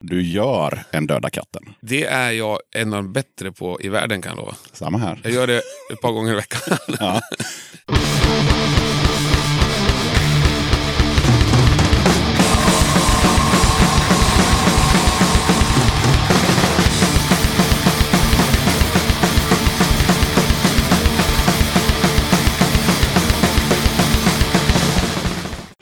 Du 0.00 0.22
gör 0.22 0.84
en 0.90 1.06
Döda 1.06 1.30
katten. 1.30 1.62
Det 1.80 2.04
är 2.04 2.30
jag 2.30 2.58
en 2.74 2.92
av 2.92 3.02
de 3.02 3.12
bättre 3.12 3.52
på 3.52 3.80
i 3.80 3.88
världen 3.88 4.22
kan 4.22 4.30
jag 4.30 4.38
lova. 4.38 4.54
Samma 4.72 4.98
här. 4.98 5.20
Jag 5.22 5.32
gör 5.32 5.46
det 5.46 5.62
ett 5.92 6.00
par 6.00 6.12
gånger 6.12 6.32
i 6.32 6.34
veckan. 6.34 6.78
Ja. 7.00 7.20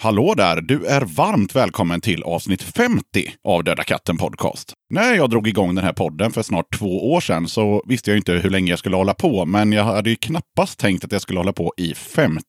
Hallå 0.04 0.34
där! 0.36 0.60
Du 0.60 0.86
är 0.86 1.00
varmt 1.00 1.56
välkommen 1.56 2.00
till 2.00 2.22
avsnitt 2.22 2.62
50 2.62 3.34
av 3.44 3.64
Döda 3.64 3.84
katten 3.84 4.16
Podcast. 4.16 4.72
När 4.90 5.14
jag 5.14 5.30
drog 5.30 5.48
igång 5.48 5.74
den 5.74 5.84
här 5.84 5.92
podden 5.92 6.32
för 6.32 6.42
snart 6.42 6.78
två 6.78 7.12
år 7.12 7.20
sedan 7.20 7.48
så 7.48 7.82
visste 7.86 8.10
jag 8.10 8.18
inte 8.18 8.32
hur 8.32 8.50
länge 8.50 8.70
jag 8.70 8.78
skulle 8.78 8.96
hålla 8.96 9.14
på, 9.14 9.44
men 9.44 9.72
jag 9.72 9.84
hade 9.84 10.10
ju 10.10 10.16
knappast 10.16 10.78
tänkt 10.78 11.04
att 11.04 11.12
jag 11.12 11.22
skulle 11.22 11.40
hålla 11.40 11.52
på 11.52 11.72
i 11.76 11.94
50 11.94 12.42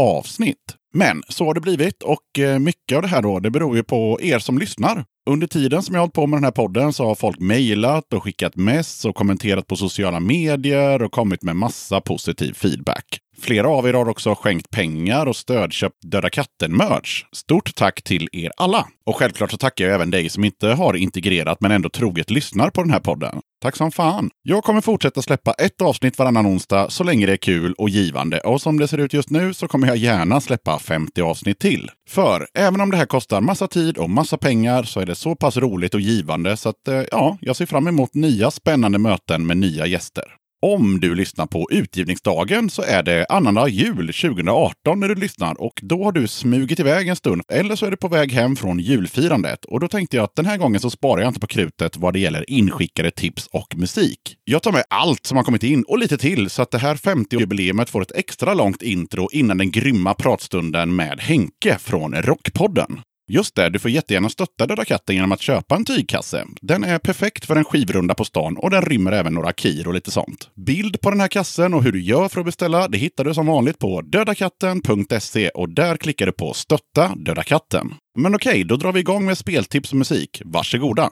avsnitt. 0.00 0.56
Men 0.94 1.22
så 1.28 1.44
har 1.44 1.54
det 1.54 1.60
blivit 1.60 2.02
och 2.02 2.38
eh, 2.38 2.58
mycket 2.58 2.96
av 2.96 3.02
det 3.02 3.08
här 3.08 3.22
då, 3.22 3.40
det 3.40 3.50
beror 3.50 3.76
ju 3.76 3.82
på 3.82 4.18
er 4.22 4.38
som 4.38 4.58
lyssnar. 4.58 5.04
Under 5.30 5.46
tiden 5.46 5.82
som 5.82 5.94
jag 5.94 6.00
har 6.00 6.06
hållit 6.06 6.14
på 6.14 6.26
med 6.26 6.36
den 6.36 6.44
här 6.44 6.50
podden 6.50 6.92
så 6.92 7.06
har 7.06 7.14
folk 7.14 7.38
mejlat 7.38 8.12
och 8.12 8.22
skickat 8.22 8.56
mess 8.56 9.04
och 9.04 9.14
kommenterat 9.14 9.66
på 9.66 9.76
sociala 9.76 10.20
medier 10.20 11.02
och 11.02 11.12
kommit 11.12 11.42
med 11.42 11.56
massa 11.56 12.00
positiv 12.00 12.52
feedback. 12.52 13.18
Flera 13.40 13.68
av 13.68 13.88
er 13.88 13.92
har 13.92 14.08
också 14.08 14.34
skänkt 14.34 14.70
pengar 14.70 15.26
och 15.26 15.36
stödköpt 15.36 15.96
Döda 16.02 16.30
katten-merch. 16.30 17.24
Stort 17.32 17.74
tack 17.74 18.02
till 18.02 18.28
er 18.32 18.52
alla! 18.56 18.86
Och 19.06 19.16
självklart 19.16 19.50
så 19.50 19.56
tackar 19.56 19.84
jag 19.84 19.94
även 19.94 20.10
dig 20.10 20.28
som 20.28 20.44
inte 20.44 20.68
har 20.68 20.96
integrerat 20.96 21.60
men 21.60 21.70
ändå 21.70 21.88
troget 21.88 22.30
lyssnar 22.30 22.70
på 22.70 22.82
den 22.82 22.90
här 22.90 23.00
podden. 23.00 23.40
Tack 23.62 23.76
som 23.76 23.92
fan! 23.92 24.30
Jag 24.42 24.64
kommer 24.64 24.80
fortsätta 24.80 25.22
släppa 25.22 25.52
ett 25.52 25.82
avsnitt 25.82 26.18
varannan 26.18 26.46
onsdag 26.46 26.90
så 26.90 27.04
länge 27.04 27.26
det 27.26 27.32
är 27.32 27.36
kul 27.36 27.74
och 27.78 27.88
givande. 27.88 28.40
Och 28.40 28.62
som 28.62 28.78
det 28.78 28.88
ser 28.88 28.98
ut 28.98 29.12
just 29.12 29.30
nu 29.30 29.54
så 29.54 29.68
kommer 29.68 29.86
jag 29.86 29.96
gärna 29.96 30.40
släppa 30.40 30.78
50 30.78 31.22
avsnitt 31.22 31.58
till. 31.58 31.90
För 32.08 32.46
även 32.54 32.80
om 32.80 32.90
det 32.90 32.96
här 32.96 33.06
kostar 33.06 33.40
massa 33.40 33.68
tid 33.68 33.98
och 33.98 34.10
massa 34.10 34.36
pengar 34.36 34.82
så 34.82 35.00
är 35.00 35.06
det 35.06 35.14
så 35.14 35.34
pass 35.34 35.56
roligt 35.56 35.94
och 35.94 36.00
givande 36.00 36.56
så 36.56 36.68
att 36.68 36.88
eh, 36.88 37.02
ja, 37.10 37.38
jag 37.40 37.56
ser 37.56 37.66
fram 37.66 37.86
emot 37.86 38.14
nya 38.14 38.50
spännande 38.50 38.98
möten 38.98 39.46
med 39.46 39.56
nya 39.56 39.86
gäster. 39.86 40.39
Om 40.62 41.00
du 41.00 41.14
lyssnar 41.14 41.46
på 41.46 41.68
utgivningsdagen 41.70 42.70
så 42.70 42.82
är 42.82 43.02
det 43.02 43.26
annandag 43.28 43.68
jul 43.68 44.12
2018 44.12 45.00
när 45.00 45.08
du 45.08 45.14
lyssnar 45.14 45.60
och 45.60 45.80
då 45.82 46.04
har 46.04 46.12
du 46.12 46.28
smugit 46.28 46.80
iväg 46.80 47.08
en 47.08 47.16
stund. 47.16 47.42
Eller 47.48 47.76
så 47.76 47.86
är 47.86 47.90
du 47.90 47.96
på 47.96 48.08
väg 48.08 48.32
hem 48.32 48.56
från 48.56 48.78
julfirandet. 48.78 49.64
Och 49.64 49.80
då 49.80 49.88
tänkte 49.88 50.16
jag 50.16 50.24
att 50.24 50.36
den 50.36 50.46
här 50.46 50.56
gången 50.56 50.80
så 50.80 50.90
sparar 50.90 51.20
jag 51.20 51.30
inte 51.30 51.40
på 51.40 51.46
krutet 51.46 51.96
vad 51.96 52.12
det 52.12 52.18
gäller 52.18 52.50
inskickade 52.50 53.10
tips 53.10 53.46
och 53.46 53.76
musik. 53.76 54.36
Jag 54.44 54.62
tar 54.62 54.72
med 54.72 54.84
allt 54.90 55.26
som 55.26 55.36
har 55.36 55.44
kommit 55.44 55.62
in 55.62 55.82
och 55.82 55.98
lite 55.98 56.18
till 56.18 56.50
så 56.50 56.62
att 56.62 56.70
det 56.70 56.78
här 56.78 56.94
50-jubileumet 56.94 57.90
får 57.90 58.02
ett 58.02 58.12
extra 58.14 58.54
långt 58.54 58.82
intro 58.82 59.28
innan 59.32 59.58
den 59.58 59.70
grymma 59.70 60.14
pratstunden 60.14 60.96
med 60.96 61.20
Henke 61.20 61.78
från 61.78 62.14
Rockpodden. 62.14 63.00
Just 63.32 63.54
det, 63.54 63.70
du 63.70 63.78
får 63.78 63.90
jättegärna 63.90 64.28
stötta 64.28 64.66
Döda 64.66 64.84
katten 64.84 65.14
genom 65.14 65.32
att 65.32 65.40
köpa 65.40 65.76
en 65.76 65.84
tygkasse. 65.84 66.46
Den 66.60 66.84
är 66.84 66.98
perfekt 66.98 67.44
för 67.44 67.56
en 67.56 67.64
skivrunda 67.64 68.14
på 68.14 68.24
stan 68.24 68.56
och 68.56 68.70
den 68.70 68.82
rymmer 68.82 69.12
även 69.12 69.34
några 69.34 69.52
kir 69.52 69.88
och 69.88 69.94
lite 69.94 70.10
sånt. 70.10 70.50
Bild 70.66 71.00
på 71.00 71.10
den 71.10 71.20
här 71.20 71.28
kassen 71.28 71.74
och 71.74 71.82
hur 71.82 71.92
du 71.92 72.02
gör 72.02 72.28
för 72.28 72.40
att 72.40 72.46
beställa, 72.46 72.88
det 72.88 72.98
hittar 72.98 73.24
du 73.24 73.34
som 73.34 73.46
vanligt 73.46 73.78
på 73.78 74.00
dödakatten.se 74.00 75.48
och 75.48 75.68
där 75.68 75.96
klickar 75.96 76.26
du 76.26 76.32
på 76.32 76.52
stötta 76.52 77.14
Döda 77.16 77.42
katten. 77.42 77.94
Men 78.18 78.34
okej, 78.34 78.64
då 78.64 78.76
drar 78.76 78.92
vi 78.92 79.00
igång 79.00 79.26
med 79.26 79.38
speltips 79.38 79.92
och 79.92 79.98
musik. 79.98 80.42
Varsågoda! 80.44 81.10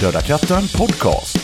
Döda 0.00 0.20
katten 0.20 0.62
Podcast. 0.76 1.36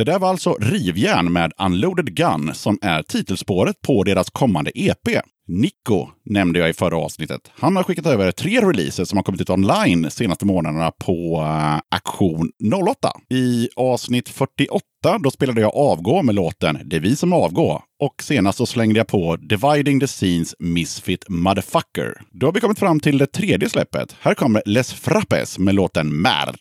Det 0.00 0.04
där 0.04 0.18
var 0.18 0.28
alltså 0.28 0.56
Rivjärn 0.60 1.32
med 1.32 1.52
Unloaded 1.58 2.14
Gun 2.14 2.54
som 2.54 2.78
är 2.82 3.02
titelspåret 3.02 3.76
på 3.86 4.04
deras 4.04 4.30
kommande 4.30 4.70
EP. 4.74 5.08
Nico 5.48 6.08
nämnde 6.24 6.58
jag 6.58 6.70
i 6.70 6.72
förra 6.72 6.96
avsnittet. 6.96 7.40
Han 7.58 7.76
har 7.76 7.82
skickat 7.82 8.06
över 8.06 8.32
tre 8.32 8.60
releaser 8.60 9.04
som 9.04 9.18
har 9.18 9.22
kommit 9.22 9.40
ut 9.40 9.50
online 9.50 10.02
de 10.02 10.10
senaste 10.10 10.46
månaderna 10.46 10.90
på 10.90 11.36
eh, 11.36 11.74
uh, 11.74 11.80
Aktion 11.90 12.50
08. 12.88 13.12
I 13.30 13.68
avsnitt 13.76 14.28
48 14.28 14.80
då 15.22 15.30
spelade 15.30 15.60
jag 15.60 15.76
Avgå 15.76 16.22
med 16.22 16.34
låten 16.34 16.78
Det 16.84 16.96
är 16.96 17.00
vi 17.00 17.16
som 17.16 17.32
avgår. 17.32 17.82
Och 18.02 18.22
senast 18.22 18.58
så 18.58 18.66
slängde 18.66 18.98
jag 19.00 19.06
på 19.06 19.36
Dividing 19.36 20.00
the 20.00 20.06
Scenes 20.06 20.54
Misfit 20.58 21.24
Motherfucker. 21.28 22.22
Då 22.30 22.46
har 22.46 22.52
vi 22.52 22.60
kommit 22.60 22.78
fram 22.78 23.00
till 23.00 23.18
det 23.18 23.26
tredje 23.26 23.68
släppet. 23.68 24.16
Här 24.20 24.34
kommer 24.34 24.62
Les 24.66 24.92
Frappes 24.92 25.58
med 25.58 25.74
låten 25.74 26.22
Merd. 26.22 26.56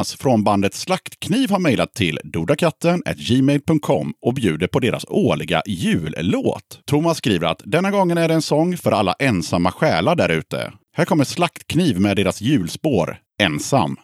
Jonas 0.00 0.14
från 0.14 0.44
bandet 0.44 0.74
Slaktkniv 0.74 1.50
har 1.50 1.58
mejlat 1.58 1.94
till 1.94 2.18
dodakatten.gmail.com 2.24 4.12
och 4.22 4.34
bjuder 4.34 4.66
på 4.66 4.80
deras 4.80 5.04
årliga 5.08 5.62
jullåt. 5.66 6.80
Thomas 6.86 7.18
skriver 7.18 7.46
att 7.46 7.62
denna 7.64 7.90
gången 7.90 8.18
är 8.18 8.28
det 8.28 8.34
en 8.34 8.42
sång 8.42 8.76
för 8.76 8.92
alla 8.92 9.14
ensamma 9.18 9.72
själar 9.72 10.16
där 10.16 10.28
ute. 10.28 10.72
Här 10.96 11.04
kommer 11.04 11.24
Slaktkniv 11.24 12.00
med 12.00 12.16
deras 12.16 12.40
julspår 12.40 13.16
Ensam. 13.42 13.96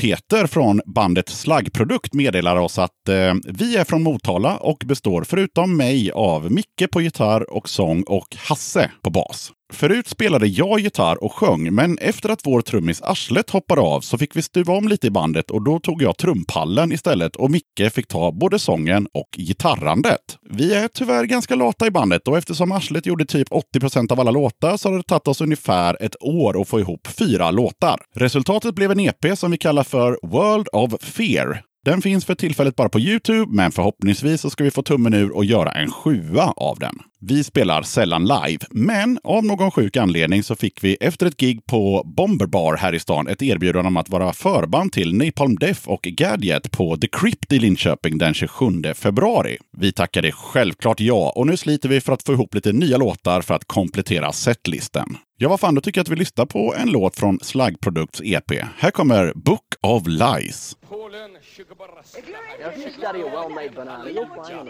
Peter 0.00 0.46
från 0.46 0.80
bandet 0.86 1.28
Slaggprodukt 1.28 2.14
meddelar 2.14 2.56
oss 2.56 2.78
att 2.78 3.08
eh, 3.08 3.34
vi 3.44 3.76
är 3.76 3.84
från 3.84 4.02
Motala 4.02 4.56
och 4.56 4.82
består 4.86 5.24
förutom 5.24 5.76
mig 5.76 6.10
av 6.10 6.52
Micke 6.52 6.90
på 6.92 7.00
gitarr 7.00 7.50
och 7.50 7.68
sång 7.68 8.02
och 8.02 8.36
Hasse 8.36 8.90
på 9.02 9.10
bas. 9.10 9.52
Förut 9.72 10.08
spelade 10.08 10.46
jag 10.46 10.80
gitarr 10.80 11.24
och 11.24 11.32
sjöng, 11.32 11.74
men 11.74 11.98
efter 11.98 12.28
att 12.28 12.46
vår 12.46 12.60
trummis 12.60 13.02
Arslet 13.02 13.50
hoppade 13.50 13.80
av 13.80 14.00
så 14.00 14.18
fick 14.18 14.36
vi 14.36 14.42
stuva 14.42 14.72
om 14.72 14.88
lite 14.88 15.06
i 15.06 15.10
bandet 15.10 15.50
och 15.50 15.62
då 15.62 15.80
tog 15.80 16.02
jag 16.02 16.16
trumpallen 16.16 16.92
istället 16.92 17.36
och 17.36 17.50
Micke 17.50 17.92
fick 17.94 18.06
ta 18.06 18.32
både 18.32 18.58
sången 18.58 19.08
och 19.14 19.28
gitarrandet. 19.36 20.20
Vi 20.50 20.74
är 20.74 20.88
tyvärr 20.88 21.24
ganska 21.24 21.54
lata 21.54 21.86
i 21.86 21.90
bandet 21.90 22.28
och 22.28 22.38
eftersom 22.38 22.72
Arslet 22.72 23.06
gjorde 23.06 23.24
typ 23.24 23.48
80% 23.48 24.12
av 24.12 24.20
alla 24.20 24.30
låtar 24.30 24.76
så 24.76 24.90
har 24.90 24.96
det 24.96 25.02
tagit 25.02 25.28
oss 25.28 25.40
ungefär 25.40 25.96
ett 26.00 26.22
år 26.22 26.60
att 26.60 26.68
få 26.68 26.80
ihop 26.80 27.06
fyra 27.06 27.50
låtar. 27.50 28.00
Resultatet 28.16 28.74
blev 28.74 28.90
en 28.90 29.00
EP 29.00 29.38
som 29.38 29.50
vi 29.50 29.56
kallar 29.56 29.84
för 29.84 30.18
World 30.22 30.68
of 30.72 31.02
Fear. 31.02 31.62
Den 31.84 32.02
finns 32.02 32.24
för 32.24 32.34
tillfället 32.34 32.76
bara 32.76 32.88
på 32.88 33.00
Youtube, 33.00 33.46
men 33.52 33.72
förhoppningsvis 33.72 34.40
så 34.40 34.50
ska 34.50 34.64
vi 34.64 34.70
få 34.70 34.82
tummen 34.82 35.14
ur 35.14 35.36
och 35.36 35.44
göra 35.44 35.72
en 35.72 35.90
sjua 35.90 36.52
av 36.56 36.78
den. 36.78 36.98
Vi 37.20 37.44
spelar 37.44 37.82
sällan 37.82 38.24
live, 38.24 38.58
men 38.70 39.18
av 39.24 39.44
någon 39.44 39.70
sjuk 39.70 39.96
anledning 39.96 40.42
så 40.42 40.56
fick 40.56 40.84
vi 40.84 40.94
efter 40.94 41.26
ett 41.26 41.36
gig 41.36 41.66
på 41.66 42.02
Bomber 42.16 42.46
Bar 42.46 42.76
här 42.76 42.94
i 42.94 42.98
stan 42.98 43.28
ett 43.28 43.42
erbjudande 43.42 43.88
om 43.88 43.96
att 43.96 44.08
vara 44.08 44.32
förband 44.32 44.92
till 44.92 45.14
Napalm 45.14 45.56
Death 45.56 45.88
och 45.88 46.02
Gadget 46.02 46.70
på 46.70 46.96
The 46.96 47.08
Crypt 47.08 47.52
i 47.52 47.58
Linköping 47.58 48.18
den 48.18 48.34
27 48.34 48.82
februari. 48.94 49.58
Vi 49.78 49.92
tackade 49.92 50.32
självklart 50.32 51.00
ja 51.00 51.32
och 51.36 51.46
nu 51.46 51.56
sliter 51.56 51.88
vi 51.88 52.00
för 52.00 52.12
att 52.12 52.22
få 52.22 52.32
ihop 52.32 52.54
lite 52.54 52.72
nya 52.72 52.96
låtar 52.96 53.40
för 53.40 53.54
att 53.54 53.64
komplettera 53.64 54.32
setlisten. 54.32 55.16
Ja, 55.42 55.48
vad 55.48 55.60
fan, 55.60 55.74
då 55.74 55.80
tycker 55.80 55.98
jag 55.98 56.04
att 56.04 56.08
vi 56.08 56.16
lyssnar 56.16 56.46
på 56.46 56.74
en 56.74 56.90
låt 56.90 57.16
från 57.16 57.38
Slaggprodukts 57.40 58.20
EP. 58.24 58.52
Här 58.76 58.90
kommer 58.90 59.32
Book 59.34 59.64
of 59.80 60.06
Lies. 60.06 60.76
You 62.76 62.90
study 62.90 63.22
a 63.22 63.30
well-made 63.32 63.74
banana, 63.74 64.10
you'll 64.10 64.28
find 64.44 64.68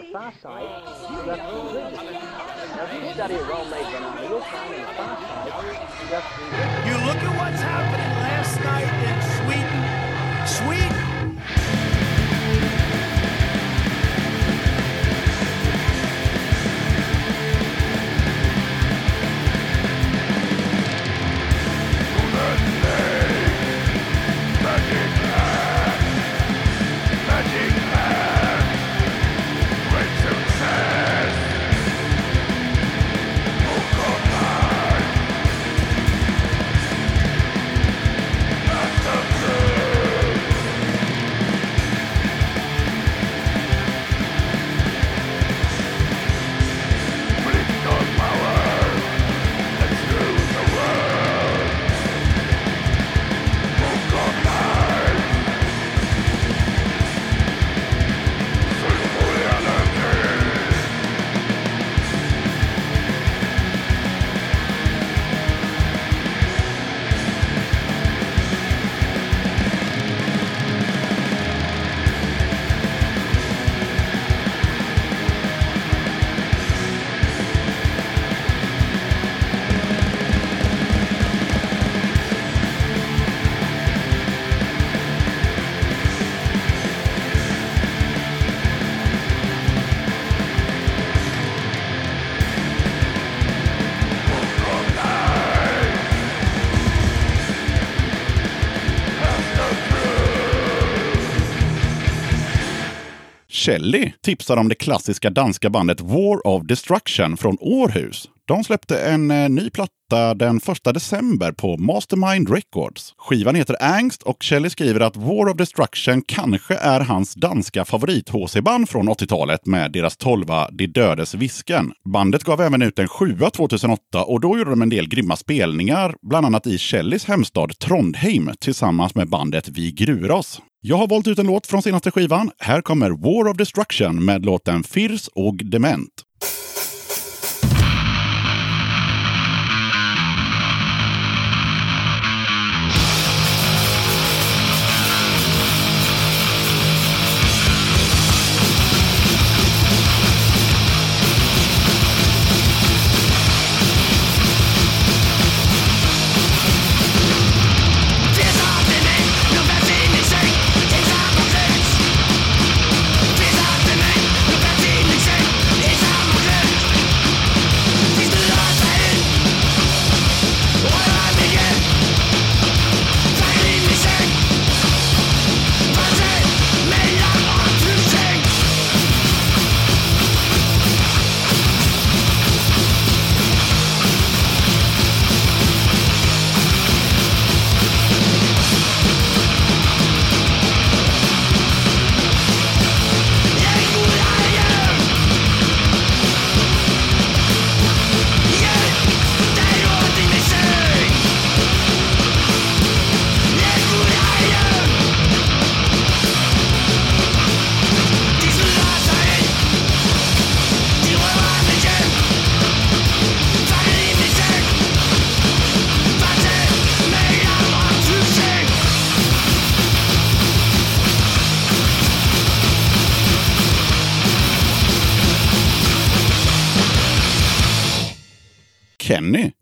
Shelley 103.61 104.11
tipsar 104.21 104.57
om 104.57 104.69
det 104.69 104.75
klassiska 104.75 105.29
danska 105.29 105.69
bandet 105.69 106.01
War 106.01 106.47
of 106.47 106.63
Destruction 106.63 107.37
från 107.37 107.57
Århus. 107.59 108.29
De 108.45 108.63
släppte 108.63 108.99
en 108.99 109.31
eh, 109.31 109.49
ny 109.49 109.69
platta 109.69 110.33
den 110.33 110.57
1 110.57 110.93
december 110.93 111.51
på 111.51 111.77
Mastermind 111.77 112.49
Records. 112.49 113.13
Skivan 113.17 113.55
heter 113.55 113.83
Angst 113.83 114.23
och 114.23 114.43
Shelley 114.43 114.69
skriver 114.69 114.99
att 114.99 115.17
War 115.17 115.49
of 115.49 115.57
Destruction 115.57 116.21
kanske 116.21 116.75
är 116.75 116.99
hans 116.99 117.33
danska 117.33 117.85
favorit-HC-band 117.85 118.89
från 118.89 119.09
80-talet 119.09 119.65
med 119.65 119.91
deras 119.91 120.17
tolva 120.17 120.69
De 120.71 120.87
dödes 120.87 121.35
visken. 121.35 121.93
Bandet 122.05 122.43
gav 122.43 122.61
även 122.61 122.81
ut 122.81 122.99
en 122.99 123.07
sjua 123.07 123.49
2008 123.49 124.23
och 124.23 124.41
då 124.41 124.57
gjorde 124.57 124.69
de 124.69 124.81
en 124.81 124.89
del 124.89 125.07
grymma 125.07 125.35
spelningar, 125.35 126.15
bland 126.21 126.45
annat 126.45 126.67
i 126.67 126.77
Shelleys 126.77 127.25
hemstad 127.25 127.79
Trondheim 127.79 128.51
tillsammans 128.59 129.15
med 129.15 129.29
bandet 129.29 129.69
Vi 129.69 129.91
Gruros. 129.91 130.61
Jag 130.83 130.97
har 130.97 131.07
valt 131.07 131.27
ut 131.27 131.39
en 131.39 131.47
låt 131.47 131.67
från 131.67 131.81
senaste 131.81 132.11
skivan. 132.11 132.51
Här 132.59 132.81
kommer 132.81 133.09
War 133.09 133.51
of 133.51 133.57
Destruction 133.57 134.25
med 134.25 134.45
låten 134.45 134.83
Firs 134.83 135.27
och 135.27 135.55
Dement. 135.55 136.09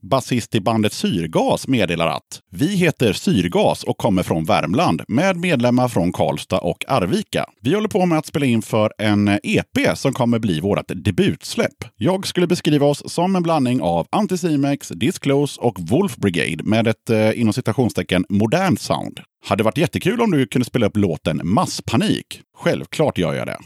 Basist 0.09 0.55
i 0.55 0.61
bandet 0.61 0.93
Syrgas, 0.93 1.67
meddelar 1.67 2.07
att 2.07 2.41
vi 2.51 2.75
heter 2.75 3.13
Syrgas 3.13 3.83
och 3.83 3.97
kommer 3.97 4.23
från 4.23 4.45
Värmland 4.45 5.01
med 5.07 5.37
medlemmar 5.37 5.87
från 5.87 6.11
Karlstad 6.11 6.59
och 6.59 6.85
Arvika. 6.87 7.45
Vi 7.61 7.73
håller 7.73 7.87
på 7.87 8.05
med 8.05 8.17
att 8.17 8.25
spela 8.25 8.45
in 8.45 8.61
för 8.61 8.93
en 8.97 9.27
eh, 9.27 9.37
EP 9.43 9.97
som 9.97 10.13
kommer 10.13 10.39
bli 10.39 10.59
vårt 10.59 10.87
debutsläpp. 10.87 11.85
Jag 11.95 12.27
skulle 12.27 12.47
beskriva 12.47 12.85
oss 12.85 13.13
som 13.13 13.35
en 13.35 13.43
blandning 13.43 13.81
av 13.81 14.07
Anticimex, 14.09 14.87
Disclose 14.87 15.61
och 15.61 15.79
Wolf 15.79 16.15
Brigade 16.15 16.63
med 16.63 16.87
ett 16.87 17.09
eh, 17.09 17.39
inom 17.41 17.53
citationstecken 17.53 18.25
modernt 18.29 18.81
sound. 18.81 19.19
Hade 19.45 19.63
varit 19.63 19.77
jättekul 19.77 20.21
om 20.21 20.31
du 20.31 20.47
kunde 20.47 20.65
spela 20.65 20.85
upp 20.85 20.97
låten 20.97 21.41
Masspanik. 21.43 22.41
Självklart 22.57 23.17
gör 23.17 23.33
jag 23.33 23.47
det. 23.47 23.57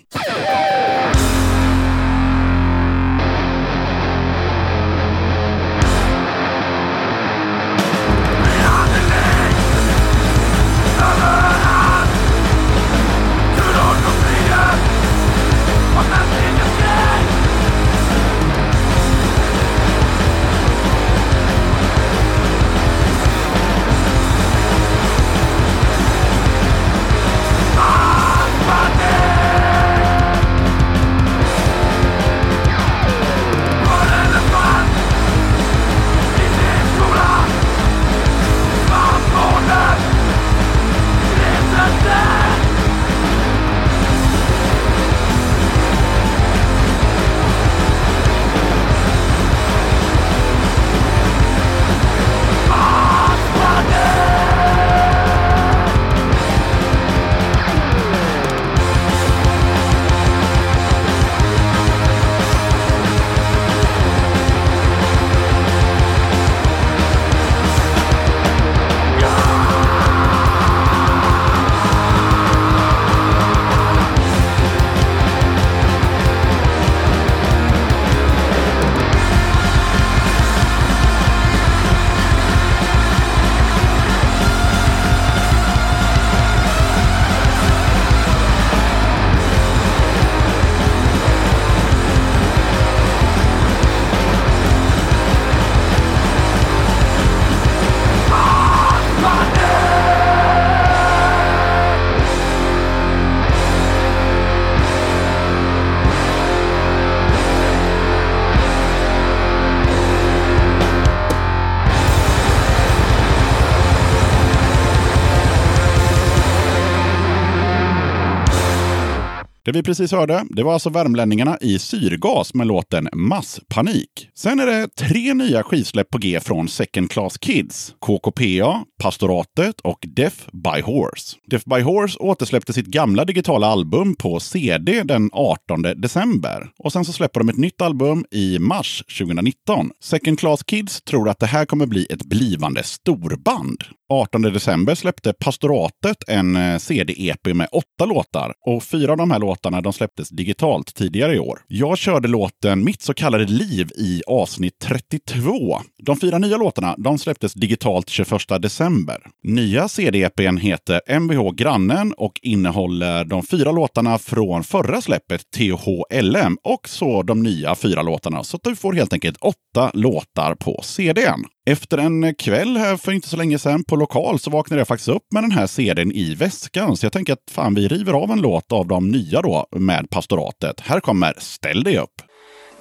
Det 119.65 119.71
vi 119.71 119.84
precis 119.84 120.12
hörde, 120.12 120.45
det 120.49 120.63
var 120.63 120.73
alltså 120.73 120.89
värmlänningarna 120.89 121.58
i 121.62 121.80
Syrgas 121.80 122.54
med 122.54 122.67
låten 122.67 123.10
Masspanik. 123.13 124.30
Sen 124.36 124.60
är 124.60 124.65
det 124.65 124.88
tre 124.95 125.34
nya 125.34 125.63
skivsläpp 125.63 126.10
på 126.10 126.17
G 126.17 126.39
från 126.39 126.67
Second 126.67 127.12
Class 127.12 127.38
Kids. 127.38 127.95
KKPA, 127.99 128.84
Pastoratet 129.02 129.80
och 129.80 130.06
Death 130.08 130.38
by 130.52 130.82
Horse. 130.82 131.38
Death 131.47 131.69
by 131.69 131.82
Horse 131.82 132.19
återsläppte 132.19 132.73
sitt 132.73 132.86
gamla 132.86 133.26
digitala 133.26 133.67
album 133.67 134.15
på 134.15 134.39
CD 134.39 135.04
den 135.04 135.30
18 135.34 135.82
december. 135.82 136.69
Och 136.78 136.93
sen 136.93 137.06
så 137.06 137.13
släpper 137.13 137.39
de 137.39 137.49
ett 137.49 137.58
nytt 137.58 137.82
album 137.82 138.26
i 138.32 138.60
mars 138.60 139.04
2019. 139.19 139.91
Second 140.02 140.39
Class 140.39 140.63
Kids 140.63 141.02
tror 141.02 141.30
att 141.30 141.39
det 141.39 141.45
här 141.45 141.65
kommer 141.65 141.86
bli 141.86 142.08
ett 142.10 142.23
blivande 142.23 142.84
storband. 142.84 143.84
18 144.10 144.41
december 144.41 144.95
släppte 144.95 145.34
Pastoratet 145.34 146.23
en 146.28 146.56
eh, 146.56 146.78
CD-EP 146.78 147.56
med 147.56 147.67
åtta 147.71 148.06
låtar 148.06 148.54
och 148.65 148.84
fyra 148.84 149.12
av 149.12 149.17
de 149.17 149.32
här 149.32 149.39
låtarna 149.39 149.53
de 149.62 149.94
släpptes 149.94 150.30
digitalt 150.30 150.96
tidigare 150.96 151.36
i 151.36 151.39
år. 151.39 151.60
Jag 151.68 151.98
körde 151.98 152.28
låten 152.28 152.84
Mitt 152.84 153.02
så 153.02 153.13
kallade 153.13 153.46
liv 153.46 153.89
i 153.98 154.22
avsnitt 154.28 154.80
32. 154.80 155.82
De 156.04 156.18
fyra 156.20 156.38
nya 156.38 156.58
låtarna 156.58 156.96
de 156.98 157.18
släpptes 157.18 157.54
digitalt 157.54 158.10
21 158.10 158.62
december. 158.62 159.18
Nya 159.44 159.88
CD-EPn 159.88 160.58
heter 160.58 161.20
Mvh 161.20 161.52
Grannen 161.52 162.13
och 162.13 162.39
innehåller 162.42 163.26
de 163.26 163.44
fyra 163.44 163.72
låtarna 163.72 164.18
från 164.18 164.63
förra 164.63 165.02
släppet 165.02 165.42
THLM 165.52 166.58
och 166.63 166.89
så 166.89 167.24
de 167.24 167.44
nya 167.44 167.76
fyra 167.76 168.02
låtarna. 168.02 168.44
Så 168.44 168.60
du 168.63 168.76
får 168.76 168.94
helt 168.94 169.13
enkelt 169.13 169.38
åtta 169.42 169.92
låtar 169.94 170.56
på 170.56 170.82
CDn. 170.84 171.46
Efter 171.65 171.97
en 171.97 172.36
kväll 172.36 172.78
här 172.78 172.97
för 172.97 173.12
inte 173.12 173.30
så 173.30 173.38
länge 173.38 173.60
sedan 173.60 173.84
på 173.84 173.95
lokal 173.95 174.39
så 174.39 174.49
vaknade 174.49 174.80
jag 174.80 174.88
faktiskt 174.88 175.10
upp 175.10 175.23
med 175.32 175.43
den 175.43 175.52
här 175.52 175.67
CDn 175.67 176.12
i 176.12 176.36
väskan. 176.36 176.97
Så 176.97 177.06
jag 177.06 177.13
tänker 177.13 177.34
att 177.34 177.52
fan, 177.52 177.76
vi 177.76 177.88
river 177.88 178.13
av 178.13 178.32
en 178.32 178.41
låt 178.41 178.71
av 178.71 178.88
de 178.88 179.08
nya 179.08 179.41
då 179.41 179.67
med 179.71 180.10
pastoratet. 180.10 180.80
Här 180.80 180.99
kommer 180.99 181.34
Ställ 181.38 181.84
dig 181.84 181.97
upp. 181.97 182.21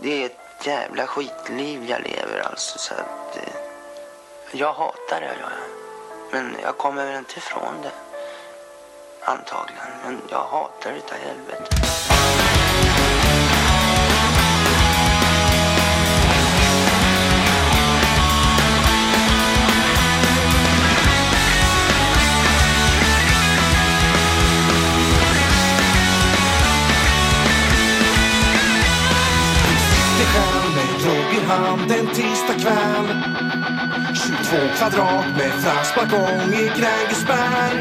Det 0.03 0.23
är 0.23 0.27
ett 0.27 0.66
jävla 0.66 1.07
skitliv 1.07 1.81
jag 1.88 2.03
lever 2.03 2.40
alltså. 2.51 2.79
Så 2.79 2.95
att, 2.95 3.37
eh, 3.37 3.53
jag 4.53 4.73
hatar 4.73 5.21
det, 5.21 5.37
jag. 5.40 5.51
Men 6.33 6.53
jag 6.62 6.79
kommer 6.79 7.07
väl 7.07 7.18
inte 7.18 7.38
ifrån 7.38 7.75
det. 7.83 7.92
Antagligen. 9.25 9.92
Men 10.05 10.18
jag 10.31 10.45
hatar 10.45 10.90
det 10.90 10.97
utav 10.97 11.18
helvete. 11.18 12.52
I 31.33 31.40
hand 31.45 31.90
en 31.90 32.07
tisdag 32.07 32.59
kväll 32.62 33.09
22 34.14 34.57
kvadrat 34.77 35.27
med 35.38 35.53
fransbalkong 35.62 36.49
i 36.62 36.64
Grängesberg 36.79 37.77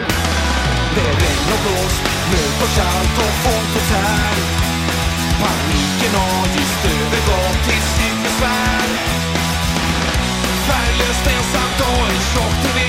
Det 0.95 1.03
är 1.11 1.15
regn 1.23 1.47
och 1.55 1.61
blåst, 1.63 2.01
mörkt 2.31 2.61
och 2.65 2.73
kallt 2.77 3.15
och 3.23 3.35
folk 3.43 3.71
och 3.79 3.87
tär. 3.91 4.35
Paniken 5.41 6.13
har 6.21 6.45
just 6.57 6.81
övergått 6.95 7.59
till 7.67 7.83
cykelbesvär 7.95 8.89
Färglöst 10.67 11.25
ensamt 11.35 11.79
och 11.89 12.05
en 12.11 12.21
tjock 12.31 12.55
TV. 12.63 12.79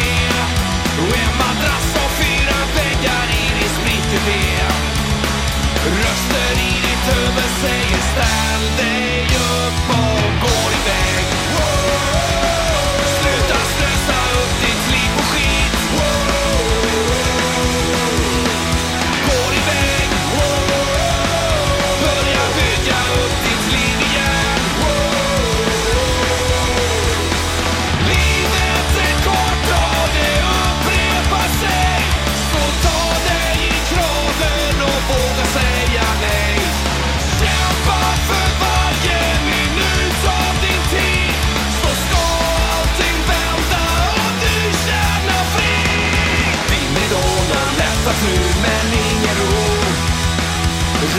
Och 1.02 1.14
en 1.24 1.34
madrass 1.42 1.88
och 2.02 2.12
fyra 2.20 2.58
väggar 2.76 3.26
i 3.40 3.44
din 3.58 3.72
splitter 3.76 4.22
Röster 6.00 6.54
i 6.68 6.81
ditt 7.06 7.42
säger 7.60 8.02
ställ 8.12 8.76
dig 8.76 9.24
upp 9.24 9.88
och 9.88 10.40
gå 10.42 10.70
din 10.70 10.84
väg. 10.86 11.21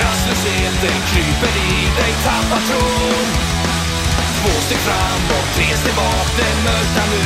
Rastlösheten 0.03 0.97
kryper 1.09 1.53
i 1.67 1.73
dig, 1.97 2.13
tappar 2.25 2.61
tron. 2.69 3.27
Två 4.37 4.53
steg 4.65 4.77
framåt, 4.87 5.47
tre 5.55 5.77
steg 5.81 5.95
bak, 5.95 6.27
den 6.37 6.57
mörka 6.65 7.03
nu. 7.11 7.23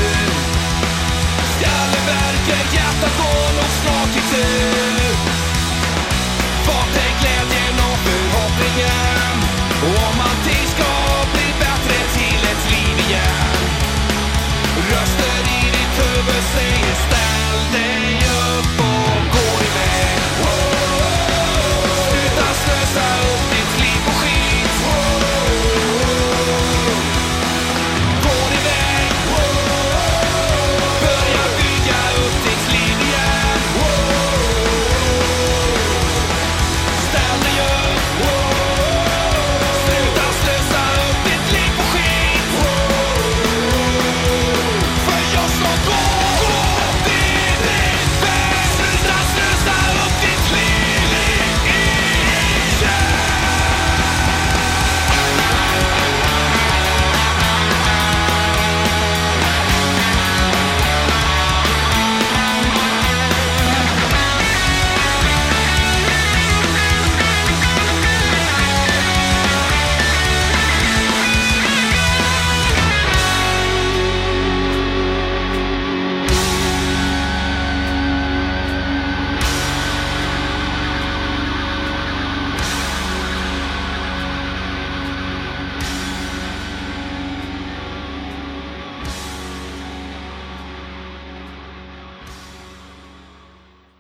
Skallen 1.53 2.03
värker, 2.09 2.63
hjärtat 2.75 3.13
går 3.17 3.49
nog 3.57 3.71
snart 3.79 4.13
i 4.19 4.23
tur 4.31 5.37
Vart 6.67 6.95
är 7.05 7.11
glädjen 7.21 7.79
och 7.89 7.97
förhoppningen? 8.05 9.35
Och 9.85 9.97
om 10.09 10.19
allting 10.29 10.65
ska 10.75 10.91
bli 11.33 11.47
bättre 11.59 11.97
till 12.15 12.41
ett 12.51 12.63
liv 12.71 12.95
igen? 13.07 13.57
Röster 14.89 15.39
i 15.57 15.61
ditt 15.75 15.95
huvud 16.01 16.43
säger 16.53 16.95
ställ 17.05 17.59
dig 17.73 18.19
upp 18.49 18.86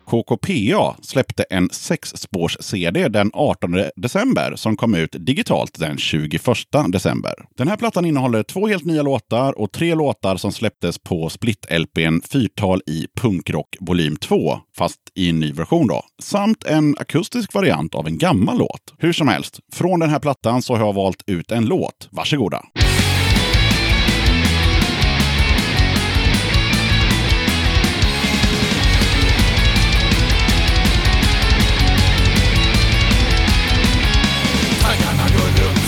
KKPA 0.09 0.95
släppte 1.01 1.43
en 1.43 1.69
sexspårs-CD 1.69 3.07
den 3.07 3.31
18 3.33 3.75
december 3.95 4.55
som 4.55 4.77
kom 4.77 4.95
ut 4.95 5.15
digitalt 5.19 5.79
den 5.79 5.97
21 5.97 6.41
december. 6.87 7.33
Den 7.57 7.67
här 7.67 7.77
plattan 7.77 8.05
innehåller 8.05 8.43
två 8.43 8.67
helt 8.67 8.85
nya 8.85 9.01
låtar 9.01 9.59
och 9.59 9.71
tre 9.71 9.95
låtar 9.95 10.37
som 10.37 10.51
släpptes 10.51 10.97
på 10.99 11.29
split-LPn 11.29 12.21
Fyrtal 12.31 12.81
i 12.87 13.07
punkrock 13.21 13.75
volym 13.79 14.15
2, 14.15 14.59
fast 14.77 14.99
i 15.15 15.29
en 15.29 15.39
ny 15.39 15.51
version 15.51 15.87
då. 15.87 16.01
Samt 16.23 16.63
en 16.63 16.95
akustisk 16.99 17.53
variant 17.53 17.95
av 17.95 18.07
en 18.07 18.17
gammal 18.17 18.57
låt. 18.57 18.93
Hur 18.97 19.13
som 19.13 19.27
helst, 19.27 19.59
från 19.73 19.99
den 19.99 20.09
här 20.09 20.19
plattan 20.19 20.61
så 20.61 20.75
har 20.75 20.85
jag 20.85 20.93
valt 20.93 21.23
ut 21.27 21.51
en 21.51 21.65
låt. 21.65 22.09
Varsågoda! 22.11 22.63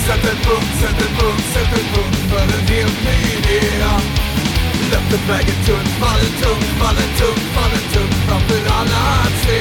Sätter 0.09 0.35
punkt, 0.45 0.73
sätter 0.81 1.09
punkt, 1.19 1.45
sätter 1.53 1.83
punkt 1.93 2.21
för 2.29 2.45
en 2.57 2.67
helt 2.73 2.99
ny 3.07 3.17
idé. 3.37 3.61
Löftet 4.91 5.23
väger 5.29 5.57
tungt, 5.67 5.91
faller 6.01 6.31
tungt, 6.43 6.69
faller 6.79 7.09
tungt, 7.19 7.45
faller 7.55 7.83
tungt 7.93 8.17
framför 8.27 8.61
alla 8.77 9.01
att 9.25 9.35
se. 9.45 9.59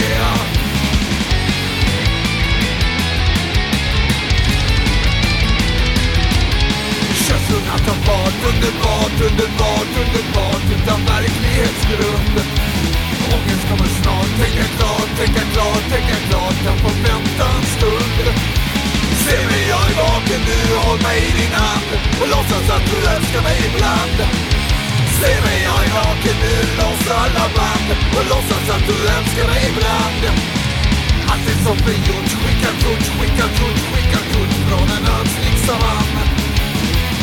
Känslorna 7.25 7.79
tar 7.87 7.99
fart, 8.07 8.39
underbart, 8.51 9.17
underbart, 9.29 9.91
underbart 10.03 10.65
utan 10.77 11.01
verklighetsgrund. 11.11 12.35
Ångest 13.35 13.65
kommer 13.69 13.91
snart, 14.01 14.31
tänka 14.41 14.67
klart, 14.79 15.11
tänka 15.19 15.43
klart, 15.53 15.85
tänka 15.93 16.17
klart 16.29 16.57
kan 16.65 16.77
få 16.79 16.89
vänta 16.89 17.45
en 17.57 17.67
stund 17.77 18.58
Se 19.29 19.37
mig, 19.51 19.65
jag 19.75 19.85
är 19.91 19.97
vaken 20.05 20.43
nu, 20.49 20.59
håll 20.85 21.01
mig 21.09 21.19
i 21.31 21.33
din 21.41 21.55
hand. 21.63 21.89
Och 22.21 22.29
låtsas 22.35 22.67
att 22.77 22.85
du 22.91 22.99
älskar 23.15 23.43
mig 23.49 23.59
ibland. 23.69 24.19
Se 25.21 25.33
mig, 25.45 25.59
jag 25.69 25.81
är 25.87 25.93
vaken 26.01 26.37
nu, 26.45 26.55
loss 26.79 27.05
alla 27.23 27.47
band. 27.57 27.89
Och 28.17 28.25
låtsas 28.33 28.67
att 28.75 28.85
du 28.91 28.97
älskar 29.17 29.47
mig 29.53 29.63
ibland. 29.71 30.23
Allt 31.31 31.47
är 31.53 31.59
som 31.65 31.79
gjort, 32.09 32.31
skicka 32.43 32.73
kort, 32.83 33.07
skicka 33.19 33.47
kort, 33.59 33.81
skicka 33.93 34.21
kort 34.33 34.55
från 34.69 34.89
en 34.97 35.05
ödslig 35.19 35.57
savann. 35.67 36.11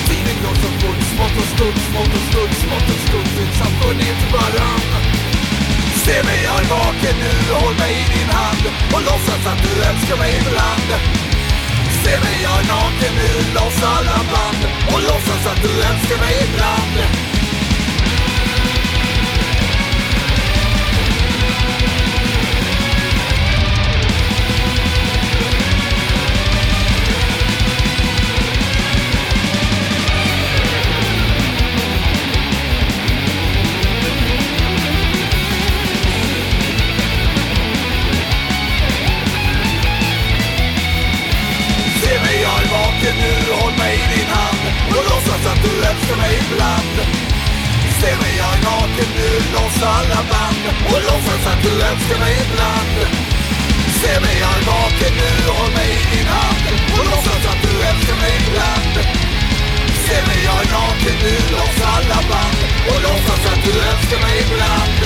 Tiden 0.08 0.38
går 0.44 0.56
så 0.64 0.70
fort, 0.82 1.02
smått 1.12 1.36
och 1.42 1.50
stort, 1.54 1.80
smått 1.88 2.14
och 2.18 2.26
stort, 2.30 2.54
smått 2.64 2.88
och 2.94 3.02
stort. 3.06 3.30
Vi 3.38 3.46
har 3.62 3.72
funnit 3.80 4.22
varann 4.34 4.86
Se 6.04 6.16
mig, 6.28 6.40
jag 6.48 6.58
är 6.64 6.68
vaken. 6.78 7.16
Nu, 7.24 7.34
håll 7.60 7.76
mig 7.84 7.94
i 8.04 8.06
din 8.16 8.30
hand. 8.40 8.64
Och 8.94 9.02
låtsas 9.10 9.42
att 9.52 9.62
du 9.66 9.72
älskar 9.90 10.18
mig 10.24 10.32
ibland. 10.42 10.90
Se 12.06 12.12
mig, 12.20 12.38
jag 12.44 12.60
är 12.62 12.68
naken 12.68 13.14
nu, 13.20 13.54
loss 13.54 13.84
alla 13.84 14.18
band 14.32 14.62
och 14.94 15.02
låtsas 15.02 15.48
att 15.52 15.62
du 15.62 15.70
älskar 15.90 16.18
mig 16.18 16.34
ibland. 16.48 17.35
Och 45.46 45.52
att 45.52 45.64
du 45.64 45.74
älskar 45.90 46.18
mig 46.24 46.34
ibland. 46.44 46.96
Se 48.00 48.12
mig, 48.22 48.34
jag 48.42 48.52
är 48.58 48.62
naken 48.70 49.10
nu, 49.20 49.30
loss 49.54 49.78
alla 49.96 50.22
band. 50.32 50.64
Och 50.90 51.02
låtsas 51.10 51.44
att 51.52 51.62
du 51.68 51.74
älskar 51.90 52.20
mig 52.24 52.34
ibland. 52.46 52.96
Se 54.00 54.12
mig, 54.24 54.36
jag 54.44 54.54
är 54.60 54.66
vaken 54.74 55.14
nu, 55.22 55.32
håll 55.58 55.72
mig 55.80 55.90
i 56.02 56.04
din 56.14 56.30
hand. 56.38 56.66
Och 56.96 57.06
låtsas 57.12 57.44
att 57.52 57.62
du 57.68 57.74
älskar 57.90 58.18
mig 58.24 58.34
ibland. 58.44 58.96
Se 60.06 60.18
mig, 60.28 60.40
jag 60.48 60.58
är 60.64 60.70
naken 60.78 61.18
nu, 61.26 61.36
loss 61.56 61.78
alla 61.96 62.20
band. 62.32 62.60
Och 62.90 63.00
låtsas 63.08 63.42
att 63.52 63.62
du 63.68 63.74
älskar 63.92 64.20
mig 64.26 64.36
ibland. 64.46 65.00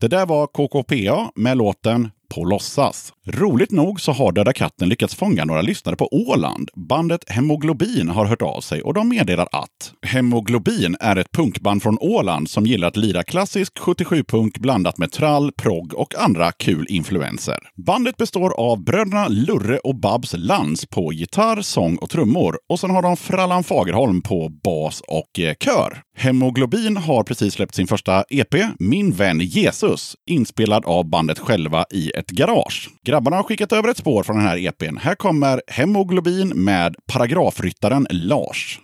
Det 0.00 0.08
där 0.08 0.26
var 0.26 0.46
KKPA 0.46 1.30
med 1.34 1.56
låten 1.56 2.10
På 2.34 2.44
låtsas. 2.44 3.12
Roligt 3.32 3.70
nog 3.70 4.00
så 4.00 4.12
har 4.12 4.32
Döda 4.32 4.52
katten 4.52 4.88
lyckats 4.88 5.14
fånga 5.14 5.44
några 5.44 5.62
lyssnare 5.62 5.96
på 5.96 6.08
Åland. 6.12 6.70
Bandet 6.74 7.30
Hemoglobin 7.30 8.08
har 8.08 8.24
hört 8.24 8.42
av 8.42 8.60
sig 8.60 8.82
och 8.82 8.94
de 8.94 9.08
meddelar 9.08 9.48
att 9.52 9.92
Hemoglobin 10.06 10.96
är 11.00 11.16
ett 11.16 11.32
punkband 11.32 11.82
från 11.82 11.98
Åland 12.00 12.50
som 12.50 12.66
gillar 12.66 12.88
att 12.88 12.96
lira 12.96 13.22
klassisk 13.22 13.78
77-punk 13.78 14.58
blandat 14.58 14.98
med 14.98 15.12
trall, 15.12 15.52
progg 15.52 15.94
och 15.94 16.14
andra 16.18 16.52
kul 16.52 16.86
influenser. 16.88 17.58
Bandet 17.86 18.16
består 18.16 18.60
av 18.60 18.84
bröderna 18.84 19.28
Lurre 19.28 19.78
och 19.78 20.00
Babs 20.00 20.34
Lans 20.36 20.86
på 20.86 21.12
gitarr, 21.12 21.62
sång 21.62 21.96
och 21.96 22.10
trummor 22.10 22.58
och 22.68 22.80
sen 22.80 22.90
har 22.90 23.02
de 23.02 23.16
Frallan 23.16 23.64
Fagerholm 23.64 24.22
på 24.22 24.48
bas 24.64 25.02
och 25.08 25.40
eh, 25.40 25.54
kör. 25.64 26.02
Hemoglobin 26.16 26.96
har 26.96 27.24
precis 27.24 27.54
släppt 27.54 27.74
sin 27.74 27.86
första 27.86 28.24
EP, 28.28 28.54
Min 28.78 29.12
vän 29.12 29.40
Jesus, 29.40 30.14
inspelad 30.30 30.84
av 30.84 31.10
bandet 31.10 31.38
själva 31.38 31.84
i 31.90 32.10
ett 32.10 32.30
garage. 32.30 32.90
Grabbarna 33.20 33.36
har 33.36 33.42
skickat 33.44 33.72
över 33.72 33.88
ett 33.88 33.96
spår 33.96 34.22
från 34.22 34.36
den 34.36 34.46
här 34.46 34.66
EPn. 34.66 34.96
Här 34.96 35.14
kommer 35.14 35.62
Hemoglobin 35.66 36.48
med 36.48 36.96
paragrafryttaren 37.06 38.06
Lars. 38.10 38.80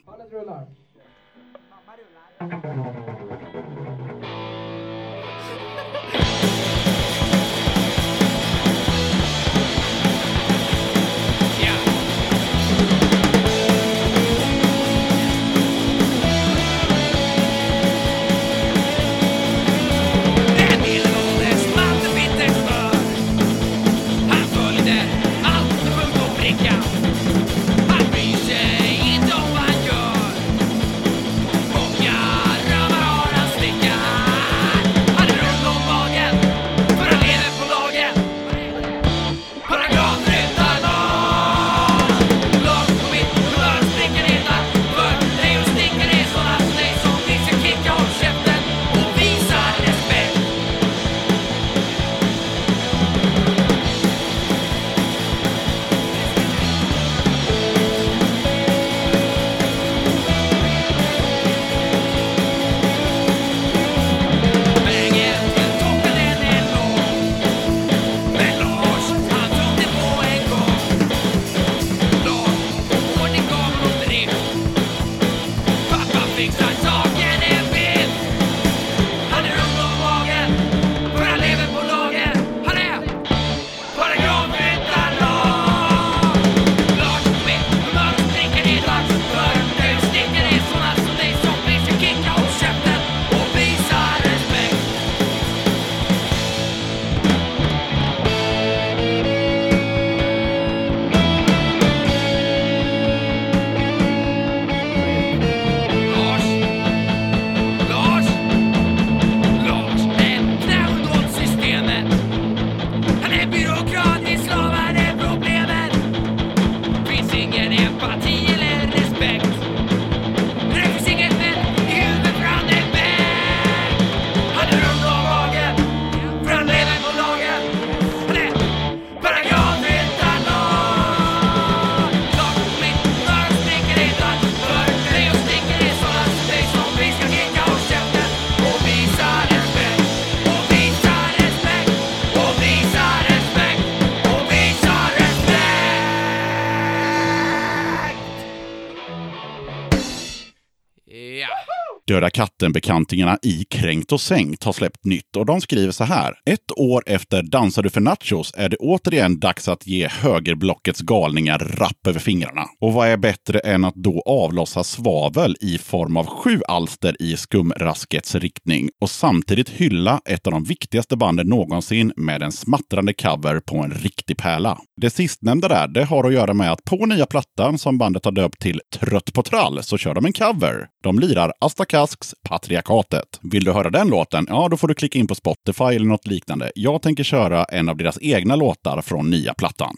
Döda 152.26 152.35
katten-bekantingarna 152.36 153.38
i 153.42 153.64
Kränkt 153.64 154.12
och 154.12 154.20
sänkt 154.20 154.64
har 154.64 154.72
släppt 154.72 155.04
nytt 155.04 155.36
och 155.36 155.46
de 155.46 155.60
skriver 155.60 155.92
så 155.92 156.04
här. 156.04 156.34
Ett 156.50 156.72
år 156.76 157.02
efter 157.06 157.42
Dansar 157.42 157.82
du 157.82 157.90
för 157.90 158.00
nachos 158.00 158.52
är 158.56 158.68
det 158.68 158.76
återigen 158.76 159.40
dags 159.40 159.68
att 159.68 159.86
ge 159.86 160.08
högerblockets 160.08 161.00
galningar 161.00 161.58
rapp 161.58 162.06
över 162.06 162.20
fingrarna. 162.20 162.64
Och 162.80 162.92
vad 162.92 163.08
är 163.08 163.16
bättre 163.16 163.58
än 163.58 163.84
att 163.84 163.94
då 163.94 164.22
avlossa 164.26 164.84
svavel 164.84 165.56
i 165.60 165.78
form 165.78 166.16
av 166.16 166.26
sju 166.26 166.60
alster 166.68 167.22
i 167.22 167.36
skumraskets 167.36 168.34
riktning 168.34 168.90
och 169.00 169.10
samtidigt 169.10 169.68
hylla 169.68 170.20
ett 170.24 170.46
av 170.46 170.52
de 170.52 170.64
viktigaste 170.64 171.16
banden 171.16 171.48
någonsin 171.48 172.12
med 172.16 172.42
en 172.42 172.52
smattrande 172.52 173.12
cover 173.12 173.60
på 173.60 173.76
en 173.76 173.90
riktig 173.90 174.36
pärla. 174.36 174.78
Det 175.00 175.10
sistnämnda 175.10 175.68
där, 175.68 175.88
det 175.88 176.04
har 176.04 176.24
att 176.24 176.32
göra 176.32 176.54
med 176.54 176.72
att 176.72 176.84
på 176.84 177.06
nya 177.06 177.26
plattan 177.26 177.78
som 177.78 177.98
bandet 177.98 178.24
har 178.24 178.32
döpt 178.32 178.60
till 178.60 178.80
Trött 178.94 179.32
på 179.32 179.42
trall 179.42 179.82
så 179.82 179.98
kör 179.98 180.14
de 180.14 180.24
en 180.26 180.32
cover. 180.32 180.86
De 181.02 181.18
lirar 181.18 181.52
Asta 181.60 181.84
Kask 181.84 182.24
Patriarkatet. 182.42 183.38
Vill 183.42 183.64
du 183.64 183.72
höra 183.72 183.90
den 183.90 184.08
låten? 184.08 184.46
Ja, 184.48 184.68
då 184.70 184.76
får 184.76 184.88
du 184.88 184.94
klicka 184.94 185.18
in 185.18 185.26
på 185.26 185.34
Spotify 185.34 185.84
eller 185.84 186.06
något 186.06 186.26
liknande. 186.26 186.72
Jag 186.74 187.02
tänker 187.02 187.24
köra 187.24 187.64
en 187.64 187.88
av 187.88 187.96
deras 187.96 188.18
egna 188.20 188.56
låtar 188.56 189.02
från 189.02 189.30
nya 189.30 189.54
plattan. 189.54 189.96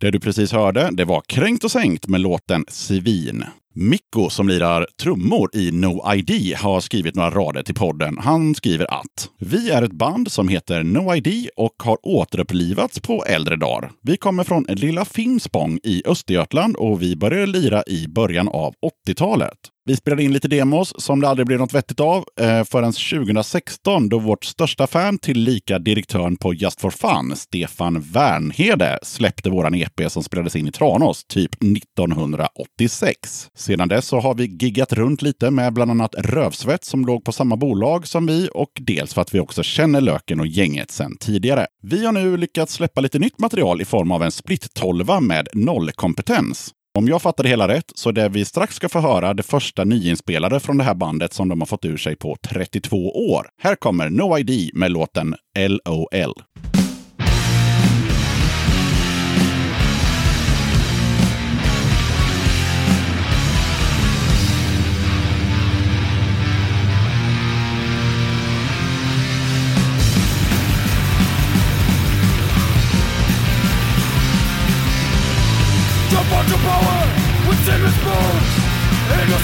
Det 0.00 0.10
du 0.10 0.20
precis 0.20 0.52
hörde, 0.52 0.90
det 0.92 1.04
var 1.04 1.20
Kränkt 1.20 1.64
och 1.64 1.70
sänkt 1.70 2.08
med 2.08 2.20
låten 2.20 2.64
Svin. 2.68 3.44
Mikko 3.74 4.30
som 4.30 4.48
lirar 4.48 4.86
trummor 5.02 5.50
i 5.56 5.70
No 5.72 6.14
ID 6.14 6.56
har 6.56 6.80
skrivit 6.80 7.14
några 7.14 7.30
rader 7.30 7.62
till 7.62 7.74
podden. 7.74 8.18
Han 8.18 8.54
skriver 8.54 9.00
att 9.00 9.28
Vi 9.38 9.70
är 9.70 9.82
ett 9.82 9.92
band 9.92 10.32
som 10.32 10.48
heter 10.48 10.82
No 10.82 11.14
ID 11.14 11.48
och 11.56 11.74
har 11.82 11.98
återupplivats 12.02 13.00
på 13.00 13.24
äldre 13.24 13.56
dagar. 13.56 13.90
Vi 14.02 14.16
kommer 14.16 14.44
från 14.44 14.66
Lilla 14.68 15.04
Finspång 15.04 15.78
i 15.82 16.02
Östergötland 16.06 16.76
och 16.76 17.02
vi 17.02 17.16
började 17.16 17.46
lira 17.46 17.82
i 17.86 18.08
början 18.08 18.48
av 18.48 18.74
80-talet. 19.08 19.58
Vi 19.90 19.96
spelade 19.96 20.22
in 20.22 20.32
lite 20.32 20.48
demos 20.48 20.94
som 20.98 21.20
det 21.20 21.28
aldrig 21.28 21.46
blev 21.46 21.58
något 21.58 21.74
vettigt 21.74 22.00
av 22.00 22.24
eh, 22.40 22.64
förrän 22.64 22.92
2016 22.92 24.08
då 24.08 24.18
vårt 24.18 24.44
största 24.44 24.86
fan 24.86 25.18
tillika 25.18 25.78
direktören 25.78 26.36
på 26.36 26.54
Just 26.54 26.80
for 26.80 26.90
Fun, 26.90 27.36
Stefan 27.36 28.00
Wernhede, 28.00 28.98
släppte 29.02 29.50
våran 29.50 29.74
EP 29.74 30.00
som 30.08 30.22
spelades 30.22 30.56
in 30.56 30.68
i 30.68 30.72
Tranås 30.72 31.24
typ 31.24 31.54
1986. 31.54 33.50
Sedan 33.54 33.88
dess 33.88 34.06
så 34.06 34.20
har 34.20 34.34
vi 34.34 34.44
giggat 34.44 34.92
runt 34.92 35.22
lite 35.22 35.50
med 35.50 35.72
bland 35.72 35.90
annat 35.90 36.14
Rövsvett 36.18 36.84
som 36.84 37.04
låg 37.06 37.24
på 37.24 37.32
samma 37.32 37.56
bolag 37.56 38.06
som 38.06 38.26
vi 38.26 38.48
och 38.54 38.72
dels 38.80 39.14
för 39.14 39.22
att 39.22 39.34
vi 39.34 39.40
också 39.40 39.62
känner 39.62 40.00
Löken 40.00 40.40
och 40.40 40.46
gänget 40.46 40.90
sedan 40.90 41.16
tidigare. 41.16 41.66
Vi 41.82 42.06
har 42.06 42.12
nu 42.12 42.36
lyckats 42.36 42.74
släppa 42.74 43.00
lite 43.00 43.18
nytt 43.18 43.38
material 43.38 43.80
i 43.80 43.84
form 43.84 44.12
av 44.12 44.22
en 44.22 44.30
split-tolva 44.30 45.20
med 45.20 45.48
nollkompetens. 45.52 46.74
Om 46.98 47.08
jag 47.08 47.22
fattar 47.22 47.44
det 47.44 47.50
hela 47.50 47.68
rätt 47.68 47.92
så 47.94 48.08
är 48.08 48.12
det 48.12 48.28
vi 48.28 48.44
strax 48.44 48.74
ska 48.74 48.88
få 48.88 49.00
höra 49.00 49.34
det 49.34 49.42
första 49.42 49.84
nyinspelade 49.84 50.60
från 50.60 50.78
det 50.78 50.84
här 50.84 50.94
bandet 50.94 51.32
som 51.32 51.48
de 51.48 51.60
har 51.60 51.66
fått 51.66 51.84
ur 51.84 51.96
sig 51.96 52.16
på 52.16 52.36
32 52.48 53.30
år. 53.30 53.46
Här 53.62 53.74
kommer 53.74 54.10
No 54.10 54.38
ID 54.38 54.70
med 54.74 54.90
låten 54.90 55.34
LOL. 55.58 56.34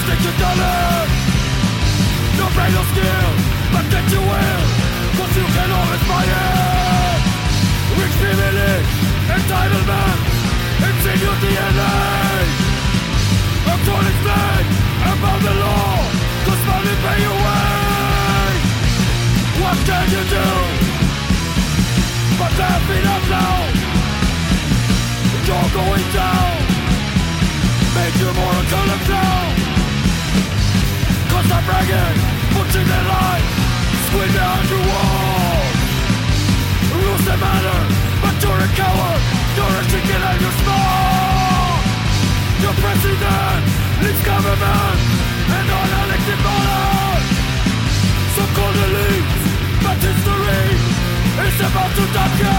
In 0.07 0.19
your. 0.23 0.33
No 2.39 2.45
brain, 2.55 2.71
no 2.71 2.83
skill, 2.91 3.29
but 3.73 3.85
that 3.91 4.05
you 4.13 4.21
will, 4.23 4.63
cause 5.17 5.33
you 5.35 5.47
can 5.51 5.69
always 5.71 6.03
buy 6.07 6.23
it. 6.23 7.19
Rich 7.99 8.15
privilege, 8.21 8.91
entitlement, 9.35 10.19
it's 10.87 11.05
in 11.11 11.17
your 11.19 11.37
DNA. 11.43 11.95
I'm 13.67 13.79
torn 13.83 14.05
explain 14.07 14.65
about 15.11 15.39
the 15.43 15.53
law, 15.59 15.95
cause 16.45 16.63
money 16.71 16.95
pay 17.03 17.17
your 17.27 17.37
way. 17.45 18.51
What 19.59 19.77
can 19.83 20.07
you 20.15 20.23
do? 20.23 20.47
But 22.39 22.51
laughing 22.55 23.05
out 23.13 23.25
loud. 23.33 23.73
You're 25.47 25.71
going 25.71 26.03
down 26.11 26.67
Make 27.95 28.15
you 28.19 28.31
more 28.33 28.51
a 28.51 28.65
color 28.69 29.07
down 29.07 29.56
Cause 31.37 31.51
I'm 31.53 31.63
bragging? 31.69 32.17
Putting 32.57 32.87
their 32.89 33.05
life? 33.13 33.49
Squid 34.09 34.31
behind 34.33 34.67
your 34.73 34.81
wall 34.89 35.61
Rules 36.97 37.23
that 37.29 37.37
matter. 37.37 37.79
But 38.25 38.41
you're 38.41 38.57
a 38.57 38.69
coward. 38.73 39.21
You're 39.53 39.77
a 39.77 39.83
chicken 39.85 40.17
and 40.17 40.39
you're 40.41 40.57
small 40.65 41.77
Your 42.57 42.73
president 42.81 43.61
Leads 44.01 44.23
government 44.25 44.97
And 45.53 45.67
unelected 45.77 46.39
ballot 46.41 47.21
So-called 48.33 48.77
elite 48.89 49.29
But 49.85 49.97
history 50.01 50.73
Is 51.45 51.57
about 51.61 51.91
to 52.01 52.03
dump 52.17 52.33
you 52.41 52.57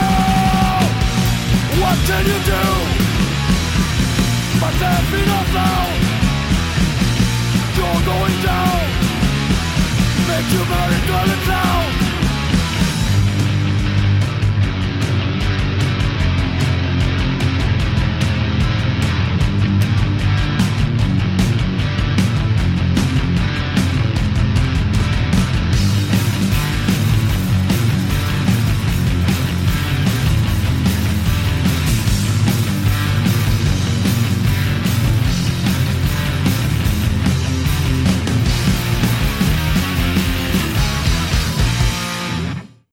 what 1.78 1.96
can 2.06 2.26
you 2.26 2.38
do? 2.44 2.64
But 4.58 4.74
laughing 4.80 5.28
out 5.28 5.54
loud 5.54 6.17
you're 7.78 8.02
going 8.12 8.36
down. 8.42 8.86
Make 10.28 10.48
your 10.52 10.66
married 10.66 11.06
darling 11.08 11.46
now 11.46 12.07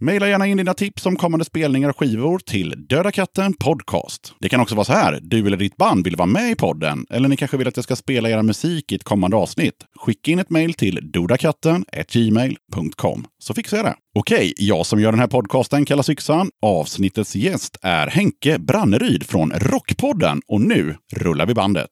Maila 0.06 0.28
gärna 0.28 0.47
in 0.47 0.58
dina 0.58 0.74
tips 0.74 1.06
om 1.06 1.16
kommande 1.16 1.45
spelningar 1.45 1.89
och 1.89 1.99
skivor 1.99 2.39
till 2.39 2.88
Döda 2.89 3.12
katten 3.12 3.53
podcast. 3.53 4.34
Det 4.39 4.49
kan 4.49 4.60
också 4.60 4.76
vara 4.76 4.86
så 4.86 4.93
här, 4.93 5.20
du 5.22 5.47
eller 5.47 5.58
ditt 5.58 5.78
band 5.78 6.03
vill 6.03 6.16
vara 6.16 6.26
med 6.26 6.51
i 6.51 6.56
podden, 6.56 7.06
eller 7.10 7.30
ni 7.30 7.38
kanske 7.38 7.58
vill 7.58 7.68
att 7.68 7.78
jag 7.78 7.84
ska 7.84 7.95
spela 7.95 8.30
era 8.30 8.43
musik 8.43 8.91
i 8.91 8.95
ett 8.95 9.03
kommande 9.03 9.38
avsnitt. 9.38 9.76
Skicka 9.99 10.32
in 10.32 10.39
ett 10.39 10.49
mejl 10.49 10.74
till 10.74 11.12
dodakatten.gmail.com 11.12 13.26
så 13.39 13.53
fixar 13.53 13.78
jag 13.78 13.86
det. 13.86 13.95
Okej, 14.16 14.53
jag 14.58 14.86
som 14.86 14.99
gör 14.99 15.12
den 15.12 15.20
här 15.20 15.28
podcasten 15.28 15.86
kallas 15.86 16.10
Yxan. 16.10 16.49
Avsnittets 16.62 17.36
gäst 17.36 17.78
är 17.82 18.08
Henke 18.08 18.60
Branneryd 18.60 19.26
från 19.26 19.51
Rockpodden 19.51 20.41
och 20.47 20.62
nu 20.62 20.95
rullar 21.14 21.45
vi 21.45 21.53
bandet. 21.53 21.91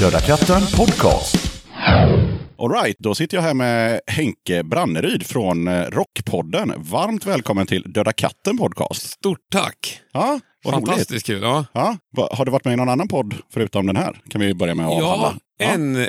Döda 0.00 0.20
katten 0.20 0.62
podcast. 0.76 1.62
Alright, 2.62 2.96
då 2.98 3.14
sitter 3.14 3.36
jag 3.36 3.42
här 3.42 3.54
med 3.54 4.00
Henke 4.06 4.62
Branneryd 4.62 5.26
från 5.26 5.68
eh, 5.68 5.82
Rockpodden. 5.82 6.72
Varmt 6.76 7.26
välkommen 7.26 7.66
till 7.66 7.82
Döda 7.92 8.12
katten 8.12 8.58
podcast. 8.58 9.10
Stort 9.10 9.38
tack! 9.52 10.00
Ja, 10.12 10.40
vad 10.64 10.74
roligt. 10.74 10.88
Fantastiskt 10.88 11.26
kul. 11.26 11.42
Ja, 11.42 11.64
Ja, 11.72 11.96
har 12.32 12.44
du 12.44 12.50
varit 12.50 12.64
med 12.64 12.72
i 12.74 12.76
någon 12.76 12.88
annan 12.88 13.08
podd 13.08 13.34
förutom 13.52 13.86
den 13.86 13.96
här? 13.96 14.20
Kan 14.30 14.40
vi 14.40 14.54
börja 14.54 14.74
med 14.74 14.86
att 14.86 14.92
ja 14.98 15.12
avhandla. 15.14 15.40
Ja. 15.58 15.66
en 15.66 15.96
eh, 15.96 16.06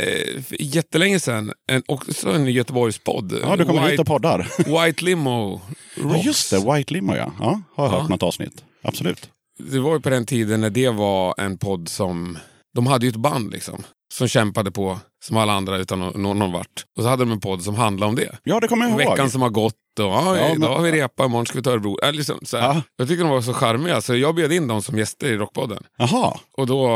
jättelänge 0.60 1.20
sedan. 1.20 1.52
En, 1.72 1.84
också 1.88 2.30
en 2.32 2.46
Göteborgspodd. 2.48 3.34
ja, 3.44 3.56
du 3.56 3.66
kommer 3.66 3.82
hit 3.82 3.92
White, 3.92 4.02
och 4.02 4.08
poddar. 4.08 4.48
White 4.86 5.06
Limo 5.06 5.62
Ja, 5.98 6.04
Rocks. 6.04 6.26
just 6.26 6.52
det, 6.52 6.74
White 6.74 6.94
Limo 6.94 7.16
ja. 7.16 7.32
ja 7.40 7.62
har 7.76 7.86
jag 7.86 7.94
Ja. 7.94 8.00
hört 8.00 8.10
något 8.10 8.24
avsnitt. 8.24 8.64
Absolut. 8.84 9.30
Det 9.72 9.80
var 9.80 9.94
ju 9.94 10.00
på 10.02 10.10
den 10.10 10.26
tiden 10.26 10.62
när 10.62 10.70
det 10.70 10.90
var 10.90 11.36
en 11.38 11.58
podd 11.58 11.90
som... 11.90 12.38
De 12.76 12.88
hade 12.88 13.06
ju 13.06 13.10
ett 13.10 13.16
band 13.16 13.52
liksom. 13.52 13.84
Som 14.14 14.28
kämpade 14.28 14.72
på 14.72 15.00
som 15.24 15.38
alla 15.38 15.54
andra 15.54 15.78
utan 15.78 16.02
att 16.02 16.16
nå 16.16 16.34
någon 16.34 16.52
vart. 16.52 16.86
Och 16.98 17.04
så 17.04 17.10
hade 17.10 17.24
de 17.26 17.32
en 17.32 17.40
podd 17.40 17.62
som 17.64 17.76
handlade 17.76 18.10
om 18.10 18.16
det. 18.16 18.38
Ja, 18.44 18.60
det 18.60 18.68
kommer 18.68 18.86
jag 18.90 19.02
ihåg. 19.02 19.12
Veckan 19.12 19.30
som 19.30 19.42
har 19.42 19.50
gått 19.50 19.74
och 20.00 20.06
ja, 20.06 20.38
Ja, 20.38 20.46
idag 20.46 20.60
men- 20.60 20.70
har 20.70 20.82
vi 20.82 20.92
repa, 20.92 21.26
imorgon 21.26 21.46
ska 21.46 21.58
vi 21.58 21.64
ta 21.64 21.72
Örebro. 21.72 21.98
Äh, 22.04 22.12
liksom, 22.12 22.40
så. 22.44 22.58
Ja. 22.58 22.82
Jag 22.98 23.08
tycker 23.08 23.24
de 23.24 23.30
var 23.30 23.42
så 23.42 23.54
charmiga 23.54 24.02
så 24.02 24.16
jag 24.16 24.36
bjöd 24.36 24.52
in 24.54 24.68
dem 24.68 24.82
som 24.82 24.98
gäster 24.98 25.28
i 25.28 25.38
Rockpodden. 25.38 25.84
Jaha, 25.98 26.34
Och 26.58 26.68
då 26.68 26.88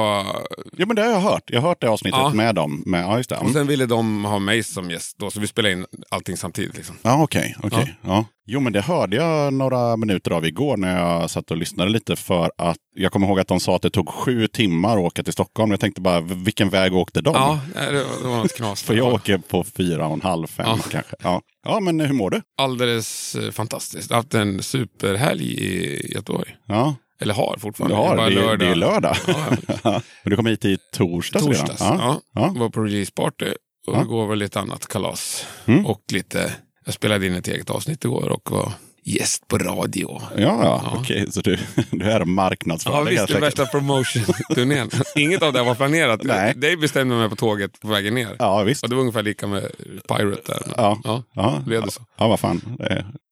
ja, 0.77 0.85
men 0.85 0.95
det 0.95 1.01
har 1.01 1.09
jag 1.11 1.19
hört. 1.19 1.43
Jag 1.45 1.61
har 1.61 1.67
hört 1.69 1.81
det 1.81 1.87
avsnittet 1.89 2.19
Ja. 2.19 2.29
med 2.33 2.55
dem. 2.55 2.83
Med, 2.85 3.03
ja, 3.03 3.17
just 3.17 3.29
det. 3.29 3.37
Och 3.37 3.49
sen 3.51 3.67
ville 3.67 3.85
de 3.85 4.25
ha 4.25 4.39
mig 4.39 4.63
som 4.63 4.89
gäst 4.91 5.15
då, 5.19 5.29
så 5.31 5.39
vi 5.39 5.47
spelade 5.47 5.73
in 5.73 5.85
allting 6.11 6.37
samtidigt. 6.37 6.77
Liksom. 6.77 6.95
Ja, 7.01 7.23
okej. 7.23 7.55
okej. 7.63 7.97
Ja. 8.01 8.25
Jo, 8.49 8.59
men 8.59 8.73
det 8.73 8.81
hörde 8.81 9.15
jag 9.15 9.53
några 9.53 9.97
minuter 9.97 10.31
av 10.31 10.45
igår 10.45 10.77
när 10.77 10.99
jag 10.99 11.29
satt 11.29 11.51
och 11.51 11.57
lyssnade 11.57 11.89
lite 11.89 12.15
för 12.15 12.51
att 12.57 12.77
jag 12.95 13.11
kommer 13.11 13.27
ihåg 13.27 13.39
att 13.39 13.47
de 13.47 13.59
sa 13.59 13.75
att 13.75 13.81
det 13.81 13.89
tog 13.89 14.09
sju 14.09 14.47
timmar 14.47 14.97
att 14.97 15.03
åka 15.03 15.23
till 15.23 15.33
Stockholm. 15.33 15.71
Jag 15.71 15.79
tänkte 15.79 16.01
bara, 16.01 16.19
vilken 16.21 16.69
väg 16.69 16.93
åkte 16.95 17.21
de? 17.21 17.33
Ja, 17.35 17.59
det 17.75 18.05
det 18.21 18.27
var 18.27 18.37
något 18.37 18.53
knas. 18.55 18.83
För 18.83 18.93
jag 18.95 19.13
åker 19.13 19.37
på 19.37 19.63
fyra 19.63 20.07
och 20.07 20.13
en 20.13 20.21
halv, 20.21 20.47
fem 20.47 20.65
Ja. 20.67 20.77
kanske. 20.91 21.15
Ja. 21.23 21.41
ja, 21.63 21.79
men 21.79 21.99
hur 21.99 22.13
mår 22.13 22.29
du? 22.29 22.41
Alldeles 22.57 23.35
eh, 23.35 23.51
fantastiskt. 23.51 24.09
Jag 24.09 24.17
har 24.17 24.21
haft 24.23 24.33
en 24.33 24.63
superhelg 24.63 25.43
i 25.63 26.13
Göteborg. 26.13 26.55
Ja, 26.65 26.95
Eller 27.21 27.33
har 27.33 27.57
fortfarande. 27.59 27.95
har, 27.97 28.15
Bara 28.17 28.29
det, 28.29 28.41
är, 28.41 28.57
det 28.57 28.67
är 28.67 28.75
lördag. 28.75 29.15
Ja, 29.83 30.01
Men 30.23 30.29
du 30.29 30.35
kom 30.35 30.45
hit 30.45 30.65
i 30.65 30.77
torsdags, 30.93 31.45
Torsdags. 31.45 31.81
redan? 31.81 31.97
Ja. 31.99 32.21
Ja. 32.33 32.53
Var 32.57 32.69
på 32.69 32.81
releaseparty. 32.83 33.45
Och 33.87 33.95
Ja. 33.95 34.01
igår 34.01 34.25
var 34.27 34.35
det 34.35 34.39
lite 34.39 34.59
annat 34.59 34.87
kalas. 34.87 35.45
Mm. 35.65 35.85
Och 35.85 36.01
lite... 36.11 36.53
Jag 36.85 36.93
spelade 36.93 37.27
in 37.27 37.33
ett 37.33 37.47
eget 37.47 37.69
avsnitt 37.69 38.05
igår 38.05 38.29
och 38.29 38.51
var 38.51 38.71
gäst 39.07 39.47
på 39.47 39.57
radio. 39.57 40.21
Ja, 40.35 40.41
ja. 40.41 40.81
Ja. 40.83 40.97
okej. 40.99 41.31
Så 41.31 41.41
du, 41.41 41.57
du 41.91 42.11
är 42.11 42.25
marknadsför. 42.25 42.91
Ja 42.91 43.01
visst, 43.01 43.27
det 43.27 43.39
värsta 43.39 43.65
promotion-turnén. 43.65 44.89
Inget 45.15 45.41
av 45.43 45.53
det 45.53 45.63
var 45.63 45.75
planerat. 45.75 46.23
Nej. 46.23 46.53
Det 46.55 46.77
bestämde 46.77 47.15
jag 47.15 47.19
mig 47.19 47.29
på 47.29 47.35
tåget 47.35 47.79
på 47.79 47.87
vägen 47.87 48.13
ner. 48.13 48.35
Ja, 48.39 48.63
visst. 48.63 48.83
Och 48.83 48.89
det 48.89 48.95
var 48.95 49.01
ungefär 49.01 49.23
lika 49.23 49.47
med 49.47 49.71
Pirate 50.07 50.41
där. 50.45 50.73
Ja. 50.77 51.01
Ja. 51.03 51.23
Ja, 51.33 51.61
Blev 51.65 51.81
det 51.81 51.91
så? 51.91 52.01
Ja, 52.17 52.27
vad 52.27 52.39
fan. 52.39 52.77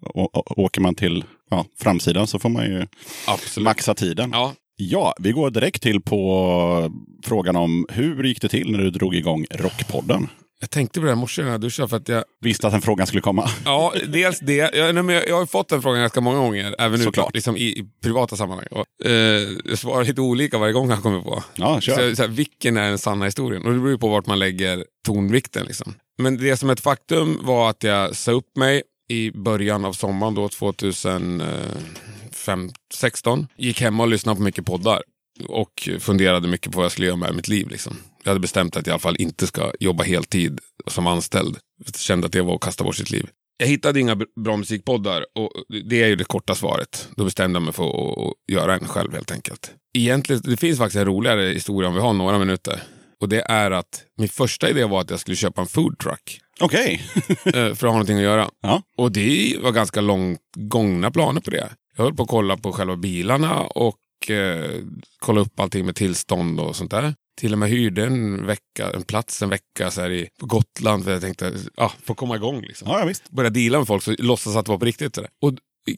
Å, 0.02 0.30
å, 0.34 0.44
åker 0.64 0.82
man 0.82 0.96
till 0.96 1.24
ja, 1.50 1.66
framsidan 1.80 2.28
så 2.28 2.40
får 2.40 2.50
man 2.50 2.66
ju 2.66 2.88
Absolut. 3.28 3.66
maxa 3.66 3.94
tiden. 3.94 4.30
Ja. 4.34 4.54
Ja, 4.78 5.16
vi 5.20 5.32
går 5.32 5.50
direkt 5.50 5.82
till 5.84 6.02
på 6.02 6.92
frågan 7.26 7.56
om 7.56 7.86
hur 7.90 8.24
gick 8.24 8.42
det 8.42 8.50
till 8.50 8.72
när 8.72 8.80
du 8.80 8.90
drog 8.90 9.16
igång 9.16 9.46
Rockpodden? 9.52 10.28
Jag 10.60 10.70
tänkte 10.70 11.00
på 11.00 11.06
det 11.06 11.12
här 11.12 11.16
morse 11.16 11.44
när 11.44 11.52
jag 11.52 11.62
duschade 11.62 11.90
för 11.90 11.98
att 11.98 12.10
jag... 12.10 12.24
Visste 12.42 12.68
att 12.68 12.74
den 12.74 12.82
frågan 12.82 13.08
skulle 13.08 13.22
komma. 13.22 13.50
Ja, 13.66 13.94
dels 14.08 14.40
det. 14.40 14.56
Jag, 14.56 14.96
nej, 14.96 15.04
men 15.04 15.16
jag, 15.16 15.28
jag 15.28 15.38
har 15.38 15.46
fått 15.46 15.70
den 15.70 15.82
frågan 15.82 16.00
ganska 16.00 16.22
många 16.22 16.38
gånger, 16.38 16.76
även 16.80 16.98
Såklart. 16.98 17.16
Såklart. 17.16 17.34
Liksom 17.36 17.58
i, 17.58 17.64
i 17.64 17.86
privata 18.04 18.36
sammanhang. 18.36 18.68
Och, 18.72 19.06
eh, 19.06 19.48
jag 19.66 19.78
svarar 19.78 20.04
lite 20.04 20.22
olika 20.22 20.58
varje 20.58 20.74
gång 20.74 20.90
jag 20.90 21.02
kommer 21.02 21.22
på. 21.22 21.44
Ja, 21.56 21.76
Så, 21.76 21.82
kör. 21.82 22.16
så 22.16 22.22
här, 22.22 22.30
vilken 22.30 22.78
är 22.78 22.90
den 22.90 22.98
sanna 22.98 23.26
historien? 23.26 23.66
Och 23.66 23.74
det 23.74 23.80
beror 23.80 23.98
på 23.98 24.08
vart 24.08 24.26
man 24.28 24.40
lägger 24.40 24.86
tonvikten. 25.06 25.66
Liksom. 25.66 25.94
Men 26.18 26.38
det 26.38 26.58
som 26.58 26.70
är 26.70 26.74
ett 26.74 26.80
faktum 26.80 27.40
var 27.44 27.70
att 27.70 27.84
jag 27.84 28.16
sa 28.16 28.32
upp 28.32 28.58
mig 28.58 28.84
i 29.10 29.32
början 29.32 29.86
av 29.86 29.94
sommaren 29.94 30.34
då, 30.34 30.50
2016. 30.50 33.40
Eh, 33.40 33.46
gick 33.58 33.82
hemma 33.82 34.04
och 34.04 34.10
lyssnade 34.10 34.36
på 34.36 34.44
mycket 34.44 34.66
poddar. 34.66 35.02
Och 35.48 35.90
funderade 36.00 36.48
mycket 36.48 36.72
på 36.72 36.78
vad 36.78 36.86
jag 36.86 36.92
skulle 36.92 37.08
göra 37.08 37.18
med 37.18 37.36
mitt 37.36 37.48
liv. 37.48 37.70
Liksom. 37.70 37.98
Jag 38.24 38.30
hade 38.30 38.40
bestämt 38.40 38.78
att 38.78 38.88
jag 38.88 38.92
i 38.92 38.94
alla 38.94 39.00
fall 39.00 39.16
inte 39.20 39.48
ska 39.48 39.72
jobba 39.80 40.04
heltid 40.04 40.60
som 40.88 41.08
anställd. 41.08 41.58
Jag 41.86 41.96
kände 41.96 42.26
att 42.26 42.34
det 42.34 42.42
var 42.42 42.56
att 42.56 42.62
kasta 42.62 42.84
bort 42.84 42.96
sitt 42.96 43.12
liv. 43.12 43.30
Jag 43.58 43.68
hittade 43.68 44.00
inga 44.00 44.16
bra 44.16 44.58
musikpoddar 44.58 45.26
och 45.36 45.52
det 45.90 46.04
är 46.04 46.08
ju 46.08 46.16
det 46.16 46.24
korta 46.24 46.56
svaret. 46.56 47.10
Då 47.16 47.24
bestämde 47.24 47.58
jag 47.58 47.64
mig 47.64 47.74
för 47.74 47.90
att 47.90 48.18
att 48.18 48.34
göra 48.52 48.74
en 48.74 48.88
själv 48.88 49.14
helt 49.14 49.32
enkelt. 49.32 49.72
Egentligen, 49.94 50.42
det 50.46 50.58
finns 50.58 50.78
faktiskt 50.78 51.00
en 51.00 51.06
roligare 51.06 51.42
historia 51.42 51.90
om 51.90 51.96
vi 51.96 52.02
har 52.02 52.14
några 52.14 52.40
minuter. 52.40 52.84
Och 53.22 53.30
det 53.30 53.42
är 53.42 53.72
att 53.72 54.04
min 54.18 54.30
första 54.30 54.70
idé 54.70 54.86
var 54.86 55.02
att 55.02 55.10
jag 55.10 55.20
skulle 55.20 55.36
köpa 55.36 55.62
en 55.62 55.68
food 55.68 56.00
truck. 56.00 56.40
Okej. 56.60 57.02
eh, 57.46 57.52
för 57.54 57.72
att 57.72 57.82
ha 57.82 57.92
någonting 57.92 58.18
att 58.18 58.24
göra. 58.24 58.50
Ja. 58.62 58.82
Och 58.98 59.12
det 59.12 59.58
var 59.62 59.72
ganska 59.72 60.02
långt 60.02 60.40
gångna 60.56 61.12
planer 61.12 61.42
på 61.42 61.52
det. 61.52 61.70
Jag 61.98 62.04
höll 62.04 62.14
på 62.14 62.24
att 62.24 62.30
kolla 62.30 62.58
på 62.58 62.72
själva 62.72 62.96
bilarna 62.96 63.62
och 63.62 64.30
eh, 64.30 64.72
kolla 65.20 65.42
upp 65.42 65.60
allting 65.60 65.86
med 65.86 65.96
tillstånd 65.96 66.60
och 66.60 66.76
sånt 66.76 66.92
där. 66.92 67.14
Till 67.40 67.54
och 67.54 67.60
med 67.60 67.70
hyrde 67.70 68.06
en 68.06 68.46
vecka, 68.46 68.92
en 68.94 69.04
plats 69.04 69.42
en 69.42 69.50
vecka 69.50 69.92
så 69.92 70.02
här 70.02 70.12
i, 70.12 70.28
på 70.40 70.46
Gotland 70.46 71.04
för 71.04 71.12
jag 71.12 71.22
tänkte, 71.22 71.54
ah, 71.78 71.92
få 72.04 72.14
komma 72.14 72.36
igång 72.36 72.62
liksom. 72.62 72.88
Ja, 72.90 73.00
ja, 73.00 73.06
visst. 73.06 73.30
Börja 73.30 73.50
deala 73.50 73.78
med 73.78 73.88
folk 73.88 74.04
så 74.04 74.16
låtsas 74.20 74.56
att 74.56 74.66
det 74.66 74.72
var 74.72 74.80
på 74.80 74.86
riktigt. 74.86 75.16
Så 75.16 75.22
där. 75.22 75.30
Och 75.42 75.54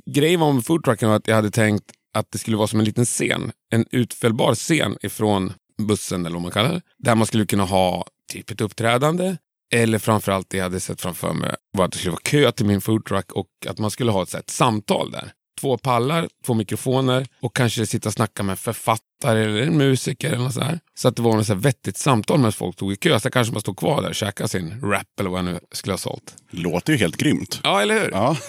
grejen 0.05 0.39
var 0.39 0.53
med 0.53 0.65
foodtrucken 0.65 1.09
var 1.09 1.15
att 1.15 1.27
jag 1.27 1.35
hade 1.35 1.51
tänkt 1.51 1.85
att 2.13 2.31
det 2.31 2.37
skulle 2.37 2.57
vara 2.57 2.67
som 2.67 2.79
en 2.79 2.85
liten 2.85 3.05
scen. 3.05 3.51
En 3.71 3.85
utfällbar 3.91 4.55
scen 4.55 4.97
ifrån 5.01 5.53
bussen 5.77 6.25
eller 6.25 6.33
vad 6.33 6.41
man 6.41 6.51
kallar 6.51 6.73
det. 6.73 6.81
Där 6.97 7.15
man 7.15 7.27
skulle 7.27 7.45
kunna 7.45 7.63
ha 7.63 8.05
typ 8.31 8.51
ett 8.51 8.61
uppträdande. 8.61 9.37
Eller 9.75 9.99
framförallt 9.99 10.49
det 10.49 10.57
jag 10.57 10.63
hade 10.63 10.79
sett 10.79 11.01
framför 11.01 11.33
mig 11.33 11.55
var 11.71 11.85
att 11.85 11.91
det 11.91 11.97
skulle 11.97 12.11
vara 12.11 12.21
kö 12.23 12.51
till 12.51 12.65
min 12.65 12.81
foodtruck 12.81 13.31
och 13.31 13.47
att 13.67 13.79
man 13.79 13.91
skulle 13.91 14.11
ha 14.11 14.23
ett, 14.23 14.29
så 14.29 14.37
här, 14.37 14.43
ett 14.43 14.49
samtal 14.49 15.11
där. 15.11 15.31
Två 15.61 15.77
pallar, 15.77 16.27
två 16.45 16.53
mikrofoner 16.53 17.27
och 17.41 17.55
kanske 17.55 17.85
sitta 17.85 18.09
och 18.09 18.13
snacka 18.13 18.43
med 18.43 18.53
en 18.53 18.57
författare 18.57 19.01
eller 19.25 19.61
en 19.61 19.77
musiker 19.77 20.27
eller 20.27 20.43
något 20.43 20.53
så 20.53 20.61
här. 20.61 20.79
Så 20.95 21.07
att 21.07 21.15
det 21.15 21.21
var 21.21 21.35
något 21.35 21.47
så 21.47 21.55
vettigt 21.55 21.97
samtal 21.97 22.37
medan 22.37 22.51
folk 22.51 22.75
stod 22.75 22.93
i 22.93 22.95
kö. 22.95 23.19
Så 23.19 23.29
kanske 23.29 23.53
man 23.53 23.61
stod 23.61 23.77
kvar 23.77 24.01
där 24.01 24.09
och 24.09 24.15
käkade 24.15 24.49
sin 24.49 24.81
rap 24.81 25.19
eller 25.19 25.29
vad 25.29 25.37
jag 25.39 25.45
nu 25.45 25.59
skulle 25.71 25.93
ha 25.93 25.97
sålt. 25.97 26.35
Låter 26.51 26.93
ju 26.93 26.99
helt 26.99 27.17
grymt. 27.17 27.59
Ja, 27.63 27.81
eller 27.81 27.99
hur? 27.99 28.09
Ja. 28.11 28.37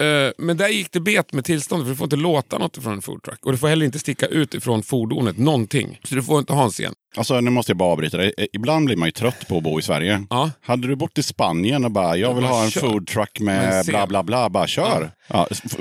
Eh, 0.00 0.30
men 0.38 0.56
där 0.56 0.68
gick 0.68 0.92
det 0.92 1.00
bet 1.00 1.32
med 1.32 1.44
tillståndet 1.44 1.86
för 1.86 1.90
du 1.90 1.96
får 1.96 2.04
inte 2.04 2.16
låta 2.16 2.58
något 2.58 2.82
från 2.82 2.92
en 2.92 3.02
foodtruck. 3.02 3.46
Och 3.46 3.52
du 3.52 3.58
får 3.58 3.68
heller 3.68 3.86
inte 3.86 3.98
sticka 3.98 4.26
ut 4.26 4.54
ifrån 4.54 4.82
fordonet, 4.82 5.38
någonting. 5.38 5.98
Så 6.04 6.14
du 6.14 6.22
får 6.22 6.38
inte 6.38 6.52
ha 6.52 6.64
en 6.64 6.70
scen. 6.70 6.92
Alltså, 7.16 7.40
nu 7.40 7.50
måste 7.50 7.70
jag 7.72 7.76
bara 7.76 7.92
avbryta 7.92 8.16
dig. 8.16 8.32
Eh, 8.38 8.46
Ibland 8.52 8.86
blir 8.86 8.96
man 8.96 9.08
ju 9.08 9.12
trött 9.12 9.48
på 9.48 9.56
att 9.56 9.62
bo 9.62 9.78
i 9.78 9.82
Sverige. 9.82 10.26
Ja. 10.30 10.50
Hade 10.62 10.88
du 10.88 10.96
bott 10.96 11.18
i 11.18 11.22
Spanien 11.22 11.84
och 11.84 11.90
bara, 11.90 12.16
jag 12.16 12.34
vill 12.34 12.42
bara 12.44 12.52
ha 12.52 12.64
en 12.64 12.70
kör. 12.70 12.80
food 12.80 13.06
truck 13.06 13.40
Med 13.40 13.86
bla 13.86 14.06
bla 14.06 14.22
bla, 14.22 14.50
bara 14.50 14.66
kör. 14.66 15.10
Ja. 15.28 15.48
f- 15.50 15.78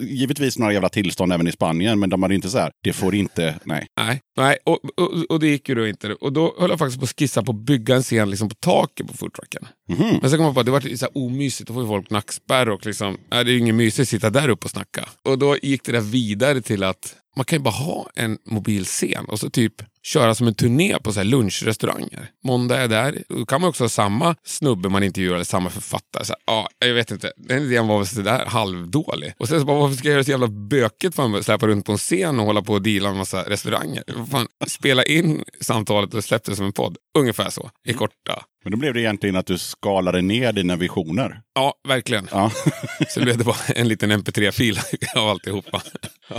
givetvis 0.00 0.58
några 0.58 0.72
jävla 0.72 0.88
tillstånd 0.88 1.32
även 1.32 1.48
i 1.48 1.52
Spanien, 1.52 1.98
men 1.98 2.10
de 2.10 2.22
hade 2.22 2.34
inte 2.34 2.50
så 2.50 2.58
här, 2.58 2.70
det 2.84 2.92
får 2.92 3.14
inte, 3.14 3.54
nej. 3.68 3.86
Nej, 3.96 4.20
nej 4.36 4.58
och, 4.64 4.78
och, 4.96 5.24
och 5.28 5.40
det 5.40 5.46
gick 5.46 5.68
ju 5.68 5.74
då 5.74 5.86
inte. 5.86 6.14
Och 6.14 6.32
då 6.32 6.54
höll 6.58 6.70
jag 6.70 6.78
faktiskt 6.78 6.98
på 6.98 7.04
att 7.04 7.18
skissa 7.18 7.42
på 7.42 7.52
att 7.52 7.58
bygga 7.58 7.96
en 7.96 8.02
scen 8.02 8.30
liksom 8.30 8.48
på 8.48 8.54
taket 8.54 9.06
på 9.06 9.14
foodtrucken. 9.14 9.68
Mm. 9.88 10.18
Men 10.20 10.30
sen 10.30 10.38
kom 10.38 10.46
jag 10.46 10.54
på 10.54 10.60
att 10.60 10.66
det 10.66 10.72
var 10.72 10.80
så 10.80 11.04
här 11.04 11.18
omysigt. 11.18 11.68
Då 11.68 11.74
får 11.74 11.82
ju 11.82 11.88
folk 11.88 12.10
nackspärr 12.10 12.68
och 12.68 12.86
liksom, 12.86 13.18
nej, 13.30 13.44
det 13.44 13.50
är 13.50 13.52
ju 13.52 13.58
inget 13.58 13.74
mysigt 13.74 14.00
att 14.00 14.08
sitta 14.08 14.30
där 14.30 14.48
uppe 14.48 14.64
och 14.64 14.70
snacka. 14.70 15.08
Och 15.22 15.38
då 15.38 15.56
gick 15.62 15.84
det 15.84 15.92
där 15.92 16.00
vidare 16.00 16.60
till 16.60 16.82
att 16.82 17.14
man 17.38 17.44
kan 17.44 17.58
ju 17.58 17.62
bara 17.62 17.74
ha 17.74 18.10
en 18.14 18.38
mobilscen 18.44 19.24
och 19.24 19.40
så 19.40 19.50
typ 19.50 19.74
köra 20.02 20.34
som 20.34 20.46
en 20.46 20.54
turné 20.54 20.98
på 21.02 21.12
så 21.12 21.20
här 21.20 21.24
lunchrestauranger. 21.24 22.30
Måndag 22.44 22.76
är 22.76 22.88
där. 22.88 23.22
Då 23.28 23.46
kan 23.46 23.60
man 23.60 23.70
också 23.70 23.84
ha 23.84 23.88
samma 23.88 24.34
snubbe 24.44 24.88
man 24.88 25.02
intervjuar 25.02 25.34
eller 25.34 25.44
samma 25.44 25.70
författare. 25.70 26.24
Så 26.24 26.34
här, 26.46 26.54
ah, 26.54 26.66
jag 26.78 26.94
vet 26.94 27.10
inte. 27.10 27.32
Den 27.36 27.62
idén 27.62 27.86
var 27.86 27.98
väl 27.98 28.06
sådär 28.06 28.44
halvdålig. 28.46 29.34
Och 29.38 29.48
sen 29.48 29.60
så 29.60 29.66
bara, 29.66 29.80
varför 29.80 29.96
ska 29.96 30.08
jag 30.08 30.12
göra 30.12 30.20
det 30.20 30.24
så 30.24 30.30
jävla 30.30 30.48
bökigt 30.48 31.14
för 31.14 31.28
mig? 31.28 31.44
Släpa 31.44 31.66
runt 31.66 31.86
på 31.86 31.92
en 31.92 31.98
scen 31.98 32.38
och 32.40 32.46
hålla 32.46 32.62
på 32.62 32.72
och 32.72 32.82
deala 32.82 33.08
med 33.08 33.18
massa 33.18 33.42
restauranger. 33.42 34.04
Fan, 34.30 34.46
spela 34.66 35.04
in 35.04 35.44
samtalet 35.60 36.14
och 36.14 36.24
släpp 36.24 36.44
det 36.44 36.56
som 36.56 36.66
en 36.66 36.72
podd. 36.72 36.96
Ungefär 37.18 37.50
så, 37.50 37.70
i 37.84 37.92
korta 37.92 38.44
men 38.68 38.72
då 38.72 38.78
blev 38.78 38.94
det 38.94 39.00
egentligen 39.00 39.36
att 39.36 39.46
du 39.46 39.58
skalade 39.58 40.22
ner 40.22 40.52
dina 40.52 40.76
visioner. 40.76 41.40
Ja, 41.54 41.74
verkligen. 41.88 42.28
Ja. 42.32 42.50
Så 43.08 43.20
blev 43.20 43.38
det 43.38 43.44
bara 43.44 43.56
en 43.76 43.88
liten 43.88 44.12
mp3-fil 44.12 44.78
av 45.16 45.28
alltihopa. 45.28 45.82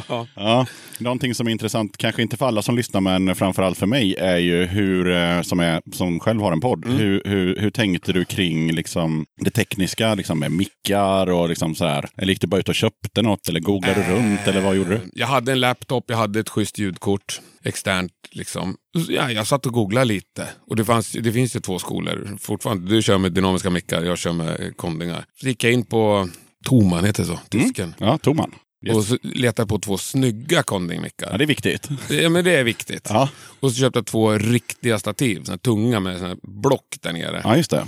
Ja. 0.08 0.28
Ja, 0.36 0.66
någonting 0.98 1.36
som 1.36 1.48
är 1.48 1.52
intressant, 1.52 1.98
kanske 1.98 2.22
inte 2.22 2.38
för 2.38 2.46
alla 2.46 2.62
som 2.62 2.76
lyssnar, 2.76 3.02
men 3.02 3.36
framförallt 3.36 3.78
för 3.78 3.86
mig, 3.86 4.16
är 4.16 4.38
ju 4.38 4.66
hur, 4.66 5.12
eh, 5.12 5.42
som, 5.42 5.60
är, 5.60 5.82
som 5.94 6.20
själv 6.20 6.42
har 6.42 6.52
en 6.52 6.62
podd, 6.62 6.86
hur, 6.86 7.22
hur, 7.26 7.56
hur 7.56 7.70
tänkte 7.70 8.14
du 8.14 8.26
kring 8.26 8.72
liksom, 8.72 9.26
det 9.42 9.52
tekniska, 9.52 10.16
liksom, 10.16 10.40
med 10.40 10.52
mickar 10.52 11.30
och 11.30 11.50
liksom 11.50 11.76
så 11.76 11.86
här? 11.86 12.10
Eller 12.18 12.34
gick 12.34 12.42
du 12.42 12.48
bara 12.48 12.60
ut 12.60 12.70
och 12.70 12.76
köpte 12.76 13.22
något, 13.22 13.50
eller 13.50 13.60
googlade 13.60 14.06
du 14.08 14.14
runt, 14.14 14.48
eller 14.48 14.62
vad 14.62 14.76
gjorde 14.76 14.90
du? 14.90 15.02
Jag 15.14 15.28
hade 15.28 15.52
en 15.52 15.60
laptop, 15.60 16.04
jag 16.08 16.18
hade 16.18 16.40
ett 16.40 16.50
schysst 16.50 16.80
ljudkort. 16.80 17.42
Externt 17.64 18.12
liksom. 18.32 18.78
Ja, 19.10 19.32
jag 19.32 19.48
satt 19.48 19.66
och 19.66 19.74
googlade 19.74 20.06
lite. 20.06 20.48
Och 20.68 20.76
det, 20.76 20.86
fanns, 20.86 21.12
det 21.12 21.32
finns 21.34 21.56
ju 21.56 21.60
två 21.60 21.80
skolor 21.80 22.38
fortfarande. 22.42 22.96
Du 22.96 23.02
kör 23.02 23.18
med 23.18 23.32
dynamiska 23.32 23.70
mickar, 23.70 24.04
jag 24.04 24.18
kör 24.18 24.34
med 24.34 24.78
kondingar. 24.78 25.26
Så 25.42 25.48
gick 25.48 25.64
jag 25.64 25.74
in 25.74 25.86
på 25.86 26.30
Toman, 26.66 27.06
heter 27.06 27.24
det 27.24 27.28
så? 27.28 27.40
Tysken. 27.50 27.96
Ja, 27.98 28.18
Toman. 28.18 28.52
Yes. 28.88 28.96
Och 28.98 29.04
så 29.04 29.18
letade 29.22 29.68
på 29.68 29.80
två 29.80 29.98
snygga 29.98 30.64
kondingmickar. 30.64 31.30
Ja, 31.32 31.38
det 31.38 31.44
är 31.44 31.48
viktigt. 31.48 31.90
Ja, 32.10 32.30
men 32.30 32.44
det 32.44 32.56
är 32.56 32.64
viktigt. 32.64 33.08
Ja, 33.10 33.30
Och 33.60 33.72
så 33.72 33.78
köpte 33.80 34.00
jag 34.00 34.06
två 34.06 34.32
riktiga 34.34 35.00
stativ, 35.00 35.44
såna 35.44 35.58
tunga 35.58 36.00
med 36.00 36.20
såna 36.20 36.36
block 36.44 36.96
där 37.02 37.14
nere. 37.14 37.42
ja 37.44 37.58
just 37.58 37.72
det. 37.72 37.86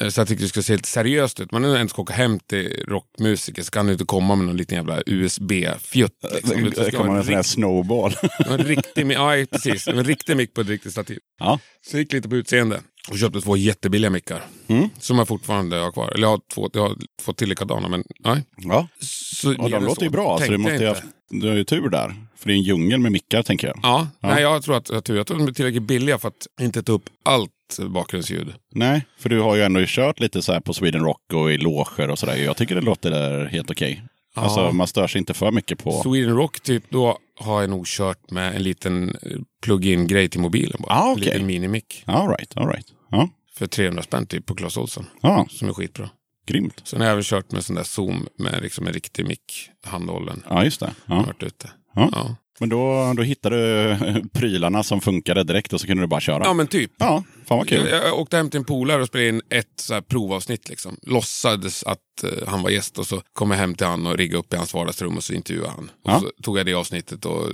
Eh, 0.00 0.08
Så 0.08 0.20
jag 0.20 0.28
tyckte 0.28 0.44
det 0.44 0.48
skulle 0.48 0.62
se 0.62 0.72
lite 0.76 0.88
seriöst 0.88 1.40
ut. 1.40 1.52
Man 1.52 1.64
ens 1.64 1.90
ska 1.90 2.02
åka 2.02 2.12
hem 2.14 2.38
till 2.40 2.84
rockmusiker 2.88 3.62
så 3.62 3.70
kan 3.70 3.86
du 3.86 3.92
inte 3.92 4.04
komma 4.04 4.34
med 4.34 4.46
någon 4.46 4.56
liten 4.56 4.76
jävla 4.76 5.02
USB-fjutt. 5.06 6.12
Liksom. 6.34 6.64
Det 6.64 6.70
ska 6.72 6.82
Det 6.84 6.90
kommer 6.90 7.10
en 7.10 7.16
en, 7.16 7.24
sån 7.24 7.32
här 7.34 7.40
rikt, 7.40 7.48
snowball. 7.50 8.12
en 8.46 8.58
riktig, 8.58 9.12
ja, 9.12 9.32
precis, 9.50 9.88
en 9.88 10.04
riktig 10.04 10.36
mick 10.36 10.54
på 10.54 10.60
ett 10.60 10.68
riktigt 10.68 10.92
stativ. 10.92 11.18
ja. 11.38 11.58
Så 11.86 11.96
jag 11.96 12.00
gick 12.00 12.12
lite 12.12 12.28
på 12.28 12.36
utseende 12.36 12.80
och 13.10 13.18
köpte 13.18 13.40
två 13.40 13.56
jättebilliga 13.56 14.10
mickar. 14.10 14.42
Mm. 14.68 14.88
Som 14.98 15.18
jag 15.18 15.28
fortfarande 15.28 15.76
har 15.76 15.92
kvar. 15.92 16.10
Eller 16.10 16.22
jag 16.22 16.30
har, 16.30 16.40
två, 16.54 16.70
jag 16.72 16.82
har 16.82 16.96
fått 17.22 17.36
till 17.38 17.48
likadana, 17.48 17.88
men 17.88 18.04
nej. 18.24 18.44
ja. 18.56 18.88
Så 19.00 19.48
blev 19.48 19.70
de 19.70 19.84
låter 19.84 20.02
ju 20.02 20.10
bra, 20.10 20.38
så 20.38 20.44
du, 20.52 20.58
måste 20.58 20.86
haft, 20.86 21.02
du 21.30 21.48
har 21.48 21.54
ju 21.54 21.64
tur 21.64 21.88
där. 21.88 22.14
För 22.42 22.48
det 22.48 22.54
är 22.54 22.56
en 22.56 22.62
djungel 22.62 23.00
med 23.00 23.12
mickar, 23.12 23.42
tänker 23.42 23.66
jag. 23.66 23.78
Ja, 23.82 24.08
Ja. 24.20 24.28
Nej, 24.28 24.42
jag 24.42 24.62
tror 24.62 24.76
att 24.76 24.88
jag 24.90 25.04
tror 25.04 25.20
att 25.20 25.26
de 25.26 25.46
är 25.48 25.52
tillräckligt 25.52 25.82
billiga 25.82 26.18
för 26.18 26.28
att 26.28 26.46
inte 26.60 26.82
ta 26.82 26.92
upp 26.92 27.04
allt 27.24 27.50
bakgrundsljud. 27.88 28.54
Nej, 28.74 29.06
för 29.18 29.28
du 29.28 29.40
har 29.40 29.56
ju 29.56 29.62
ändå 29.62 29.80
kört 29.86 30.20
lite 30.20 30.42
så 30.42 30.52
här 30.52 30.60
på 30.60 30.74
Sweden 30.74 31.00
Rock 31.02 31.32
och 31.32 31.52
i 31.52 31.58
loger 31.58 32.10
och 32.10 32.18
sådär. 32.18 32.36
Jag 32.36 32.56
tycker 32.56 32.74
det 32.74 32.80
låter 32.80 33.44
helt 33.46 33.70
okej. 33.70 34.02
Ja. 34.34 34.42
Alltså 34.42 34.72
man 34.72 34.86
stör 34.86 35.06
sig 35.06 35.18
inte 35.18 35.34
för 35.34 35.50
mycket 35.50 35.78
på... 35.84 36.02
Sweden 36.02 36.36
Rock, 36.36 36.60
typ, 36.60 36.84
då 36.90 37.18
har 37.40 37.60
jag 37.60 37.70
nog 37.70 37.86
kört 37.86 38.30
med 38.30 38.56
en 38.56 38.62
liten 38.62 39.08
eh, 39.22 39.38
plug-in-grej 39.62 40.28
till 40.28 40.40
mobilen 40.40 40.76
bara. 40.82 40.94
Ah, 40.94 41.06
En 41.06 41.12
okej. 41.12 41.24
liten 41.24 41.46
minimick. 41.46 42.02
All 42.06 42.28
right, 42.28 42.56
all 42.56 42.68
right. 42.68 42.86
Ja, 43.10 43.28
För 43.54 43.66
300 43.66 44.02
spänn 44.02 44.26
typ 44.26 44.46
på 44.46 44.54
Clas 44.54 44.76
Ohlson. 44.76 45.06
ja 45.20 45.46
Som 45.50 45.68
är 45.68 45.72
skitbra. 45.72 46.10
grymt. 46.46 46.80
Sen 46.84 47.00
har 47.00 47.06
jag 47.06 47.12
även 47.12 47.24
kört 47.24 47.52
med 47.52 47.64
sån 47.64 47.76
där 47.76 47.82
Zoom 47.82 48.28
med 48.38 48.62
liksom 48.62 48.86
en 48.86 48.92
riktig 48.92 49.26
mick, 49.26 49.70
handhållen. 49.86 50.42
Ja, 50.48 50.64
just 50.64 50.80
det. 50.80 50.94
Ja. 51.06 51.22
Varit 51.22 51.42
ute. 51.42 51.70
Ja. 51.94 52.08
Ja. 52.12 52.36
Men 52.60 52.68
då, 52.68 53.12
då 53.16 53.22
hittade 53.22 53.56
du 53.56 54.28
prylarna 54.34 54.82
som 54.82 55.00
funkade 55.00 55.44
direkt 55.44 55.72
och 55.72 55.80
så 55.80 55.86
kunde 55.86 56.02
du 56.02 56.06
bara 56.06 56.20
köra. 56.20 56.44
ja, 56.44 56.52
men 56.52 56.66
typ. 56.66 56.90
Ja, 56.98 57.24
fan 57.46 57.58
vad 57.58 57.68
kul. 57.68 57.88
Jag, 57.90 58.04
jag 58.06 58.18
åkte 58.18 58.36
hem 58.36 58.50
till 58.50 58.58
en 58.58 58.64
polare 58.64 59.02
och 59.02 59.08
spelade 59.08 59.28
in 59.28 59.42
ett 59.50 59.66
så 59.80 59.94
här 59.94 60.00
provavsnitt. 60.00 60.68
Liksom. 60.68 60.96
Låtsades 61.02 61.84
att 61.84 61.98
eh, 62.24 62.48
han 62.48 62.62
var 62.62 62.70
gäst 62.70 62.98
och 62.98 63.06
så 63.06 63.22
kom 63.32 63.50
jag 63.50 63.58
hem 63.58 63.74
till 63.74 63.86
han 63.86 64.06
och 64.06 64.16
riggade 64.18 64.38
upp 64.38 64.52
i 64.52 64.56
hans 64.56 64.74
vardagsrum 64.74 65.16
och 65.16 65.24
så 65.24 65.32
intervjuade 65.32 65.70
han. 65.70 65.84
Och 66.04 66.10
Ja. 66.10 66.20
så 66.20 66.30
tog 66.42 66.58
jag 66.58 66.66
det 66.66 66.74
avsnittet 66.74 67.24
och 67.24 67.48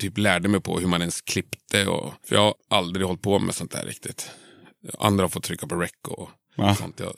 typ 0.00 0.18
lärde 0.18 0.48
mig 0.48 0.60
på 0.60 0.78
hur 0.78 0.86
man 0.86 1.00
ens 1.00 1.20
klippte. 1.20 1.86
Och, 1.86 2.12
för 2.28 2.34
jag 2.36 2.42
har 2.42 2.54
aldrig 2.70 3.06
hållit 3.06 3.22
på 3.22 3.38
med 3.38 3.54
sånt 3.54 3.70
där 3.72 3.84
riktigt. 3.86 4.30
Andra 4.98 5.24
har 5.24 5.28
fått 5.28 5.44
trycka 5.44 5.66
på 5.66 5.76
rec 5.76 5.90
och 6.08 6.30
Ja. 6.56 6.74
sånt. 6.74 7.00
Jag, 7.00 7.12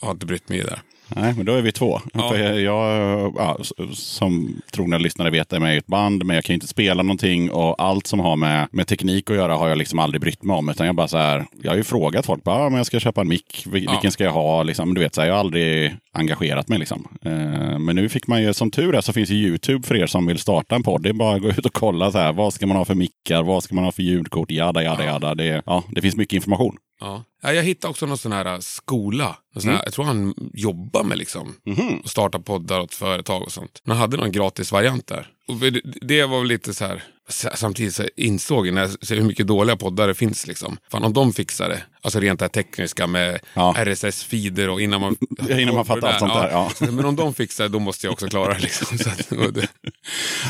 jag 0.00 0.06
har 0.06 0.10
inte 0.12 0.26
brytt 0.26 0.48
mig 0.48 0.58
det. 0.60 0.80
Nej, 1.08 1.34
men 1.36 1.46
då 1.46 1.52
är 1.54 1.62
vi 1.62 1.72
två. 1.72 2.00
Ja. 2.14 2.28
För 2.30 2.38
jag, 2.38 2.60
jag, 2.60 3.34
ja, 3.36 3.58
som 3.92 4.60
trogna 4.72 4.98
lyssnare 4.98 5.30
vet 5.30 5.52
är 5.52 5.60
med 5.60 5.74
i 5.74 5.78
ett 5.78 5.86
band, 5.86 6.24
men 6.24 6.34
jag 6.36 6.44
kan 6.44 6.54
inte 6.54 6.66
spela 6.66 7.02
någonting 7.02 7.50
och 7.50 7.82
allt 7.82 8.06
som 8.06 8.20
har 8.20 8.36
med, 8.36 8.68
med 8.70 8.86
teknik 8.86 9.30
att 9.30 9.36
göra 9.36 9.54
har 9.56 9.68
jag 9.68 9.78
liksom 9.78 9.98
aldrig 9.98 10.20
brytt 10.20 10.42
mig 10.42 10.56
om. 10.56 10.68
Utan 10.68 10.86
jag 10.86 10.94
bara 10.94 11.08
så 11.08 11.16
här, 11.18 11.44
jag 11.62 11.70
har 11.70 11.76
ju 11.76 11.84
frågat 11.84 12.26
folk, 12.26 12.44
bara, 12.44 12.56
ah, 12.56 12.68
men 12.70 12.76
jag 12.76 12.86
ska 12.86 13.00
köpa 13.00 13.20
en 13.20 13.28
mick, 13.28 13.66
Vil- 13.66 13.84
Ja. 13.84 13.90
vilken 13.90 14.12
ska 14.12 14.24
jag 14.24 14.32
ha? 14.32 14.62
Liksom, 14.62 14.94
du 14.94 15.00
vet, 15.00 15.14
så 15.14 15.20
här, 15.20 15.28
jag 15.28 15.34
har 15.34 15.40
aldrig 15.40 15.94
engagerat 16.12 16.68
mig. 16.68 16.78
Liksom. 16.78 17.08
Eh, 17.22 17.78
men 17.78 17.96
nu 17.96 18.08
fick 18.08 18.26
man 18.26 18.42
ju, 18.42 18.54
som 18.54 18.70
tur 18.70 18.94
är, 18.94 19.00
så 19.00 19.12
finns 19.12 19.30
ju 19.30 19.34
YouTube 19.36 19.86
för 19.86 19.96
er 19.96 20.06
som 20.06 20.26
vill 20.26 20.38
starta 20.38 20.74
en 20.74 20.82
podd. 20.82 21.02
Det 21.02 21.08
är 21.08 21.12
bara 21.12 21.36
att 21.36 21.42
gå 21.42 21.48
ut 21.48 21.66
och 21.66 21.72
kolla, 21.72 22.12
så 22.12 22.18
här, 22.18 22.32
vad 22.32 22.52
ska 22.54 22.66
man 22.66 22.76
ha 22.76 22.84
för 22.84 22.94
mickar, 22.94 23.42
vad 23.42 23.62
ska 23.62 23.74
man 23.74 23.84
ha 23.84 23.92
för 23.92 24.02
ljudkort, 24.02 24.50
jada, 24.50 24.82
jada, 24.82 25.04
Ja. 25.04 25.10
jada. 25.12 25.34
Det, 25.34 25.62
ja, 25.66 25.82
det 25.90 26.00
finns 26.02 26.16
mycket 26.16 26.36
information. 26.36 26.76
Ja. 27.00 27.24
Ja, 27.42 27.52
jag 27.52 27.62
hittade 27.62 27.90
också 27.90 28.06
någon 28.06 28.18
sån 28.18 28.32
här 28.32 28.46
äh, 28.46 28.58
skola. 28.58 29.36
Någon 29.54 29.62
sån 29.62 29.70
här, 29.70 29.82
Jag 29.84 29.92
tror 29.92 30.04
han 30.04 30.34
jobbar 30.54 31.04
med 31.04 31.18
liksom 31.18 31.54
Mhm. 31.66 31.96
och 32.04 32.10
starta 32.10 32.38
poddar 32.38 32.80
åt 32.80 32.94
företag 32.94 33.42
och 33.42 33.52
sånt. 33.52 33.80
Men 33.84 33.96
han 33.96 34.00
hade 34.00 34.16
någon 34.16 34.32
gratis 34.32 34.72
variant 34.72 35.06
där. 35.06 35.28
Och 35.48 35.54
det, 35.56 35.80
det 36.00 36.24
var 36.26 36.44
lite 36.44 36.74
så 36.74 36.84
här, 36.86 37.02
samtidigt 37.54 37.94
så 37.94 38.04
insåg 38.16 38.66
jag 38.66 38.74
när 38.74 38.82
jag 38.82 39.06
ser 39.06 39.16
hur 39.16 39.22
mycket 39.24 39.46
dåliga 39.46 39.76
poddar 39.76 40.08
det 40.08 40.14
finns. 40.14 40.46
Liksom. 40.46 40.76
Fan 40.90 41.04
om 41.04 41.12
de 41.12 41.32
fixar 41.32 41.68
det, 41.68 41.82
alltså 42.06 42.20
rent 42.20 42.38
det 42.38 42.44
här 42.44 42.48
tekniska 42.48 43.06
med 43.06 43.38
Ja. 43.54 43.74
RSS-feeder 43.78 44.68
och 44.68 44.80
innan 44.80 45.00
man... 45.00 45.16
Ja, 45.48 45.60
innan 45.60 45.74
man 45.74 45.84
fattar 45.84 46.08
allt 46.08 46.18
sånt 46.18 46.34
där, 46.34 46.50
ja. 46.50 46.70
Men 46.80 47.04
om 47.04 47.16
de 47.16 47.34
fixar 47.34 47.64
det, 47.64 47.70
då 47.70 47.78
måste 47.78 48.06
jag 48.06 48.12
också 48.12 48.26
klara 48.28 48.54
det. 48.54 48.60
Liksom. 48.60 48.98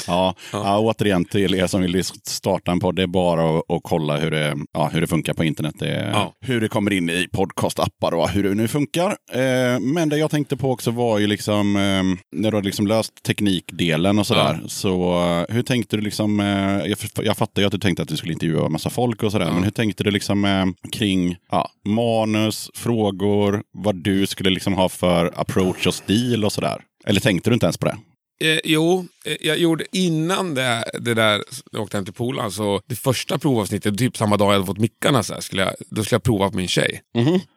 Ja, 0.06 0.34
ja. 0.52 0.78
återigen 0.78 1.24
till 1.24 1.54
er 1.54 1.66
som 1.66 1.80
vill 1.82 2.04
starta 2.04 2.72
en 2.72 2.80
podd, 2.80 2.96
det 2.96 3.02
är 3.02 3.06
bara 3.06 3.58
att, 3.58 3.80
kolla 3.82 4.16
hur 4.16 4.30
det, 4.30 4.56
hur 4.92 5.00
det 5.00 5.06
funkar 5.06 5.34
på 5.34 5.44
internet. 5.44 5.74
Det. 5.78 6.16
Hur 6.40 6.60
det 6.60 6.68
kommer 6.68 6.92
in 6.92 7.10
i 7.10 7.28
podcastappar 7.32 8.14
och 8.14 8.28
hur 8.28 8.42
det 8.42 8.54
nu 8.54 8.68
funkar. 8.68 9.16
Eh, 9.32 9.80
men 9.80 10.08
det 10.08 10.18
jag 10.18 10.30
tänkte 10.30 10.56
på 10.56 10.70
också 10.72 10.90
var 10.90 11.18
ju 11.18 11.26
liksom, 11.26 11.76
eh, 11.76 12.38
när 12.40 12.50
du 12.50 12.56
har 12.56 12.62
liksom 12.62 12.86
löst 12.86 13.22
teknikdelen 13.22 14.18
och 14.18 14.26
sådär. 14.26 14.60
Så 14.66 15.22
eh, 15.48 15.54
hur 15.54 15.62
tänkte 15.62 15.96
du 15.96 16.02
liksom, 16.02 16.40
eh, 16.40 16.46
jag, 16.90 16.98
jag 17.22 17.36
fattar 17.36 17.62
ju 17.62 17.66
att 17.66 17.72
du 17.72 17.78
tänkte 17.78 18.02
att 18.02 18.08
du 18.08 18.16
skulle 18.16 18.32
intervjua 18.32 18.66
en 18.66 18.72
massa 18.72 18.90
folk 18.90 19.22
och 19.22 19.32
sådär. 19.32 19.50
Men 19.52 19.64
hur 19.64 19.70
tänkte 19.70 20.04
du 20.04 20.10
liksom 20.10 20.44
eh, 20.44 20.66
kring 20.92 21.36
ja, 21.50 21.70
manus, 21.86 22.70
frågor, 22.74 23.62
vad 23.72 23.94
du 23.96 24.26
skulle 24.26 24.50
liksom 24.50 24.72
ha 24.74 24.88
för 24.88 25.32
approach 25.36 25.86
och 25.86 25.94
stil 25.94 26.44
och 26.44 26.52
sådär? 26.52 26.80
Eller 27.06 27.20
tänkte 27.20 27.50
du 27.50 27.54
inte 27.54 27.66
ens 27.66 27.78
på 27.78 27.86
det? 27.86 27.96
Eh, 28.44 28.58
jo, 28.64 29.06
eh, 29.26 29.36
jag 29.40 29.58
gjorde 29.58 29.84
innan 29.92 30.54
det, 30.54 30.84
det 31.00 31.14
där, 31.14 31.42
jag 31.72 31.82
åkte 31.82 31.96
hem 31.96 32.04
till 32.04 32.14
polaren, 32.14 32.50
så 32.50 32.80
det 32.86 32.94
första 32.96 33.38
provavsnittet, 33.38 33.98
typ 33.98 34.16
samma 34.16 34.36
dag 34.36 34.46
jag 34.48 34.52
hade 34.52 34.66
fått 34.66 34.78
mickarna, 34.78 35.22
så 35.22 35.34
här, 35.34 35.40
skulle 35.40 35.62
jag, 35.62 35.72
då 35.90 36.04
skulle 36.04 36.14
jag 36.16 36.22
prova 36.22 36.50
på 36.50 36.56
min 36.56 36.68
tjej. 36.68 37.00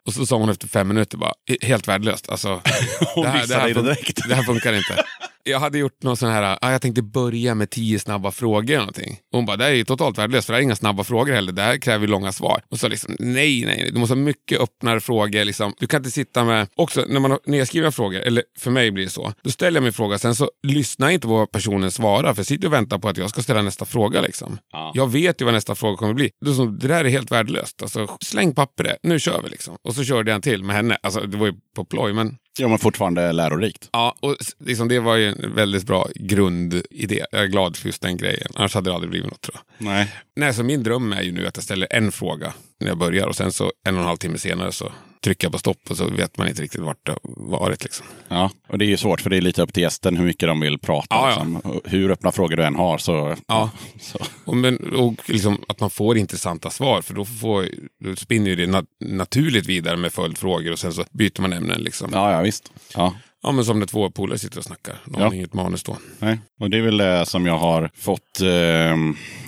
Och 0.06 0.14
så 0.14 0.26
sa 0.26 0.38
hon 0.38 0.50
efter 0.50 0.68
fem 0.68 0.88
minuter 0.88 1.18
bara, 1.18 1.34
"Eh, 1.50 1.68
helt 1.68 1.88
värdelöst. 1.88 2.30
Alltså, 2.30 2.62
Hon 3.16 3.34
missade 3.34 3.64
dig 3.64 3.74
fun- 3.74 3.84
direkt. 3.84 4.28
det 4.30 4.36
här 4.36 4.44
funkar 4.44 4.74
inte. 4.74 5.04
Jag 5.44 5.60
hade 5.60 5.78
gjort 5.78 6.04
någon 6.04 6.18
sån 6.18 6.30
här, 6.30 6.58
ah, 6.62 6.72
jag 6.72 6.82
tänkte 6.82 7.02
börja 7.02 7.56
med 7.56 7.70
tio 7.70 8.00
snabba 8.00 8.32
frågor 8.32 8.70
eller 8.70 8.78
någonting. 8.78 9.20
Och 9.32 9.38
hon 9.38 9.46
bara, 9.46 9.58
det 9.58 9.64
här 9.64 9.72
är 9.72 9.76
ju 9.76 9.84
totalt 9.84 10.18
värdelöst 10.18 10.46
för 10.46 10.54
det 10.54 10.56
här 10.56 10.62
är 10.62 10.64
inga 10.64 10.76
snabba 10.76 11.04
frågor 11.04 11.34
heller. 11.34 11.52
Det 11.52 11.62
här 11.62 11.78
kräver 11.78 12.06
ju 12.06 12.12
långa 12.12 12.32
svar. 12.32 12.62
Och 12.70 12.80
så 12.80 12.88
liksom, 12.88 13.16
nej, 13.20 13.66
nej, 13.66 13.90
du 13.94 14.00
måste 14.00 14.16
ha 14.16 14.22
mycket 14.22 14.60
öppnare 14.60 15.00
frågor. 15.00 15.46
Liksom. 15.46 15.74
Du 15.80 15.88
kan 15.88 16.00
inte 16.00 16.12
sitta 16.12 16.44
med, 16.44 16.68
också 16.76 17.06
när 17.08 17.20
man 17.20 17.32
har 17.32 17.40
nedskrivna 17.46 17.92
frågor, 17.92 18.20
eller 18.20 18.44
för 18.58 18.72
mig 18.72 18.92
blir 18.92 19.04
det 19.04 19.10
så, 19.10 19.34
då 19.44 19.52
ställer 19.52 19.78
jag 19.78 19.84
min 19.84 19.94
fråga, 19.94 20.18
sen 20.18 20.36
så 20.36 20.50
lyssnar 20.68 21.08
jag 21.08 21.14
inte 21.14 21.28
på 21.28 21.34
vad 21.34 21.52
personen 21.52 21.92
svarar, 21.92 22.34
för 22.34 22.40
jag 22.40 22.48
sitter 22.48 22.68
och 22.68 22.74
väntar 22.74 23.00
på 23.00 23.10
att 23.10 23.18
jag 23.18 23.30
ska 23.30 23.42
ställa 23.44 23.62
nästa 23.62 23.86
fråga. 23.86 24.22
Liksom. 24.22 24.58
Ja. 24.72 24.92
Jag 24.96 25.12
vet 25.12 25.42
ju 25.42 25.46
vad 25.46 25.54
nästa 25.54 25.76
fråga 25.76 25.98
kommer 25.98 26.14
bli. 26.14 26.32
Då 26.46 26.54
så, 26.54 26.66
det 26.66 26.88
där 26.88 27.06
är 27.06 27.10
helt 27.10 27.32
värdelöst. 27.32 27.82
Alltså, 27.82 28.18
släng 28.22 28.56
pappret, 28.56 28.98
nu 29.04 29.20
kör 29.20 29.42
vi. 29.44 29.50
Liksom. 29.50 29.78
Och 29.84 29.96
så 29.96 30.04
körde 30.04 30.32
jag 30.32 30.36
en 30.36 30.42
till 30.42 30.64
med 30.64 30.76
henne. 30.76 30.98
Alltså, 31.04 31.22
det 31.22 31.38
var 31.38 31.46
ju 31.46 31.54
på 31.76 31.86
ploj, 31.86 32.14
men 32.14 32.38
Ja, 32.60 32.68
men 32.68 32.80
fortfarande 32.80 33.32
lärorikt. 33.32 33.90
Ja, 33.92 34.16
och 34.20 34.36
liksom 34.60 34.88
det 34.88 35.00
var 35.00 35.16
ju 35.16 35.28
en 35.28 35.56
väldigt 35.56 35.84
bra 35.84 36.08
grundidé. 36.16 37.26
Jag 37.32 37.42
är 37.42 37.48
glad 37.48 37.78
för 37.78 37.86
just 37.86 38.02
den 38.02 38.18
grejen. 38.18 38.52
Annars 38.56 38.74
hade 38.74 38.90
det 38.90 38.94
aldrig 38.94 39.10
blivit 39.10 39.32
något 39.32 39.42
tror 39.42 39.56
jag. 39.56 39.86
Nej. 39.86 40.14
Nej, 40.36 40.54
så 40.54 40.64
min 40.64 40.84
dröm 40.84 41.14
är 41.14 41.22
ju 41.22 41.32
nu 41.32 41.48
att 41.48 41.58
jag 41.58 41.64
ställer 41.64 41.88
en 41.92 42.12
fråga 42.12 42.54
när 42.80 42.88
jag 42.88 42.98
börjar 42.98 43.28
och 43.28 43.36
sen 43.36 43.52
så 43.52 43.72
en 43.88 43.96
och 43.96 44.02
en 44.02 44.08
halv 44.08 44.18
timme 44.18 44.38
senare 44.38 44.72
så 44.72 44.92
trycker 45.24 45.46
jag 45.46 45.52
på 45.52 45.60
stopp 45.60 45.78
och 45.90 45.98
så 45.98 46.10
vet 46.10 46.38
man 46.38 46.48
inte 46.48 46.62
riktigt 46.62 46.82
vart 46.82 47.06
det 47.06 47.12
har 47.12 47.20
varit. 47.60 47.84
Liksom. 47.84 48.06
Ja, 48.28 48.52
och 48.68 48.78
det 48.78 48.86
är 48.86 48.88
ju 48.88 48.98
svårt 48.98 49.22
för 49.22 49.30
det 49.30 49.38
är 49.38 49.42
lite 49.42 49.62
upp 49.62 49.74
till 49.74 49.84
gästen 49.84 50.18
hur 50.18 50.26
mycket 50.26 50.50
de 50.50 50.60
vill 50.60 50.80
prata. 50.80 51.08
Ja, 51.10 51.30
ja. 51.30 51.44
Liksom. 51.44 51.56
Och 51.56 51.82
Hur 51.86 52.12
öppna 52.12 52.32
frågor 52.32 52.58
du 52.58 52.64
än 52.64 52.76
har 52.76 52.98
så... 52.98 53.36
Ja. 53.48 53.70
så. 54.02 54.20
Och, 54.46 54.58
men, 54.58 54.94
och 54.94 55.14
liksom 55.30 55.64
att 55.68 55.80
man 55.80 55.90
får 55.90 56.18
intressanta 56.18 56.70
svar 56.70 57.02
för 57.02 57.14
då, 57.14 57.26
får, 57.26 57.66
då 58.04 58.16
spinner 58.16 58.50
ju 58.50 58.56
det 58.56 58.66
nat- 58.68 58.88
naturligt 59.00 59.66
vidare 59.66 59.98
med 59.98 60.14
följdfrågor 60.14 60.72
och 60.72 60.80
sen 60.80 60.94
så 60.94 61.06
byter 61.12 61.42
man 61.42 61.54
ämnen. 61.54 61.82
Liksom. 61.82 62.10
Ja. 62.14 62.32
Ja, 62.32 62.38
ja 62.38 62.42
visst. 62.42 62.72
Ja. 62.96 63.14
Men 63.44 63.66
som 63.66 63.80
när 63.80 63.86
två 63.86 64.10
polare 64.12 64.38
sitter 64.40 64.58
och 64.58 64.64
snackar. 64.64 64.96
De 65.06 65.22
Ja. 65.22 65.28
har 65.28 65.34
inget 65.34 65.54
manus 65.54 65.84
då. 65.84 65.98
Nej. 66.20 66.40
Och 66.60 66.70
det 66.70 66.78
är 66.78 66.82
väl 66.82 66.98
det 66.98 67.26
som 67.26 67.46
jag 67.46 67.58
har 67.58 67.90
fått, 67.96 68.42
eh, 68.42 68.48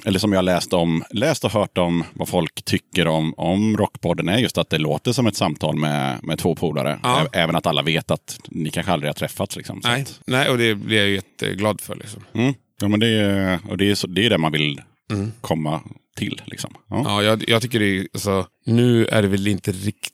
eller 0.05 0.17
som 0.19 0.31
jag 0.31 0.37
har 0.37 0.43
läst 0.43 0.73
om, 0.73 1.03
läst 1.09 1.43
och 1.45 1.51
hört 1.51 1.77
om 1.77 2.03
vad 2.13 2.27
folk 2.29 2.63
tycker 2.65 3.07
om, 3.07 3.33
om 3.37 3.77
Rockpodden 3.77 4.29
är 4.29 4.37
just 4.37 4.57
att 4.57 4.69
det 4.69 4.77
låter 4.77 5.11
som 5.11 5.27
ett 5.27 5.35
samtal 5.35 5.77
med, 5.77 6.19
med 6.23 6.37
två 6.39 6.55
polare. 6.55 6.99
Ja. 7.03 7.27
Även 7.33 7.55
att 7.55 7.65
alla 7.67 7.81
vet 7.81 8.11
att 8.11 8.39
ni 8.49 8.69
kanske 8.69 8.91
aldrig 8.91 9.09
har 9.09 9.13
träffats. 9.13 9.55
Liksom. 9.55 9.81
Nej. 9.83 10.01
att- 10.01 10.19
Nej, 10.27 10.49
och 10.49 10.57
det 10.57 10.75
blir 10.75 10.97
jag 10.97 11.09
jätteglad 11.09 11.81
för. 11.81 11.95
Liksom. 11.95 12.23
Mm. 12.33 12.53
Ja, 12.81 12.87
men 12.87 12.99
det, 12.99 13.07
är- 13.07 13.59
och 13.69 13.77
det 13.77 13.91
är, 13.91 13.95
så, 13.95 14.07
det 14.07 14.25
är 14.25 14.29
det 14.29 14.37
man 14.37 14.51
vill 14.51 14.81
Mm. 15.11 15.31
komma 15.41 15.81
till. 16.17 16.41
Liksom. 16.45 16.73
Ja. 16.89 17.01
Ja, 17.05 17.23
jag, 17.23 17.49
jag 17.49 17.61
tycker 17.61 17.79
det 17.79 17.97
är, 17.97 18.07
alltså, 18.13 18.45
nu 18.65 19.05
är 19.05 19.21
det 19.21 19.27
väl 19.27 19.47
inte 19.47 19.71
riktigt 19.71 20.11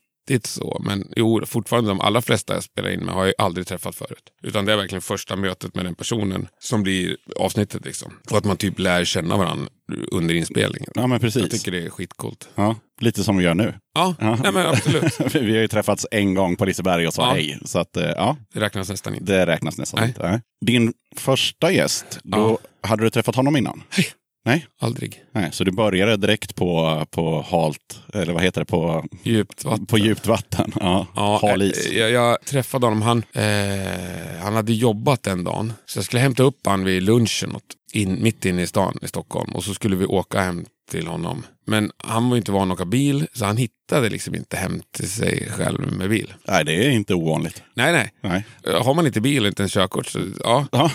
så, 0.50 0.82
men 0.86 1.08
jo, 1.16 1.46
fortfarande 1.46 1.90
de 1.90 2.02
allra 2.02 2.22
flesta 2.22 2.54
jag 2.54 2.64
spelar 2.64 2.90
in 2.90 3.00
med 3.06 3.14
har 3.14 3.26
jag 3.26 3.34
aldrig 3.38 3.68
träffat 3.68 3.96
förut. 3.96 4.24
Utan 4.44 4.66
det 4.66 4.74
är 4.74 4.78
verkligen 4.78 5.02
första 5.02 5.36
mötet 5.36 5.76
med 5.76 5.86
den 5.86 5.96
personen 5.96 6.48
som 6.60 6.84
blir 6.84 7.18
avsnittet. 7.36 7.86
Liksom. 7.86 8.14
Och 8.32 8.38
att 8.38 8.46
man 8.46 8.58
typ 8.58 8.80
lär 8.80 9.06
känna 9.06 9.38
varandra 9.38 9.68
under 10.12 10.36
inspelningen. 10.36 10.90
ja, 10.96 11.08
men 11.08 11.20
precis. 11.20 11.42
Jag 11.42 11.52
tycker 11.52 11.72
det 11.72 11.86
är 11.86 11.90
skitcoolt. 11.90 12.50
Ja, 12.56 12.76
lite 13.02 13.24
som 13.24 13.38
vi 13.38 13.44
gör 13.44 13.54
nu. 13.54 13.74
Ja, 13.96 14.16
Ja. 14.20 14.36
Nej, 14.44 14.52
men 14.54 14.66
absolut. 14.68 15.20
vi 15.36 15.52
har 15.56 15.62
ju 15.62 15.68
träffats 15.68 16.06
en 16.12 16.34
gång 16.34 16.56
på 16.56 16.66
Liseberg 16.66 17.08
och 17.08 17.14
sa 17.14 17.22
Ja. 17.28 17.34
hej. 17.34 17.60
Så 17.66 17.80
att, 17.80 17.98
eh, 17.98 18.04
ja, 18.06 18.38
Det 18.54 18.60
räknas 18.60 18.90
nästan 18.90 19.14
inte. 19.16 19.26
det 19.34 19.46
räknas 19.46 19.78
nästan 19.78 20.00
Nej. 20.00 20.08
inte. 20.10 20.42
Din 20.66 20.94
första 21.16 21.72
gäst, 21.72 22.20
då 22.24 22.58
hade 22.82 23.04
du 23.04 23.10
träffat 23.10 23.36
honom 23.36 23.58
innan? 23.58 23.84
Nej. 23.98 24.08
Nej? 24.46 24.66
Aldrig. 24.82 25.24
Nej, 25.32 25.50
så 25.52 25.64
du 25.64 25.72
började 25.72 26.18
direkt 26.18 26.56
på, 26.56 27.06
på 27.12 27.42
halt, 27.52 28.00
eller 28.14 28.34
vad 28.34 28.44
heter 28.44 28.62
det, 28.62 28.66
på, 28.66 29.06
Djupt 29.24 29.64
vatten. 29.66 29.86
på 29.86 29.98
djupt 29.98 30.28
vatten? 30.28 30.72
Ja, 30.80 31.08
Ja, 31.16 31.40
hal 31.42 31.62
is. 31.62 31.86
eh, 31.88 31.98
Jag, 31.98 32.12
jag 32.12 32.42
träffade 32.42 32.86
honom. 32.86 33.02
Han, 33.02 33.24
eh, 33.34 34.42
han 34.44 34.54
hade 34.56 34.74
jobbat 34.74 35.24
den 35.24 35.44
dagen. 35.44 35.74
Så 35.86 35.98
jag 35.98 36.06
skulle 36.06 36.20
hämta 36.22 36.44
upp 36.44 36.60
han 36.66 36.84
vid 36.84 37.04
lunchen 37.04 37.56
in, 37.94 38.24
mitt 38.24 38.46
inne 38.46 38.62
i 38.62 38.68
stan 38.68 38.98
i 39.02 39.08
Stockholm. 39.08 39.56
Och 39.56 39.64
så 39.64 39.74
skulle 39.74 39.96
vi 39.96 40.06
åka 40.06 40.40
hem 40.42 40.66
till 40.92 41.08
honom. 41.08 41.46
Men 41.66 41.92
han 41.98 42.30
var 42.30 42.38
inte 42.38 42.52
van 42.52 42.72
att 42.72 42.76
åka 42.76 42.86
bil. 42.86 43.28
Så 43.34 43.46
han 43.46 43.58
hittade 43.88 44.10
liksom 44.10 44.36
inte 44.36 44.58
hem 44.58 44.82
till 44.92 45.10
sig 45.10 45.48
själv 45.52 45.92
med 45.92 46.10
bil. 46.10 46.34
Nej, 46.48 46.66
det 46.66 46.86
är 46.86 46.90
inte 46.90 47.14
ovanligt. 47.14 47.64
Nej, 47.74 47.92
nej. 47.92 48.12
Nej. 48.24 48.46
Eh, 48.68 48.86
Har 48.86 48.94
man 48.94 49.06
inte 49.08 49.22
bil 49.22 49.44
och 49.44 49.48
inte 49.48 49.64
en 49.64 49.70
körkort 49.70 50.08
så 50.08 50.20
ja. 50.44 50.68
Ja. 50.72 50.92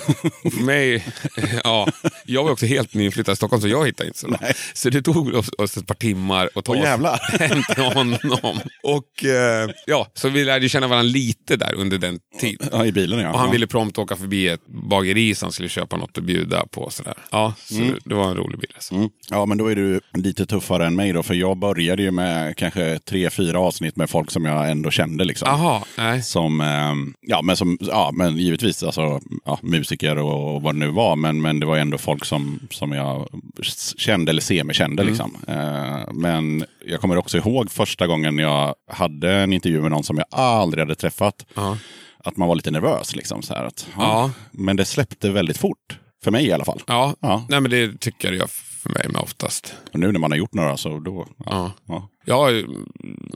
Mig, 0.65 1.05
ja. 1.65 1.89
Jag 2.27 2.45
var 2.45 2.51
också 2.51 2.67
helt 2.67 2.95
nyinflyttad 2.95 3.33
i 3.33 3.37
Stockholm 3.37 3.63
så 3.63 3.69
jag 3.69 3.87
hittade 3.87 4.07
inte 4.07 4.19
så 4.19 4.29
bra. 4.29 4.39
Så 4.75 4.91
det 4.91 5.03
tog 5.03 5.35
oss, 5.35 5.51
oss 5.59 5.77
ett 5.77 5.87
par 5.87 5.95
timmar 5.95 6.51
att 6.55 6.65
ta 6.65 6.73
Åh, 6.73 7.13
oss 7.13 7.21
hem 7.41 7.63
till 7.75 7.83
honom. 7.83 8.61
Och 8.83 9.25
eh, 9.25 9.71
ja, 9.87 10.07
så 10.15 10.29
vi 10.29 10.45
lärde 10.45 10.69
känna 10.69 10.87
varandra 10.87 11.13
lite 11.13 11.57
där 11.57 11.75
under 11.75 11.99
den 11.99 12.19
tiden. 12.41 12.69
ja, 12.73 12.87
i 12.87 12.93
bilen 12.93 13.19
ja. 13.19 13.33
Och 13.33 13.39
han 13.39 13.49
ja. 13.49 13.53
ville 13.53 13.67
prompt 13.67 13.99
åka 13.99 14.17
förbi 14.17 14.49
ett 14.49 14.67
bageri 14.67 15.35
han 15.41 15.53
skulle 15.53 15.69
köpa 15.69 15.97
något 15.97 16.19
att 16.19 16.25
bjuda 16.25 16.67
på. 16.67 16.91
Sådär. 16.91 17.15
Ja, 17.31 17.55
så 17.59 17.75
det, 17.75 17.95
det 18.05 18.15
var 18.15 18.31
en 18.31 18.37
rolig 18.37 18.59
bilresa. 18.59 18.95
Mm. 18.95 19.09
Ja, 19.31 19.47
men 19.47 19.59
då 19.59 19.67
är 19.67 19.77
du 19.77 20.01
lite 20.15 20.47
tuffare 20.47 20.87
än 20.87 20.97
mig 20.97 21.13
då, 21.13 21.23
för 21.23 21.35
jag 21.35 21.57
började 21.59 22.03
ju 22.03 22.11
med 22.11 22.57
kanske 22.57 22.82
tre, 23.05 23.31
fyra 23.31 23.61
avsnitt 23.61 23.97
med 23.97 24.11
folk 24.11 24.31
som 24.31 24.45
jag 24.45 24.71
ändå 24.71 24.91
kände. 24.91 25.25
Liksom. 25.25 25.49
Jaha, 25.49 25.83
nej. 25.99 26.23
Som, 26.23 26.61
ehm, 26.61 27.15
ja 27.21 27.43
men 27.43 27.57
som, 27.57 27.79
ja 27.81 28.11
men 28.15 28.37
givetvis 28.37 28.83
alltså, 28.83 29.21
ja, 29.45 29.59
musiker 29.63 30.19
och 30.19 30.63
vad 30.63 30.75
det 30.75 30.79
nu 30.79 30.89
var, 30.91 31.17
men, 31.17 31.43
men 31.43 31.61
det 31.61 31.67
var 31.67 31.77
ändå 31.77 31.99
folk 31.99 32.25
som, 32.25 32.59
som 32.71 32.93
jag 32.93 33.29
kände 33.97 34.31
eller 34.31 34.43
semikände 34.43 35.05
liksom. 35.05 35.37
Eh, 35.49 36.13
men 36.13 36.65
jag 36.87 37.01
kommer 37.01 37.17
också 37.19 37.39
ihåg 37.39 37.71
första 37.71 38.07
gången 38.07 38.39
jag 38.39 38.75
hade 38.93 39.33
en 39.33 39.53
intervju 39.53 39.81
med 39.81 39.91
någon 39.91 40.05
som 40.05 40.19
jag 40.19 40.27
aldrig 40.31 40.83
hade 40.83 40.95
träffat. 40.95 41.47
Ja. 41.55 41.79
Att 42.25 42.37
man 42.37 42.49
var 42.49 42.55
lite 42.55 42.71
nervös 42.71 43.17
liksom. 43.17 43.43
Så 43.43 43.55
här, 43.55 43.65
att, 43.65 43.87
Ja. 43.97 44.31
Men 44.53 44.77
det 44.77 44.85
släppte 44.85 45.31
väldigt 45.31 45.59
fort. 45.59 45.99
För 46.25 46.31
mig 46.31 46.47
i 46.47 46.53
alla 46.53 46.65
fall. 46.65 46.83
Ja. 46.87 47.15
Ja. 47.21 47.45
nej 47.49 47.61
men 47.61 47.71
det 47.71 48.01
tycker 48.01 48.33
jag 48.33 48.51
för 48.51 48.91
mig 48.91 49.07
med 49.09 49.21
oftast. 49.21 49.75
Och 49.93 49.99
nu 49.99 50.13
när 50.13 50.21
man 50.21 50.31
har 50.31 50.39
gjort 50.39 50.55
några 50.55 50.77
så 50.77 50.99
då... 50.99 51.27
Ja, 51.47 51.73
Ja. 51.89 52.09
Ja. 52.25 52.49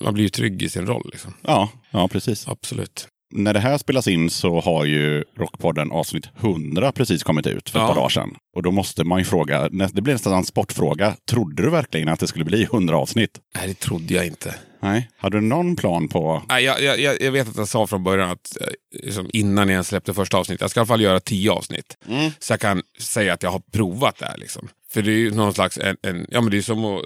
Man 0.00 0.14
blir 0.14 0.24
ju 0.24 0.28
trygg 0.30 0.62
i 0.62 0.68
sin 0.68 0.86
roll. 0.86 1.10
Liksom. 1.12 1.34
ja, 1.42 1.68
ja 1.90 2.08
precis. 2.08 2.48
Absolut. 2.48 3.08
När 3.34 3.54
det 3.54 3.60
här 3.60 3.78
spelas 3.78 4.08
in 4.08 4.30
så 4.30 4.60
har 4.60 4.84
ju 4.84 5.24
Rockpodden 5.38 5.90
avsnitt 5.92 6.28
100 6.40 6.92
precis 6.92 7.22
kommit 7.22 7.46
ut 7.46 7.70
för 7.70 7.78
ett 7.78 7.82
Ja. 7.82 7.88
par 7.88 7.94
dagar 7.94 8.08
sedan. 8.08 8.36
Och 8.56 8.62
då 8.62 8.70
måste 8.70 9.04
man 9.04 9.18
ju 9.18 9.24
fråga, 9.24 9.68
det 9.68 10.02
blir 10.02 10.12
nästan 10.14 10.32
en 10.32 10.44
sportfråga. 10.44 11.16
Trodde 11.30 11.62
du 11.62 11.70
verkligen 11.70 12.08
att 12.08 12.20
det 12.20 12.26
skulle 12.26 12.44
bli 12.44 12.62
100 12.62 12.96
avsnitt? 12.96 13.38
Nej, 13.54 13.68
det 13.68 13.74
trodde 13.74 14.14
jag 14.14 14.26
inte. 14.26 14.54
Nej. 14.80 15.10
Hade 15.16 15.36
du 15.36 15.40
någon 15.40 15.76
plan 15.76 16.08
på... 16.08 16.42
Nej, 16.48 16.64
jag, 16.64 16.82
jag, 16.82 17.20
jag 17.20 17.32
vet 17.32 17.48
att 17.48 17.56
jag 17.56 17.68
sa 17.68 17.86
från 17.86 18.04
början 18.04 18.30
att 18.30 18.60
eh, 18.60 18.66
liksom 19.04 19.30
innan 19.32 19.68
jag 19.68 19.72
ens 19.72 19.88
släppte 19.88 20.14
första 20.14 20.36
avsnittet, 20.36 20.60
jag 20.60 20.70
ska 20.70 20.80
i 20.80 20.80
alla 20.80 20.86
fall 20.86 21.00
göra 21.00 21.20
tio 21.20 21.50
avsnitt. 21.50 21.96
Så 22.38 22.52
jag 22.52 22.60
kan 22.60 22.82
säga 23.00 23.32
att 23.32 23.42
jag 23.42 23.50
har 23.50 23.62
provat 23.72 24.18
det 24.18 24.26
här. 24.26 24.38
Liksom. 24.38 24.68
För 24.92 25.02
det 25.02 25.10
är 25.10 25.18
ju 25.18 25.30
någon 25.30 25.54
slags, 25.54 25.78
en, 25.78 25.96
en, 26.02 26.26
ja 26.30 26.40
men 26.40 26.50
det 26.50 26.56
är 26.58 26.62
som 26.62 26.84
att 26.84 27.02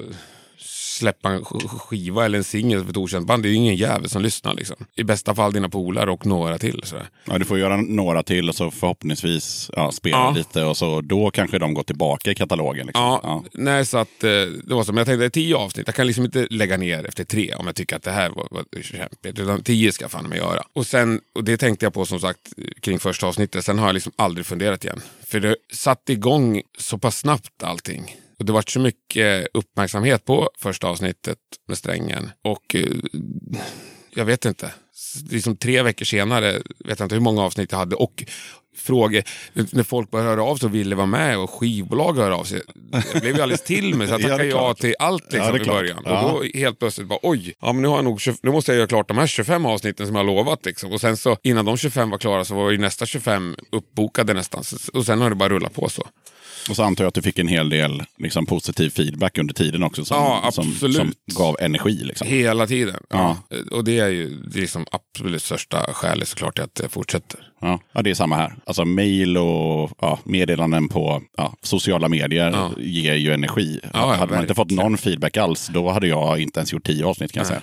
släppa 1.00 1.28
en 1.28 1.42
sk- 1.42 1.68
skiva 1.78 2.24
eller 2.24 2.38
en 2.38 2.44
singel 2.44 2.82
för 2.84 2.90
ett 2.90 2.96
okänt 2.96 3.26
band. 3.26 3.42
Det 3.42 3.48
är 3.48 3.50
ju 3.50 3.56
ingen 3.56 3.76
jävel 3.76 4.10
som 4.10 4.22
lyssnar. 4.22 4.54
Liksom. 4.54 4.76
I 4.96 5.04
bästa 5.04 5.34
fall 5.34 5.52
dina 5.52 5.68
polare 5.68 6.10
och 6.10 6.26
några 6.26 6.58
till. 6.58 6.82
Sådär. 6.84 7.08
Ja, 7.24 7.38
du 7.38 7.44
får 7.44 7.58
göra 7.58 7.76
några 7.76 8.22
till 8.22 8.48
och 8.48 8.54
så 8.54 8.70
förhoppningsvis 8.70 9.70
ja, 9.76 9.92
spela 9.92 10.16
Ja. 10.16 10.30
lite 10.36 10.64
och 10.64 10.76
så 10.76 11.00
då 11.00 11.30
kanske 11.30 11.58
de 11.58 11.74
går 11.74 11.82
tillbaka 11.82 12.30
i 12.30 12.34
katalogen. 12.34 12.86
Liksom. 12.86 13.02
Ja, 13.04 13.20
Ja. 13.22 13.44
Nej, 13.52 13.86
så 13.86 13.98
att, 13.98 14.24
eh, 14.24 14.30
det 14.64 14.74
var 14.74 14.84
som 14.84 14.96
jag 14.96 15.06
tänkte, 15.06 15.30
tio 15.30 15.56
avsnitt. 15.56 15.86
Jag 15.86 15.94
kan 15.94 16.06
liksom 16.06 16.24
inte 16.24 16.46
lägga 16.50 16.76
ner 16.76 17.06
efter 17.06 17.24
tre 17.24 17.54
om 17.54 17.66
jag 17.66 17.76
tycker 17.76 17.96
att 17.96 18.02
det 18.02 18.10
här 18.10 18.30
var, 18.30 18.48
var 18.50 18.82
kämpigt. 18.82 19.38
Utan 19.38 19.62
tio 19.62 19.92
ska 19.92 20.04
jag 20.04 20.10
fan 20.10 20.28
med 20.28 20.38
göra. 20.38 20.62
Och, 20.72 20.86
sen, 20.86 21.20
och 21.34 21.44
det 21.44 21.56
tänkte 21.56 21.86
jag 21.86 21.92
på 21.94 22.04
som 22.06 22.20
sagt 22.20 22.40
kring 22.82 22.98
första 22.98 23.26
avsnittet. 23.26 23.64
Sen 23.64 23.78
har 23.78 23.86
jag 23.86 23.94
liksom 23.94 24.12
aldrig 24.16 24.46
funderat 24.46 24.84
igen. 24.84 25.00
För 25.26 25.40
det 25.40 25.56
satte 25.72 26.12
igång 26.12 26.62
så 26.78 26.98
pass 26.98 27.18
snabbt 27.18 27.62
allting. 27.62 28.16
Och 28.40 28.46
det 28.46 28.52
var 28.52 28.64
så 28.66 28.80
mycket 28.80 29.46
uppmärksamhet 29.54 30.24
på 30.24 30.50
första 30.58 30.88
avsnittet 30.88 31.38
med 31.68 31.78
strängen. 31.78 32.30
Och 32.44 32.74
eh, 32.74 32.84
jag 34.14 34.24
vet 34.24 34.44
inte. 34.44 34.72
Liksom 35.30 35.56
tre 35.56 35.82
veckor 35.82 36.04
senare, 36.04 36.52
vet 36.84 36.98
jag 36.98 37.06
inte 37.06 37.14
hur 37.14 37.22
många 37.22 37.42
avsnitt 37.42 37.72
jag 37.72 37.78
hade. 37.78 37.96
Och 37.96 38.24
frågor, 38.76 39.22
när 39.52 39.82
folk 39.82 40.10
började 40.10 40.30
höra 40.30 40.42
av 40.42 40.56
sig 40.56 40.66
och 40.66 40.74
ville 40.74 40.96
vara 40.96 41.06
med 41.06 41.38
och 41.38 41.50
skivbolag 41.50 42.16
hörde 42.16 42.34
av 42.34 42.44
sig. 42.44 42.62
Jag 43.12 43.22
blev 43.22 43.36
ju 43.36 43.42
alldeles 43.42 43.64
till 43.64 43.94
mig 43.94 44.06
så 44.06 44.12
jag 44.12 44.20
Ja, 44.22 44.28
tackade 44.28 44.48
ja 44.48 44.74
till 44.74 44.94
allt 44.98 45.24
Ja, 45.30 45.36
liksom, 45.36 45.54
är 45.54 45.62
i 45.62 45.64
början. 45.64 46.02
Ja. 46.04 46.22
Och 46.22 46.44
då 46.44 46.58
helt 46.58 46.78
plötsligt 46.78 47.08
bara 47.08 47.18
oj, 47.22 47.54
ja, 47.60 47.72
men 47.72 47.82
nu, 47.82 47.88
har 47.88 47.96
jag 47.96 48.04
nog, 48.04 48.20
20 48.20 48.36
nu 48.42 48.50
måste 48.50 48.72
jag 48.72 48.76
göra 48.76 48.88
klart 48.88 49.08
de 49.08 49.18
här 49.18 49.26
25 49.26 49.66
avsnitten 49.66 50.06
som 50.06 50.16
jag 50.16 50.24
har 50.24 50.26
lovat. 50.26 50.66
Liksom. 50.66 50.92
Och 50.92 51.00
sen 51.00 51.16
så 51.16 51.36
innan 51.42 51.64
de 51.64 51.76
25 51.76 52.10
var 52.10 52.18
klara 52.18 52.44
så 52.44 52.54
var 52.54 52.70
ju 52.70 52.78
nästa 52.78 53.06
25 53.06 53.56
uppbokade 53.72 54.34
nästan. 54.34 54.64
Och 54.92 55.06
sen 55.06 55.20
har 55.20 55.30
det 55.30 55.36
bara 55.36 55.48
rullat 55.48 55.74
på 55.74 55.88
så. 55.88 56.06
Och 56.68 56.76
så 56.76 56.82
antar 56.82 57.04
jag 57.04 57.08
att 57.08 57.14
du 57.14 57.22
fick 57.22 57.38
en 57.38 57.48
hel 57.48 57.68
del 57.68 58.02
liksom, 58.18 58.46
positiv 58.46 58.90
feedback 58.90 59.38
under 59.38 59.54
tiden 59.54 59.82
också 59.82 60.04
som, 60.04 60.16
Ja, 60.16 60.50
som, 60.52 60.72
som 60.74 61.12
gav 61.36 61.56
energi. 61.60 62.04
Liksom. 62.04 62.26
Hela 62.28 62.66
tiden. 62.66 62.96
Ja. 63.08 63.36
Och 63.70 63.84
det 63.84 63.98
är 63.98 64.08
ju 64.08 64.28
det 64.36 64.60
liksom 64.60 64.86
absolut 64.92 65.42
största 65.42 65.92
skälet 65.92 66.28
såklart 66.28 66.58
att 66.58 66.74
det 66.74 66.88
fortsätter. 66.88 67.40
Ja, 67.60 67.80
ja, 67.92 68.02
det 68.02 68.10
är 68.10 68.14
samma 68.14 68.36
här. 68.36 68.54
Alltså 68.66 68.84
mejl 68.84 69.36
och 69.38 69.90
ja, 70.00 70.18
meddelanden 70.24 70.88
på 70.88 71.22
ja, 71.36 71.54
sociala 71.62 72.08
medier 72.08 72.50
Ja. 72.50 72.70
ger 72.78 73.14
ju 73.14 73.32
energi. 73.32 73.80
ja, 73.92 74.14
hade 74.14 74.32
man 74.32 74.42
inte 74.42 74.54
fått 74.54 74.70
någon 74.70 74.98
feedback 74.98 75.36
alls, 75.36 75.66
då 75.74 75.90
hade 75.90 76.06
jag 76.06 76.40
inte 76.40 76.60
ens 76.60 76.72
gjort 76.72 76.86
tio 76.86 77.04
avsnitt 77.06 77.32
kan 77.32 77.40
jag 77.40 77.46
säga. 77.46 77.62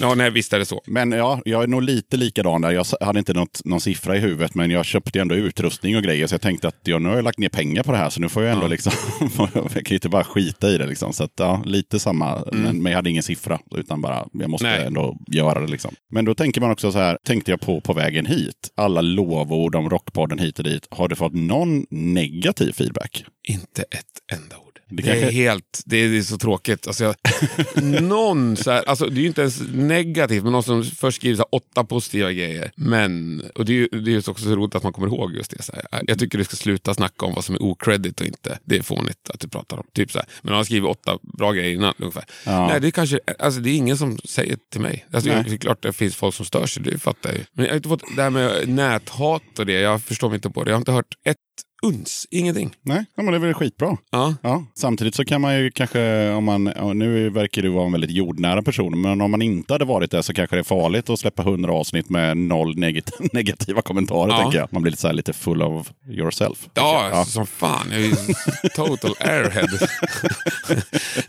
Ja, 0.00 0.14
nej, 0.14 0.30
visst 0.30 0.52
är 0.52 0.58
det 0.58 0.64
så. 0.66 0.82
Men 0.86 1.12
ja, 1.12 1.40
jag 1.44 1.62
är 1.62 1.66
nog 1.66 1.82
lite 1.82 2.16
likadan 2.16 2.60
där. 2.60 2.70
Jag 2.70 2.86
hade 3.00 3.18
inte 3.18 3.34
något, 3.34 3.60
någon 3.64 3.80
siffra 3.80 4.16
i 4.16 4.20
huvudet, 4.20 4.54
men 4.54 4.70
jag 4.70 4.84
köpte 4.84 5.20
ändå 5.20 5.34
utrustning 5.34 5.96
och 5.96 6.02
grejer. 6.02 6.26
Så 6.26 6.34
jag 6.34 6.40
tänkte 6.40 6.68
att 6.68 6.80
ja, 6.82 6.98
nu 6.98 7.08
har 7.08 7.16
jag 7.16 7.24
lagt 7.24 7.38
ner 7.38 7.48
pengar 7.48 7.82
på 7.82 7.92
det 7.92 7.98
här, 7.98 8.10
så 8.10 8.20
nu 8.20 8.28
får 8.28 8.42
jag 8.42 8.52
ändå 8.52 8.66
liksom... 8.66 8.92
jag 9.54 9.70
kan 9.70 9.82
ju 9.84 9.94
inte 9.94 10.08
bara 10.08 10.24
skita 10.24 10.70
i 10.70 10.78
det 10.78 10.86
liksom. 10.86 11.12
Så 11.12 11.24
att, 11.24 11.32
ja, 11.36 11.62
lite 11.66 11.98
samma. 12.00 12.44
Men, 12.52 12.82
men 12.82 12.92
jag 12.92 12.98
hade 12.98 13.10
ingen 13.10 13.22
siffra, 13.22 13.58
utan 13.76 14.00
bara 14.00 14.26
jag 14.32 14.50
måste 14.50 14.66
Mm. 14.66 14.78
Nej. 14.78 14.86
ändå 14.86 15.16
göra 15.26 15.60
det 15.60 15.66
liksom. 15.66 15.94
Men 16.12 16.24
då 16.24 16.34
tänker 16.34 16.60
man 16.60 16.70
också 16.70 16.92
så 16.92 16.98
här, 16.98 17.18
tänkte 17.26 17.50
jag 17.50 17.60
på 17.60 17.80
på 17.80 17.92
vägen 17.92 18.26
hit. 18.26 18.70
Alla 18.76 19.00
lovord 19.00 19.74
om 19.74 19.90
Rockpodden 19.90 20.38
hit 20.38 20.58
och 20.58 20.64
dit. 20.64 20.86
Har 20.90 21.08
du 21.08 21.16
fått 21.16 21.34
någon 21.34 21.86
negativ 21.90 22.72
feedback? 22.72 23.24
Inte 23.48 23.82
ett 23.82 24.32
enda 24.32 24.56
ord. 24.56 24.73
Det 24.96 25.02
Det, 25.02 25.22
är 25.22 25.30
helt, 25.30 25.82
det 25.86 25.96
är, 25.96 26.08
det 26.08 26.18
är 26.18 26.22
så 26.22 26.38
tråkigt. 26.38 26.86
Alltså 26.86 27.04
jag, 27.04 27.14
någon 28.02 28.56
så 28.56 28.70
här, 28.70 28.82
alltså 28.88 29.06
det 29.06 29.20
är 29.20 29.22
ju 29.22 29.26
inte 29.26 29.40
ens 29.40 29.62
negativt, 29.72 30.42
men 30.42 30.52
någon 30.52 30.62
som 30.62 30.84
först 30.84 31.16
skriver 31.16 31.36
så 31.36 31.46
åtta 31.52 31.84
positiva 31.84 32.32
grejer. 32.32 32.70
Men, 32.76 33.42
och 33.54 33.64
det 33.64 33.72
är 33.72 33.74
ju 33.74 33.88
det 33.88 34.10
är 34.10 34.12
ju 34.12 34.18
också 34.18 34.44
så 34.44 34.56
roligt 34.56 34.74
att 34.74 34.82
man 34.82 34.92
kommer 34.92 35.08
ihåg 35.08 35.34
just 35.34 35.50
det. 35.50 35.62
Så 35.62 35.72
här. 35.72 36.02
Jag 36.06 36.18
tycker 36.18 36.38
du 36.38 36.44
ska 36.44 36.56
sluta 36.56 36.94
snacka 36.94 37.26
om 37.26 37.34
vad 37.34 37.44
som 37.44 37.54
är 37.54 37.62
okredit 37.62 38.20
och 38.20 38.26
inte. 38.26 38.58
Det 38.64 38.76
är 38.76 38.82
fånigt 38.82 39.30
att 39.30 39.40
du 39.40 39.48
pratar 39.48 39.76
om. 39.76 39.86
Typ 39.92 40.12
så 40.12 40.18
här. 40.18 40.28
Men 40.42 40.48
han 40.48 40.56
har 40.56 40.64
skrivit 40.64 40.90
åtta 40.90 41.18
bra 41.38 41.52
grejer 41.52 41.74
innan 41.74 41.94
ungefär. 41.98 42.24
Ja. 42.44 42.66
Nej, 42.66 42.80
det 42.80 42.86
är 42.86 42.90
kanske, 42.90 43.20
alltså 43.38 43.60
det 43.60 43.70
är 43.70 43.76
ingen 43.76 43.96
som 43.96 44.18
säger 44.24 44.58
till 44.72 44.80
mig. 44.80 45.06
Alltså, 45.12 45.30
Nej. 45.30 45.44
det 45.48 45.52
är 45.52 45.56
klart 45.56 45.82
det 45.82 45.92
finns 45.92 46.16
folk 46.16 46.34
som 46.34 46.46
stör 46.46 46.66
sig, 46.66 46.82
det 46.82 46.98
fattar 46.98 47.30
jag 47.30 47.38
ju. 47.38 47.44
Men 47.52 47.64
jag 47.64 47.72
har 47.72 47.76
inte 47.76 47.88
fått 47.88 48.16
det 48.16 48.22
här 48.22 48.30
med 48.30 48.68
näthat 48.68 49.58
och 49.58 49.66
det, 49.66 49.72
jag 49.72 50.02
förstår 50.02 50.28
mig 50.28 50.36
inte 50.36 50.50
på 50.50 50.64
det. 50.64 50.70
Jag 50.70 50.76
har 50.76 50.80
inte 50.80 50.92
hört 50.92 51.14
ett 51.24 51.36
uns, 51.84 52.26
ingenting. 52.30 52.74
Nej, 52.82 53.04
ja, 53.14 53.22
men 53.22 53.32
det 53.32 53.38
är 53.38 53.40
väl 53.40 53.54
skitbra. 53.54 53.96
Ja. 54.10 54.34
Ja, 54.42 54.64
samtidigt 54.74 55.14
så 55.14 55.24
kan 55.24 55.40
man 55.40 55.58
ju 55.58 55.70
kanske, 55.70 56.30
om 56.30 56.44
man, 56.44 56.64
nu 56.94 57.30
verkar 57.30 57.62
du 57.62 57.68
vara 57.68 57.86
en 57.86 57.92
väldigt 57.92 58.10
jordnära 58.10 58.62
person, 58.62 59.00
men 59.00 59.20
om 59.20 59.30
man 59.30 59.42
inte 59.42 59.74
hade 59.74 59.84
varit 59.84 60.10
det 60.10 60.22
så 60.22 60.34
kanske 60.34 60.56
det 60.56 60.60
är 60.60 60.64
farligt 60.64 61.10
att 61.10 61.18
släppa 61.20 61.42
hundra 61.42 61.72
avsnitt 61.72 62.10
med 62.10 62.36
noll 62.36 62.74
negat- 62.78 63.12
negativa 63.32 63.82
kommentarer, 63.82 64.32
Ja. 64.32 64.38
tänker 64.42 64.58
jag. 64.58 64.72
Man 64.72 64.82
blir 64.82 64.90
lite, 64.90 65.00
så 65.00 65.06
här, 65.08 65.14
lite 65.14 65.32
full 65.32 65.62
of 65.62 65.90
yourself. 66.08 66.68
Ja, 66.74 67.08
ja. 67.12 67.24
som 67.24 67.46
fan. 67.46 67.86
Jag 67.90 68.00
är 68.00 68.04
ju 68.06 68.14
total 68.76 69.14
airhead. 69.20 69.68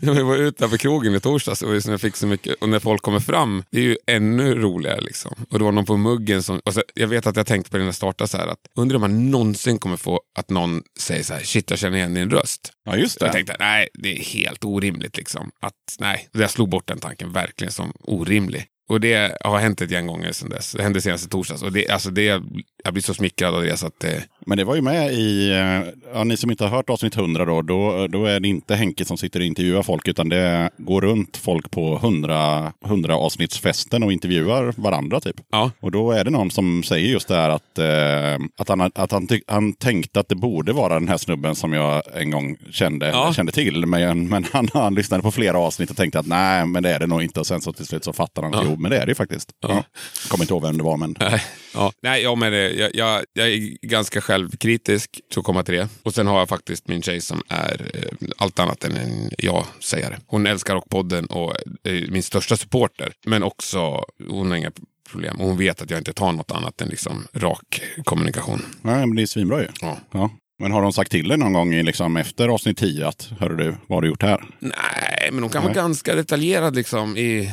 jag 0.00 0.24
var 0.24 0.36
ute 0.36 0.68
på 0.68 0.76
krogen 0.78 1.14
i 1.14 1.20
torsdags 1.20 1.62
och 1.62 1.76
jag 1.76 2.00
fick 2.00 2.16
så 2.16 2.26
mycket, 2.26 2.54
och 2.60 2.68
när 2.68 2.78
folk 2.78 3.02
kommer 3.02 3.20
fram, 3.20 3.62
det 3.70 3.78
är 3.78 3.82
ju 3.84 3.96
ännu 4.06 4.54
roligare. 4.54 5.00
Liksom. 5.00 5.34
Och 5.50 5.58
det 5.58 5.64
var 5.64 5.72
någon 5.72 5.84
på 5.84 5.96
muggen 5.96 6.42
som, 6.42 6.60
så, 6.70 6.82
jag 6.94 7.08
vet 7.08 7.26
att 7.26 7.36
jag 7.36 7.46
tänkte 7.46 7.70
på 7.70 7.76
det 7.76 7.82
när 7.82 7.88
jag 7.88 7.94
startade 7.94 8.28
så 8.28 8.36
här, 8.36 8.46
att 8.46 8.58
undrar 8.76 8.96
om 8.96 9.00
man 9.00 9.30
någonsin 9.30 9.78
kommer 9.78 9.96
få 9.96 10.20
att 10.38 10.45
att 10.46 10.50
någon 10.50 10.82
säger 10.98 11.22
så 11.22 11.34
här, 11.34 11.42
shit 11.42 11.70
jag 11.70 11.78
känner 11.78 11.96
igen 11.98 12.14
din 12.14 12.30
röst. 12.30 12.72
Ja, 12.84 12.96
just 12.96 13.20
Jag 13.20 13.28
det. 13.28 13.32
tänkte, 13.32 13.56
nej, 13.58 13.88
det 13.94 14.18
är 14.18 14.22
helt 14.22 14.64
orimligt. 14.64 15.16
Liksom. 15.16 15.50
Att, 15.60 15.96
nej, 15.98 16.28
jag 16.32 16.50
slog 16.50 16.68
bort 16.68 16.88
den 16.88 16.98
tanken 16.98 17.32
verkligen 17.32 17.72
som 17.72 17.92
orimlig. 18.00 18.66
Och 18.88 19.00
det 19.00 19.36
har 19.44 19.58
hänt 19.58 19.80
ett 19.80 19.90
gäng 19.90 20.06
gånger 20.06 20.32
sedan 20.32 20.48
dess. 20.48 20.72
Det 20.72 20.82
hände 20.82 21.00
senast 21.00 21.26
i 21.26 21.28
torsdags. 21.28 21.62
Och 21.62 21.72
det, 21.72 21.88
alltså 21.88 22.10
det, 22.10 22.42
jag 22.84 22.92
blir 22.92 23.02
så 23.02 23.14
smickrad 23.14 23.54
av 23.54 23.62
det 23.62 23.76
så 23.76 23.86
att 23.86 24.00
det... 24.00 24.24
Men 24.48 24.58
det 24.58 24.64
var 24.64 24.74
ju 24.74 24.80
med 24.82 25.12
i, 25.12 25.50
eh, 25.50 25.80
ja, 26.14 26.24
ni 26.24 26.36
som 26.36 26.50
inte 26.50 26.64
har 26.64 26.70
hört 26.76 26.90
avsnitt 26.90 27.16
100 27.16 27.44
då, 27.44 27.62
då, 27.62 28.06
då 28.06 28.24
är 28.26 28.40
det 28.40 28.48
inte 28.48 28.74
Henke 28.74 29.04
som 29.04 29.16
sitter 29.18 29.40
och 29.40 29.46
intervjuar 29.46 29.82
folk, 29.82 30.08
utan 30.08 30.28
det 30.28 30.70
går 30.78 31.00
runt 31.00 31.36
folk 31.36 31.70
på 31.70 31.96
100, 31.96 32.72
100 32.84 33.16
avsnittsfesten 33.16 34.02
och 34.02 34.12
intervjuar 34.12 34.74
varandra 34.76 35.20
typ. 35.20 35.36
Ja. 35.50 35.70
Och 35.80 35.90
då 35.90 36.10
är 36.12 36.24
det 36.24 36.30
någon 36.30 36.50
som 36.50 36.82
säger 36.82 37.08
just 37.08 37.28
det 37.28 37.34
här 37.34 37.50
att, 37.50 37.78
eh, 37.78 38.46
att, 38.58 38.68
han, 38.68 38.80
att 38.94 39.12
han, 39.12 39.26
ty- 39.26 39.42
han 39.46 39.72
tänkte 39.72 40.20
att 40.20 40.28
det 40.28 40.34
borde 40.36 40.72
vara 40.72 40.94
den 40.94 41.08
här 41.08 41.16
snubben 41.18 41.54
som 41.54 41.72
jag 41.72 42.02
en 42.14 42.30
gång 42.30 42.56
kände, 42.70 43.08
Ja. 43.08 43.32
kände 43.32 43.52
till. 43.52 43.86
Men, 43.86 44.28
men 44.28 44.44
han, 44.52 44.68
han 44.72 44.94
lyssnade 44.94 45.22
på 45.22 45.30
flera 45.30 45.58
avsnitt 45.58 45.90
och 45.90 45.96
tänkte 45.96 46.18
att 46.18 46.26
nej, 46.26 46.66
men 46.66 46.82
det 46.82 46.90
är 46.94 46.98
det 46.98 47.06
nog 47.06 47.22
inte. 47.22 47.40
Och 47.40 47.46
sen 47.46 47.60
så 47.60 47.72
till 47.72 47.86
slut 47.86 48.04
så 48.04 48.12
fattar 48.12 48.42
han 48.42 48.54
att 48.54 48.75
jo, 48.76 48.82
men 48.82 48.90
det 48.90 48.98
är 48.98 49.06
det 49.06 49.10
ju 49.10 49.14
faktiskt. 49.14 49.50
Ja. 49.60 49.84
Kommer 50.28 50.44
inte 50.44 50.54
ihåg 50.54 50.62
vem 50.62 50.78
det 50.78 50.84
var, 50.84 50.96
men 50.96 51.16
Nej, 51.20 51.42
ja. 51.74 51.92
Nej 52.02 52.22
ja, 52.22 52.34
men 52.34 52.52
det, 52.52 52.70
jag, 52.70 52.90
jag, 52.94 53.24
jag 53.32 53.48
är 53.48 53.86
ganska 53.86 54.20
självkritisk, 54.20 55.20
så 55.34 55.42
komma 55.42 55.62
till 55.62 55.74
det. 55.74 55.88
Och 56.02 56.14
sen 56.14 56.26
har 56.26 56.38
jag 56.38 56.48
faktiskt 56.48 56.88
min 56.88 57.02
tjej 57.02 57.20
som 57.20 57.42
är 57.48 57.90
eh, 57.94 58.28
allt 58.36 58.58
annat 58.58 58.84
än 58.84 58.96
en 58.96 59.30
ja-sägare. 59.38 60.16
Hon 60.26 60.46
älskar 60.46 60.74
Rockpodden 60.74 61.26
och 61.26 61.54
är 61.84 62.10
min 62.10 62.22
största 62.22 62.56
supporter. 62.56 63.12
Men 63.26 63.42
också, 63.42 64.04
hon 64.28 64.50
har 64.50 64.56
inga 64.58 64.72
problem. 65.10 65.40
Och 65.40 65.46
hon 65.46 65.58
vet 65.58 65.82
att 65.82 65.90
jag 65.90 66.00
inte 66.00 66.12
tar 66.12 66.32
något 66.32 66.50
annat 66.50 66.80
än 66.80 66.88
liksom 66.88 67.26
rak 67.34 67.82
kommunikation. 68.04 68.62
nej, 68.82 69.06
men 69.06 69.16
det 69.16 69.22
är 69.22 69.26
svinbra 69.26 69.60
ju. 69.60 69.68
Ja. 69.80 69.96
Ja. 70.12 70.30
Men 70.58 70.72
har 70.72 70.82
de 70.82 70.92
sagt 70.92 71.10
till 71.10 71.28
dig 71.28 71.38
någon 71.38 71.52
gång 71.52 71.74
i, 71.74 71.82
liksom, 71.82 72.16
efter 72.16 72.48
avsnitt 72.48 72.78
10 72.78 73.06
att 73.08 73.28
hörru 73.40 73.56
du, 73.56 73.76
vad 73.86 73.96
har 73.96 74.02
du 74.02 74.08
gjort 74.08 74.22
här? 74.22 74.44
Nej, 74.58 75.28
men 75.32 75.42
hon 75.42 75.50
kan 75.50 75.62
vara 75.62 75.72
Nej. 75.72 75.82
ganska 75.82 76.14
detaljerad 76.14 76.76
liksom 76.76 77.16
i... 77.16 77.52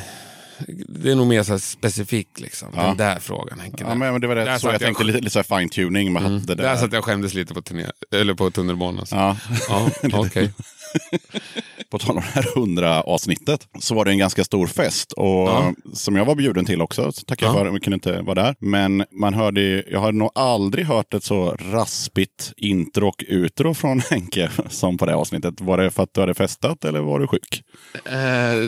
Det 0.87 1.11
är 1.11 1.15
nog 1.15 1.27
mer 1.27 1.43
så 1.43 1.59
specifikt 1.59 2.39
liksom. 2.39 2.67
Ja. 2.75 2.83
Den 2.87 2.97
där 2.97 3.19
frågan 3.19 3.59
Henke. 3.59 3.83
Ja, 3.87 3.95
men 3.95 4.21
det 4.21 4.27
var 4.27 4.35
rätt 4.35 4.61
så 4.61 4.67
jag 4.67 4.73
jag 4.73 4.81
tänkte 4.81 5.03
lite, 5.03 5.19
lite 5.19 5.43
fine-tuning. 5.43 6.17
Att 6.17 6.47
det 6.47 6.55
Där 6.55 6.63
där. 6.63 6.75
satt 6.75 6.91
jag 6.93 6.99
och 6.99 7.05
skämdes 7.05 7.33
lite 7.33 7.53
på, 7.53 7.61
turné, 7.61 7.85
eller 8.11 8.33
på 8.33 8.51
tunnelbanan. 8.51 9.05
så. 9.05 9.15
Ja. 9.15 9.37
Ja, 9.69 9.89
okej. 10.13 10.53
På 11.91 11.99
tal 11.99 12.09
om 12.17 12.23
det 12.33 12.41
här 12.41 12.57
100 12.57 13.01
avsnittet 13.01 13.67
så 13.79 13.95
var 13.95 14.05
det 14.05 14.11
en 14.11 14.17
ganska 14.17 14.43
stor 14.43 14.67
fest. 14.67 15.11
Och 15.11 15.25
Ja. 15.27 15.73
som 15.93 16.15
jag 16.15 16.25
var 16.25 16.35
bjuden 16.35 16.65
till 16.65 16.81
också. 16.81 17.11
Så 17.11 17.21
tackar 17.25 17.45
jag 17.45 17.55
Ja. 17.55 17.59
för. 17.59 17.65
Jag 17.65 17.81
kunde 17.83 17.95
inte 17.95 18.21
vara 18.21 18.43
där. 18.43 18.55
Men 18.59 19.05
man 19.11 19.33
hörde, 19.33 19.83
jag 19.91 19.99
har 19.99 20.11
nog 20.11 20.31
aldrig 20.35 20.85
hört 20.85 21.13
ett 21.13 21.23
så 21.23 21.51
raspigt 21.71 22.53
intro 22.57 23.07
och 23.07 23.23
utro 23.27 23.73
från 23.73 23.99
Henke 24.09 24.49
som 24.69 24.97
på 24.97 25.05
det 25.05 25.15
avsnittet. 25.15 25.61
Var 25.61 25.77
det 25.77 25.91
för 25.91 26.03
att 26.03 26.13
du 26.13 26.21
hade 26.21 26.33
festat 26.33 26.85
eller 26.85 26.99
var 26.99 27.19
du 27.19 27.27
sjuk? 27.27 27.63
Eh, 28.05 28.11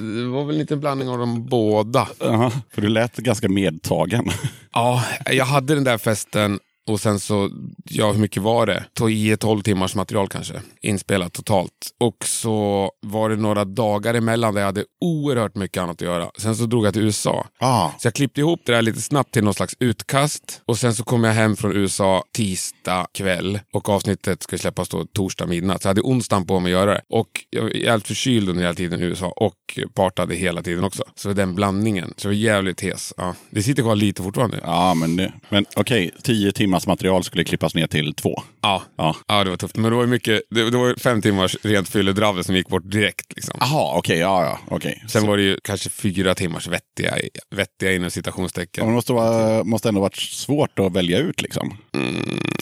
det 0.01 0.27
var 0.27 0.45
väl 0.45 0.67
en 0.69 0.79
blandning 0.79 1.09
av 1.09 1.17
de 1.17 1.45
båda. 1.45 2.07
Jaha, 2.19 2.51
för 2.73 2.81
du 2.81 2.87
lät 2.89 3.17
ganska 3.17 3.49
medtagen. 3.49 4.29
Ja, 4.77 5.03
jag 5.31 5.45
hade 5.45 5.75
den 5.75 5.83
där 5.83 5.97
festen 5.97 6.59
och 6.87 6.99
sen 6.99 7.19
så, 7.19 7.49
ja 7.89 8.11
hur 8.11 8.19
mycket 8.19 8.43
var 8.43 8.65
det? 8.65 8.85
10-12 8.99 9.61
timmars 9.61 9.95
material 9.95 10.27
kanske, 10.27 10.61
inspelat 10.81 11.33
totalt. 11.33 11.71
Och 11.99 12.25
så 12.25 12.91
var 13.01 13.29
det 13.29 13.35
några 13.35 13.65
dagar 13.65 14.13
emellan 14.13 14.53
där 14.53 14.61
jag 14.61 14.65
hade 14.65 14.83
oerhört 15.01 15.55
mycket 15.55 15.83
annat 15.83 15.95
att 15.95 16.01
göra. 16.01 16.29
Sen 16.37 16.55
så 16.55 16.65
drog 16.65 16.85
jag 16.85 16.93
till 16.93 17.01
USA. 17.03 17.47
Ah, 17.59 17.89
Så 17.99 18.07
jag 18.07 18.13
klippte 18.13 18.39
ihop 18.41 18.59
det 18.65 18.71
där 18.71 18.81
lite 18.81 19.01
snabbt 19.01 19.31
till 19.33 19.43
någon 19.43 19.53
slags 19.53 19.75
utkast. 19.79 20.61
Och 20.65 20.77
sen 20.77 20.95
så 20.95 21.03
kom 21.03 21.23
jag 21.23 21.33
hem 21.33 21.55
från 21.55 21.75
USA 21.75 22.23
tisdag 22.37 23.07
kväll. 23.13 23.59
Och 23.73 23.89
avsnittet 23.89 24.43
ska 24.43 24.57
släppas 24.57 24.89
då 24.89 25.05
torsdag 25.05 25.45
midnatt. 25.45 25.81
Så 25.81 25.85
jag 25.87 25.89
hade 25.89 26.01
onsdagen 26.01 26.45
på 26.45 26.59
mig 26.59 26.73
att 26.73 26.79
göra 26.79 26.93
det. 26.93 27.01
Och 27.09 27.27
jag 27.49 27.61
var 27.61 27.69
jävligt 27.69 28.07
förkyld 28.07 28.49
under 28.49 28.63
hela 28.63 28.73
tiden 28.75 28.99
i 29.01 29.03
USA. 29.03 29.27
Och 29.27 29.79
partade 29.93 30.35
hela 30.35 30.61
tiden 30.61 30.83
också. 30.83 31.03
Så 31.15 31.33
den 31.33 31.55
blandningen. 31.55 32.13
Så 32.17 32.27
jag 32.27 32.29
var 32.29 32.35
jävligt 32.35 32.81
hes. 32.81 33.13
Ja. 33.17 33.35
Det 33.49 33.63
sitter 33.63 33.83
kvar 33.83 33.95
lite 33.95 34.23
fortfarande. 34.23 34.59
ja, 34.63 34.93
men, 34.93 35.15
det- 35.15 35.33
men 35.49 35.65
okej. 35.75 36.11
Tio 36.23 36.51
timmars 36.75 36.87
material 36.87 37.23
skulle 37.23 37.43
klippas 37.43 37.75
ner 37.75 37.87
till 37.87 38.13
två. 38.13 38.43
Ja. 38.61 38.83
Ja. 38.97 39.15
ja, 39.27 39.43
det 39.43 39.49
var 39.49 39.57
tufft. 39.57 39.77
Men 39.77 39.91
det 39.91 39.97
var 39.97 40.05
mycket, 40.05 40.41
det, 40.49 40.69
det 40.69 40.77
var 40.77 40.95
fem 40.99 41.21
timmars 41.21 41.55
rent 41.63 41.89
fylledravel 41.89 42.43
som 42.43 42.55
gick 42.55 42.67
bort 42.67 42.83
direkt. 42.91 43.33
Liksom. 43.35 43.57
Jaha, 43.59 43.97
okej. 43.97 44.17
ja, 44.19 44.43
ja, 44.45 44.59
okej. 44.75 45.03
Sen 45.07 45.21
Så- 45.21 45.27
var 45.27 45.37
det 45.37 45.43
ju 45.43 45.57
kanske 45.63 45.89
fyra 45.89 46.35
timmars 46.35 46.67
vettiga, 46.67 47.15
vettiga 47.55 47.93
inom 47.93 48.09
citationstecken. 48.09 48.81
Ja, 48.81 48.85
men 48.85 48.91
Det 48.93 48.95
måste, 48.95 49.13
vara, 49.13 49.63
måste 49.63 49.89
ändå 49.89 50.01
varit 50.01 50.15
svårt 50.15 50.79
att 50.79 50.93
välja 50.93 51.17
ut 51.19 51.41
liksom. 51.41 51.77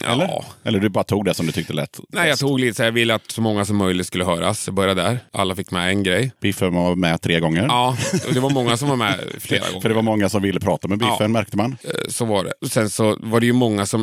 Eller? 0.07 0.26
Ja. 0.28 0.45
Eller 0.64 0.80
du 0.80 0.89
bara 0.89 1.03
tog 1.03 1.26
det 1.26 1.34
som 1.34 1.45
du 1.45 1.51
tyckte 1.51 1.74
lät 1.74 1.99
Nej, 2.09 2.30
jag 2.30 2.39
tog 2.39 2.59
lite 2.59 2.76
så 2.76 2.84
här, 2.84 2.88
jag 2.88 2.93
ville 2.93 3.14
att 3.16 3.32
så 3.32 3.41
många 3.41 3.66
som 3.66 3.78
möjligt 3.78 4.07
skulle 4.07 4.24
höras. 4.26 4.68
Jag 4.68 4.74
började 4.76 5.01
där. 5.01 5.20
Alla 5.34 5.55
fick 5.55 5.72
med 5.72 5.89
en 5.89 6.03
grej. 6.03 6.32
Biffen 6.41 6.74
var 6.76 6.95
med 6.95 7.22
tre 7.22 7.39
gånger. 7.39 7.64
Ja, 7.64 7.97
det 8.34 8.39
var 8.39 8.49
många 8.49 8.78
som 8.78 8.89
var 8.89 8.95
med 8.95 9.20
flera 9.39 9.66
gånger. 9.68 9.82
För 9.82 9.89
det 9.89 9.95
var 9.95 10.01
många 10.01 10.30
som 10.30 10.41
ville 10.41 10.59
prata 10.59 10.88
med 10.88 10.97
Biffen 10.97 11.16
Ja. 11.20 11.28
märkte 11.28 11.57
man. 11.57 11.78
Eh, 11.84 11.89
Så 12.09 12.26
var 12.26 12.43
det. 12.61 12.70
Sen 12.70 12.89
så 12.89 13.18
var 13.20 13.39
det 13.39 13.45
ju 13.45 13.53
många 13.53 13.86
som 13.86 14.03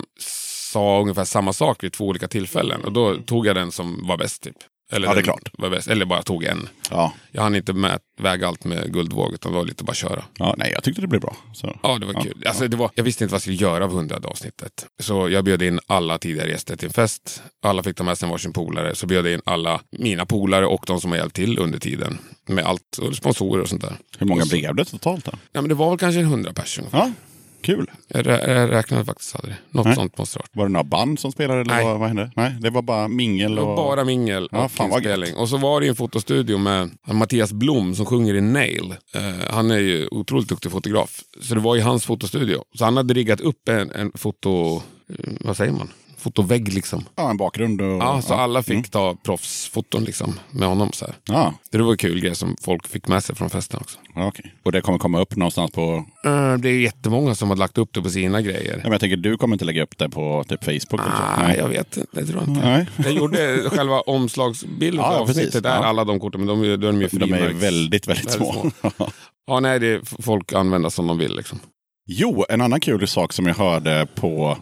sa 0.72 1.00
ungefär 1.00 1.24
samma 1.24 1.52
sak 1.52 1.84
vid 1.84 1.92
två 1.92 2.06
olika 2.06 2.28
tillfällen. 2.28 2.84
Och 2.84 2.92
då 2.92 3.16
tog 3.16 3.46
jag 3.46 3.56
den 3.56 3.72
som 3.72 4.06
var 4.06 4.16
bäst. 4.16 4.42
Typ. 4.42 4.56
Eller 4.92 5.08
Ja, 5.08 5.14
det 5.14 5.20
är 5.20 5.22
klart. 5.24 5.50
Var 5.58 5.70
bäst. 5.70 5.88
Eller 5.88 6.04
bara 6.04 6.22
tog 6.22 6.44
en. 6.44 6.68
Ja. 6.90 7.12
Jag 7.32 7.42
hann 7.42 7.54
inte 7.54 7.72
med, 7.72 8.00
väga 8.20 8.48
allt 8.48 8.64
med 8.64 8.92
guldvåg, 8.92 9.34
utan 9.34 9.52
det 9.52 9.58
var 9.58 9.64
lite 9.64 9.84
bara 9.84 9.94
köra. 9.94 10.24
ja, 10.38 10.54
nej 10.58 10.72
jag 10.74 10.82
tyckte 10.84 11.00
det 11.00 11.06
blev 11.06 11.20
bra. 11.20 11.36
Så. 11.54 11.78
Ja, 11.82 11.98
det 11.98 12.06
var 12.06 12.22
kul. 12.22 12.44
Alltså, 12.46 12.68
det 12.68 12.76
var, 12.76 12.90
jag 12.94 13.04
visste 13.04 13.24
inte 13.24 13.32
vad 13.32 13.36
jag 13.36 13.42
skulle 13.42 13.56
göra 13.56 13.84
av 13.84 13.92
hundrade 13.92 14.28
avsnittet. 14.28 14.86
Så 15.02 15.28
jag 15.28 15.44
bjöd 15.44 15.62
in 15.62 15.80
alla 15.86 16.18
tidigare 16.18 16.50
gäster 16.50 16.76
till 16.76 16.86
en 16.88 16.92
fest. 16.92 17.42
Alla 17.62 17.82
fick 17.82 17.96
ta 17.96 18.04
med 18.04 18.18
sig 18.18 18.28
varsin 18.28 18.52
polare. 18.52 18.94
Så 18.94 19.06
bjöd 19.06 19.26
jag 19.26 19.34
in 19.34 19.42
alla 19.44 19.80
mina 19.98 20.26
polare 20.26 20.66
och 20.66 20.84
de 20.86 21.00
som 21.00 21.10
har 21.10 21.18
hjälpt 21.18 21.36
till 21.36 21.58
under 21.58 21.78
tiden. 21.78 22.18
Med 22.48 22.64
allt, 22.64 22.98
och 23.02 23.16
sponsorer 23.16 23.62
och 23.62 23.68
sånt 23.68 23.82
där. 23.82 23.96
Hur 24.18 24.26
många 24.26 24.44
blev 24.44 24.74
det 24.74 24.84
totalt 24.84 25.24
då? 25.24 25.32
Ja, 25.52 25.60
men 25.60 25.68
det 25.68 25.74
var 25.74 25.88
väl 25.90 25.98
kanske 25.98 26.20
en 26.20 26.26
hundra 26.26 26.52
personer. 26.52 26.88
Ja, 26.92 27.12
kul. 27.62 27.90
Jag, 28.08 28.26
rä- 28.26 28.50
jag 28.50 28.70
räknade 28.70 29.04
faktiskt 29.04 29.36
aldrig. 29.36 29.56
Något 29.70 29.86
Nej. 29.86 29.94
sånt 29.94 30.18
måste 30.18 30.38
det. 30.38 30.44
Var 30.52 30.64
det 30.66 30.72
några 30.72 30.84
band 30.84 31.18
som 31.20 31.32
spelade 31.32 31.60
eller 31.60 31.74
Nej. 31.74 31.84
vad, 31.84 31.98
vad 31.98 32.08
hände? 32.08 32.30
Nej, 32.36 32.56
det 32.60 32.70
var 32.70 32.82
bara 32.82 33.08
mingel 33.08 33.58
och... 33.58 33.76
bara 33.76 34.04
mingel 34.04 34.48
Ja, 34.52 34.64
och 34.64 34.70
fan 34.70 34.92
inspelning. 34.92 35.36
Och 35.36 35.48
så 35.48 35.56
var 35.56 35.80
det 35.80 35.86
en 35.88 35.94
fotostudio 35.96 36.58
med 36.58 36.90
Mattias 37.06 37.52
Blom 37.52 37.94
som 37.94 38.06
sjunger 38.06 38.34
i 38.34 38.40
Nail. 38.40 38.94
Eh, 39.14 39.20
han 39.54 39.70
är 39.70 39.78
ju 39.78 40.08
otroligt 40.10 40.48
duktig 40.48 40.72
fotograf. 40.72 41.20
Så 41.42 41.54
det 41.54 41.60
var 41.60 41.74
ju 41.74 41.80
hans 41.82 42.04
fotostudio. 42.04 42.64
Så 42.78 42.84
han 42.84 42.96
hade 42.96 43.14
riggat 43.14 43.40
upp 43.40 43.68
en, 43.68 43.90
en 43.90 44.12
foto... 44.14 44.76
eh, 45.08 45.32
Vad 45.40 45.56
säger 45.56 45.72
man? 45.72 45.88
Fotovägg 46.20 46.72
liksom. 46.74 47.04
Ja, 47.16 47.30
en 47.30 47.36
bakgrund 47.36 47.80
och... 47.80 47.86
Ja, 48.02 48.22
så 48.22 48.34
alla 48.34 48.62
fick 48.62 48.70
Mm. 48.74 48.82
ta 48.84 49.16
proffsfoton 49.24 50.04
liksom 50.04 50.34
med 50.50 50.68
honom. 50.68 50.92
Så 50.92 51.04
här. 51.04 51.14
Ja, 51.24 51.54
Det 51.70 51.78
var 51.78 51.90
en 51.90 51.96
kul 51.96 52.20
grej 52.20 52.34
som 52.34 52.56
folk 52.62 52.86
fick 52.86 53.08
med 53.08 53.24
sig 53.24 53.36
från 53.36 53.50
festen 53.50 53.80
också. 53.80 53.98
ja, 54.14 54.26
okej. 54.26 54.54
Och 54.64 54.72
det 54.72 54.80
kommer 54.80 54.98
komma 54.98 55.20
upp 55.20 55.36
någonstans 55.36 55.70
på... 55.70 56.04
Eh, 56.24 56.54
det 56.54 56.68
är 56.68 56.80
jättemånga 56.80 57.34
som 57.34 57.48
har 57.48 57.56
lagt 57.56 57.78
upp 57.78 57.88
det 57.94 58.02
på 58.02 58.10
sina 58.10 58.42
grejer. 58.42 58.72
Ja, 58.76 58.80
men 58.82 58.92
jag 58.92 59.00
tänker, 59.00 59.16
du 59.16 59.36
kommer 59.36 59.54
inte 59.54 59.64
lägga 59.64 59.82
upp 59.82 59.98
det 59.98 60.08
på 60.08 60.44
typ 60.48 60.64
Facebook? 60.64 61.00
så? 61.00 61.42
Nej, 61.42 61.56
jag 61.58 61.68
vet 61.68 61.96
inte. 61.96 62.08
Det 62.20 62.26
tror 62.26 62.40
jag 62.40 62.48
inte. 62.48 62.66
Nej. 62.66 62.86
Jag 63.04 63.12
gjorde 63.12 63.70
själva 63.70 64.00
omslagsbilden 64.00 65.00
Ja, 65.04 65.12
ja, 65.18 65.26
precis. 65.26 65.36
avsnittet. 65.42 65.62
Där 65.62 65.70
Ja. 65.76 65.84
alla 65.84 66.04
de 66.04 66.20
korten, 66.20 66.40
men 66.40 66.48
de, 66.48 66.62
är- 66.72 66.76
då 66.76 66.88
är 66.88 66.92
de 66.92 67.00
ju 67.02 67.08
De 67.08 67.32
är 67.32 67.48
väldigt, 67.52 68.08
väldigt 68.08 68.30
små. 68.30 68.70
Ja, 69.46 69.60
nej, 69.60 69.78
det 69.80 69.86
är 69.86 70.22
folk 70.22 70.52
använder 70.52 70.90
som 70.90 71.06
de 71.06 71.18
vill. 71.18 71.36
Liksom. 71.36 71.60
Jo, 72.08 72.44
en 72.48 72.60
annan 72.60 72.80
kul 72.80 73.08
sak 73.08 73.32
som 73.32 73.46
jag 73.46 73.54
hörde 73.54 74.06
på 74.14 74.58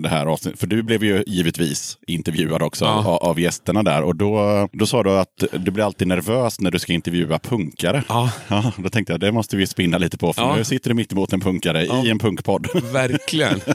det 0.00 0.08
här 0.08 0.26
avsnittet. 0.26 0.60
För 0.60 0.66
du 0.66 0.82
blev 0.82 1.04
ju 1.04 1.24
givetvis 1.26 1.98
intervjuad 2.06 2.62
också 2.62 2.84
Ja. 2.84 2.90
av, 3.06 3.06
av 3.30 3.40
gästerna 3.40 3.82
där. 3.82 4.02
Och 4.02 4.16
då, 4.16 4.68
då 4.72 4.86
sa 4.86 5.02
du 5.02 5.10
att 5.10 5.44
du 5.52 5.70
blir 5.70 5.84
alltid 5.84 6.08
nervös 6.08 6.60
när 6.60 6.70
du 6.70 6.78
ska 6.78 6.92
intervjua 6.92 7.38
punkare. 7.38 8.04
Ja, 8.08 8.30
Ja, 8.48 8.72
då 8.76 8.88
tänkte 8.88 9.12
jag 9.12 9.20
det 9.20 9.32
måste 9.32 9.56
vi 9.56 9.66
spinna 9.66 9.98
lite 9.98 10.18
på. 10.18 10.32
För 10.32 10.42
Ja. 10.42 10.56
nu 10.56 10.64
sitter 10.64 10.90
du 10.90 10.94
mitt 10.94 11.12
emot 11.12 11.32
en 11.32 11.40
punkare 11.40 11.84
i 11.86 12.10
en 12.10 12.18
punkpodd. 12.18 12.66
verkligen. 12.92 13.60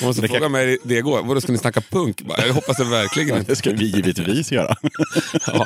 Jag 0.00 0.06
måste 0.06 0.22
Det 0.22 0.28
fråga 0.28 0.40
kan- 0.40 0.52
mig 0.52 0.78
det 0.84 0.94
igår. 0.94 1.22
Vadå, 1.22 1.40
ska 1.40 1.52
ni 1.52 1.58
snacka 1.58 1.80
punk? 1.80 2.22
Jag 2.38 2.54
hoppas 2.54 2.76
det 2.76 2.84
verkligen 2.84 3.38
inte. 3.38 3.52
Det 3.52 3.56
ska 3.56 3.70
vi 3.70 3.84
givetvis 3.84 4.52
göra. 4.52 4.74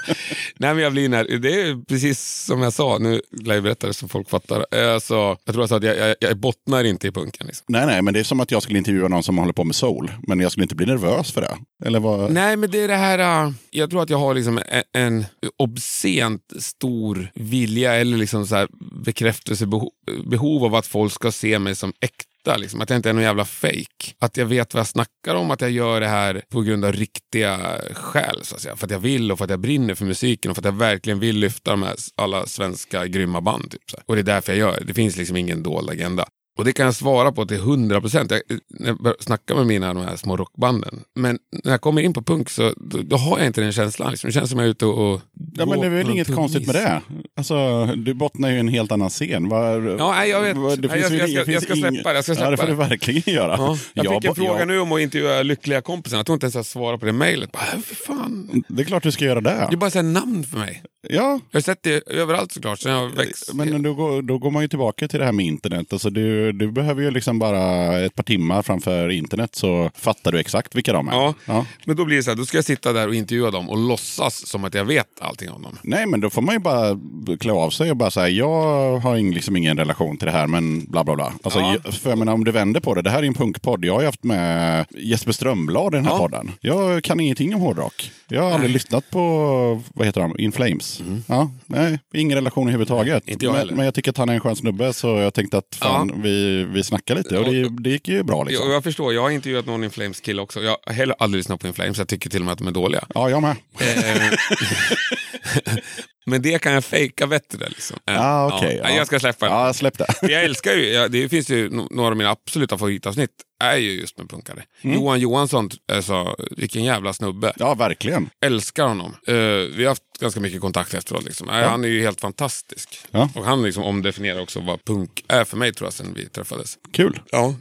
Nej, 0.57 0.75
men 0.75 0.79
jag 0.79 0.93
blir 0.93 1.09
när, 1.09 1.25
det 1.39 1.61
är 1.63 1.85
precis 1.89 2.45
som 2.45 2.63
jag 2.63 2.73
sa, 2.73 2.99
nu 2.99 3.21
lär 3.45 3.55
jag 3.55 3.63
berätta 3.63 3.87
det 3.87 3.95
så 3.95 4.09
folk 4.09 4.31
fattar. 4.31 4.67
Alltså, 4.95 5.15
jag 5.15 5.53
tror 5.55 5.63
jag 5.63 5.69
sa 5.69 5.77
att 5.77 5.83
jag, 5.83 5.97
jag, 5.99 6.15
jag 6.21 6.37
bottnar 6.39 6.85
inte 6.85 7.09
i 7.09 7.11
punken. 7.11 7.47
Liksom. 7.47 7.65
nej, 7.69 7.87
nej, 7.87 8.03
men 8.03 8.15
det 8.15 8.21
är 8.21 8.25
som 8.25 8.41
att 8.41 8.51
jag 8.51 8.63
skulle 8.63 8.79
intervjua 8.79 9.09
någon 9.09 9.23
som 9.23 9.39
håller 9.39 9.53
på 9.53 9.65
med 9.67 9.77
soul. 9.77 10.13
Men 10.29 10.41
jag 10.41 10.53
skulle 10.53 10.65
inte 10.65 10.75
bli 10.75 10.87
nervös 10.87 11.33
för 11.33 11.41
det. 11.41 11.57
Eller 11.85 12.01
vad? 12.01 12.33
Nej, 12.33 12.57
men 12.57 12.71
det 12.71 12.81
är 12.81 12.89
det 12.89 12.97
här... 12.97 13.47
Äh, 13.47 13.53
jag 13.71 13.91
tror 13.91 14.03
att 14.03 14.11
jag 14.11 14.19
har 14.19 14.35
liksom 14.35 14.59
e-, 14.59 14.83
en, 14.93 15.25
obscent 15.59 16.43
stor 16.59 17.31
vilja 17.35 17.95
eller 17.95 18.17
liksom 18.17 18.47
så 18.47 18.57
här 18.57 18.69
bekräftelsebehov 19.05 20.65
av 20.65 20.75
att 20.75 20.87
folk 20.87 21.13
ska 21.13 21.33
se 21.33 21.59
mig 21.59 21.75
som 21.75 21.93
äkta. 22.01 22.57
Liksom. 22.57 22.81
Att 22.81 22.91
jag 22.91 22.99
inte 22.99 23.09
är 23.09 23.13
någon 23.13 23.23
jävla 23.23 23.45
fake. 23.45 24.15
Att 24.19 24.37
jag 24.37 24.47
vet 24.47 24.75
vad 24.75 24.81
jag 24.81 24.87
snackar 24.87 25.35
om, 25.35 25.51
att 25.51 25.61
jag 25.61 25.71
gör 25.71 26.01
det 26.01 26.09
här 26.09 26.43
på 26.49 26.61
grund 26.61 26.85
av 26.85 26.93
riktiga 26.93 27.81
skäl. 27.93 28.41
Så 28.43 28.55
att 28.55 28.61
säga. 28.61 28.77
För 28.77 28.87
att 28.87 28.91
jag 28.91 28.99
vill 28.99 29.33
och 29.33 29.39
för 29.39 29.45
att 29.45 29.51
jag 29.51 29.61
brinner 29.61 29.95
för 29.95 30.05
musiken 30.05 30.51
och 30.51 30.57
för 30.57 30.63
att 30.63 30.75
jag 30.75 30.79
verkligen 30.79 31.21
vill 31.21 31.37
lyfta 31.37 31.71
de 31.71 31.83
här 31.83 31.95
alla 32.17 32.47
svenska 32.47 33.07
grymma 33.07 33.41
band. 33.41 33.71
Typ, 33.71 33.91
så 33.91 33.97
här. 33.97 34.05
Och 34.07 34.15
det 34.15 34.21
är 34.21 34.35
därför 34.35 34.53
jag 34.53 34.59
gör 34.59 34.79
det. 34.79 34.85
Det 34.85 34.95
finns 34.95 35.17
liksom 35.17 35.37
ingen 35.37 35.63
dold 35.63 35.91
agenda. 35.91 36.27
Och 36.57 36.65
det 36.65 36.73
kan 36.73 36.85
jag 36.87 36.95
svara 36.95 37.33
på 37.33 37.47
till 37.47 37.57
100 37.57 38.01
procent. 38.01 38.33
Jag 38.69 38.97
börjar 39.03 39.17
snacka 39.21 39.55
med 39.55 39.67
mina 39.67 39.95
de 39.95 40.03
här 40.03 40.17
små 40.17 40.37
rockbanden. 40.37 41.01
Men 41.15 41.39
när 41.65 41.71
jag 41.73 41.81
kommer 41.81 42.03
in 42.03 42.13
på 42.13 42.23
punk 42.23 42.51
så 42.51 42.73
då, 42.77 42.99
då 43.03 43.17
har 43.17 43.39
jag 43.39 43.47
inte 43.47 43.61
den 43.61 43.73
känslan. 43.73 44.11
Liksom. 44.11 44.29
Det 44.29 44.33
känns 44.33 44.51
som 44.51 44.59
jag 44.59 44.67
är 44.67 44.71
ute 44.71 44.87
och, 44.87 45.13
och 45.15 45.21
Ja, 45.59 45.67
men 45.67 45.81
det 45.81 45.87
är 45.87 45.91
väl 45.91 46.11
inget 46.11 46.35
konstigt 46.35 46.67
med 46.67 46.75
det. 46.75 47.01
Alltså, 47.37 47.87
du 47.87 48.15
bottnar 48.15 48.51
ju 48.51 48.57
i 48.57 48.61
en 48.61 48.69
helt 48.69 48.93
annan 48.93 49.11
scen. 49.11 49.49
Var, 49.49 49.97
Ja, 49.99 50.11
nej, 50.13 50.31
jag 50.31 50.43
vet. 50.43 50.57
var- 50.57 50.77
det 50.77 50.89
Nej, 50.89 51.01
jag- 51.01 51.13
jag 51.29 51.45
finns 51.47 51.49
jag 51.55 51.63
ska 51.63 51.75
släppa 51.75 52.09
det, 52.13 52.15
jag 52.19 52.25
ska 52.25 52.33
Ja, 52.33 52.51
det 52.51 52.57
släppa 52.57 52.63
får 52.63 52.67
du 52.69 52.75
verkligen 52.75 53.35
göra. 53.35 53.55
Ja, 53.59 53.77
jag 53.95 54.15
fick 54.15 54.25
en 54.25 54.35
fråga 54.35 54.59
jag- 54.59 54.69
nu 54.69 54.79
om 54.81 54.93
att 54.93 55.01
intervjua 55.01 55.43
lyckliga 55.43 55.81
kompisar. 55.81 56.17
Jag 56.17 56.27
tror 56.27 56.35
inte 56.35 56.45
ens 56.47 56.55
jag 56.55 56.67
svarade 56.67 56.99
på 56.99 57.07
det 57.07 57.13
mejlet. 57.13 57.51
"Äh, 57.55 57.81
fan. 58.07 58.65
Det 58.69 58.83
är 58.83 58.87
klart 58.87 59.03
du 59.03 59.13
ska 59.13 59.25
göra 59.25 59.41
det. 59.41 59.67
Det 59.71 59.75
är 59.75 59.77
bara 59.77 59.91
så 59.91 59.99
här 59.99 60.03
namn 60.03 60.45
för 60.45 60.59
mig. 60.59 60.83
Ja, 61.09 61.41
Jag 61.51 61.59
har 61.59 61.63
sett 61.63 61.83
det 61.83 62.03
överallt 62.09 62.53
såklart. 62.53 62.79
Så 62.79 62.89
jag 62.89 63.09
växt. 63.11 63.55
men 63.55 63.83
då 63.83 63.95
går, 63.95 64.23
då 64.23 64.39
går 64.39 64.51
man 64.51 64.63
ju 64.63 64.69
tillbaka 64.69 65.09
till 65.09 65.19
det 65.19 65.25
här 65.25 65.33
med 65.33 65.47
internet. 65.47 65.93
Alltså 65.93 66.11
du, 66.11 66.46
du 66.53 66.73
behöver 66.73 67.03
ju 67.03 67.11
liksom 67.11 67.39
bara 67.39 67.99
ett 67.99 68.15
par 68.15 68.23
timmar 68.23 68.63
framför 68.63 69.09
internet 69.09 69.55
så 69.55 69.91
fattar 69.95 70.33
du 70.33 70.39
exakt 70.41 70.75
vilka 70.75 70.93
de 70.93 71.09
är. 71.09 71.13
Ja. 71.13 71.35
Ja. 71.45 71.67
Men 71.85 71.97
då 71.97 72.05
blir 72.05 72.17
det 72.17 72.23
så 72.23 72.31
här, 72.31 72.37
då 72.37 72.45
ska 72.47 72.57
jag 72.59 72.65
sitta 72.65 72.93
där 72.93 73.09
och 73.09 73.15
intervjua 73.15 73.51
dem 73.51 73.71
och 73.71 73.79
låtsas 73.79 74.47
som 74.47 74.65
att 74.65 74.75
jag 74.75 74.85
vet 74.85 75.07
allting 75.21 75.51
om 75.51 75.63
dem. 75.63 75.79
Nej, 75.83 76.07
men 76.07 76.21
då 76.21 76.31
får 76.31 76.43
man 76.43 76.55
ju 76.55 76.59
bara 76.59 76.99
klä 77.41 77.53
av 77.53 77.71
sig 77.71 77.91
och 77.91 77.97
bara 77.97 78.11
säga 78.11 78.29
jag 78.29 78.99
har 78.99 79.33
liksom 79.35 79.57
ingen 79.57 79.77
relation 79.79 80.17
till 80.17 80.27
det 80.27 80.33
här, 80.33 80.47
men 80.47 80.85
bla 80.85 81.05
bla 81.05 81.15
bla. 81.15 81.33
Alltså, 81.43 81.61
Ja. 81.61 81.77
För 81.93 82.11
jag 82.11 82.19
menar, 82.19 82.33
om 82.33 82.45
du 82.45 82.51
vänder 82.53 82.81
på 82.81 82.95
det, 82.95 83.03
det 83.03 83.11
här 83.11 83.23
är 83.23 83.27
en 83.27 83.35
punkpodd. 83.35 83.85
Jag 83.85 83.95
har 83.95 84.01
ju 84.01 84.07
haft 84.07 84.25
med 84.25 84.87
Jesper 84.99 85.33
Strömblad 85.33 85.95
i 85.95 85.97
den 85.97 86.05
här 86.05 86.13
Ja. 86.13 86.19
podden. 86.19 86.53
Jag 86.61 87.05
kan 87.05 87.21
ingenting 87.21 87.55
om 87.55 87.61
hårdrock. 87.61 88.11
Jag 88.29 88.43
har 88.43 88.51
aldrig 88.51 88.71
lyssnat 88.71 89.11
på, 89.11 89.83
vad 89.95 90.07
heter 90.07 90.21
de, 90.21 90.39
In 90.39 90.53
Flames. 90.53 91.03
Ja, 91.27 91.51
nej, 91.67 91.99
ingen 92.15 92.37
relation 92.37 92.63
överhuvudtaget. 92.63 93.23
Mm. 93.25 93.33
Inte 93.33 93.45
jag 93.45 93.53
men, 93.53 93.59
heller. 93.59 93.75
men 93.75 93.85
jag 93.85 93.95
tycker 93.95 94.11
att 94.11 94.17
han 94.17 94.29
är 94.29 94.35
en 94.35 94.41
skön 94.41 94.57
snubbe, 94.57 94.93
så 94.93 95.07
jag 95.09 95.35
tänkte 95.35 95.59
att 95.59 95.75
fan, 95.81 96.13
vi, 96.23 96.36
vi 96.65 96.83
snackar 96.85 97.15
lite. 97.15 97.39
Och 97.39 97.45
det, 97.45 97.69
det 97.69 97.91
gick 97.91 98.09
ju 98.09 98.23
bra 98.23 98.45
liksom. 98.45 98.67
Jag, 98.67 98.77
jag 98.77 98.85
förstår, 98.85 99.15
jag 99.15 99.23
har 99.23 99.31
intervjuat 99.31 99.67
någon 99.67 99.85
In 99.85 99.91
Flames 99.91 100.21
kille 100.21 100.43
också. 100.43 100.63
Jag 100.63 100.77
har 100.87 100.93
heller 100.93 101.17
aldrig 101.19 101.39
lyssnat 101.39 101.61
på 101.61 101.67
In 101.67 101.75
Flames, 101.75 101.99
jag 101.99 102.09
tycker 102.09 102.31
till 102.31 102.41
och 102.41 102.45
med 102.45 102.53
att 102.53 102.59
de 102.59 102.67
är 102.67 102.73
dåliga. 102.73 103.05
Ja, 103.15 103.31
jag 103.31 103.43
med. 103.43 103.57
Eh, 103.79 104.33
Men 106.27 106.43
det 106.43 106.59
kan 106.63 106.73
jag 106.73 106.85
fejka 106.85 107.27
bättre. 107.27 107.69
Liksom. 107.69 107.99
Ah, 108.05 108.57
okej, 108.57 108.81
ja. 108.83 108.91
ja. 108.91 108.97
Jag 108.97 109.07
ska 109.07 109.21
släppa 109.21 109.47
det. 109.47 109.53
Ja, 109.53 109.73
släpp 109.73 109.99
det. 109.99 110.07
Jag 110.23 110.45
älskar 110.45 110.73
ju, 110.73 110.89
jag, 110.89 111.11
det 111.11 111.29
finns 111.29 111.51
ju 111.51 111.71
några 111.71 112.11
av 112.11 112.17
mina 112.17 112.31
absoluta 112.31 112.79
favoritavsnitt 112.79 113.31
är 113.65 113.77
ju 113.77 114.01
just 114.01 114.19
med 114.19 114.31
punkare. 114.31 114.63
Johan 114.81 115.21
Johansson, 115.21 115.71
alltså, 115.93 116.37
vilken 116.51 116.85
jävla 116.85 117.13
snubbe. 117.13 117.53
Ja, 117.57 117.75
verkligen. 117.75 118.31
Älskar 118.45 118.87
honom. 118.87 119.17
Eh, 119.27 119.35
vi 119.77 119.77
har 119.85 119.89
haft 119.89 120.03
ganska 120.21 120.41
mycket 120.41 120.61
kontakt 120.61 120.95
efteråt. 120.95 121.25
Liksom. 121.25 121.49
Eh, 121.49 121.55
Han 121.55 121.85
är 121.85 121.89
ju 121.89 122.03
helt 122.03 122.21
fantastisk. 122.21 122.99
Ja. 123.11 123.31
Och 123.35 123.45
han 123.45 123.63
liksom 123.63 123.85
omdefinierar 123.85 124.41
också 124.41 124.61
vad 124.61 124.85
punk 124.85 125.25
är 125.29 125.45
för 125.45 125.57
mig 125.57 125.73
tror 125.73 125.87
jag 125.87 125.93
sen 125.93 126.15
vi 126.17 126.29
träffades. 126.29 126.79
Kul. 126.93 127.21
Ja. 127.31 127.55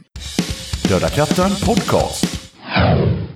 Döda 0.88 1.08
katten 1.10 1.50
podcast. 1.64 2.24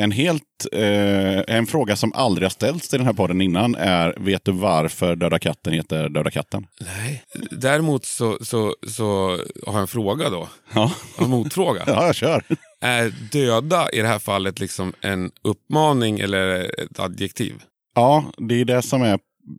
En 0.00 0.12
helt 0.12 0.66
eh, 0.72 1.56
en 1.56 1.66
fråga 1.66 1.96
som 1.96 2.12
aldrig 2.12 2.44
har 2.44 2.50
ställts 2.50 2.94
i 2.94 2.96
den 2.96 3.06
här 3.06 3.12
podden 3.12 3.40
innan 3.40 3.74
är, 3.74 4.14
vet 4.20 4.44
du 4.44 4.52
varför 4.52 5.16
Döda 5.16 5.38
katten 5.38 5.72
heter 5.72 6.08
Döda 6.08 6.30
katten? 6.30 6.66
Nej. 6.80 7.22
Däremot 7.50 8.04
så, 8.04 8.38
så, 8.40 8.74
så 8.86 9.28
har 9.66 9.72
jag 9.72 9.80
en 9.80 9.86
fråga 9.86 10.30
då. 10.30 10.48
Ja, 10.74 10.92
En 11.18 11.30
motfråga. 11.30 11.82
ja 11.86 12.06
jag 12.06 12.14
kör. 12.14 12.42
Är 12.80 13.14
döda 13.32 13.90
i 13.90 14.00
det 14.00 14.08
här 14.08 14.18
fallet 14.18 14.60
liksom 14.60 14.92
en 15.00 15.30
uppmaning 15.42 16.20
eller 16.20 16.46
ett 16.84 17.00
adjektiv? 17.00 17.54
Ja, 17.94 18.24
det 18.36 18.60
är 18.60 18.64
det 18.64 18.82
som 18.82 19.02
är 19.02 19.18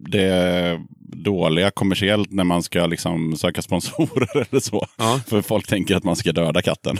det 0.10 0.80
dåliga 1.24 1.72
kommersiellt 1.72 2.32
när 2.32 2.44
man 2.44 2.64
ska 2.64 2.86
liksom 2.86 3.38
söka 3.38 3.62
sponsorer 3.62 4.38
eller 4.50 4.60
så. 4.60 4.88
Ja. 4.98 5.22
För 5.28 5.42
folk 5.42 5.68
tänker 5.68 5.96
att 5.96 6.04
man 6.04 6.16
ska 6.16 6.32
döda 6.32 6.62
katten. 6.62 6.98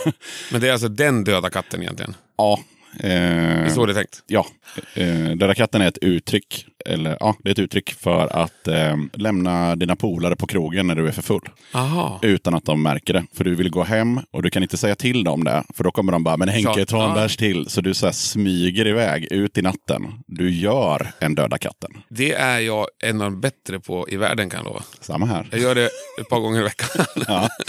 Men 0.52 0.62
det 0.62 0.68
är 0.68 0.72
alltså 0.72 0.88
den 0.88 1.24
döda 1.24 1.50
katten 1.50 1.82
egentligen? 1.82 2.16
ja. 2.38 2.60
Det 2.94 3.08
är 3.08 3.66
Eh, 3.66 3.74
så 3.74 3.86
det 3.86 3.92
är 3.92 3.96
tänkt? 3.96 4.24
ja. 4.28 4.46
Eh, 4.94 5.30
döda 5.36 5.56
katten 5.56 5.82
är 5.82 5.88
ett 5.88 5.98
uttryck. 5.98 6.66
Eller 6.86 7.18
ja, 7.20 7.36
det 7.44 7.50
är 7.50 7.52
ett 7.52 7.60
uttryck 7.60 7.94
för 7.94 8.44
att 8.44 8.68
eh, 8.68 8.98
lämna 9.14 9.76
dina 9.76 9.96
polare 9.96 10.36
på 10.36 10.48
krogen 10.48 10.88
när 10.88 10.96
du 10.96 11.08
är 11.08 11.12
för 11.12 11.22
full. 11.22 11.50
Aha. 11.74 12.20
Utan 12.22 12.54
att 12.56 12.66
de 12.66 12.84
märker 12.84 13.14
det. 13.14 13.24
För 13.34 13.44
du 13.44 13.56
vill 13.56 13.70
gå 13.70 13.84
hem 13.84 14.20
och 14.32 14.44
du 14.44 14.50
kan 14.50 14.64
inte 14.64 14.78
säga 14.78 14.96
till 14.96 15.24
dem 15.24 15.44
det. 15.44 15.64
För 15.76 15.84
då 15.84 15.92
kommer 15.92 16.12
de 16.12 16.24
bara, 16.24 16.38
men 16.38 16.50
Henke, 16.50 16.86
ta 16.86 17.08
en 17.10 17.14
bärs 17.14 17.38
till. 17.38 17.70
Så 17.70 17.82
du 17.82 17.94
så 17.94 18.06
här 18.06 18.14
smyger 18.14 18.88
iväg 18.88 19.28
ut 19.32 19.58
i 19.58 19.62
natten. 19.62 20.04
Du 20.28 20.52
gör 20.52 21.08
en 21.20 21.36
döda 21.36 21.58
katten. 21.58 21.92
Det 22.10 22.34
är 22.34 22.60
jag 22.60 22.88
en 23.04 23.22
av 23.22 23.32
de 23.32 23.42
bättre 23.42 23.80
på 23.80 24.10
i 24.10 24.18
världen 24.18 24.50
kan 24.50 24.58
jag 24.58 24.66
lova. 24.66 24.84
Samma 25.02 25.26
här. 25.26 25.48
Jag 25.52 25.60
gör 25.60 25.76
det 25.76 25.90
ett 26.22 26.30
par 26.30 26.40
gånger 26.40 26.60
i 26.60 26.64
veckan. 26.64 27.06
Ja. 27.28 27.50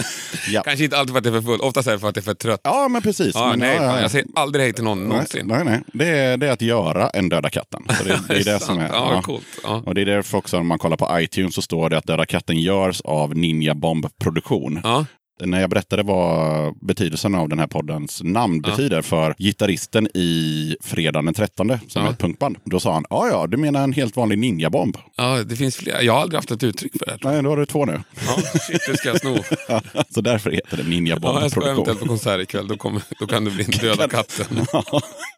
Ja. 0.47 0.61
Kanske 0.63 0.83
inte 0.83 0.97
alltid 0.97 1.13
för 1.13 1.19
att 1.19 1.25
jag 1.25 1.35
är 1.35 1.41
för 1.41 1.45
full, 1.47 1.61
oftast 1.61 1.87
är 1.87 1.91
det 1.91 1.99
för 1.99 2.09
att 2.09 2.15
jag 2.15 2.21
är 2.23 2.25
för 2.25 2.33
trött. 2.33 2.61
ja, 2.63 2.87
men 2.87 3.01
precis. 3.01 3.31
Ja, 3.35 3.47
men, 3.49 3.59
nej, 3.59 3.75
ja, 3.75 3.83
ja, 3.83 3.89
fan, 3.89 3.95
ja. 3.95 4.01
Jag 4.01 4.11
säger 4.11 4.27
aldrig 4.35 4.63
hej 4.65 4.73
till 4.73 4.83
någon 4.83 4.99
Nej, 4.99 5.07
någonsin. 5.07 5.47
nej, 5.47 5.63
nej. 5.65 5.81
Det, 5.93 6.07
är, 6.07 6.37
det 6.37 6.47
är 6.47 6.51
att 6.51 6.61
göra 6.61 7.09
en 7.09 7.29
döda 7.29 7.49
katten. 7.49 7.83
Så 7.97 8.03
det, 8.03 8.19
det 8.27 8.33
är 8.33 8.43
det 8.43 8.59
som 8.65 8.79
är. 8.79 8.89
Ja, 9.01 9.21
coolt. 9.21 9.59
Ja. 9.63 9.83
Och 9.85 9.95
det 9.95 10.01
är 10.01 10.05
därför 10.05 10.37
också 10.37 10.57
om 10.57 10.67
man 10.67 10.79
kollar 10.79 10.97
på 10.97 11.19
iTunes 11.19 11.55
så 11.55 11.61
står 11.61 11.89
det 11.89 11.97
att 11.97 12.07
Döda 12.07 12.25
katten 12.25 12.59
görs 12.59 13.01
av 13.01 13.35
Ninja 13.35 13.75
Bomb 13.75 14.05
Produktion. 14.19 14.81
Ja. 14.83 15.05
När 15.45 15.61
jag 15.61 15.69
berättade 15.69 16.03
vad 16.03 16.73
betydelsen 16.81 17.35
av 17.35 17.49
den 17.49 17.59
här 17.59 17.67
poddens 17.67 18.21
namn 18.23 18.61
betyder 18.61 19.01
för 19.01 19.35
gitarristen 19.37 20.07
i 20.13 20.75
Fredagen 20.81 21.25
den 21.25 21.33
13 21.33 21.67
som 21.87 22.01
Ja. 22.01 22.07
är 22.07 22.11
ett 22.11 22.19
punkband. 22.19 22.57
Då 22.65 22.79
sa 22.79 22.93
han, 22.93 23.05
ja 23.09 23.27
ja, 23.27 23.47
du 23.47 23.57
menar 23.57 23.83
en 23.83 23.93
helt 23.93 24.15
vanlig 24.15 24.37
ninjabomb? 24.39 24.97
ja, 25.17 25.43
det 25.43 25.55
finns 25.55 25.75
flera. 25.75 26.01
Jag 26.01 26.13
har 26.13 26.21
aldrig 26.21 26.37
haft 26.37 26.51
ett 26.51 26.63
uttryck 26.63 26.91
för 26.99 27.05
det. 27.05 27.17
Nej, 27.23 27.43
då 27.43 27.49
har 27.49 27.57
du 27.57 27.65
två 27.65 27.85
nu. 27.85 28.01
Ja, 28.27 28.59
shit, 28.59 28.81
det 28.87 28.97
ska 28.97 29.09
jag 29.09 29.19
sno. 29.19 29.37
så 30.09 30.21
därför 30.21 30.51
heter 30.51 30.77
det 30.77 30.83
Ninja 30.83 31.19
Bomb 31.19 31.35
Ja, 31.37 31.41
jag 31.41 31.51
ska 31.51 31.61
eventuellt 31.71 31.99
på 31.99 32.05
konsert 32.05 32.41
ikväll. 32.41 32.67
Då, 32.67 32.77
kommer, 32.77 33.01
då 33.19 33.27
kan 33.27 33.45
det 33.45 33.51
bli 33.51 33.63
en 33.63 33.71
döda 33.71 34.07
katten. 34.07 34.45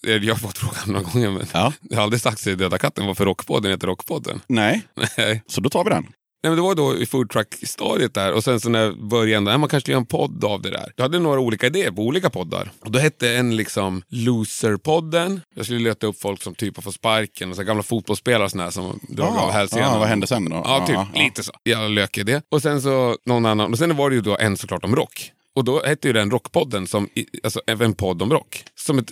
Jag 0.01 0.33
har 0.33 0.35
fått 0.39 0.57
frågan 0.57 0.83
några 0.87 1.01
gånger, 1.01 1.31
men 1.31 1.45
Ja. 1.53 1.73
jag 1.89 1.97
har 1.97 2.03
aldrig 2.03 2.21
sagt 2.21 2.43
till 2.43 2.57
döda 2.57 2.77
katten 2.77 3.07
varför 3.07 3.25
Rockpodden 3.25 3.71
heter 3.71 3.87
Rockpodden. 3.87 4.39
Nej, 4.47 4.81
Nej. 5.17 5.43
så 5.47 5.61
då 5.61 5.69
tar 5.69 5.83
vi 5.83 5.89
den. 5.89 6.07
Nej, 6.43 6.49
men 6.51 6.55
det 6.55 6.61
var 6.61 6.75
då 6.75 6.97
i 6.97 7.05
foodtruck-stadiet 7.05 8.13
där 8.13 8.33
och 8.33 8.43
sen 8.43 8.59
så 8.59 8.69
när 8.69 8.79
jag 8.83 9.03
började 9.07 9.45
"Nej, 9.45 9.57
man 9.57 9.69
kanske 9.69 9.91
göra 9.91 9.99
en 9.99 10.05
podd 10.05 10.43
av 10.45 10.61
det 10.61 10.69
där. 10.69 10.91
Jag 10.95 11.03
hade 11.03 11.19
några 11.19 11.39
olika 11.39 11.67
idéer 11.67 11.91
på 11.91 12.01
olika 12.01 12.29
poddar. 12.29 12.71
Och 12.79 12.91
då 12.91 12.99
hette 12.99 13.29
en 13.35 13.55
liksom 13.55 14.01
Loser-podden. 14.09 15.41
Jag 15.55 15.65
skulle 15.65 15.79
leta 15.79 16.07
upp 16.07 16.21
folk 16.21 16.41
som 16.43 16.55
typ 16.55 16.75
har 16.75 16.81
fått 16.81 16.93
sparken 16.95 17.49
och 17.49 17.55
så 17.55 17.63
gamla 17.63 17.83
fotbollsspelare 17.83 18.43
och 18.43 18.51
såna 18.51 18.63
här 18.63 18.71
som 18.71 18.99
drog 19.09 19.27
av 19.27 19.51
hälsenan. 19.51 19.93
ja, 19.93 19.99
vad 19.99 20.07
hände 20.07 20.27
sen 20.27 20.49
då? 20.49 20.61
Ja, 20.65 20.85
typ 20.87 20.95
Ja, 20.95 21.07
ja. 21.13 21.23
lite 21.23 21.43
så. 21.43 21.51
Jag 21.63 21.91
lök 21.91 22.17
i 22.17 22.23
det. 22.23 22.41
Och 22.49 22.61
sen 22.61 22.81
så 22.81 23.17
någon 23.25 23.45
annan. 23.45 23.71
Och 23.71 23.77
sen 23.77 23.95
var 23.97 24.09
det 24.09 24.15
ju 24.15 24.21
då 24.21 24.37
en 24.37 24.57
såklart 24.57 24.83
om 24.83 24.95
rock. 24.95 25.31
Och 25.55 25.63
då 25.63 25.83
hette 25.83 26.07
ju 26.07 26.13
den 26.13 26.31
Rockpodden, 26.31 26.87
som, 26.87 27.09
alltså 27.43 27.61
en 27.67 27.93
podd 27.93 28.21
om 28.21 28.31
rock. 28.31 28.65
Som 28.75 28.99
ett, 28.99 29.11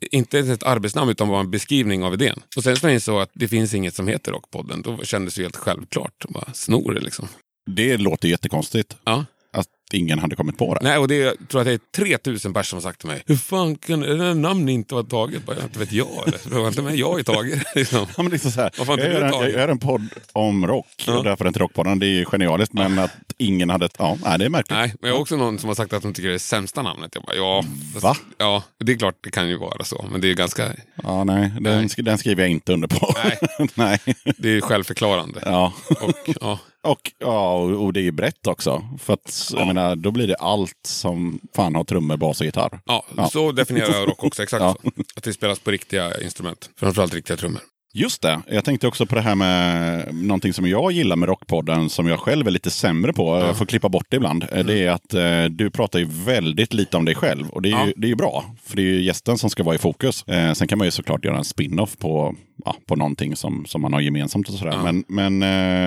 inte 0.00 0.38
ett 0.38 0.62
arbetsnamn 0.62 1.10
utan 1.10 1.28
var 1.28 1.40
en 1.40 1.50
beskrivning 1.50 2.04
av 2.04 2.14
idén. 2.14 2.40
Och 2.56 2.62
sen 2.62 2.76
så 2.76 2.86
jag 2.86 2.94
insåg 2.94 3.20
att 3.20 3.30
det 3.32 3.48
finns 3.48 3.74
inget 3.74 3.94
som 3.94 4.08
heter 4.08 4.32
Rockpodden. 4.32 4.82
Då 4.82 4.98
kändes 5.02 5.34
det 5.34 5.38
ju 5.38 5.44
helt 5.44 5.56
självklart. 5.56 6.24
Bara 6.28 6.52
snor 6.54 6.94
det 6.94 7.00
liksom. 7.00 7.28
Det 7.70 7.96
låter 7.96 8.28
jättekonstigt. 8.28 8.96
Ja. 9.04 9.24
Att 9.52 9.68
ingen 9.92 10.18
hade 10.18 10.36
kommit 10.36 10.58
på 10.58 10.74
det. 10.74 10.80
Nej, 10.82 10.98
och 10.98 11.08
det 11.08 11.14
jag 11.16 11.34
tror 11.48 11.60
att 11.60 11.66
det 11.66 11.72
är 11.72 11.80
3000 11.96 12.52
personer 12.52 12.62
som 12.68 12.76
har 12.76 12.80
sagt 12.82 13.00
till 13.00 13.08
mig, 13.08 13.22
hur 13.26 13.36
fan 13.36 13.76
kan 13.76 14.00
det 14.00 14.16
där 14.16 14.34
namnet 14.34 14.72
inte 14.72 14.94
vara 14.94 15.04
taget? 15.04 15.46
Bara, 15.46 15.62
inte 15.62 15.78
vet 15.78 15.92
jag. 15.92 16.08
Eller? 16.26 16.58
Var 16.60 16.68
inte 16.68 16.82
med 16.82 16.96
jag 16.96 17.20
i 17.20 17.24
taget. 17.24 17.62
Liksom. 17.74 18.06
Ja, 18.16 18.22
men 18.22 18.32
liksom 18.32 18.50
så 18.50 18.60
här, 18.60 18.70
jag, 18.78 18.98
gör 18.98 19.20
en, 19.22 19.32
jag 19.32 19.50
gör 19.50 19.68
en 19.68 19.78
podd 19.78 20.08
om 20.32 20.66
rock, 20.66 20.86
Ja. 21.06 21.18
och 21.18 21.24
därför 21.24 21.44
är 21.44 21.48
inte 21.48 21.60
Rockpodden. 21.60 21.98
Det 21.98 22.06
är 22.06 22.24
genialiskt, 22.24 22.72
men 22.72 22.98
att 22.98 23.10
ingen 23.38 23.70
hade... 23.70 23.88
Ja, 23.98 24.18
nej, 24.24 24.38
det 24.38 24.44
är 24.44 24.48
märkligt. 24.48 24.78
Nej, 24.78 24.94
men 25.00 25.08
jag 25.08 25.16
har 25.16 25.20
också 25.22 25.36
någon 25.36 25.58
som 25.58 25.68
har 25.68 25.74
sagt 25.74 25.92
att 25.92 26.02
de 26.02 26.12
tycker 26.12 26.28
det 26.28 26.32
är 26.32 26.32
det 26.32 26.38
sämsta 26.38 26.82
namnet. 26.82 27.10
Jag 27.14 27.22
bara, 27.24 27.36
ja, 27.36 27.64
fast- 27.92 28.04
Va? 28.04 28.16
Ja, 28.38 28.62
det 28.84 28.92
är 28.92 28.96
klart 28.96 29.14
det 29.20 29.30
kan 29.30 29.48
ju 29.48 29.56
vara 29.58 29.84
så. 29.84 30.06
Men 30.12 30.20
det 30.20 30.30
är 30.30 30.34
ganska, 30.34 30.68
Ja, 31.02 31.24
nej, 31.24 31.52
den, 31.60 31.62
Nej. 31.62 31.88
den 31.96 32.18
skriver 32.18 32.42
jag 32.42 32.50
inte 32.50 32.72
under 32.72 32.88
på. 32.88 33.14
Nej. 33.24 33.38
nej. 33.74 33.98
det 34.38 34.48
är 34.56 34.60
självförklarande. 34.60 35.40
Ja. 35.44 35.72
Och, 36.00 36.30
ja. 36.40 36.58
Och, 36.82 37.12
ja, 37.18 37.52
och 37.54 37.92
det 37.92 38.00
är 38.00 38.04
ju 38.04 38.10
brett 38.12 38.46
också. 38.46 38.88
För 38.98 39.12
att, 39.12 39.50
jag 39.56 39.66
menar, 39.78 39.96
då 39.96 40.10
blir 40.10 40.26
det 40.26 40.36
allt 40.36 40.72
som 40.86 41.38
fan 41.56 41.74
har 41.74 41.84
trummor, 41.84 42.16
bas 42.16 42.40
och 42.40 42.46
gitarr. 42.46 42.80
Ja, 42.86 43.02
Ja. 43.16 43.28
så 43.28 43.52
definierar 43.52 43.92
jag 43.94 44.08
rock 44.08 44.24
också. 44.24 44.42
Exakt 44.42 44.62
Ja. 44.62 44.76
så. 44.82 44.88
Att 45.16 45.24
det 45.24 45.32
spelas 45.32 45.58
på 45.58 45.70
riktiga 45.70 46.20
instrument. 46.22 46.70
Framförallt 46.76 47.14
riktiga 47.14 47.36
trummor. 47.36 47.60
Just 47.94 48.22
det, 48.22 48.40
jag 48.48 48.64
tänkte 48.64 48.86
också 48.86 49.06
på 49.06 49.14
det 49.14 49.20
här 49.20 49.34
med 49.34 50.14
någonting 50.14 50.52
som 50.52 50.68
jag 50.68 50.92
gillar 50.92 51.16
med 51.16 51.28
Rockpodden 51.28 51.90
som 51.90 52.06
jag 52.06 52.20
själv 52.20 52.46
är 52.46 52.50
lite 52.50 52.70
sämre 52.70 53.12
på. 53.12 53.38
Jag 53.38 53.56
får 53.58 53.66
klippa 53.66 53.88
bort 53.88 54.06
det 54.08 54.16
ibland. 54.16 54.44
Mm. 54.52 54.66
Det 54.66 54.78
är 54.86 54.90
att 54.90 55.14
eh, 55.14 55.44
du 55.44 55.70
pratar 55.70 55.98
ju 55.98 56.04
väldigt 56.10 56.74
lite 56.74 56.96
om 56.96 57.04
dig 57.04 57.14
själv. 57.14 57.48
Och 57.48 57.62
det 57.62 57.68
är, 57.68 57.70
ju, 57.70 57.76
Ja. 57.88 57.92
det 57.96 58.06
är 58.06 58.08
ju 58.08 58.14
bra, 58.16 58.44
för 58.64 58.76
det 58.76 58.82
är 58.82 58.84
ju 58.86 59.02
gästen 59.02 59.38
som 59.38 59.50
ska 59.50 59.62
vara 59.62 59.74
i 59.74 59.78
fokus. 59.78 60.24
Eh, 60.28 60.52
sen 60.52 60.68
kan 60.68 60.78
man 60.78 60.86
ju 60.86 60.90
såklart 60.90 61.24
göra 61.24 61.36
en 61.38 61.44
spin-off 61.44 61.96
på, 61.98 62.34
ja, 62.64 62.76
på 62.86 62.96
någonting 62.96 63.36
som, 63.36 63.64
som 63.66 63.82
man 63.82 63.92
har 63.92 64.00
gemensamt 64.00 64.48
och 64.48 64.54
sådär. 64.54 64.72
Ja. 64.72 64.92
Men, 64.92 65.04
men 65.08 65.42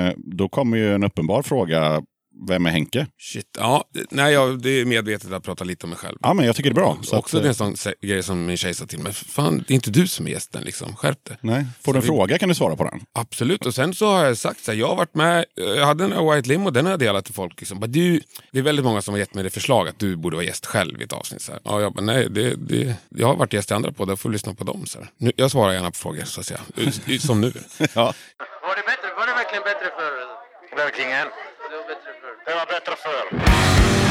eh, 0.07 0.13
då 0.17 0.49
kommer 0.49 0.77
ju 0.77 0.95
en 0.95 1.03
uppenbar 1.03 1.41
fråga. 1.41 2.01
Vem 2.47 2.65
är 2.65 2.69
Henke? 2.71 3.07
Shit. 3.19 3.45
Ja, 3.59 3.83
nej, 4.09 4.33
jag, 4.33 4.61
det 4.61 4.69
är 4.69 4.85
medvetet 4.85 5.31
att 5.31 5.43
prata 5.43 5.63
lite 5.63 5.85
om 5.85 5.89
mig 5.89 5.99
själv. 5.99 6.17
Ja, 6.21 6.33
men 6.33 6.45
jag 6.45 6.55
tycker 6.55 6.69
det 6.69 6.73
är 6.73 6.83
bra. 6.83 6.97
Så 7.03 7.17
också 7.17 7.37
att, 7.37 7.43
det 7.43 7.49
är 7.49 7.61
eh, 7.63 7.67
en 7.67 7.77
sån 7.77 7.93
grej 8.01 8.23
som 8.23 8.45
min 8.45 8.57
tjej 8.57 8.73
sa 8.73 8.85
till 8.85 8.99
mig. 8.99 9.13
Fan, 9.13 9.63
det 9.67 9.73
är 9.73 9.75
inte 9.75 9.91
du 9.91 10.07
som 10.07 10.27
är 10.27 10.31
gästen. 10.31 10.63
Liksom. 10.63 10.95
Skärp 10.95 11.25
dig. 11.25 11.37
Nej, 11.41 11.65
får 11.85 11.93
du 11.93 11.97
en 11.97 12.01
vi- 12.01 12.07
fråga 12.07 12.37
kan 12.37 12.49
du 12.49 12.55
svara 12.55 12.75
på 12.75 12.83
den. 12.83 12.99
Absolut. 13.13 13.65
Och 13.65 13.75
sen 13.75 13.93
så 13.93 14.05
har 14.11 14.25
jag 14.25 14.37
sagt 14.37 14.63
så 14.63 14.71
här, 14.71 14.79
jag 14.79 14.87
har 14.87 14.95
varit 14.95 15.15
med, 15.15 15.45
jag 15.55 15.85
hade 15.85 16.07
här 16.07 16.35
White 16.35 16.49
Limo, 16.49 16.69
den 16.69 16.85
har 16.85 16.91
jag 16.93 16.99
delat 16.99 17.25
till 17.25 17.33
folk. 17.33 17.59
Liksom. 17.61 17.79
Bara, 17.79 17.87
du, 17.87 18.21
det 18.51 18.59
är 18.59 18.63
väldigt 18.63 18.85
många 18.85 19.01
som 19.01 19.13
har 19.13 19.19
gett 19.19 19.33
mig 19.33 19.43
det 19.43 19.49
förslag 19.49 19.87
att 19.87 19.99
du 19.99 20.15
borde 20.15 20.35
vara 20.35 20.45
gäst 20.45 20.65
själv 20.65 21.01
i 21.01 21.03
ett 21.03 21.13
avsnitt. 21.13 21.41
Så 21.41 21.51
här. 21.51 21.61
Ja, 21.63 21.81
jag 21.81 21.93
bara, 21.93 22.01
nej, 22.05 22.27
det, 22.29 22.55
det, 22.55 22.95
jag 23.09 23.27
har 23.27 23.35
varit 23.35 23.53
gäst 23.53 23.71
i 23.71 23.73
andra 23.73 23.91
poddar, 23.91 24.11
jag 24.11 24.19
får 24.19 24.29
lyssna 24.29 24.53
på 24.53 24.63
dem. 24.63 24.85
Så 24.85 24.99
här. 24.99 25.07
Nu, 25.17 25.31
jag 25.35 25.51
svarar 25.51 25.73
gärna 25.73 25.91
på 25.91 25.97
frågor, 25.97 26.23
så 26.25 26.39
att 26.39 26.45
säga. 26.45 26.59
Som 27.19 27.41
nu. 27.41 27.53
Ja. 27.93 28.13
Var 28.63 28.75
det, 28.75 28.83
bättre, 28.91 29.07
var 29.17 29.27
det 29.27 29.33
verkligen 29.33 29.63
bättre 29.63 29.87
förr? 29.97 30.13
Verkligen. 30.77 31.11
Det 31.71 31.77
var 31.77 31.87
bättre 31.93 32.10
förr. 32.45 32.51
Det 32.51 32.55
var 32.55 32.65
bättre 32.65 34.10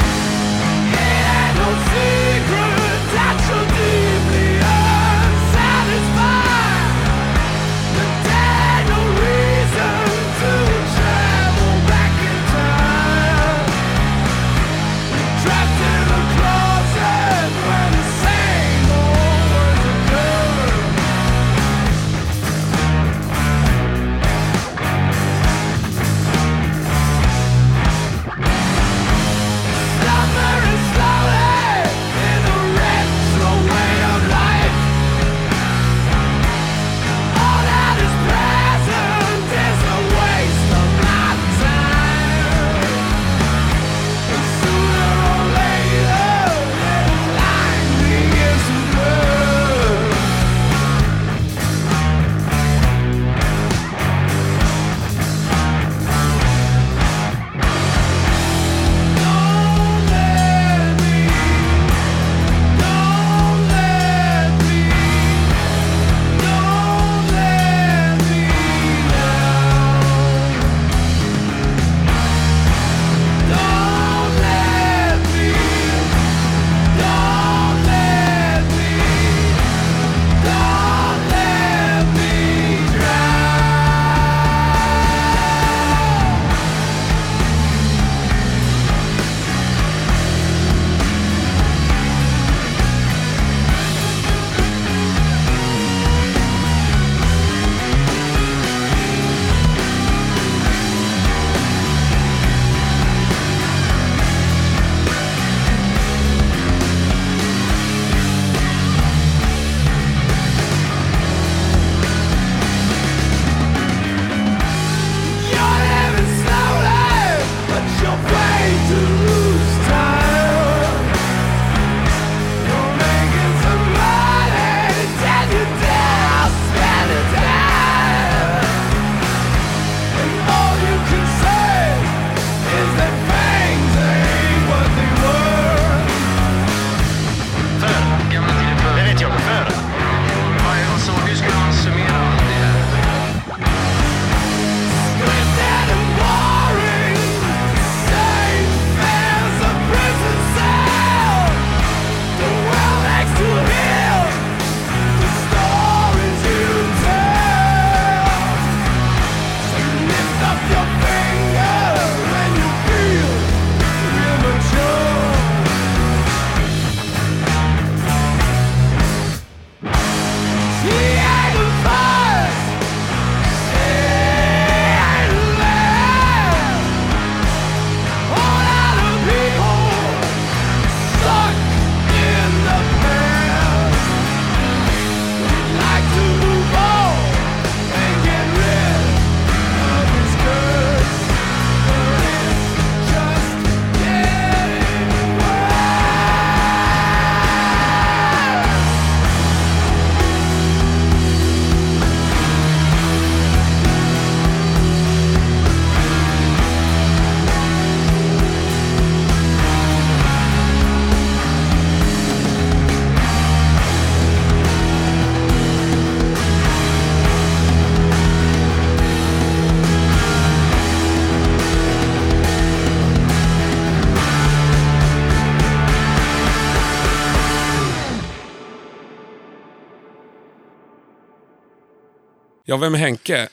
Ja, 232.71 232.77
vem 232.77 232.95
är 232.95 232.99
Henke? 232.99 233.49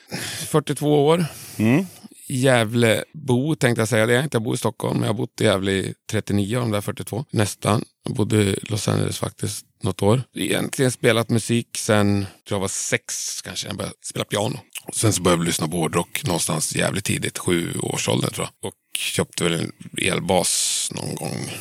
42 0.46 1.06
år. 1.06 1.26
Mm. 1.56 1.86
Gävlebo 2.28 3.54
tänkte 3.54 3.80
jag 3.80 3.88
säga 3.88 4.06
det. 4.06 4.28
Jag 4.32 4.42
bor 4.42 4.54
i 4.54 4.58
Stockholm, 4.58 4.94
men 4.94 5.06
jag 5.06 5.14
har 5.14 5.18
bott 5.18 5.40
i 5.40 5.44
Gävle 5.44 5.72
i 5.72 5.94
39 6.10 6.56
av 6.56 6.62
de 6.62 6.70
där 6.70 6.80
42. 6.80 7.24
Nästan. 7.30 7.84
Jag 8.04 8.14
bodde 8.14 8.36
i 8.36 8.58
Los 8.62 8.88
Angeles 8.88 9.18
faktiskt 9.18 9.66
något 9.82 10.02
år. 10.02 10.22
Egentligen 10.34 10.90
spelat 10.90 11.30
musik 11.30 11.68
sen 11.76 12.26
jag 12.48 12.60
var 12.60 12.68
sex 12.68 13.42
kanske. 13.42 13.66
Jag 13.66 13.76
började 13.76 13.94
spela 14.02 14.24
piano. 14.24 14.60
Och 14.84 14.94
sen 14.94 15.12
så 15.12 15.22
började 15.22 15.40
jag 15.40 15.46
lyssna 15.46 15.68
på 15.68 15.76
hårdrock 15.76 16.24
någonstans 16.24 16.76
jävligt 16.76 17.04
tidigt, 17.04 17.38
sju 17.38 17.74
årsåldern 17.82 18.30
tror 18.30 18.48
jag. 18.60 18.68
Och 18.68 18.74
köpte 18.98 19.44
väl 19.44 19.54
en 19.54 19.72
elbas 20.02 20.90
någon 20.94 21.14
gång, 21.14 21.52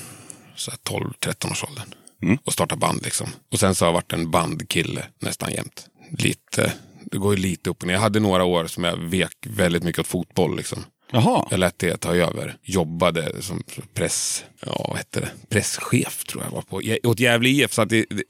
så 0.55 0.71
här 0.71 0.77
12-13 1.23 1.51
årsåldern. 1.51 1.93
Och 2.43 2.53
startade 2.53 2.79
band 2.79 3.03
liksom. 3.03 3.27
Och 3.51 3.59
sen 3.59 3.75
så 3.75 3.85
har 3.85 3.87
jag 3.87 3.93
varit 3.93 4.13
en 4.13 4.31
bandkille 4.31 5.05
nästan 5.19 5.51
jämt. 5.51 5.87
Lite, 6.19 6.73
det 7.11 7.17
går 7.17 7.35
ju 7.35 7.41
lite 7.41 7.69
upp 7.69 7.81
och 7.81 7.87
ner. 7.87 7.93
Jag 7.93 8.01
hade 8.01 8.19
några 8.19 8.43
år 8.43 8.67
som 8.67 8.83
jag 8.83 8.97
vek 8.97 9.33
väldigt 9.45 9.83
mycket 9.83 9.99
åt 9.99 10.07
fotboll 10.07 10.57
liksom. 10.57 10.83
Jaha. 11.11 11.47
Jag 11.49 11.59
lät 11.59 11.79
det 11.79 11.97
ta 11.97 12.15
över. 12.15 12.57
Jobbade 12.63 13.41
som 13.41 13.63
press, 13.93 14.43
ja, 14.65 14.85
vad 14.87 14.97
hette 14.97 15.19
det? 15.19 15.29
presschef 15.49 16.23
tror 16.23 16.43
jag 16.43 16.51
var 16.51 16.61
på. 16.61 16.81
Åt 17.09 17.19
Gävle 17.19 17.49
IF. 17.49 17.73
Så 17.73 17.81
att 17.81 17.89
det, 17.89 18.05
det, 18.09 18.23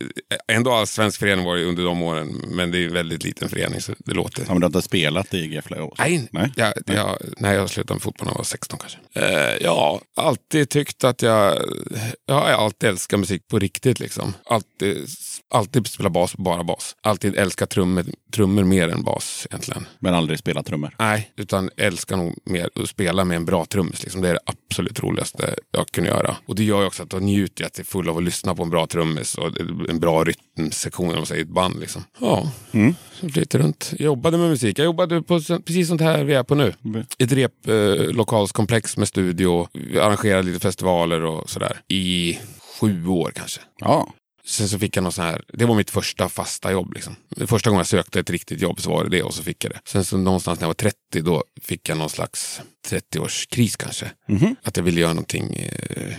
ändå 0.48 0.72
har 0.72 0.86
svensk 0.86 1.20
förening 1.20 1.46
varit 1.46 1.66
under 1.68 1.84
de 1.84 2.02
åren. 2.02 2.42
Men 2.48 2.72
det 2.72 2.78
är 2.78 2.88
en 2.88 2.94
väldigt 2.94 3.24
liten 3.24 3.50
förening 3.50 3.82
så 3.82 3.94
det 3.98 4.14
låter. 4.14 4.44
Ja, 4.48 4.54
men 4.54 4.60
du 4.60 4.66
har 4.66 4.70
inte 4.70 4.82
spelat 4.82 5.34
i 5.34 5.38
GIF 5.38 5.66
flera 5.66 5.84
år? 5.84 5.96
Nej, 5.98 6.28
Nej. 6.32 6.52
Jag, 6.56 6.74
jag, 6.86 7.18
nej, 7.38 7.56
jag 7.56 7.70
slutade 7.70 7.96
med 7.96 8.02
fotboll 8.02 8.26
när 8.26 8.34
jag 8.34 8.38
var 8.38 8.44
16 8.44 8.80
kanske. 8.80 9.00
Eh, 9.14 9.58
ja, 9.62 10.02
alltid 10.16 10.70
tyckt 10.70 11.04
att 11.04 11.22
jag... 11.22 11.58
Jag 12.26 12.36
har 12.36 12.50
alltid 12.50 12.90
älskat 12.90 13.20
musik 13.20 13.48
på 13.48 13.60
riktigt. 13.60 14.00
liksom. 14.00 14.34
Alltid, 14.46 15.08
alltid 15.50 15.88
spelat 15.88 16.12
bas, 16.12 16.38
bara 16.38 16.64
bas. 16.64 16.96
Alltid 17.04 17.36
älskat 17.36 17.70
trummor, 17.70 18.06
trummor 18.34 18.64
mer 18.64 18.90
än 18.90 19.04
bas 19.04 19.48
egentligen. 19.50 19.88
Men 20.00 20.14
aldrig 20.14 20.40
spelat 20.40 20.66
trummor? 20.66 20.96
Nej, 21.00 21.32
utan 21.38 21.70
älskar 21.78 22.18
nog 22.18 22.36
mer 22.46 22.67
att 22.76 22.90
spela 22.90 23.26
med 23.26 23.36
en 23.36 23.46
bra 23.46 23.66
trummis. 23.66 24.04
Liksom. 24.04 24.22
Det 24.22 24.30
är 24.30 24.34
det 24.34 24.40
absolut 24.46 25.00
roligaste 25.04 25.56
jag 25.72 25.88
kunde 25.88 26.10
göra. 26.10 26.36
Och 26.46 26.56
det 26.56 26.64
gör 26.64 26.82
ju 26.82 26.88
också 26.88 27.04
att 27.04 27.14
jag 27.14 27.22
njuter 27.22 27.64
jag 27.64 27.74
till 27.74 27.86
full 27.86 28.10
av 28.10 28.18
att 28.18 28.24
lyssna 28.24 28.56
på 28.56 28.64
en 28.64 28.70
bra 28.70 28.88
trummis 28.88 29.36
och 29.36 29.52
en 29.90 30.00
bra 30.00 30.24
rytmsektion 30.24 31.10
om 31.10 31.16
man 31.16 31.26
säger, 31.26 31.42
i 31.42 31.44
ett 31.44 31.50
band. 31.54 31.80
Liksom. 31.80 32.04
Ja, 32.20 32.52
Mm. 32.72 32.96
så 33.20 33.26
lite 33.28 33.58
runt. 33.58 33.92
Jag 33.92 34.06
jobbade 34.06 34.38
med 34.38 34.50
musik. 34.50 34.80
Jag 34.80 34.86
jobbade 34.86 35.22
på 35.22 35.40
precis 35.66 35.88
sånt 35.88 36.02
här 36.02 36.24
vi 36.24 36.34
är 36.34 36.44
på 36.44 36.56
nu. 36.56 36.74
Ett 37.20 37.32
replokalskomplex 37.32 38.98
med 38.98 39.08
studio. 39.08 39.68
Vi 39.74 40.00
arrangerade 40.00 40.44
lite 40.44 40.60
festivaler 40.60 41.22
och 41.24 41.50
sådär. 41.50 41.82
I 41.88 42.38
sju 42.80 43.08
år 43.08 43.32
kanske. 43.36 43.62
Ja. 43.78 44.14
Sen 44.48 44.70
så 44.70 44.80
fick 44.80 44.98
jag 44.98 45.04
något 45.04 45.14
sån 45.14 45.26
här, 45.26 45.44
det 45.54 45.66
var 45.66 45.76
mitt 45.76 45.90
första 45.90 46.30
fasta 46.30 46.72
jobb. 46.72 46.94
Liksom. 46.94 47.16
Första 47.48 47.70
gången 47.70 47.80
jag 47.80 47.88
sökte 47.88 48.20
ett 48.20 48.30
riktigt 48.30 48.62
jobb 48.62 48.82
så 48.82 48.90
var 48.90 49.04
det 49.04 49.10
det 49.10 49.24
och 49.24 49.34
så 49.34 49.44
fick 49.44 49.64
jag 49.66 49.74
det. 49.74 49.80
Sen 49.86 50.06
så 50.06 50.18
någonstans 50.18 50.60
när 50.60 50.64
jag 50.64 50.70
var 50.70 50.74
30 50.74 50.96
då 51.22 51.44
fick 51.62 51.90
jag 51.90 51.98
någon 51.98 52.10
slags 52.10 52.62
30-årskris 52.90 53.76
kanske. 53.80 54.12
Att 54.64 54.78
jag 54.78 54.84
ville 54.84 55.02
göra 55.02 55.14
någonting 55.14 55.56
eh, 55.56 56.14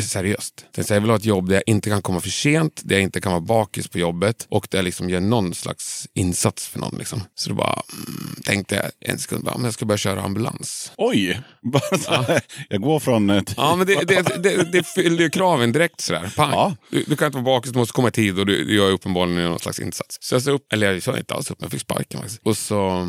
seriöst. 0.00 0.64
Sen 0.74 0.84
jag 0.88 1.00
vill 1.00 1.10
ha 1.10 1.16
ett 1.16 1.24
jobb 1.24 1.48
där 1.48 1.54
jag 1.54 1.62
inte 1.66 1.90
kan 1.90 2.02
komma 2.02 2.20
för 2.20 2.28
sent, 2.30 2.80
där 2.84 2.94
jag 2.96 3.02
inte 3.02 3.20
kan 3.20 3.32
vara 3.32 3.40
bakis 3.40 3.88
på 3.88 3.98
jobbet 3.98 4.46
och 4.50 4.66
där 4.70 4.78
jag 4.78 4.84
liksom 4.84 5.10
gör 5.10 5.20
någon 5.20 5.54
slags 5.54 6.06
insats 6.14 6.68
för 6.68 6.78
någon. 6.78 6.98
Liksom. 6.98 7.22
Så 7.34 7.48
då 7.48 7.54
bara 7.54 7.82
mm, 7.92 8.34
tänkte 8.44 8.74
jag 8.74 9.10
en 9.10 9.18
sekund, 9.18 9.44
bara, 9.44 9.60
jag 9.62 9.74
ska 9.74 9.84
börja 9.84 9.98
köra 9.98 10.22
ambulans. 10.22 10.92
Oj! 10.96 11.40
Här, 12.08 12.40
Jag 12.68 12.80
går 12.80 13.00
från... 13.00 13.30
eh, 13.30 13.42
Ja, 13.56 13.76
men 13.76 13.86
det, 13.86 13.94
det, 14.08 14.42
det, 14.42 14.72
det 14.72 14.86
fyllde 14.86 15.22
ju 15.22 15.30
kraven 15.30 15.72
direkt 15.72 16.00
sådär. 16.00 16.32
Pang. 16.36 16.50
Ja. 16.52 16.76
Du, 16.90 17.04
du 17.06 17.16
kan 17.16 17.26
inte 17.26 17.36
vara 17.38 17.44
bakis, 17.44 17.72
du 17.72 17.78
måste 17.78 17.92
komma 17.92 18.08
i 18.08 18.12
tid 18.12 18.38
och 18.38 18.46
du, 18.46 18.64
du 18.64 18.74
gör 18.74 18.90
uppenbarligen 18.90 19.44
någon 19.50 19.58
slags 19.58 19.80
insats. 19.80 20.16
Så 20.20 20.34
jag 20.34 20.42
sa 20.42 20.50
upp, 20.50 20.72
eller 20.72 20.92
jag 20.92 21.02
sa 21.02 21.18
inte 21.18 21.34
alls 21.34 21.50
upp, 21.50 21.60
men 21.60 21.64
jag 21.64 21.72
fick 21.72 21.80
sparken 21.80 22.20
faktiskt. 22.20 22.40
Och 22.44 22.56
så 22.56 23.08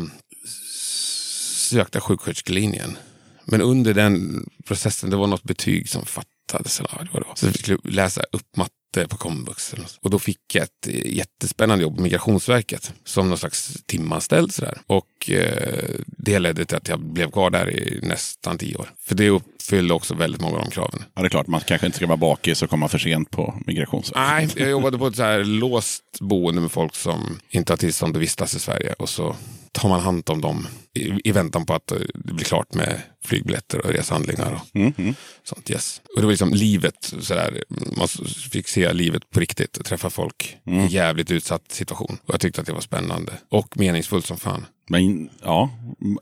sökte 1.70 1.96
jag 1.96 2.02
sjuksköterskelinjen. 2.02 2.96
Men 3.44 3.60
under 3.62 3.94
den 3.94 4.44
processen, 4.66 5.10
det 5.10 5.16
var 5.16 5.26
något 5.26 5.42
betyg 5.42 5.88
som 5.88 6.06
fattades. 6.52 6.80
Eller 6.80 7.08
vad 7.12 7.22
det 7.22 7.28
var. 7.28 7.34
Så 7.34 7.46
jag 7.46 7.54
fick 7.54 7.78
läsa 7.84 8.22
upp 8.32 8.56
matte 8.56 9.08
på 9.08 9.16
komvux. 9.16 9.74
Och 10.00 10.10
då 10.10 10.18
fick 10.18 10.54
jag 10.54 10.62
ett 10.62 10.88
eh, 10.88 11.16
jättespännande 11.16 11.82
jobb 11.82 11.96
på 11.96 12.02
Migrationsverket 12.02 12.92
som 13.04 13.28
någon 13.28 13.38
slags 13.38 13.82
timanställd. 13.86 14.54
Sådär. 14.54 14.78
Och 14.86 15.30
eh, 15.30 15.88
det 16.06 16.38
ledde 16.38 16.64
till 16.64 16.76
att 16.76 16.88
jag 16.88 17.00
blev 17.00 17.30
kvar 17.30 17.50
där 17.50 17.70
i 17.70 18.00
nästan 18.02 18.58
tio 18.58 18.76
år. 18.76 18.90
För 18.98 19.14
det 19.14 19.30
uppfyllde 19.30 19.94
också 19.94 20.14
väldigt 20.14 20.40
många 20.40 20.56
av 20.56 20.62
de 20.62 20.70
kraven. 20.70 21.04
Ja, 21.14 21.22
det 21.22 21.26
är 21.26 21.30
klart, 21.30 21.46
man 21.46 21.60
kanske 21.60 21.86
inte 21.86 21.96
ska 21.96 22.06
vara 22.06 22.16
bakis 22.16 22.62
och 22.62 22.70
komma 22.70 22.88
för 22.88 22.98
sent 22.98 23.30
på 23.30 23.54
Migrationsverket. 23.66 24.56
Nej, 24.56 24.62
jag 24.64 24.70
jobbade 24.70 24.98
på 24.98 25.06
ett 25.06 25.16
så 25.16 25.22
här 25.22 25.44
låst 25.44 26.04
boende 26.20 26.60
med 26.60 26.72
folk 26.72 26.94
som 26.94 27.38
inte 27.50 27.72
har 27.72 27.76
tillstånd 27.76 28.16
att 28.16 28.22
vistas 28.22 28.54
i 28.54 28.58
Sverige. 28.58 28.92
Och 28.98 29.08
så 29.08 29.36
tar 29.72 29.88
man 29.88 30.00
hand 30.00 30.30
om 30.30 30.40
dem 30.40 30.66
i, 30.94 31.28
i 31.28 31.32
väntan 31.32 31.66
på 31.66 31.74
att 31.74 31.92
eh, 31.92 31.98
det 32.14 32.32
blir 32.32 32.44
klart 32.44 32.74
med 32.74 33.00
flygbiljetter 33.24 33.86
och 33.86 33.92
reshandlingar. 33.92 34.52
Och 34.52 34.76
Mm, 34.76 34.92
mm. 34.98 35.14
sånt, 35.44 35.70
yes. 35.70 36.00
Och 36.14 36.20
det 36.20 36.26
var 36.26 36.30
liksom 36.32 36.54
livet, 36.54 37.12
så 37.20 37.34
där, 37.34 37.64
man 37.96 38.08
fick 38.52 38.68
se 38.68 38.92
livet 38.92 39.30
på 39.30 39.40
riktigt 39.40 39.76
och 39.76 39.84
träffa 39.84 40.10
folk 40.10 40.56
i 40.66 40.70
en 40.70 40.86
jävligt 40.88 41.30
utsatt 41.30 41.62
situation. 41.68 42.18
Och 42.26 42.34
jag 42.34 42.40
tyckte 42.40 42.60
att 42.60 42.66
det 42.66 42.72
var 42.72 42.80
spännande 42.80 43.32
och 43.48 43.76
meningsfullt 43.78 44.26
som 44.26 44.36
fan. 44.36 44.66
Men 44.88 45.30
ja, 45.42 45.70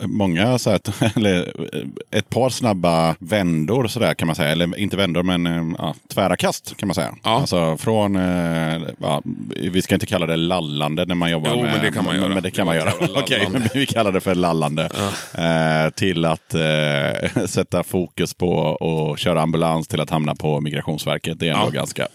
många 0.00 0.58
så 0.58 0.70
här, 0.70 0.80
eller 1.16 1.52
eh, 1.76 2.18
ett 2.18 2.28
par 2.30 2.50
snabba 2.50 3.16
vändor 3.18 3.86
så 3.88 4.00
där 4.00 4.14
kan 4.14 4.26
man 4.26 4.36
säga. 4.36 4.48
Eller 4.48 4.78
inte 4.78 4.96
vändor 4.96 5.22
men 5.22 5.46
eh, 5.46 5.74
ja, 5.78 5.94
tvära 6.08 6.36
kast 6.36 6.76
kan 6.76 6.86
man 6.86 6.94
säga. 6.94 7.14
Ja. 7.22 7.30
Alltså 7.40 7.76
från, 7.76 8.16
eh, 8.16 8.82
ja, 9.00 9.22
vi 9.56 9.82
ska 9.82 9.94
inte 9.94 10.06
kalla 10.06 10.26
det 10.26 10.36
lallande 10.36 11.04
när 11.06 11.14
man 11.14 11.30
jobbar 11.30 11.50
Jo, 11.50 11.62
med. 11.62 11.72
men 11.72 11.82
det 11.82 11.92
kan 11.92 12.04
man 12.04 12.16
göra. 12.16 12.28
Men 12.28 12.42
det 12.42 12.50
kan 12.50 12.66
man 12.66 12.76
göra. 12.76 12.92
Okej, 13.20 13.48
vi 13.74 13.86
kallar 13.86 14.12
det 14.12 14.20
för 14.20 14.34
lallande. 14.34 14.88
Eh, 15.34 15.90
till 15.94 16.24
att 16.24 16.54
eh, 16.54 16.60
sätta 17.46 17.82
fokus 17.82 18.34
på 18.34 18.76
att 18.76 19.18
köra 19.20 19.42
ambulans 19.42 19.88
till 19.88 20.00
att 20.00 20.10
hamna 20.10 20.34
på 20.34 20.60
Migrationsverket. 20.60 21.38
Det 21.38 21.48
är 21.48 21.52
ändå 21.52 21.66
Ja. 21.66 21.70
ganska... 21.70 22.08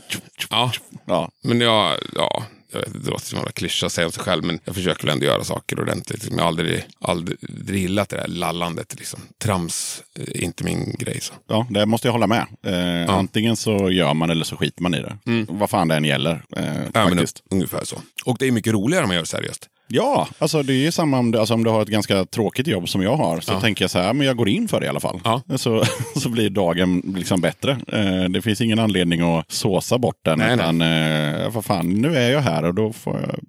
Ja, 0.50 0.72
Ja. 1.06 1.30
men 1.44 1.62
jag, 1.62 1.94
ja, 2.16 2.44
jag 2.72 2.80
vet, 2.80 3.04
det 3.04 3.10
låter 3.10 3.26
som 3.26 3.40
en 3.40 3.46
klyscha 3.54 3.86
att 3.86 3.92
säga 3.92 4.06
om 4.08 4.12
sig 4.12 4.24
själv, 4.24 4.44
men 4.44 4.60
jag 4.66 4.76
försöker 4.76 5.04
väl 5.04 5.14
ändå 5.14 5.26
göra 5.26 5.44
saker 5.44 5.80
ordentligt. 5.80 6.28
Jag 6.32 6.38
har 6.40 6.48
aldrig, 6.48 6.84
aldrig 7.02 7.38
gillat 7.82 8.10
det 8.10 8.16
där 8.18 8.28
lallandet. 8.28 8.96
Liksom. 8.98 9.20
Trams 9.44 10.04
är 10.20 10.38
inte 10.44 10.64
min 10.64 10.96
grej. 11.00 11.20
Så. 11.22 11.34
Ja, 11.48 11.68
det 11.70 11.86
måste 11.86 12.08
jag 12.08 12.12
hålla 12.14 12.28
med. 12.28 12.46
Eh, 12.66 13.14
Antingen 13.16 13.56
så 13.56 13.92
gör 13.92 14.14
man 14.14 14.30
eller 14.30 14.46
så 14.46 14.58
skiter 14.58 14.82
man 14.84 14.96
i 14.96 15.02
det. 15.02 15.18
Vad 15.50 15.70
fan 15.70 15.88
det 15.88 15.96
än 15.96 16.04
gäller. 16.06 16.44
Eh, 16.58 16.64
Ja, 16.94 17.10
men 17.10 17.26
ungefär 17.52 17.86
så. 17.86 17.98
Och 18.26 18.38
det 18.40 18.48
är 18.48 18.52
mycket 18.52 18.74
roligare 18.74 19.04
om 19.04 19.08
man 19.10 19.16
gör 19.16 19.22
det 19.24 19.28
seriöst. 19.28 19.68
Ja, 19.88 20.28
alltså 20.40 20.64
det 20.64 20.74
är 20.74 20.78
ju 20.78 20.92
samma 20.92 21.20
om 21.20 21.32
du, 21.32 21.40
alltså 21.40 21.54
om 21.54 21.64
du 21.64 21.70
har 21.70 21.82
ett 21.82 21.88
ganska 21.88 22.26
tråkigt 22.26 22.68
jobb 22.68 22.90
som 22.90 23.02
jag 23.02 23.16
har. 23.16 23.40
Så 23.40 23.52
Ja. 23.54 23.62
tänker 23.62 23.84
jag 23.84 23.92
så 23.92 24.00
här, 24.00 24.14
men 24.14 24.28
jag 24.28 24.38
går 24.38 24.50
in 24.50 24.68
för 24.68 24.80
det 24.80 24.86
i 24.86 24.90
alla 24.90 25.00
fall. 25.00 25.22
Ja. 25.24 25.42
Så, 25.58 25.84
så 26.16 26.30
blir 26.30 26.50
dagen 26.50 27.14
liksom 27.18 27.42
bättre. 27.42 27.72
Eh, 27.88 28.24
det 28.30 28.42
finns 28.42 28.62
ingen 28.62 28.80
anledning 28.80 29.22
att 29.22 29.52
såsa 29.52 29.98
bort 29.98 30.20
den. 30.26 30.40
Nej, 30.40 30.54
utan, 30.56 30.82
eh, 30.82 31.50
vad 31.50 31.66
fan, 31.66 31.90
nu 31.90 32.18
är 32.18 32.32
jag 32.32 32.42
här 32.42 32.64
och 32.66 32.74
då 32.76 32.94
får 32.94 33.20
jag... 33.22 33.40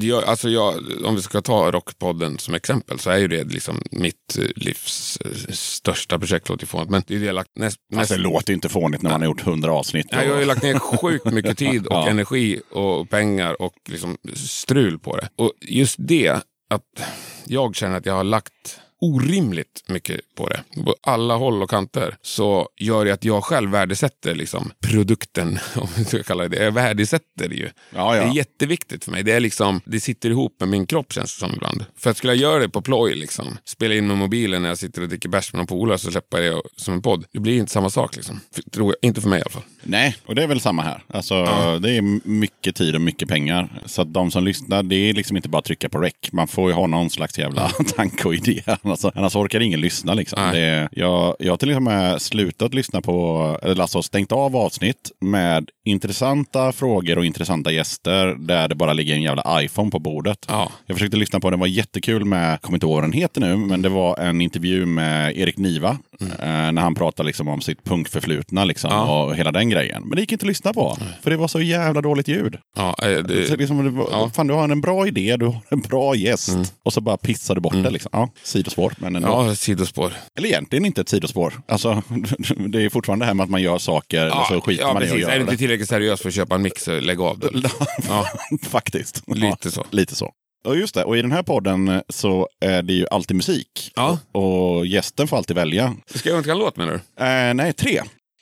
Ja. 0.00 0.22
Alltså 0.26 0.48
jag, 0.48 0.74
om 1.04 1.14
vi 1.16 1.22
ska 1.22 1.40
ta 1.40 1.70
Rockpodden 1.70 2.38
som 2.38 2.54
exempel 2.54 2.98
så 2.98 3.10
är 3.10 3.18
ju 3.18 3.28
det 3.28 3.44
liksom 3.44 3.82
mitt 3.90 4.38
eh, 4.38 4.44
livs 4.56 5.18
eh, 5.24 5.52
största 5.52 6.18
projekt. 6.18 6.48
Låter 6.48 6.66
fånigt, 6.66 6.90
men 6.90 7.02
det 7.06 7.14
är 7.14 7.18
det 7.18 7.26
jag 7.26 7.34
lagt 7.34 7.50
näst, 7.58 7.76
Alltså, 7.96 7.98
näst, 8.00 8.10
det 8.10 8.16
låter 8.18 8.52
inte 8.52 8.68
fånigt 8.68 9.02
när 9.02 9.10
man 9.10 9.20
har 9.20 9.26
gjort 9.28 9.40
hundra 9.42 9.72
avsnitt. 9.72 10.06
Nej, 10.12 10.26
jag 10.26 10.32
har 10.34 10.40
ju 10.40 10.46
lagt 10.46 10.62
ner 10.62 10.78
sjukt 10.78 11.24
mycket 11.24 11.58
tid 11.58 11.86
och 11.86 12.08
energi 12.08 12.60
och 12.72 13.10
pengar 13.10 13.62
och 13.62 13.72
liksom 13.88 14.16
strul 14.34 14.98
på 14.98 15.16
det. 15.16 15.28
Och 15.36 15.52
just 15.82 15.96
det, 15.98 16.28
att 16.70 17.02
jag 17.46 17.76
känner 17.76 17.96
att 17.96 18.06
jag 18.06 18.14
har 18.14 18.24
lagt 18.24 18.80
orimligt 19.00 19.84
mycket 19.88 20.20
på 20.34 20.48
det. 20.48 20.62
På 20.84 20.94
alla 21.02 21.36
håll 21.36 21.62
och 21.62 21.70
kanter. 21.70 22.16
Så 22.22 22.68
gör 22.76 23.04
det 23.04 23.10
att 23.10 23.24
jag 23.24 23.44
själv 23.44 23.70
värdesätter 23.70 24.34
liksom 24.34 24.72
produkten, 24.80 25.58
om 25.76 25.88
vi 25.96 26.04
ska 26.04 26.22
kalla 26.22 26.42
det 26.42 26.48
det. 26.48 26.64
Jag 26.64 26.72
värdesätter 26.72 27.48
det 27.48 27.54
ju. 27.54 27.70
Ja, 27.94 28.16
ja. 28.16 28.22
Det 28.22 28.28
är 28.28 28.34
jätteviktigt 28.34 29.04
för 29.04 29.10
mig. 29.10 29.22
Det, 29.22 29.32
är 29.32 29.40
liksom, 29.40 29.80
det 29.84 30.00
sitter 30.00 30.30
ihop 30.30 30.56
med 30.60 30.68
min 30.68 30.86
kropp 30.86 31.12
känns 31.12 31.34
det 31.34 31.40
som 31.40 31.52
ibland. 31.52 31.84
För 31.96 32.10
att 32.10 32.16
skulle 32.16 32.32
jag 32.32 32.40
göra 32.40 32.58
det 32.58 32.68
på 32.68 32.82
ploj, 32.82 33.14
liksom, 33.14 33.58
spela 33.64 33.94
in 33.94 34.06
med 34.06 34.16
mobilen 34.16 34.62
när 34.62 34.68
jag 34.68 34.78
sitter 34.78 35.02
och 35.02 35.08
dricker 35.08 35.28
bärs 35.28 35.52
med 35.52 35.58
någon 35.58 35.66
polare 35.66 35.98
så 35.98 36.10
släpper 36.10 36.40
jag 36.40 36.54
det 36.54 36.82
som 36.82 36.94
en 36.94 37.02
podd. 37.02 37.24
Det 37.32 37.40
blir 37.40 37.58
inte 37.58 37.72
samma 37.72 37.90
sak. 37.90 38.16
Liksom. 38.16 38.40
För, 38.54 38.62
tror 38.62 38.94
jag. 39.00 39.08
Inte 39.08 39.20
för 39.20 39.28
mig 39.28 39.38
i 39.38 39.42
alla 39.42 39.50
fall. 39.50 39.62
Nej, 39.82 40.16
och 40.26 40.34
det 40.34 40.42
är 40.42 40.46
väl 40.46 40.60
samma 40.60 40.82
här. 40.82 41.02
Alltså, 41.06 41.44
Det 41.82 41.96
är 41.96 42.28
mycket 42.28 42.76
tid 42.76 42.94
och 42.94 43.00
mycket 43.00 43.28
pengar. 43.28 43.68
Så 43.86 44.02
att 44.02 44.12
de 44.12 44.30
som 44.30 44.44
lyssnar, 44.44 44.82
det 44.82 44.96
är 44.96 45.12
liksom 45.14 45.36
inte 45.36 45.48
bara 45.48 45.58
att 45.58 45.64
trycka 45.64 45.88
på 45.88 45.98
rec. 45.98 46.12
Man 46.32 46.48
får 46.48 46.70
ju 46.70 46.74
ha 46.74 46.86
någon 46.86 47.10
slags 47.10 47.38
jävla 47.38 47.68
tanke 47.96 48.28
och 48.28 48.34
idé. 48.34 48.62
Alltså, 48.82 49.12
annars 49.14 49.36
orkar 49.36 49.60
ingen 49.60 49.80
lyssna. 49.80 50.14
Liksom. 50.14 50.38
Det, 50.52 50.88
jag, 50.92 51.36
jag 51.38 51.52
har 51.52 51.56
till 51.56 51.76
och 51.76 51.82
med 51.82 52.22
slutat 52.22 52.74
lyssna 52.74 53.00
på, 53.00 53.58
eller 53.62 53.82
alltså 53.82 54.02
stängt 54.02 54.32
av 54.32 54.56
avsnitt 54.56 55.10
med 55.20 55.70
intressanta 55.84 56.72
frågor 56.72 57.18
och 57.18 57.26
intressanta 57.26 57.72
gäster 57.72 58.26
där 58.38 58.68
det 58.68 58.74
bara 58.74 58.92
ligger 58.92 59.14
en 59.14 59.22
jävla 59.22 59.62
iPhone 59.62 59.90
på 59.90 59.98
bordet. 59.98 60.46
Ja. 60.48 60.72
Jag 60.86 60.96
försökte 60.96 61.16
lyssna 61.16 61.40
på 61.40 61.50
den, 61.50 61.58
det 61.58 61.60
var 61.60 61.66
jättekul 61.66 62.24
med, 62.24 62.60
kommer 62.60 62.76
inte 62.76 62.86
ihåg 62.86 62.94
vad 62.94 63.04
den 63.04 63.12
heter 63.12 63.40
nu, 63.40 63.56
men 63.56 63.82
det 63.82 63.88
var 63.88 64.18
en 64.18 64.40
intervju 64.40 64.86
med 64.86 65.36
Erik 65.36 65.56
Niva 65.58 65.98
Eh, 66.20 66.26
när 66.72 66.82
han 66.82 66.94
pratar 66.94 67.24
liksom 67.24 67.48
om 67.48 67.60
sitt 67.60 67.84
punkförflutna 67.84 68.64
liksom, 68.64 68.90
Ja. 68.90 69.24
och 69.24 69.36
hela 69.36 69.52
den 69.52 69.70
grejen. 69.70 70.02
Men 70.02 70.10
det 70.16 70.20
gick 70.20 70.32
inte 70.32 70.42
att 70.44 70.48
lyssna 70.48 70.72
på. 70.72 70.96
För 71.22 71.30
det 71.30 71.36
var 71.36 71.48
så 71.48 71.60
jävla 71.60 72.00
dåligt 72.00 72.28
ljud. 72.28 72.56
Ja, 72.76 72.94
eh, 73.02 73.16
Så 73.16 73.22
det, 73.22 73.56
liksom, 73.56 73.84
det 73.84 73.90
var, 73.90 74.08
ja. 74.10 74.30
Fan, 74.34 74.46
du 74.46 74.54
har 74.54 74.68
en 74.68 74.80
bra 74.80 75.06
idé, 75.06 75.36
du 75.36 75.46
har 75.46 75.60
en 75.68 75.80
bra 75.80 76.14
gäst. 76.14 76.56
Och 76.84 76.92
så 76.92 77.00
bara 77.00 77.16
pissar 77.16 77.54
du 77.54 77.60
bort 77.60 77.72
det. 77.72 77.90
Liksom. 77.90 78.08
Ja, 78.12 78.28
sidospår, 78.42 78.92
men 78.98 79.16
ändå. 79.16 79.28
ja, 79.28 79.54
sidospår. 79.54 80.12
Eller 80.38 80.48
egentligen 80.48 80.84
inte 80.84 81.00
ett 81.00 81.08
sidospår. 81.08 81.54
Alltså, 81.68 82.02
det 82.68 82.82
är 82.82 82.88
fortfarande 82.88 83.24
det 83.24 83.26
här 83.26 83.34
med 83.34 83.44
att 83.44 83.50
man 83.50 83.62
gör 83.62 83.78
saker 83.78 84.26
och 84.40 84.46
så 84.46 84.60
skiter 84.60 84.82
ja, 84.82 84.92
man 84.94 85.02
i 85.02 85.06
att 85.06 85.10
precis. 85.12 85.26
Är 85.26 85.28
göra 85.30 85.34
du 85.34 85.40
inte 85.40 85.52
det. 85.52 85.58
tillräckligt 85.58 85.88
seriös 85.88 86.20
för 86.20 86.28
att 86.28 86.34
köpa 86.34 86.54
en 86.54 86.62
mix, 86.62 86.86
lägg 86.86 87.20
av 87.20 87.38
det. 87.38 87.50
Ja. 88.08 88.26
Faktiskt. 88.62 89.22
Lite 89.28 89.70
så. 89.70 89.84
Lite 89.90 90.14
så. 90.14 90.32
Och 90.64 90.76
just 90.76 90.94
det, 90.94 91.04
och 91.04 91.16
i 91.18 91.22
den 91.22 91.32
här 91.32 91.42
podden 91.42 92.02
så 92.08 92.48
är 92.60 92.82
det 92.82 92.92
ju 92.92 93.06
alltid 93.10 93.36
musik. 93.36 93.92
Ja. 93.96 94.18
Och 94.32 94.86
gästen 94.86 95.28
får 95.28 95.36
alltid 95.36 95.56
välja. 95.56 95.96
Ska 96.14 96.28
jag 96.28 96.36
önska 96.38 96.52
en 96.52 96.58
låt 96.58 96.76
menar 96.76 96.92
du? 97.16 97.24
Eh, 97.24 97.54
nej, 97.54 97.72
tre. 97.72 97.98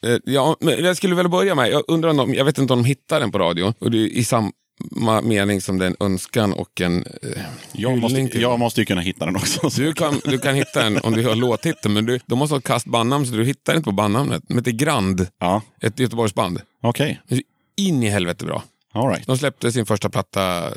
Eh, 0.06 0.16
Ja, 0.24 0.56
men 0.60 0.84
jag 0.84 0.96
skulle 0.96 1.14
väl 1.14 1.28
börja 1.28 1.54
med, 1.54 1.70
jag 1.70 1.82
undrar 1.88 2.10
om 2.10 2.16
de, 2.16 2.34
jag 2.34 2.44
vet 2.44 2.58
inte 2.58 2.72
om 2.72 2.82
de 2.82 2.84
hittar 2.88 3.20
den 3.20 3.32
på 3.32 3.38
radio. 3.38 3.74
Och 3.78 3.90
det 3.90 3.98
är 3.98 4.06
i 4.06 4.24
samma 4.24 5.20
mening 5.22 5.60
som 5.60 5.78
den 5.78 5.96
önskan 6.00 6.52
och 6.52 6.80
en 6.80 7.04
eh, 7.22 7.42
Jag 7.72 7.98
måste, 7.98 8.28
till 8.28 8.40
jag 8.40 8.58
måste 8.58 8.80
ju 8.80 8.84
kunna 8.84 9.00
hitta 9.00 9.24
den 9.26 9.36
också. 9.36 9.68
Du 9.68 9.92
kan, 9.92 10.20
du 10.24 10.38
kan 10.38 10.54
hitta 10.54 10.82
den 10.82 10.98
om 11.02 11.12
du 11.12 11.26
har 11.28 11.34
låttiteln, 11.34 11.94
men 11.94 12.06
du, 12.06 12.20
de 12.26 12.38
måste 12.38 12.54
ha 12.54 12.58
ett 12.58 12.64
kast 12.64 12.86
bandnamn 12.86 13.26
så 13.26 13.34
du 13.34 13.44
hittar 13.44 13.72
inte 13.76 13.84
på 13.84 13.92
bandnamnet. 13.92 14.42
De 14.48 14.54
heter 14.58 14.70
Grand, 14.72 15.26
Ja, 15.40 15.62
ett 15.82 15.98
Göteborgsband. 15.98 16.60
okej. 16.82 17.20
Det 17.28 17.34
är 17.34 17.42
In 17.76 18.02
i 18.02 18.08
helvete 18.08 18.44
bra. 18.44 18.62
All 18.94 19.08
right. 19.08 19.26
De 19.26 19.38
släppte 19.38 19.72
sin 19.72 19.86
första 19.86 20.08
platta 20.10 20.70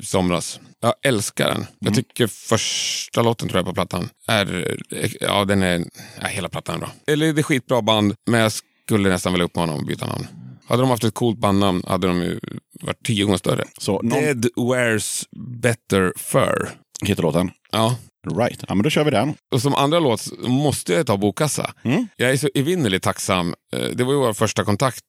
i 0.00 0.04
somras. 0.04 0.60
Jag 0.80 0.94
älskar 1.02 1.48
den. 1.48 1.66
Jag 1.78 1.94
tycker 1.94 2.26
första 2.26 3.22
låten 3.22 3.48
tror 3.48 3.58
jag 3.58 3.66
på 3.66 3.74
plattan 3.74 4.08
är, 4.28 4.76
ja 5.20 5.44
den 5.44 5.62
är, 5.62 5.84
ja, 6.20 6.26
hela 6.26 6.48
plattan 6.48 6.74
är 6.74 6.78
bra. 6.78 6.92
Eller 7.06 7.32
det 7.32 7.40
är 7.40 7.42
skitbra 7.42 7.82
band, 7.82 8.14
men 8.26 8.40
jag 8.40 8.52
skulle 8.84 9.08
nästan 9.08 9.32
vilja 9.32 9.44
uppmana 9.44 9.72
dem 9.72 9.80
att 9.80 9.86
byta 9.86 10.06
namn. 10.06 10.26
Hade 10.66 10.82
de 10.82 10.90
haft 10.90 11.04
ett 11.04 11.14
coolt 11.14 11.38
bandnamn 11.38 11.82
hade 11.86 12.06
de 12.06 12.22
ju 12.22 12.40
varit 12.80 13.04
tio 13.06 13.24
gånger 13.24 13.38
större. 13.38 13.64
Så 13.78 13.92
någon 14.02 14.10
Dead 14.22 14.46
wears 14.70 15.24
better 15.60 16.12
fur. 16.16 16.70
heter 17.04 17.22
låten. 17.22 17.50
Ja. 17.70 17.96
Right. 18.36 18.64
Ja, 18.68 18.74
men 18.74 18.82
då 18.82 18.90
kör 18.90 19.04
vi 19.04 19.10
den. 19.10 19.34
Och 19.52 19.62
som 19.62 19.74
andra 19.74 19.98
låt 19.98 20.38
måste 20.48 20.92
jag 20.92 21.06
ta 21.06 21.16
Bokassa. 21.16 21.74
Mm. 21.82 22.06
Jag 22.16 22.30
är 22.30 22.36
så 22.36 22.48
evinnerligt 22.54 23.04
tacksam. 23.04 23.54
Eh, 23.72 23.80
Det 23.94 24.04
var 24.04 24.12
ju 24.12 24.18
vår 24.18 24.32
första 24.32 24.64
kontakt. 24.64 25.00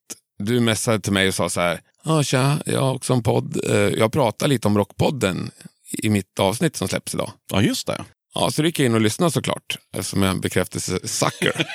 Du 0.44 0.60
messade 0.60 1.00
till 1.00 1.14
mig 1.14 1.28
och 1.28 1.34
sa 1.36 1.50
så 1.50 1.62
här. 1.62 1.80
Ja, 2.04 2.24
tja, 2.24 2.58
jag 2.66 2.82
har 2.82 2.94
också 2.94 3.14
en 3.14 3.24
podd. 3.24 3.70
Eh, 3.70 3.76
Jag 3.78 4.12
pratar 4.12 4.48
lite 4.48 4.68
om 4.68 4.78
Rockpodden 4.78 5.52
i 6.04 6.10
mitt 6.10 6.40
avsnitt 6.40 6.76
som 6.76 6.88
släpps 6.88 7.14
idag. 7.14 7.32
Ja, 7.52 7.62
just 7.62 7.88
det. 7.88 8.06
Ja, 8.34 8.52
så 8.52 8.64
gick 8.64 8.80
jag 8.80 8.86
in 8.86 8.94
och 8.96 9.02
lyssnade 9.02 9.32
såklart, 9.32 9.78
eftersom 9.98 10.22
jag 10.22 10.30
är 10.30 10.34
en 10.36 10.42
bekräftelse-sucker. 10.42 11.68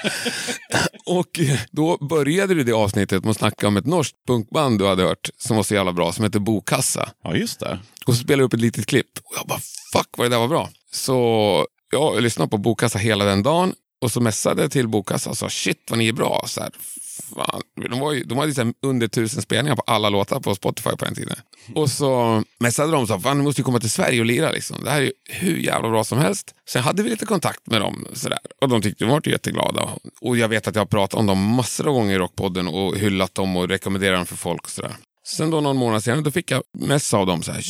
och 1.06 1.40
eh, 1.40 1.58
då 1.70 1.96
började 2.06 2.54
du 2.54 2.64
det 2.64 2.72
avsnittet 2.72 3.24
med 3.24 3.30
att 3.30 3.36
snacka 3.36 3.68
om 3.68 3.76
ett 3.76 3.86
norskt 3.86 4.16
punkband 4.26 4.78
du 4.78 4.86
hade 4.86 5.02
hört 5.02 5.30
som 5.38 5.56
var 5.56 5.62
så 5.62 5.74
jävla 5.74 5.92
bra, 5.92 6.12
som 6.12 6.24
heter 6.24 6.38
Bokassa. 6.38 7.08
Ja, 7.24 7.34
just 7.36 7.60
det. 7.60 7.78
Och 8.06 8.14
så 8.14 8.20
spelade 8.22 8.42
jag 8.42 8.46
upp 8.46 8.54
ett 8.54 8.60
litet 8.60 8.86
klipp. 8.86 9.18
Och 9.24 9.32
jag 9.36 9.46
bara, 9.46 9.60
fuck 9.92 10.08
vad 10.16 10.24
det 10.26 10.34
där 10.34 10.38
var 10.40 10.48
bra. 10.48 10.70
Så 10.92 11.66
jag 11.92 12.22
lyssnade 12.22 12.50
på 12.50 12.58
Bokkassa 12.58 12.98
hela 12.98 13.24
den 13.24 13.42
dagen. 13.42 13.74
Och 14.00 14.12
så 14.12 14.20
messade 14.20 14.62
jag 14.62 14.70
till 14.70 14.88
Bokkassa 14.88 15.30
och 15.30 15.38
sa, 15.38 15.48
shit 15.50 15.86
vad 15.90 15.98
ni 15.98 16.08
är 16.08 16.12
bra. 16.12 16.44
Så 16.46 16.60
här, 16.60 16.70
fan. 17.34 17.62
De, 17.90 18.00
var 18.00 18.12
ju, 18.12 18.24
de 18.24 18.38
hade 18.38 18.52
ju 18.52 18.72
under 18.82 19.08
tusen 19.08 19.42
spelningar 19.42 19.76
på 19.76 19.82
alla 19.86 20.08
låtar 20.08 20.40
på 20.40 20.54
Spotify 20.54 20.90
på 20.90 21.04
den 21.04 21.14
tiden. 21.14 21.36
Och 21.74 21.90
så 21.90 22.42
messade 22.58 22.92
de 22.92 23.02
och 23.02 23.08
sa, 23.08 23.20
fan 23.20 23.38
ni 23.38 23.44
måste 23.44 23.60
ju 23.60 23.64
komma 23.64 23.80
till 23.80 23.90
Sverige 23.90 24.20
och 24.20 24.26
lira. 24.26 24.50
Liksom. 24.50 24.84
Det 24.84 24.90
här 24.90 25.00
är 25.00 25.04
ju 25.04 25.12
hur 25.28 25.56
jävla 25.56 25.88
bra 25.88 26.04
som 26.04 26.18
helst. 26.18 26.54
Sen 26.68 26.82
hade 26.82 27.02
vi 27.02 27.10
lite 27.10 27.26
kontakt 27.26 27.66
med 27.66 27.80
dem. 27.80 28.06
sådär. 28.12 28.38
Och 28.60 28.68
de 28.68 28.82
tyckte 28.82 29.04
de 29.04 29.10
var 29.10 29.28
jätteglada. 29.28 29.88
Och 30.20 30.36
jag 30.36 30.48
vet 30.48 30.68
att 30.68 30.74
jag 30.74 30.80
har 30.80 30.86
pratat 30.86 31.20
om 31.20 31.26
dem 31.26 31.42
massor 31.54 31.86
av 31.88 31.92
gånger 31.94 32.14
i 32.14 32.18
Rockpodden 32.18 32.68
och 32.68 32.96
hyllat 32.96 33.34
dem 33.34 33.56
och 33.56 33.68
rekommenderat 33.68 34.18
dem 34.18 34.26
för 34.26 34.36
folk. 34.36 34.62
och 34.64 34.70
sådär. 34.70 34.96
Sen 35.26 35.50
då 35.50 35.60
någon 35.60 35.76
månad 35.76 36.04
senare 36.04 36.20
då 36.20 36.30
fick 36.30 36.50
jag 36.50 36.62
mess 36.78 37.14
av 37.14 37.26
dem. 37.26 37.42
Så 37.42 37.52
här, 37.52 37.64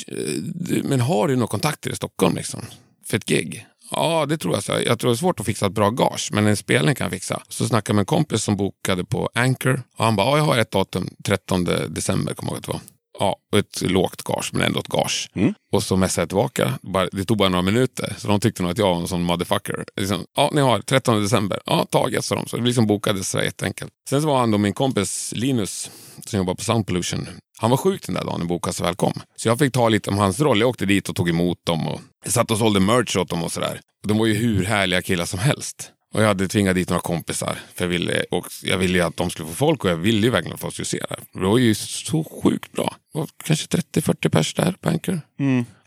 men 0.84 1.00
har 1.00 1.28
du 1.28 1.34
några 1.36 1.46
kontakter 1.46 1.90
i 1.90 1.96
Stockholm 1.96 2.36
liksom, 2.36 2.60
för 3.06 3.16
ett 3.16 3.24
gig? 3.24 3.66
Ja, 3.90 4.26
det 4.26 4.38
tror 4.38 4.54
jag. 4.54 4.62
Så. 4.64 4.72
Jag 4.86 4.98
tror 4.98 5.10
det 5.10 5.14
är 5.14 5.16
svårt 5.18 5.40
att 5.40 5.46
fixa 5.46 5.66
ett 5.66 5.72
bra 5.72 5.90
gage, 5.90 6.28
men 6.32 6.46
en 6.46 6.56
spelning 6.56 6.94
kan 6.94 7.04
jag 7.04 7.12
fixa. 7.12 7.42
Så 7.48 7.66
snackade 7.66 7.90
jag 7.90 7.94
med 7.94 8.02
en 8.02 8.06
kompis 8.06 8.42
som 8.42 8.56
bokade 8.56 9.04
på 9.04 9.30
Anchor. 9.34 9.82
Och 9.96 10.04
han 10.04 10.16
bara, 10.16 10.26
ja, 10.26 10.36
jag 10.36 10.44
har 10.44 10.58
ett 10.58 10.70
datum, 10.70 11.08
13 11.24 11.64
december 11.88 12.34
kommer 12.34 12.52
jag 12.52 12.54
ihåg 12.54 12.58
att 12.58 12.66
det 12.66 12.72
var. 12.72 12.80
Ja, 13.18 13.36
ett 13.58 13.82
lågt 13.82 14.22
gage, 14.22 14.50
men 14.52 14.62
ändå 14.62 14.80
ett 14.80 14.88
gage. 14.88 15.30
Och 15.72 15.82
så 15.82 15.96
messade 15.96 16.22
jag 16.22 16.28
tillbaka. 16.28 16.78
Det 17.12 17.24
tog 17.24 17.36
bara 17.38 17.48
några 17.48 17.62
minuter, 17.62 18.14
så 18.18 18.28
de 18.28 18.40
tyckte 18.40 18.62
nog 18.62 18.70
att 18.72 18.78
jag 18.78 18.94
var 18.94 19.00
en 19.00 19.08
sån 19.08 19.22
motherfucker. 19.22 19.84
Liksom, 19.96 20.24
ja, 20.36 20.50
ni 20.52 20.60
har 20.60 20.80
13 20.80 21.22
december. 21.22 21.60
Ja, 21.66 21.86
taget, 21.90 22.24
sa 22.24 22.34
de. 22.34 22.46
Så 22.46 22.56
det 22.56 22.62
liksom 22.62 22.86
bokades 22.86 23.28
så 23.30 23.42
jätteenkelt. 23.42 23.90
Sen 24.08 24.20
så 24.22 24.28
var 24.28 24.38
han 24.38 24.50
då 24.50 24.58
min 24.58 24.72
kompis 24.72 25.32
Linus, 25.36 25.90
som 26.26 26.36
jobbar 26.36 26.54
på 26.54 26.64
Sound 26.64 26.86
Pollution. 26.86 27.28
Han 27.58 27.70
var 27.70 27.76
sjuk 27.76 28.06
den 28.06 28.14
där 28.14 28.24
dagen 28.24 28.40
när 28.40 28.46
Bokas 28.46 28.80
väl 28.80 28.94
kom. 28.94 29.12
Så 29.36 29.48
jag 29.48 29.58
fick 29.58 29.72
ta 29.72 29.88
lite 29.88 30.10
om 30.10 30.18
hans 30.18 30.40
roll. 30.40 30.60
Jag 30.60 30.68
åkte 30.68 30.86
dit 30.86 31.08
och 31.08 31.16
tog 31.16 31.28
emot 31.28 31.58
dem 31.64 31.88
och 31.88 32.00
satt 32.26 32.50
och 32.50 32.58
sålde 32.58 32.80
merch 32.80 33.16
åt 33.16 33.28
dem 33.28 33.44
och 33.44 33.52
sådär. 33.52 33.80
De 34.06 34.18
var 34.18 34.26
ju 34.26 34.34
hur 34.34 34.64
härliga 34.64 35.02
killar 35.02 35.24
som 35.24 35.38
helst. 35.38 35.92
Och 36.14 36.22
jag 36.22 36.26
hade 36.26 36.48
tvingat 36.48 36.74
dit 36.74 36.88
några 36.88 37.00
kompisar. 37.00 37.58
För 37.74 37.84
jag 37.84 37.88
ville, 37.88 38.24
och 38.30 38.46
jag 38.62 38.78
ville 38.78 38.98
ju 38.98 39.04
att 39.04 39.16
de 39.16 39.30
skulle 39.30 39.48
få 39.48 39.54
folk 39.54 39.84
och 39.84 39.90
jag 39.90 39.96
ville 39.96 40.20
ju 40.26 40.30
verkligen 40.30 40.54
att 40.54 40.60
folk 40.60 40.74
skulle 40.74 40.86
se 40.86 41.02
det. 41.08 41.16
Det 41.40 41.46
var 41.46 41.58
ju 41.58 41.74
så 41.74 42.24
sjukt 42.42 42.72
bra. 42.72 42.94
Det 43.12 43.18
var 43.18 43.28
kanske 43.44 43.66
30-40 43.66 44.28
pers 44.28 44.54
där 44.54 44.72
på 44.80 44.88
Anchor. 44.88 45.20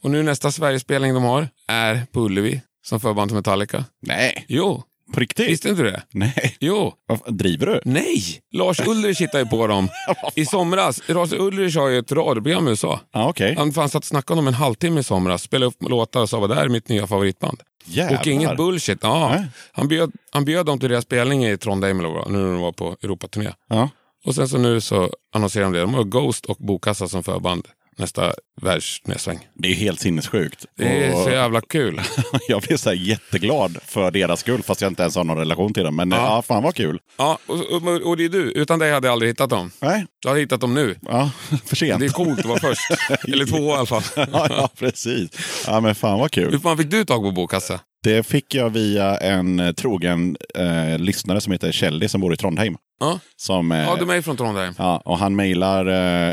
Och 0.01 0.11
nu 0.11 0.23
nästa 0.23 0.51
Sverigespelning 0.51 1.13
de 1.13 1.23
har 1.23 1.49
är 1.67 2.07
på 2.11 2.21
Ullevi 2.21 2.61
som 2.85 2.99
förband 2.99 3.29
till 3.29 3.35
Metallica. 3.35 3.85
Nej, 4.01 4.45
Jo, 4.47 4.83
på 5.13 5.19
riktigt? 5.19 5.47
visste 5.49 5.69
inte 5.69 5.83
du 5.83 5.91
det? 5.91 6.03
Nej. 6.13 6.55
Jo, 6.59 6.93
Vad 7.07 7.19
fan, 7.19 7.37
Driver 7.37 7.65
du? 7.65 7.81
nej! 7.85 8.23
Lars 8.51 8.79
Ulrich 8.87 9.21
hittade 9.21 9.43
ju 9.43 9.49
på 9.49 9.67
dem 9.67 9.89
i 10.35 10.45
somras. 10.45 11.01
Lars 11.07 11.33
Ulrich 11.33 11.75
har 11.75 11.87
ju 11.87 11.97
ett 11.97 12.11
radioprogram 12.11 12.67
i 12.67 12.69
USA. 12.71 12.99
Ja, 13.13 13.29
okej. 13.29 13.55
Han 13.57 13.71
fanns 13.73 13.95
att 13.95 14.05
snacka 14.05 14.33
om 14.33 14.37
dem 14.37 14.47
en 14.47 14.53
halvtimme 14.53 14.99
i 14.99 15.03
somras, 15.03 15.41
spelade 15.43 15.65
upp 15.67 15.75
låtar 15.89 16.21
och 16.21 16.29
sa 16.29 16.39
vad 16.39 16.49
det 16.49 16.55
här 16.55 16.65
är 16.65 16.69
mitt 16.69 16.89
nya 16.89 17.07
favoritband. 17.07 17.59
Jävlar. 17.85 18.19
Och 18.19 18.27
inget 18.27 18.57
bullshit. 18.57 18.99
Ja, 19.01 19.43
han, 19.71 19.87
bjöd, 19.87 20.11
han 20.31 20.45
bjöd 20.45 20.65
dem 20.65 20.79
till 20.79 20.89
deras 20.89 21.03
spelning 21.03 21.45
i 21.45 21.57
Trondheim 21.57 21.97
nu 21.97 22.03
när 22.27 22.39
de 22.53 22.59
var 22.61 22.71
på 22.71 22.95
Europaturné. 23.03 23.51
Ja. 23.69 23.89
Och 24.25 24.35
sen 24.35 24.47
så 24.49 24.57
nu 24.57 24.81
så 24.81 25.09
annonserar 25.33 25.63
de 25.63 25.73
det. 25.73 25.79
De 25.81 25.93
har 25.93 26.03
Ghost 26.03 26.45
och 26.45 26.57
Bokassa 26.59 27.07
som 27.07 27.23
förband 27.23 27.67
nästa 27.99 28.33
världsturnesväng. 28.61 29.39
Det 29.55 29.67
är 29.67 29.73
helt 29.73 29.99
sinnessjukt. 29.99 30.65
Det 30.77 31.05
är 31.05 31.13
Och 31.15 31.23
så 31.23 31.29
jävla 31.29 31.61
kul. 31.61 32.01
jag 32.47 32.61
blev 32.61 32.77
så 32.77 32.93
jätteglad 32.93 33.77
för 33.85 34.11
deras 34.11 34.39
skull, 34.39 34.63
fast 34.63 34.81
jag 34.81 34.91
inte 34.91 35.01
ens 35.03 35.15
har 35.15 35.23
någon 35.23 35.37
relation 35.37 35.73
till 35.73 35.83
dem. 35.83 35.95
Men 35.95 36.11
ja, 36.11 36.41
fan 36.41 36.63
vad 36.63 36.75
kul. 36.75 36.99
Ja, 37.17 37.37
och, 37.45 37.55
och, 37.71 38.01
och 38.01 38.17
det 38.17 38.25
är 38.25 38.29
du. 38.29 38.51
Utan 38.51 38.79
dig 38.79 38.91
hade 38.91 39.07
jag 39.07 39.13
aldrig 39.13 39.29
hittat 39.31 39.49
dem. 39.49 39.71
Nej, 39.81 40.05
Du 40.21 40.27
har 40.29 40.35
hittat 40.37 40.61
dem 40.61 40.73
nu. 40.73 40.95
ja, 41.01 41.31
för 41.65 41.75
sent. 41.75 41.99
Det 41.99 42.05
är 42.05 42.09
coolt 42.09 42.39
att 42.39 42.45
vara 42.45 42.59
först. 42.59 42.81
Eller 43.27 43.45
två 43.45 43.57
i 43.57 43.71
alla 43.71 43.85
fall. 43.85 44.03
ja, 44.15 44.47
ja, 44.49 44.69
precis. 44.79 45.29
Ja, 45.67 45.79
men 45.79 45.95
fan 45.95 46.19
vad 46.19 46.35
Hur 46.35 46.49
kul. 46.51 46.59
fan 46.59 46.77
fick 46.77 46.91
du 46.91 47.05
tag 47.05 47.23
på 47.23 47.31
Bokassa? 47.31 47.79
Det 48.03 48.23
fick 48.27 48.55
jag 48.55 48.69
via 48.69 49.17
en 49.17 49.73
trogen 49.77 50.37
eh, 50.55 50.97
lyssnare 50.99 51.41
som 51.41 51.51
heter 51.53 51.71
Kjelly 51.71 52.07
som 52.07 52.21
bor 52.21 52.33
i 52.33 52.37
Trondheim. 52.37 52.75
Ja, 52.99 53.19
Som, 53.37 53.71
eh, 53.71 53.77
ja 53.79 53.95
de 53.95 54.09
är 54.09 54.21
från 54.21 54.37
Trondheim. 54.37 54.73
Ja, 54.77 55.01
och 55.05 55.17
han 55.17 55.35
mejlar 55.35 55.85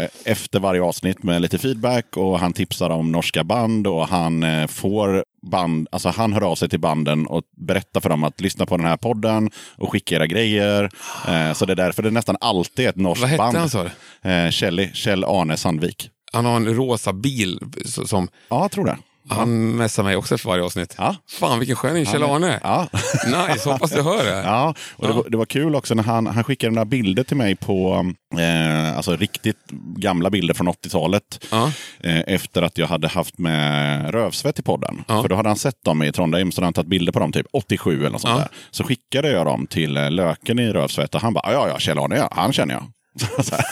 eh, 0.03 0.09
efter 0.25 0.61
varje 0.61 0.83
avsnitt 0.83 1.23
med 1.23 1.43
lite 1.43 1.59
feedback 1.59 2.17
och 2.17 2.39
han 2.39 2.53
tipsar 2.53 2.91
om 2.91 3.13
norska 3.13 3.45
band 3.45 3.87
och 3.87 4.09
han 4.09 4.43
eh, 4.43 4.67
får 4.67 5.25
band, 5.51 5.89
alltså 5.93 6.09
han 6.09 6.33
hör 6.33 6.41
av 6.41 6.55
sig 6.55 6.69
till 6.69 6.81
banden 6.81 7.27
och 7.27 7.43
berättar 7.57 8.01
för 8.01 8.09
dem 8.09 8.25
att 8.25 8.41
lyssna 8.41 8.67
på 8.67 8.77
den 8.77 8.87
här 8.87 8.97
podden 8.97 9.51
och 9.77 9.93
skicka 9.93 10.15
era 10.17 10.27
grejer. 10.27 10.91
Eh, 11.29 11.53
så 11.53 11.67
det 11.67 11.73
är 11.73 11.77
därför 11.77 12.03
det 12.03 12.11
nästan 12.11 12.37
alltid 12.41 12.85
är 12.85 12.89
ett 12.91 12.97
norskt 12.97 13.21
Vad 13.21 13.31
hette 13.31 13.39
band. 13.39 13.57
han 13.57 13.71
sa 13.71 13.85
du? 13.85 14.91
Kjell 14.95 15.25
Arne 15.25 15.57
Sandvik. 15.57 16.11
Han 16.33 16.45
har 16.45 16.57
en 16.57 16.75
rosa 16.75 17.13
bil 17.13 17.61
som 17.85 18.29
Ja, 18.49 18.61
jag 18.63 18.71
tror 18.71 18.85
det. 18.85 18.99
Han 19.29 19.77
messar 19.77 20.03
mig 20.03 20.17
också 20.17 20.35
efter 20.35 20.49
varje 20.49 20.63
avsnitt. 20.65 20.95
Ja. 20.99 21.17
Fan 21.41 21.59
vilken 21.59 21.77
skön 21.77 22.05
Kjell-Arne. 22.07 22.61
Ja. 22.63 22.87
Nice, 23.27 23.71
hoppas 23.71 23.91
du 23.91 24.03
hör 24.03 24.25
det. 24.25 24.43
Ja, 24.47 24.75
och 24.97 25.07
det, 25.09 25.13
var, 25.13 25.25
det 25.31 25.37
var 25.37 25.45
kul 25.45 25.75
också 25.75 25.95
när 25.95 26.03
han, 26.03 26.27
han 26.27 26.45
skickade 26.45 26.75
några 26.75 26.85
bilder 26.85 27.23
till 27.23 27.37
mig 27.37 27.57
på 27.57 28.07
eh, 28.39 28.97
alltså 28.97 29.17
riktigt 29.17 29.57
gamla 29.97 30.31
bilder 30.31 30.55
från 30.55 30.69
80-talet. 30.69 31.45
Ja. 31.51 31.73
Eh, 32.01 32.21
efter 32.27 32.63
att 32.63 32.79
jag 32.79 32.87
hade 32.87 33.09
haft 33.09 33.39
med 33.39 34.11
Rövsvett 34.11 34.59
i 34.59 34.63
podden. 34.63 35.05
Ja. 35.09 35.23
För 35.23 35.29
då 35.29 35.37
hade 35.37 35.49
han 35.49 35.57
sett 35.59 35.85
dem 35.85 36.03
i 36.03 36.13
Trondheim, 36.13 36.53
så 36.53 36.61
hade 36.61 36.67
han 36.67 36.73
tagit 36.73 36.89
bilder 36.89 37.13
på 37.13 37.19
dem 37.19 37.33
typ 37.33 37.47
87 37.53 37.99
eller 38.01 38.11
något 38.11 38.21
sånt 38.21 38.33
Ja. 38.35 38.39
där. 38.39 38.49
Så 38.71 38.85
skickade 38.85 39.31
jag 39.31 39.47
dem 39.47 39.67
till 39.67 39.97
eh, 39.97 40.11
Löken 40.11 40.59
i 40.59 40.73
Rövsvett 40.73 41.15
och 41.15 41.21
han 41.21 41.33
bara, 41.35 41.53
ja 41.53 41.69
ja, 41.69 41.79
Kjell-Arne, 41.79 42.17
ja, 42.17 42.29
han 42.33 42.53
känner 42.53 42.75
jag. 42.75 42.85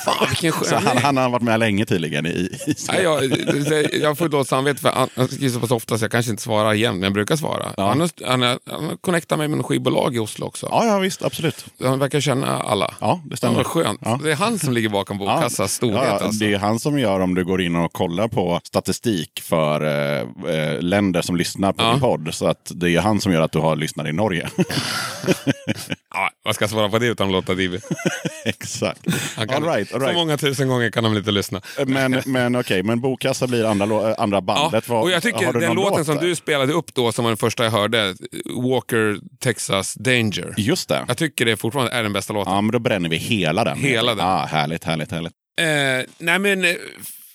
Fan 0.04 0.26
vilken 0.28 0.52
skön 0.52 0.68
Så 0.68 0.88
han, 0.88 0.96
han 0.96 1.16
har 1.16 1.28
varit 1.30 1.42
med 1.42 1.60
länge 1.60 1.86
tydligen 1.86 2.26
i, 2.26 2.30
i 2.30 2.74
Nej, 2.88 3.02
jag, 3.02 3.24
jag 3.92 4.18
får 4.18 4.28
dåligt 4.28 4.48
samvete 4.48 4.80
för 4.80 4.88
han 4.88 5.08
han 5.16 5.28
skriver 5.28 5.54
så 5.54 5.60
pass 5.60 5.70
ofta 5.70 5.98
så 5.98 6.04
jag 6.04 6.10
kanske 6.10 6.30
inte 6.30 6.42
svarar 6.42 6.74
igen, 6.74 6.94
men 6.94 7.02
jag 7.02 7.12
brukar 7.12 7.36
svara. 7.36 7.66
Han, 7.76 8.00
har, 8.00 8.10
han, 8.26 8.42
har, 8.42 8.58
han 8.70 8.84
har 8.84 8.96
connectat 8.96 9.38
mig 9.38 9.48
med 9.48 9.58
något 9.58 9.66
skivbolag 9.66 10.16
i 10.16 10.18
Oslo 10.18 10.46
också. 10.46 10.68
Ja, 10.70 10.86
ja 10.86 10.98
visst, 10.98 11.24
absolut. 11.24 11.64
Han 11.82 11.98
verkar 11.98 12.20
känna 12.20 12.46
alla. 12.62 12.94
Ja, 13.00 13.20
det 13.24 13.36
stämmer. 13.36 13.58
Ja, 13.58 13.64
skönt. 13.64 14.00
Ja. 14.04 14.20
Det 14.22 14.30
är 14.32 14.36
han 14.36 14.58
som 14.58 14.72
ligger 14.72 14.88
bakom 14.88 15.18
Bokassas 15.18 15.72
storhet. 15.74 16.02
Ja, 16.04 16.10
alltså. 16.10 16.44
Det 16.44 16.54
är 16.54 16.58
han 16.58 16.78
som 16.80 16.98
gör 16.98 17.20
om 17.20 17.34
du 17.34 17.44
går 17.44 17.60
in 17.62 17.76
och 17.76 17.92
kollar 17.92 18.28
på 18.28 18.60
statistik 18.64 19.40
för 19.42 19.84
eh, 19.84 20.20
eh, 20.54 20.80
länder 20.80 21.22
som 21.22 21.36
lyssnar 21.36 21.72
på 21.72 21.82
Ja. 21.82 21.90
din 21.90 22.00
podd. 22.00 22.28
Så 22.34 22.46
att 22.46 22.72
det 22.74 22.90
är 22.90 23.00
han 23.00 23.20
som 23.20 23.32
gör 23.32 23.40
att 23.40 23.52
du 23.52 23.58
har 23.58 23.76
lyssnare 23.76 24.08
i 24.08 24.12
Norge. 24.12 24.48
Ja, 26.16 26.30
vad 26.44 26.54
ska 26.54 26.62
jag 26.62 26.70
svara 26.70 26.88
på 26.88 26.98
det 26.98 27.06
utan 27.06 27.26
att 27.26 27.32
låta 27.32 27.54
Divi? 27.54 27.78
Exakt. 28.44 29.00
Han 29.36 29.48
kan, 29.48 29.56
All 29.64 29.74
right, 29.76 29.92
all 29.92 30.00
Så 30.00 30.06
right. 30.06 30.16
många 30.18 30.36
tusen 30.36 30.68
gånger 30.68 30.90
kan 30.90 31.04
väl 31.04 31.16
inte 31.16 31.30
lyssna. 31.30 31.60
Men, 31.86 32.22
men 32.26 32.56
okej, 32.56 32.82
men 32.82 33.00
Bokkassa 33.00 33.46
blir 33.46 33.64
andra, 33.64 34.10
eh, 34.10 34.14
andra 34.18 34.40
bandet. 34.40 34.88
Vad- 34.88 35.02
och 35.02 35.10
jag 35.10 35.22
tycker 35.22 35.52
den 35.52 35.74
låten 35.74 35.96
låt 35.98 36.06
som 36.06 36.16
du 36.16 36.34
spelade 36.36 36.72
upp 36.72 36.94
då, 36.94 37.12
som 37.12 37.24
var 37.24 37.30
den 37.30 37.36
första 37.38 37.64
jag 37.64 37.70
hörde, 37.70 38.14
Walker 38.62 39.18
Texas 39.40 39.94
Danger. 39.94 40.54
Just 40.56 40.88
det. 40.88 41.04
Jag 41.08 41.16
tycker 41.16 41.44
det 41.46 41.56
fortfarande 41.56 41.92
är 41.92 42.02
den 42.02 42.12
bästa 42.12 42.32
låten. 42.32 42.52
Ja, 42.52 42.60
men 42.60 42.72
då 42.72 42.78
bränner 42.78 43.08
vi 43.08 43.16
hela 43.16 43.64
den. 43.64 43.78
Hela 43.78 44.14
den. 44.14 44.26
Ja, 44.26 44.46
härligt, 44.50 44.84
härligt, 44.84 45.10
härligt. 45.10 45.32
Eh, 45.60 46.10
nej 46.18 46.38
men, 46.38 46.64
eh, 46.64 46.70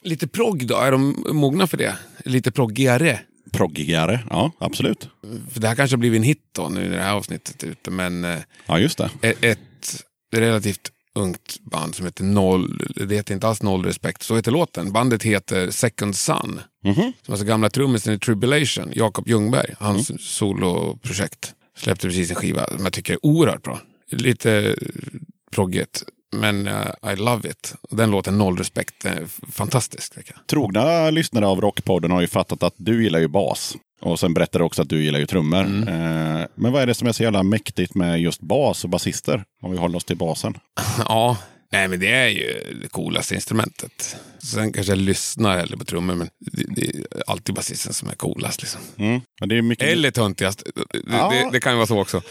lite 0.02 0.28
progg 0.28 0.68
då, 0.68 0.78
är 0.78 0.92
de 0.92 1.26
mogna 1.32 1.68
för 1.68 1.78
det? 1.78 1.96
Lite 2.26 2.52
proggigare? 2.52 3.20
Proggigare, 3.54 4.20
ja 4.30 4.52
absolut. 4.60 5.10
För 5.54 5.60
det 5.60 5.68
här 5.68 5.76
kanske 5.76 5.94
har 5.96 6.00
blivit 6.00 6.18
en 6.18 6.24
hit 6.24 6.42
då 6.56 6.70
nu 6.70 6.90
när 6.90 6.98
det 6.98 7.04
här 7.04 7.14
avsnittet 7.14 7.64
är 7.64 7.68
ute, 7.68 7.92
men 7.92 8.26
eh, 8.26 8.38
Ja, 8.66 8.80
just 8.80 8.98
det. 8.98 9.10
ett, 9.22 9.44
ett 9.44 10.04
relativt 10.36 10.92
ungt 11.20 11.58
band 11.72 11.96
som 11.96 12.06
heter 12.06 12.24
Noll, 12.24 12.88
det 12.96 13.16
heter 13.16 13.34
inte 13.34 13.48
alls 13.48 13.62
Noll 13.62 13.86
Respekt, 13.86 14.24
så 14.24 14.36
heter 14.36 14.52
låten. 14.52 14.92
Bandet 14.92 15.24
heter 15.24 15.72
Second 15.72 16.16
Sun. 16.16 16.62
Mhm. 16.84 16.94
Som 17.26 17.32
alltså 17.34 17.46
gamla 17.46 17.70
trummisen 17.70 18.14
i 18.14 18.20
Tribulation, 18.20 18.92
Jakob 18.96 19.28
Ljungberg, 19.28 19.76
hans 19.80 20.12
soloprojekt. 20.38 21.54
Släppte 21.78 22.08
precis 22.08 22.30
en 22.30 22.36
skiva 22.36 22.66
som 22.68 22.84
jag 22.84 22.94
tycker 22.94 23.14
är 23.14 23.26
oerhört 23.26 23.64
bra. 23.64 23.80
Lite 24.12 24.76
proggigt, 25.52 26.04
men 26.36 26.68
eh, 26.68 27.14
I 27.14 27.16
love 27.16 27.50
it. 27.50 27.74
Den 27.90 28.12
låten 28.12 28.38
Noll 28.38 28.58
Respekt 28.58 29.06
är 29.06 29.22
f- 29.24 29.40
fantastisk. 29.52 30.14
Trogna 30.48 31.10
lyssnare 31.10 31.48
av 31.48 31.62
Rockpodden 31.62 32.12
har 32.12 32.22
ju 32.22 32.28
fattat 32.28 32.64
att 32.64 32.74
du 32.78 33.04
gillar 33.04 33.20
ju 33.20 33.28
bas. 33.28 33.76
Och 34.02 34.20
sen 34.20 34.34
berättar 34.34 34.60
du 34.60 34.66
också 34.66 34.82
att 34.82 34.90
du 34.90 35.04
gillar 35.04 35.20
ju 35.20 35.26
trummor. 35.26 35.62
Mm. 35.62 35.88
Eh, 35.88 36.48
men 36.56 36.72
vad 36.72 36.82
är 36.82 36.88
det 36.88 36.94
som 36.94 37.08
är 37.08 37.12
så 37.12 37.24
jävla 37.24 37.44
mäktigt 37.44 37.96
med 37.96 38.22
just 38.22 38.42
bas 38.42 38.84
och 38.84 38.90
basister? 38.90 39.44
Om 39.62 39.72
vi 39.72 39.78
håller 39.78 39.98
oss 39.98 40.06
till 40.06 40.18
basen. 40.18 40.54
Ja, 41.08 41.38
nej 41.72 41.88
men 41.88 42.00
det 42.00 42.08
är 42.12 42.28
ju 42.28 42.78
det 42.82 42.88
coolaste 42.88 43.36
instrumentet. 43.36 44.16
Sen 44.44 44.74
kanske 44.74 44.92
jag 44.92 45.00
lyssnar 45.00 45.58
hellre 45.58 45.78
på 45.78 45.86
trummor, 45.86 46.16
men 46.16 46.30
det, 46.40 46.64
det 46.76 46.82
är 46.88 46.94
alltid 47.28 47.56
basisten 47.56 47.94
som 47.94 48.10
är 48.10 48.14
coolast. 48.16 48.62
Liksom. 48.62 48.82
Mm. 48.98 49.22
Är 49.42 49.62
mycket... 49.62 49.88
Eller 49.88 50.12
töntigast. 50.12 50.64
Det, 50.92 51.00
Ja. 51.08 51.30
det, 51.30 51.50
det 51.52 51.60
kan 51.60 51.72
ju 51.72 51.76
vara 51.76 51.88
så 51.88 52.02
också. 52.02 52.22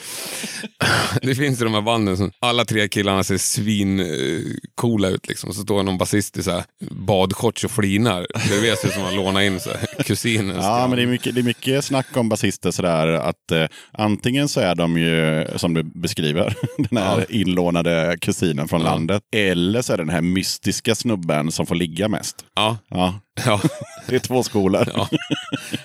det 1.23 1.35
finns 1.35 1.61
ju 1.61 1.65
de 1.65 1.75
här 1.75 1.81
banden 1.83 2.17
som 2.17 2.31
alla 2.41 2.65
tre 2.65 2.89
killarna 2.89 3.25
ser 3.25 3.39
svin 3.39 4.01
eh, 4.01 4.07
ut. 5.15 5.29
Liksom. 5.29 5.53
Så 5.55 5.63
står 5.63 5.83
någon 5.83 5.99
basist 5.99 6.37
i 6.37 6.43
så 6.43 6.51
här 6.51 6.65
badshorts 6.91 7.65
och 7.65 7.71
flinar. 7.71 8.27
Det 8.49 8.61
vet 8.61 8.79
sig 8.79 8.93
som 8.93 9.05
att 9.05 9.15
låna 9.15 9.45
in 9.45 9.61
så 9.61 9.71
här, 9.71 10.03
kusinen. 10.05 10.57
Ja, 10.57 10.87
men 10.89 10.97
det 10.97 11.03
är, 11.03 11.07
mycket, 11.07 11.35
det 11.35 11.41
är 11.41 11.43
mycket 11.43 11.85
snack 11.85 12.17
om 12.17 12.29
basister 12.29 12.71
sådär 12.71 13.09
att 13.09 13.53
eh, 13.53 13.65
antingen 13.93 14.49
så 14.49 14.61
är 14.61 14.75
de 14.75 14.99
ju, 14.99 15.47
som 15.57 15.75
du 15.75 15.83
beskriver, 15.83 16.55
den 16.89 16.99
här 16.99 17.33
inlånade 17.33 18.17
kusinen 18.21 18.69
från 18.69 18.81
Ja. 18.81 18.87
landet. 18.87 19.23
Eller 19.37 19.83
så 19.83 19.93
är 19.93 19.97
det 19.97 20.03
den 20.03 20.11
här 20.15 20.21
mystiska 20.21 20.95
snubben 20.95 21.53
som 21.53 21.67
får 21.67 21.75
ligga 21.75 22.09
mest. 22.09 22.45
Ja, 22.55 22.79
Ja, 22.91 23.21
ja, 23.47 23.61
det 24.07 24.15
är 24.15 24.19
två 24.21 24.43
skolor. 24.43 24.89
ja. 24.95 25.09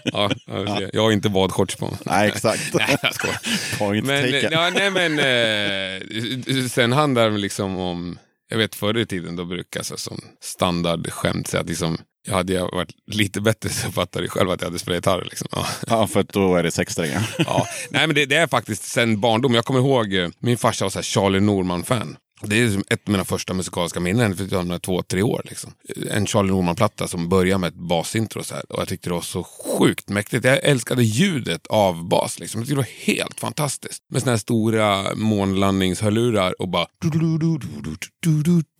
ja, 0.03 0.31
jag 0.47 0.77
ser. 0.77 0.89
jag 0.93 1.01
har 1.03 1.11
inte 1.11 1.29
badshorts 1.29 1.75
på 1.75 1.85
mig. 1.85 1.95
Nej, 2.05 2.27
exakt. 2.27 2.73
Nej, 2.73 2.97
jag 3.01 3.13
skojar. 3.15 3.39
Point 3.79 4.05
Men, 4.05 4.31
taken. 4.31 4.51
ja, 4.51 4.69
nej, 4.69 4.91
men 4.91 5.19
eh, 5.19 6.67
sen 6.67 6.91
handlar 6.91 7.29
det 7.29 7.37
liksom 7.37 7.77
om, 7.77 8.17
jag 8.49 8.57
vet 8.57 8.75
förr 8.75 8.97
i 8.97 9.05
tiden 9.05 9.35
då 9.35 9.45
brukar 9.45 9.83
jag 9.89 9.99
som 9.99 10.21
standardskämt 10.43 11.47
säga 11.47 11.61
att 11.61 11.67
liksom, 11.67 11.97
jag 12.27 12.35
hade 12.35 12.53
jag 12.53 12.71
varit 12.71 12.91
lite 13.11 13.41
bättre 13.41 13.69
så 13.69 13.91
fattade 13.91 14.25
jag 14.25 14.31
själv 14.31 14.49
att 14.51 14.61
jag 14.61 14.67
hade 14.67 14.79
spelat 14.79 14.97
gitarr. 14.97 15.23
Liksom. 15.29 15.47
Ja. 15.51 15.65
Ja, 15.87 16.07
för 16.07 16.25
då 16.33 16.55
är 16.55 16.63
det 16.63 16.71
sexsträngar. 16.71 17.35
Ja. 17.37 17.67
Nej, 17.89 18.07
men 18.07 18.15
det, 18.15 18.25
det 18.25 18.35
är 18.35 18.47
faktiskt 18.47 18.83
sen 18.83 19.19
barndom. 19.19 19.53
Jag 19.53 19.65
kommer 19.65 19.79
ihåg, 19.79 20.13
eh, 20.13 20.29
min 20.39 20.57
farsa 20.57 20.85
var 20.85 20.89
så 20.89 21.01
Charlie 21.01 21.39
Norman-fan. 21.39 22.15
Det 22.47 22.59
är 22.59 22.63
liksom 22.63 22.83
ett 22.89 23.07
av 23.07 23.11
mina 23.11 23.25
första 23.25 23.53
musikaliska 23.53 23.99
minnen 23.99 24.37
för 24.37 24.47
jag 24.51 24.63
var 24.63 24.79
två, 24.79 25.01
tre 25.01 25.21
år. 25.21 25.41
Liksom. 25.45 25.73
En 26.11 26.27
Charlie 26.27 26.51
Norman-platta 26.51 27.07
som 27.07 27.29
börjar 27.29 27.57
med 27.57 27.67
ett 27.67 27.75
basintro. 27.75 28.43
Så 28.43 28.55
här. 28.55 28.71
Och 28.71 28.79
jag 28.79 28.87
tyckte 28.87 29.09
det 29.09 29.13
var 29.13 29.21
så 29.21 29.43
sjukt 29.43 30.09
mäktigt. 30.09 30.45
Jag 30.45 30.63
älskade 30.63 31.03
ljudet 31.03 31.67
av 31.67 32.07
bas. 32.07 32.39
Liksom. 32.39 32.61
Jag 32.61 32.67
tyckte 32.67 32.81
det 32.81 32.87
var 32.87 33.15
helt 33.15 33.39
fantastiskt. 33.39 34.03
Med 34.09 34.21
såna 34.21 34.31
här 34.31 34.37
stora 34.37 35.15
månlandningshörlurar 35.15 36.61
och 36.61 36.69
bara... 36.69 36.87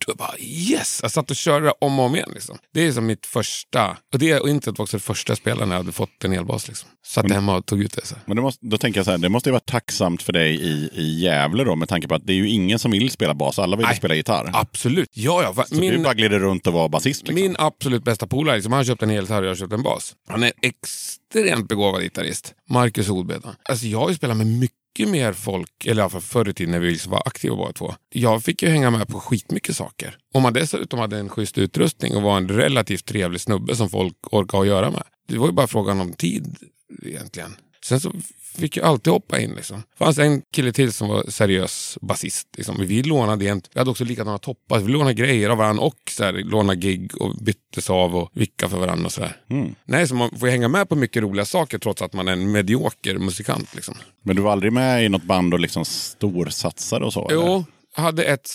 Och 0.06 0.16
bara 0.16 0.38
yes! 0.38 0.98
Jag 1.02 1.10
satt 1.10 1.30
och 1.30 1.36
körde 1.36 1.72
om 1.80 1.98
och 1.98 2.04
om 2.04 2.14
igen. 2.16 2.30
Liksom. 2.34 2.58
Det 2.74 2.86
är 2.86 2.92
som 2.92 3.06
mitt 3.06 3.26
första... 3.26 3.96
Och 4.12 4.18
det 4.18 4.40
och 4.40 4.48
inte 4.48 4.70
var 4.70 4.82
också 4.82 4.96
det 4.96 5.02
första 5.02 5.34
när 5.44 5.66
jag 5.66 5.66
hade 5.66 5.92
fått 5.92 6.24
en 6.24 6.32
elbas. 6.32 6.68
Liksom. 6.68 6.88
Satt 7.06 7.30
hemma 7.30 7.56
och 7.56 7.66
tog 7.66 7.80
ut 7.80 7.92
det. 7.92 8.06
Så. 8.06 8.14
här. 8.14 8.22
Men 8.26 8.36
det 8.36 8.42
måste, 8.42 8.66
då 8.66 8.78
tänker 8.78 8.98
jag 8.98 9.04
så 9.04 9.10
här, 9.10 9.18
det 9.18 9.28
måste 9.28 9.48
ju 9.48 9.52
vara 9.52 9.60
tacksamt 9.60 10.22
för 10.22 10.32
dig 10.32 10.54
i, 10.54 10.90
i 10.92 11.20
Gävle 11.20 11.64
då 11.64 11.76
med 11.76 11.88
tanke 11.88 12.08
på 12.08 12.14
att 12.14 12.26
det 12.26 12.32
är 12.32 12.36
ju 12.36 12.48
ingen 12.48 12.78
som 12.78 12.90
vill 12.90 13.10
spela 13.10 13.34
bas, 13.34 13.53
alla 13.62 13.76
vill 13.76 13.84
ju 13.84 13.88
Nej. 13.88 13.96
spela 13.96 14.14
gitarr. 14.14 14.50
Absolut. 14.52 15.08
Ja, 15.12 15.42
ja. 15.42 15.52
va- 15.52 15.64
Så 15.68 15.74
du 15.74 15.80
Min, 15.80 16.02
bara 16.02 16.14
glider 16.14 16.38
runt 16.40 16.66
och 16.66 16.72
var 16.72 16.88
basist. 16.88 17.22
Liksom. 17.22 17.34
min 17.34 17.56
absolut 17.58 18.04
bästa 18.04 18.26
polare, 18.26 18.56
liksom, 18.56 18.72
han 18.72 18.84
köpte 18.84 19.04
en 19.04 19.10
elgitarr 19.10 19.42
och 19.42 19.48
jag 19.48 19.58
köpte 19.58 19.74
en 19.74 19.82
bas. 19.82 20.14
Han 20.28 20.42
är 20.42 20.52
extremt 20.62 21.68
begåvad 21.68 22.02
gitarrist. 22.02 22.54
Marcus 22.68 23.08
Holbeda. 23.08 23.56
Alltså 23.68 23.86
jag 23.86 23.98
har 23.98 24.08
ju 24.08 24.14
spelat 24.14 24.36
med 24.36 24.46
mycket 24.46 25.08
mer 25.08 25.32
folk, 25.32 25.84
eller 25.86 25.96
i 25.96 26.00
alla 26.02 26.10
fall 26.10 26.20
förr 26.20 26.48
i 26.48 26.54
tiden 26.54 26.70
när 26.72 26.78
vi 26.78 26.90
liksom 26.90 27.12
var 27.12 27.22
aktiva 27.26 27.56
båda 27.56 27.72
två. 27.72 27.94
Jag 28.12 28.42
fick 28.44 28.62
ju 28.62 28.68
hänga 28.68 28.90
med 28.90 29.08
på 29.08 29.20
skitmycket 29.20 29.76
saker. 29.76 30.16
Om 30.34 30.42
man 30.42 30.52
dessutom 30.52 30.98
hade 30.98 31.18
en 31.18 31.28
schysst 31.28 31.58
utrustning 31.58 32.16
och 32.16 32.22
var 32.22 32.36
en 32.36 32.48
relativt 32.48 33.04
trevlig 33.04 33.40
snubbe 33.40 33.76
som 33.76 33.90
folk 33.90 34.14
orkade 34.30 34.60
att 34.62 34.66
göra 34.68 34.90
med. 34.90 35.02
Det 35.28 35.38
var 35.38 35.46
ju 35.46 35.52
bara 35.52 35.66
frågan 35.66 36.00
om 36.00 36.12
tid 36.12 36.56
egentligen. 37.02 37.56
Sen 37.84 38.00
så 38.00 38.12
fick 38.40 38.76
jag 38.76 38.86
alltid 38.86 39.12
hoppa 39.12 39.40
in. 39.40 39.54
Liksom. 39.54 39.76
Det 39.76 40.04
fanns 40.04 40.18
en 40.18 40.42
kille 40.52 40.72
till 40.72 40.92
som 40.92 41.08
var 41.08 41.24
seriös 41.30 41.98
basist. 42.00 42.48
Liksom. 42.56 42.76
Vi 42.86 43.02
lånade 43.02 43.44
jämt. 43.44 43.70
Vi 43.72 43.80
hade 43.80 43.90
också 43.90 44.04
likadana 44.04 44.38
toppar. 44.38 44.80
Vi 44.80 44.92
lånade 44.92 45.14
grejer 45.14 45.50
av 45.50 45.58
varandra 45.58 45.82
och 45.82 45.98
så 46.10 46.24
här, 46.24 46.32
lånade 46.32 46.80
gig 46.80 47.20
och 47.20 47.36
byttes 47.36 47.90
av 47.90 48.16
och 48.16 48.30
vicka 48.32 48.68
för 48.68 48.78
varandra. 48.78 49.06
Och 49.06 49.12
så 49.12 49.20
här. 49.20 49.36
Mm. 49.50 49.74
Nej, 49.84 50.08
så 50.08 50.14
man 50.14 50.38
får 50.38 50.48
ju 50.48 50.52
hänga 50.52 50.68
med 50.68 50.88
på 50.88 50.96
mycket 50.96 51.22
roliga 51.22 51.44
saker 51.44 51.78
trots 51.78 52.02
att 52.02 52.12
man 52.12 52.28
är 52.28 52.32
en 52.32 52.52
medioker 52.52 53.18
musikant. 53.18 53.74
Liksom. 53.74 53.94
Men 54.22 54.36
du 54.36 54.42
var 54.42 54.52
aldrig 54.52 54.72
med 54.72 55.04
i 55.04 55.08
något 55.08 55.24
band 55.24 55.54
och 55.54 55.60
liksom 55.60 55.84
storsatsade 55.84 57.04
och 57.04 57.12
så? 57.12 57.28
Jo, 57.30 57.64
jag 57.96 58.02
hade 58.02 58.24
ett 58.24 58.48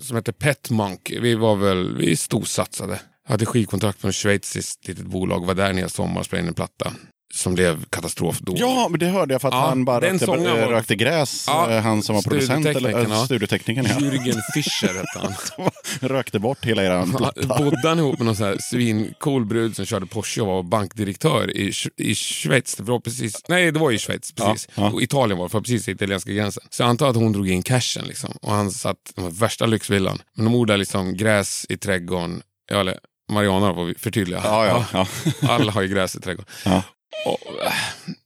som 0.00 0.16
hette 0.16 0.32
Pet 0.32 0.70
Monk. 0.70 1.12
Vi 1.20 1.34
var 1.34 1.56
väl, 1.56 1.96
vi 1.96 2.16
storsatsade. 2.16 3.00
Jag 3.24 3.30
hade 3.30 3.46
skivkontrakt 3.46 4.02
med 4.02 4.10
ett 4.10 4.16
schweiziskt 4.16 4.88
litet 4.88 5.06
bolag. 5.06 5.46
Var 5.46 5.54
där 5.54 5.70
en 5.70 5.78
hel 5.78 5.90
sommar 5.90 6.20
och 6.20 6.26
spelade 6.26 6.42
in 6.42 6.48
en 6.48 6.54
platta. 6.54 6.92
Som 7.36 7.54
blev 7.54 7.84
katastrof 7.84 8.38
då. 8.40 8.54
Ja, 8.56 8.86
men 8.90 9.00
det 9.00 9.06
hörde 9.06 9.34
jag 9.34 9.40
för 9.40 9.48
att 9.48 9.54
Ja, 9.54 9.68
han 9.68 9.84
bara 9.84 10.00
den 10.00 10.18
rökte, 10.18 10.26
var- 10.26 10.68
rökte 10.70 10.94
gräs. 10.96 11.44
Ja, 11.48 11.70
eh, 11.70 11.82
han 11.82 12.02
som 12.02 12.14
var 12.14 12.22
producent, 12.22 12.66
eller 12.66 12.98
äh, 12.98 13.06
ja. 13.10 13.24
studioteknikern. 13.24 13.86
Ja. 13.88 13.94
Jürgen 13.98 14.40
Fischer 14.54 14.94
hette 14.94 15.34
han. 15.58 15.70
rökte 16.00 16.38
bort 16.38 16.64
hela 16.64 16.84
eran 16.84 17.10
Ja, 17.12 17.18
platta. 17.18 17.58
Bodde 17.64 17.88
han 17.88 17.98
ihop 17.98 18.18
med 18.18 18.26
någon 18.26 18.36
sån 18.36 18.46
här 18.46 18.56
svincool 18.60 19.44
brud 19.44 19.76
som 19.76 19.84
körde 19.86 20.06
Porsche 20.06 20.40
och 20.40 20.46
var 20.46 20.62
bankdirektör 20.62 21.56
i, 21.56 21.72
i 21.96 22.14
Schweiz. 22.14 22.74
Det 22.76 22.82
var 22.82 23.00
precis, 23.00 23.42
nej, 23.48 23.72
det 23.72 23.78
var 23.78 23.92
i 23.92 23.98
Schweiz. 23.98 24.32
Precis. 24.32 24.68
Ja, 24.74 24.82
ja. 24.82 24.90
Och 24.90 25.02
Italien 25.02 25.38
var 25.38 25.48
för 25.48 25.60
precis 25.60 25.88
italienska 25.88 26.32
gränsen. 26.32 26.62
Så 26.70 26.82
jag 26.82 26.88
antar 26.88 27.08
att 27.10 27.16
hon 27.16 27.32
drog 27.32 27.48
in 27.48 27.62
cashen. 27.62 28.04
Liksom. 28.06 28.30
Och 28.42 28.52
han 28.52 28.70
satt 28.70 28.96
i 29.16 29.20
värsta 29.40 29.66
lyxvillan. 29.66 30.18
Men 30.36 30.44
de 30.44 30.54
odlade 30.54 30.78
liksom 30.78 31.16
gräs 31.16 31.66
i 31.68 31.76
trädgården. 31.76 32.42
Ja, 32.72 32.80
eller 32.80 32.98
Mariana 33.32 33.74
får 33.74 33.84
vi 33.84 33.94
förtydliga. 33.94 34.40
Ja, 34.44 34.66
ja, 34.66 35.06
ja. 35.40 35.48
Alla 35.48 35.72
har 35.72 35.82
ju 35.82 35.88
gräs 35.88 36.16
i 36.16 36.20
trädgården. 36.20 36.82
Och, 37.24 37.38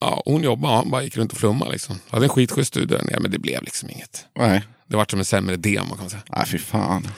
ja, 0.00 0.22
hon 0.24 0.42
jobbade, 0.42 0.74
han 0.74 0.90
bara 0.90 1.02
gick 1.02 1.16
runt 1.16 1.32
och 1.32 1.38
flummade. 1.38 1.72
Liksom. 1.72 1.96
Hade 2.10 2.24
en 2.24 2.28
skitschysst 2.28 2.68
studio 2.68 2.96
där 2.96 3.04
nere, 3.04 3.20
men 3.20 3.30
det 3.30 3.38
blev 3.38 3.62
liksom 3.62 3.90
inget. 3.90 4.26
Nej, 4.38 4.64
Det 4.88 4.96
var 4.96 5.06
som 5.10 5.18
en 5.18 5.24
sämre 5.24 5.56
demo 5.56 5.88
kan 5.88 5.98
man 6.00 6.10
säga. 6.10 6.22
Nej 6.36 6.46
fy 6.46 6.58
fan. 6.58 7.08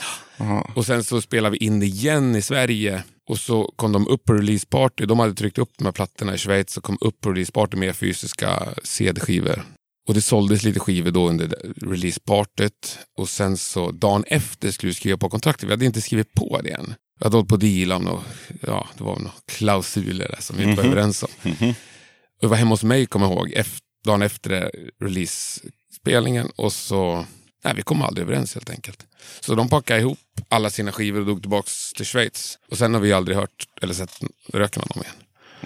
Och 0.74 0.86
sen 0.86 1.04
så 1.04 1.20
spelade 1.20 1.56
vi 1.58 1.66
in 1.66 1.80
det 1.80 1.86
igen 1.86 2.36
i 2.36 2.42
Sverige. 2.42 3.02
Och 3.28 3.38
så 3.38 3.72
kom 3.76 3.92
de 3.92 4.08
upp 4.08 4.24
på 4.24 4.32
releaseparty. 4.32 5.06
De 5.06 5.18
hade 5.18 5.34
tryckt 5.34 5.58
upp 5.58 5.70
de 5.78 5.84
här 5.84 5.92
plattorna 5.92 6.34
i 6.34 6.38
Schweiz 6.38 6.76
och 6.76 6.82
kom 6.84 6.98
upp 7.00 7.20
på 7.20 7.30
releaseparty 7.30 7.76
med 7.76 7.96
fysiska 7.96 8.68
CD-skivor. 8.84 9.62
Och 10.08 10.14
det 10.14 10.22
såldes 10.22 10.62
lite 10.62 10.80
skivor 10.80 11.10
då 11.10 11.28
under 11.28 11.54
releasepartyt. 11.82 12.98
Och 13.18 13.28
sen 13.28 13.56
så 13.56 13.90
dagen 13.90 14.24
efter 14.26 14.70
skulle 14.70 14.90
vi 14.90 14.94
skriva 14.94 15.18
på 15.18 15.28
kontraktet. 15.30 15.68
Vi 15.68 15.72
hade 15.72 15.84
inte 15.84 16.00
skrivit 16.00 16.34
på 16.34 16.60
det 16.64 16.70
än. 16.70 16.94
Vi 17.18 17.24
hade 17.26 17.36
hållit 17.36 17.48
på 17.48 17.54
att 17.54 17.60
deala 17.60 17.96
om 17.96 18.02
något, 18.02 18.24
ja, 18.60 18.88
det 18.98 19.04
var 19.04 19.16
några 19.16 19.32
klausuler 19.46 20.28
där 20.28 20.40
som 20.40 20.56
vi 20.56 20.62
inte 20.62 20.82
var 20.82 20.88
överens 20.88 21.22
om. 21.22 21.28
Mhm. 21.42 21.70
Och 21.70 22.44
jag 22.44 22.48
var 22.48 22.56
hemma 22.56 22.70
hos 22.70 22.84
mig, 22.84 23.06
kommer 23.06 23.26
jag 23.26 23.32
ihåg, 23.32 23.52
efter, 23.52 23.80
dagen 24.04 24.22
efter 24.22 24.70
release-spelningen. 25.00 26.50
Och 26.56 26.72
så 26.72 27.26
Nej, 27.64 27.74
vi 27.76 27.82
kom 27.82 28.02
aldrig 28.02 28.26
överens 28.26 28.54
helt 28.54 28.70
enkelt. 28.70 29.06
Så 29.40 29.54
de 29.54 29.68
packade 29.68 30.00
ihop 30.00 30.18
alla 30.48 30.70
sina 30.70 30.92
skivor 30.92 31.20
och 31.20 31.26
drog 31.26 31.42
tillbaka 31.42 31.68
till 31.96 32.06
Schweiz. 32.06 32.58
Och 32.70 32.78
sen 32.78 32.94
har 32.94 33.00
vi 33.00 33.12
aldrig 33.12 33.36
hört 33.36 33.66
eller 33.82 33.94
sett 33.94 34.20
röken 34.52 34.82
av 34.82 34.88
dem 34.88 35.02
igen. 35.02 35.14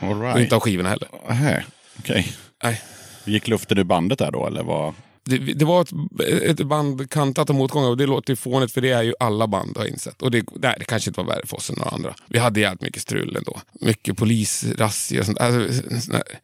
All 0.00 0.16
Och 0.16 0.22
right. 0.22 0.40
inte 0.42 0.56
av 0.56 0.60
skivorna 0.60 0.88
heller. 0.88 1.08
Nähä, 1.28 1.64
Okej. 1.98 2.36
Nej. 2.62 2.82
Gick 3.24 3.48
luften 3.48 3.78
ur 3.78 3.84
bandet 3.84 4.18
där 4.18 4.30
då, 4.30 4.46
eller 4.46 4.62
vad? 4.62 4.94
Det, 5.28 5.38
det 5.38 5.64
var 5.64 5.82
ett, 5.82 6.60
ett 6.60 6.66
band 6.66 7.10
kantat 7.10 7.50
av 7.50 7.56
motgångar 7.56 7.88
och 7.88 7.96
det 7.96 8.06
låter 8.06 8.32
ju 8.32 8.36
fånigt 8.36 8.72
för 8.72 8.80
det 8.80 8.90
är 8.90 9.02
ju 9.02 9.14
alla 9.20 9.46
band 9.46 9.76
har 9.76 9.86
insett. 9.86 10.22
Och 10.22 10.30
det, 10.30 10.44
nej, 10.56 10.76
det 10.78 10.84
kanske 10.84 11.10
inte 11.10 11.20
var 11.20 11.26
värre 11.26 11.46
för 11.46 11.56
oss 11.56 11.70
än 11.70 11.76
några 11.78 11.90
andra. 11.90 12.14
Vi 12.26 12.38
hade 12.38 12.60
jävligt 12.60 12.82
mycket 12.82 13.02
strul 13.02 13.36
ändå. 13.36 13.60
Mycket 13.80 14.16
polisrazzior 14.16 15.20
och 15.20 15.26
sånt. 15.26 15.38
Alltså, 15.38 15.82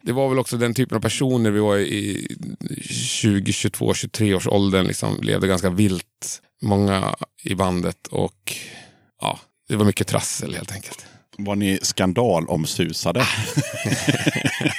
det 0.01 0.11
var 0.11 0.29
väl 0.29 0.39
också 0.39 0.57
den 0.57 0.73
typen 0.73 0.97
av 0.97 1.01
personer 1.01 1.51
vi 1.51 1.59
var 1.59 1.77
i 1.77 2.27
20, 2.81 3.53
22, 3.53 3.93
23 3.93 4.33
års 4.33 4.47
åldern. 4.47 4.85
Liksom, 4.85 5.19
levde 5.21 5.47
ganska 5.47 5.69
vilt. 5.69 6.41
Många 6.61 7.15
i 7.43 7.55
bandet 7.55 8.07
och 8.07 8.55
ja, 9.21 9.39
det 9.69 9.75
var 9.75 9.85
mycket 9.85 10.07
trassel 10.07 10.55
helt 10.55 10.71
enkelt. 10.71 11.05
Var 11.37 11.55
ni 11.55 11.79
skandalomsusade? 11.81 13.25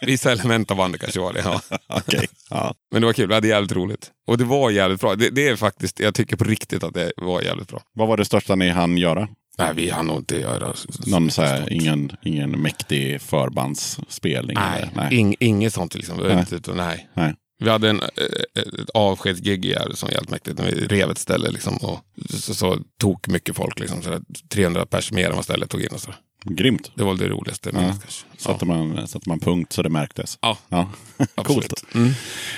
Vissa 0.00 0.32
element 0.32 0.70
av 0.70 0.76
bandet 0.76 1.00
kanske 1.00 1.20
var 1.20 1.32
det. 1.32 1.40
Ja. 1.44 1.60
Okej. 1.88 2.26
Ja. 2.50 2.74
Men 2.92 3.00
det 3.00 3.06
var 3.06 3.12
kul, 3.12 3.28
vi 3.28 3.34
hade 3.34 3.48
jävligt 3.48 3.72
roligt. 3.72 4.10
Och 4.26 4.38
det 4.38 4.44
var 4.44 4.70
jävligt 4.70 5.00
bra. 5.00 5.14
Det, 5.14 5.30
det 5.30 5.48
är 5.48 5.56
faktiskt, 5.56 6.00
jag 6.00 6.14
tycker 6.14 6.36
på 6.36 6.44
riktigt 6.44 6.82
att 6.84 6.94
det 6.94 7.12
var 7.16 7.42
jävligt 7.42 7.68
bra. 7.68 7.82
Vad 7.94 8.08
var 8.08 8.16
det 8.16 8.24
största 8.24 8.54
ni 8.54 8.68
hann 8.70 8.96
göra? 8.96 9.28
Nej, 9.58 9.70
vi 9.74 9.90
hann 9.90 10.06
nog 10.06 10.16
inte 10.18 10.36
göra 10.40 10.74
Någon 11.06 11.30
så 11.30 11.42
här, 11.42 11.72
ingen, 11.72 12.12
ingen 12.24 12.50
mäktig 12.50 13.20
förbandsspelning? 13.20 14.54
Nej, 14.54 14.82
eller? 14.82 14.92
Nej. 14.94 15.10
ing- 15.18 15.36
inget 15.40 15.74
sånt 15.74 15.94
liksom. 15.94 16.16
Nej. 16.16 16.44
Utan, 16.52 16.76
nej. 16.76 17.08
Nej. 17.14 17.34
Vi 17.58 17.70
hade 17.70 17.90
en, 17.90 18.00
eh, 18.00 18.62
ett 18.82 18.90
avskedsgig 18.94 19.64
i 19.64 19.68
Gärde 19.68 19.96
som 19.96 20.06
var 20.06 20.12
jävligt 20.12 20.30
mäktigt. 20.30 20.58
När 20.58 20.66
vi 20.66 20.86
rev 20.86 21.10
ett 21.10 21.18
ställe 21.18 21.50
liksom, 21.50 21.76
och 21.76 22.00
så, 22.30 22.54
så 22.54 22.78
tog 23.00 23.28
mycket 23.28 23.56
folk. 23.56 23.80
Liksom, 23.80 24.02
så 24.02 24.10
där, 24.10 24.20
300 24.50 24.86
pers 24.86 25.12
mer 25.12 25.28
än 25.30 25.34
vad 25.36 25.44
stället 25.44 25.70
tog 25.70 25.80
in. 25.82 25.88
Och 25.92 26.00
så. 26.00 26.10
Grymt. 26.48 26.90
Det 26.94 27.04
var 27.04 27.14
det 27.14 27.28
roligaste. 27.28 27.70
Ja. 27.74 27.94
Satte, 28.38 28.64
man, 28.64 29.08
satte 29.08 29.28
man 29.28 29.40
punkt 29.40 29.72
så 29.72 29.82
det 29.82 29.88
märktes? 29.88 30.38
Ja, 30.42 30.58
Ja. 30.68 30.90
absolut. 31.34 31.84
Mm. 31.94 32.10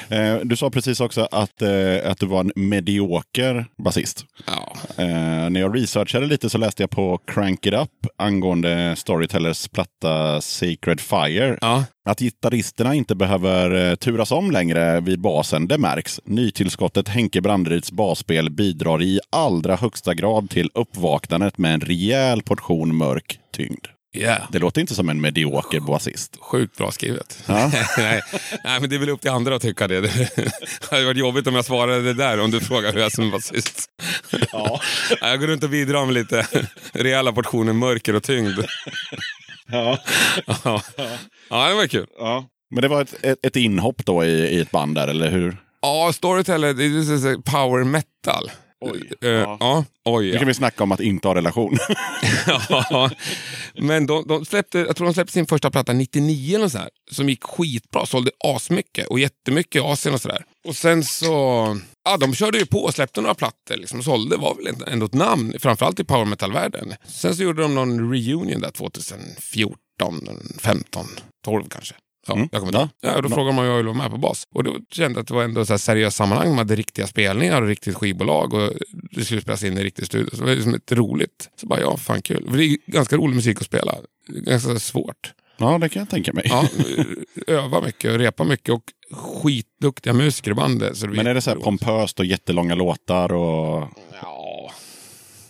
Eh, 0.09 0.40
du 0.44 0.56
sa 0.56 0.70
precis 0.70 1.01
också 1.01 1.28
att, 1.31 1.62
eh, 1.62 2.10
att 2.10 2.19
du 2.19 2.27
var 2.27 2.40
en 2.40 2.52
medioker 2.56 3.66
basist. 3.77 4.24
Ja. 4.47 4.67
Eh, 4.96 5.50
när 5.50 5.60
jag 5.60 5.76
researchade 5.76 6.26
lite 6.26 6.50
så 6.50 6.59
läste 6.59 6.82
jag 6.82 6.90
på 6.90 7.18
Crank 7.26 7.66
It 7.66 7.74
Up 7.74 7.90
angående 8.16 8.96
Storytellers 8.96 9.68
platta 9.68 10.40
Sacred 10.40 11.00
Fire. 11.00 11.59
Ja. 11.60 11.84
Att 12.05 12.18
gitarristerna 12.18 12.94
inte 12.94 13.14
behöver 13.14 13.90
eh, 13.90 13.94
turas 13.94 14.32
om 14.32 14.50
längre 14.50 15.00
vid 15.00 15.20
basen, 15.20 15.68
det 15.68 15.78
märks. 15.78 16.20
Nytillskottet 16.24 17.09
Henke 17.09 17.40
Branderyds 17.40 17.92
basspel 17.92 18.50
bidrar 18.50 19.02
i 19.02 19.20
allra 19.30 19.76
högsta 19.76 20.14
grad 20.14 20.50
till 20.50 20.70
uppvaknandet 20.74 21.59
med 21.59 21.74
en 21.74 21.80
rejäl 21.80 22.42
portion 22.42 22.96
mörk 22.96 23.38
tyngd. 23.52 23.97
Yeah. 24.18 24.42
Det 24.52 24.58
låter 24.58 24.80
inte 24.80 24.94
som 24.94 25.08
en 25.08 25.20
medioker 25.20 25.80
basist. 25.80 26.36
Sjukt 26.40 26.76
bra 26.76 26.90
skrivet. 26.90 27.44
Ja. 27.46 27.70
nej, 27.98 28.22
nej, 28.64 28.80
men 28.80 28.90
det 28.90 28.96
är 28.96 29.00
väl 29.00 29.08
upp 29.08 29.20
till 29.20 29.30
andra 29.30 29.56
att 29.56 29.62
tycka 29.62 29.88
det. 29.88 30.00
Det 30.80 30.90
hade 30.90 31.04
varit 31.04 31.16
jobbigt 31.18 31.46
om 31.46 31.54
jag 31.54 31.64
svarade 31.64 32.02
det 32.02 32.14
där 32.14 32.40
om 32.40 32.50
du 32.50 32.60
frågar 32.60 32.92
hur 32.92 32.98
jag 32.98 33.06
är 33.06 33.10
som 33.10 33.30
basist. 33.30 33.90
Ja. 34.52 34.80
Jag 35.20 35.40
går 35.40 35.46
runt 35.46 35.64
och 35.64 35.70
bidrar 35.70 36.04
med 36.04 36.14
lite 36.14 36.46
rejäla 36.92 37.32
portioner 37.32 37.72
mörker 37.72 38.14
och 38.14 38.22
tyngd. 38.22 38.58
Ja. 39.66 39.98
Ja, 40.46 40.82
ja 41.50 41.68
det 41.68 41.74
var 41.74 41.86
kul. 41.86 42.06
ja. 42.18 42.44
Men 42.70 42.82
det 42.82 42.88
var 42.88 43.02
ett, 43.02 43.24
ett, 43.24 43.38
ett 43.46 43.56
inhopp 43.56 44.04
då 44.04 44.24
i, 44.24 44.28
i 44.28 44.60
ett 44.60 44.70
band 44.70 44.94
där, 44.94 45.08
eller 45.08 45.30
hur? 45.30 45.56
Ja, 45.82 46.12
Storyteller, 46.14 46.74
det 46.74 46.84
är 46.84 47.42
power 47.42 47.84
metal. 47.84 48.50
Oj. 48.80 49.10
Eh, 49.20 49.28
Ja. 49.30 49.56
ja. 49.60 49.84
Oj, 50.05 50.26
Nu 50.26 50.32
ja. 50.32 50.38
kan 50.38 50.48
vi 50.48 50.55
snacka 50.55 50.82
om 50.82 50.92
att 50.92 51.00
inte 51.00 51.28
ha 51.28 51.34
relation. 51.34 51.76
ja. 52.68 53.10
Men 53.78 54.06
de, 54.06 54.24
de 54.28 54.44
släppte, 54.44 54.78
jag 54.78 54.96
tror 54.96 55.06
de 55.06 55.14
släppte 55.14 55.32
sin 55.32 55.46
första 55.46 55.70
platta 55.70 55.92
99 55.92 56.56
eller 56.56 56.68
så 56.68 56.78
här, 56.78 56.88
som 57.10 57.28
gick 57.28 57.44
skitbra. 57.44 58.06
Sålde 58.06 58.30
asmycket 58.44 59.06
och 59.09 59.18
jättemycket 59.18 59.76
i 59.76 59.78
Asien 59.84 60.14
och 60.14 60.20
sådär. 60.20 60.44
Och 60.68 60.76
sen 60.76 61.05
så, 61.05 61.28
ja 62.05 62.16
de 62.16 62.34
körde 62.34 62.59
ju 62.59 62.66
på 62.66 62.78
och 62.78 62.94
släppte 62.94 63.20
några 63.20 63.34
plattor. 63.34 63.76
Liksom, 63.76 63.98
och 63.98 64.05
sålde, 64.05 64.36
var 64.36 64.55
väl 64.55 64.74
ändå 64.86 65.06
ett 65.06 65.14
namn, 65.14 65.55
framförallt 65.59 66.00
i 66.00 66.05
power 66.05 66.24
metal-världen. 66.24 66.94
Sen 67.06 67.36
så 67.36 67.42
gjorde 67.42 67.62
de 67.62 67.74
någon 67.74 68.12
reunion 68.12 68.60
där 68.60 68.70
2014, 68.70 70.28
15, 70.59 71.06
12 71.44 71.64
kanske. 71.68 71.94
Ja, 72.28 72.34
Mm. 72.34 72.48
jag 72.52 72.60
kommer 72.60 72.88
Ja. 73.00 73.20
då 73.20 73.28
frågade 73.28 73.52
man 73.56 73.64
om 73.64 73.70
jag 73.70 73.76
ville 73.76 73.88
vara 73.88 73.98
med 73.98 74.10
på 74.10 74.16
bas. 74.18 74.44
Och 74.55 74.64
då 74.64 74.76
kände 74.90 75.18
jag 75.18 75.22
att 75.22 75.28
det 75.28 75.34
var 75.34 75.42
ändå 75.44 75.64
så 75.66 75.78
seriöst 75.78 76.16
sammanhang. 76.16 76.48
Man 76.48 76.59
hade 76.59 76.76
riktiga 76.76 77.06
spelningar 77.06 77.62
och 77.62 77.68
riktigt 77.68 77.94
skivbolag. 77.96 78.55
Och 78.55 78.72
det 79.10 79.24
skulle 79.24 79.40
spelas 79.40 79.64
in 79.64 79.78
i 79.78 79.82
riktig 79.84 80.06
studio. 80.06 80.30
Så 80.30 80.36
det 80.36 80.44
var 80.46 80.55
liksom 80.55 80.74
ett 80.74 80.92
roligt. 80.92 81.50
Så 81.60 81.66
bara, 81.66 81.80
ja, 81.80 81.96
fan 81.96 82.22
kul. 82.22 82.46
För 82.50 82.56
det 82.59 82.64
är 82.64 82.76
ganska 82.86 83.16
rolig 83.16 83.34
musik 83.34 83.60
att 83.60 83.66
spela. 83.66 83.94
Ganska 84.28 84.78
svårt. 84.78 85.32
ja, 85.56 85.78
det 85.78 85.88
kan 85.88 86.00
jag 86.00 86.09
tänka 86.10 86.32
mig. 86.32 86.44
Ja, 86.48 86.68
öva 87.46 87.80
mycket 87.80 88.12
och 88.12 88.18
repa 88.18 88.44
mycket. 88.44 88.74
Och 88.74 88.82
skitduktiga 89.12 90.12
musiker 90.12 90.50
i 90.50 90.55
bandet. 90.55 91.02
Men 91.09 91.26
är 91.26 91.34
det 91.34 91.40
så 91.40 91.50
här 91.50 91.56
jätteroligt. 91.56 91.84
pompöst 91.84 92.18
och 92.20 92.24
jättelånga 92.26 92.74
låtar? 92.74 93.32
Och... 93.32 93.88
Ja. 94.22 94.70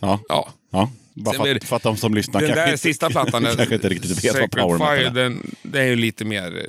Ja. 0.00 0.20
ja. 0.28 0.48
ja. 0.70 0.90
Bara 1.24 1.34
för 1.36 1.54
det- 1.54 1.64
för 1.66 1.76
att 1.76 1.82
de 1.82 1.96
som 1.96 2.14
lyssnar 2.14 2.40
Den 2.40 2.48
kanske, 2.48 2.70
där 2.70 2.76
sista 2.76 3.10
plattan, 3.10 3.42
den- 3.42 3.56
kanske 3.56 3.74
inte 3.74 3.88
riktigt 3.88 4.24
vet 4.24 4.34
vad 4.40 4.50
power 4.50 4.78
metal 4.78 4.98
är. 4.98 5.10
den, 5.10 5.56
det 5.62 5.80
är 5.80 5.84
ju 5.86 5.96
lite 5.96 6.24
mer 6.24 6.66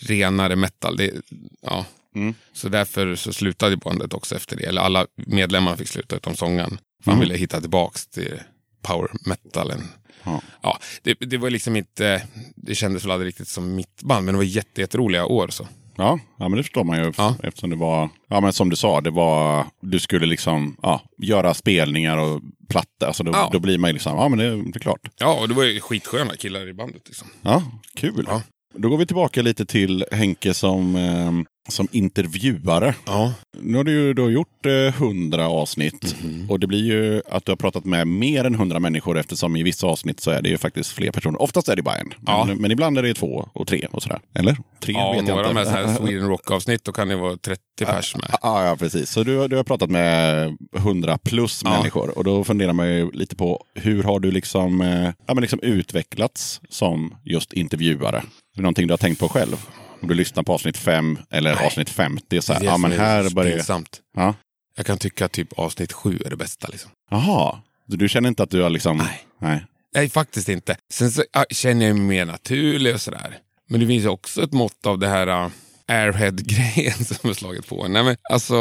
renare 0.00 0.56
metal. 0.56 0.96
Det, 0.96 1.10
ja. 1.62 1.86
Mm. 2.16 2.34
Så 2.52 2.68
därför 2.68 3.14
så 3.14 3.32
slutade 3.32 3.76
bandet 3.76 4.14
också 4.14 4.36
efter 4.36 4.56
det. 4.56 4.64
Eller 4.64 4.80
alla 4.82 5.06
medlemmar 5.16 5.76
fick 5.76 5.88
sluta 5.88 6.16
utom 6.16 6.36
sångaren. 6.36 6.78
För 7.04 7.10
Mm. 7.10 7.18
han 7.18 7.20
ville 7.20 7.36
hitta 7.36 7.60
tillbaks 7.60 8.06
till 8.06 8.34
power 8.82 9.10
metalen. 9.26 9.82
Ja. 10.24 10.42
Ja, 10.62 10.78
det, 11.02 11.14
det 11.20 11.36
var 11.38 11.50
liksom 11.50 11.76
inte, 11.76 12.22
det 12.56 12.74
kändes 12.74 13.04
väl 13.04 13.10
aldrig 13.10 13.28
riktigt 13.28 13.48
som 13.48 13.74
mitt 13.74 14.02
band, 14.02 14.24
men 14.24 14.34
det 14.34 14.36
var 14.36 14.44
jätte, 14.44 14.80
jätteroliga 14.80 15.24
år. 15.26 15.48
Så. 15.48 15.68
Ja, 15.96 16.18
ja, 16.38 16.48
men 16.48 16.56
det 16.56 16.62
förstår 16.62 16.84
man 16.84 16.98
ju. 16.98 17.12
Ja. 17.16 17.34
Eftersom 17.42 17.70
det 17.70 17.76
var, 17.76 18.08
ja 18.28 18.40
men 18.40 18.52
som 18.52 18.70
du 18.70 18.76
sa, 18.76 19.00
det 19.00 19.10
var, 19.10 19.64
du 19.80 19.98
skulle 20.00 20.26
liksom 20.26 20.76
ja, 20.82 21.00
göra 21.18 21.54
spelningar 21.54 22.18
och 22.18 22.40
plattor. 22.68 23.06
Alltså 23.06 23.22
då, 23.24 23.32
Ja. 23.32 23.48
då 23.52 23.58
blir 23.58 23.78
man 23.78 23.90
ju 23.90 23.94
liksom, 23.94 24.16
ja 24.16 24.28
men 24.28 24.38
det, 24.38 24.50
det 24.72 24.76
är 24.76 24.80
klart. 24.80 25.00
Ja, 25.18 25.40
och 25.40 25.48
det 25.48 25.54
var 25.54 25.64
ju 25.64 25.80
skitsköna 25.80 26.36
killar 26.36 26.68
i 26.68 26.74
bandet. 26.74 27.02
Liksom. 27.06 27.28
Ja, 27.42 27.62
kul. 27.94 28.26
Ja. 28.28 28.42
Då 28.76 28.88
går 28.88 28.96
vi 28.98 29.06
tillbaka 29.06 29.42
lite 29.42 29.66
till 29.66 30.04
Henke 30.12 30.54
som, 30.54 30.96
eh, 30.96 31.32
som 31.68 31.88
intervjuare. 31.92 32.94
Ja. 33.06 33.32
Nu 33.60 33.76
har 33.76 33.84
du 33.84 33.92
ju 33.92 34.14
då 34.14 34.30
gjort 34.30 34.66
eh, 34.66 34.72
100 35.02 35.48
avsnitt. 35.48 36.16
Mhm. 36.24 36.50
Och 36.50 36.60
det 36.60 36.66
blir 36.66 36.84
ju 36.84 37.22
att 37.30 37.44
du 37.44 37.52
har 37.52 37.56
pratat 37.56 37.84
med 37.84 38.06
mer 38.08 38.44
än 38.44 38.54
100 38.54 38.80
människor 38.80 39.18
eftersom 39.18 39.56
i 39.56 39.62
vissa 39.62 39.86
avsnitt 39.86 40.20
så 40.20 40.30
är 40.30 40.42
det 40.42 40.48
ju 40.48 40.58
faktiskt 40.58 40.92
fler 40.92 41.10
personer. 41.10 41.42
Oftast 41.42 41.68
är 41.68 41.76
det 41.76 41.82
bara 41.82 41.96
en. 41.96 42.14
Ja. 42.26 42.44
Men, 42.44 42.56
men 42.56 42.70
ibland 42.70 42.98
är 42.98 43.02
det 43.02 43.14
två 43.14 43.48
och 43.52 43.66
tre 43.66 43.86
och 43.92 44.02
sådär. 44.02 44.20
Eller? 44.34 44.56
Tre 44.80 44.94
Ja, 44.94 45.12
vet 45.12 45.28
jag 45.28 45.36
några 45.36 45.42
inte. 45.50 45.54
med 45.54 45.66
så 45.66 45.72
här 45.72 45.94
Sweden 46.06 46.28
Rock-avsnitt, 46.28 46.84
då 46.84 46.92
kan 46.92 47.08
det 47.08 47.16
vara 47.16 47.36
30 47.36 47.60
pers 47.86 48.16
med. 48.16 48.30
Ja, 48.42 48.66
ja, 48.66 48.76
precis. 48.76 49.10
Så 49.10 49.22
du, 49.22 49.48
du 49.48 49.56
har 49.56 49.64
pratat 49.64 49.90
med 49.90 50.56
100 50.76 51.18
plus 51.18 51.60
Ja. 51.64 51.70
människor. 51.70 52.18
Och 52.18 52.24
då 52.24 52.44
funderar 52.44 52.72
man 52.72 52.88
ju 52.88 53.10
lite 53.12 53.36
på 53.36 53.64
hur 53.74 54.02
har 54.02 54.20
du 54.20 54.30
liksom, 54.30 54.80
eh, 54.80 55.04
ja, 55.26 55.34
men 55.34 55.40
liksom 55.40 55.60
utvecklats 55.62 56.60
som 56.68 57.14
just 57.24 57.52
intervjuare? 57.52 58.22
Är 58.54 58.56
det 58.56 58.62
någonting 58.62 58.86
du 58.86 58.92
har 58.92 58.98
tänkt 58.98 59.18
på 59.18 59.28
själv? 59.28 59.56
Om 60.00 60.08
du 60.08 60.14
lyssnar 60.14 60.42
på 60.42 60.52
avsnitt 60.52 60.76
5 60.76 61.18
eller 61.30 61.54
Nej. 61.54 61.66
avsnitt 61.66 61.90
50. 61.90 62.42
Så 62.42 62.52
här, 62.52 62.60
Det 62.60 62.66
är 62.66 62.70
ja, 62.70 62.78
men 62.78 62.92
här 62.92 63.30
börjar... 63.30 63.56
pinsamt. 63.56 64.00
Ja. 64.16 64.34
Jag 64.76 64.86
kan 64.86 64.98
tycka 64.98 65.24
att 65.24 65.32
typ 65.32 65.52
avsnitt 65.58 65.92
sju 65.92 66.18
är 66.24 66.30
det 66.30 66.36
bästa. 66.36 66.68
Liksom. 66.68 66.90
Jaha, 67.10 67.58
du 67.86 68.08
känner 68.08 68.28
inte 68.28 68.42
att 68.42 68.50
du 68.50 68.62
har 68.62 68.70
liksom... 68.70 68.96
Nej. 68.96 69.26
Nej. 69.40 69.64
Nej, 69.94 70.08
faktiskt 70.10 70.48
inte. 70.48 70.76
Sen 70.92 71.10
så 71.10 71.22
känner 71.50 71.86
jag 71.86 71.96
mig 71.96 72.04
mer 72.04 72.24
naturlig 72.24 72.94
och 72.94 73.00
sådär. 73.00 73.38
Men 73.68 73.80
det 73.80 73.86
finns 73.86 74.04
ju 74.04 74.08
också 74.08 74.42
ett 74.42 74.52
mått 74.52 74.86
av 74.86 74.98
det 74.98 75.08
här 75.08 75.28
uh, 75.44 75.50
airhead-grejen 75.88 77.04
som 77.04 77.28
har 77.28 77.34
slagit 77.34 77.68
på. 77.68 77.88
Nej, 77.88 78.04
men, 78.04 78.16
alltså, 78.30 78.56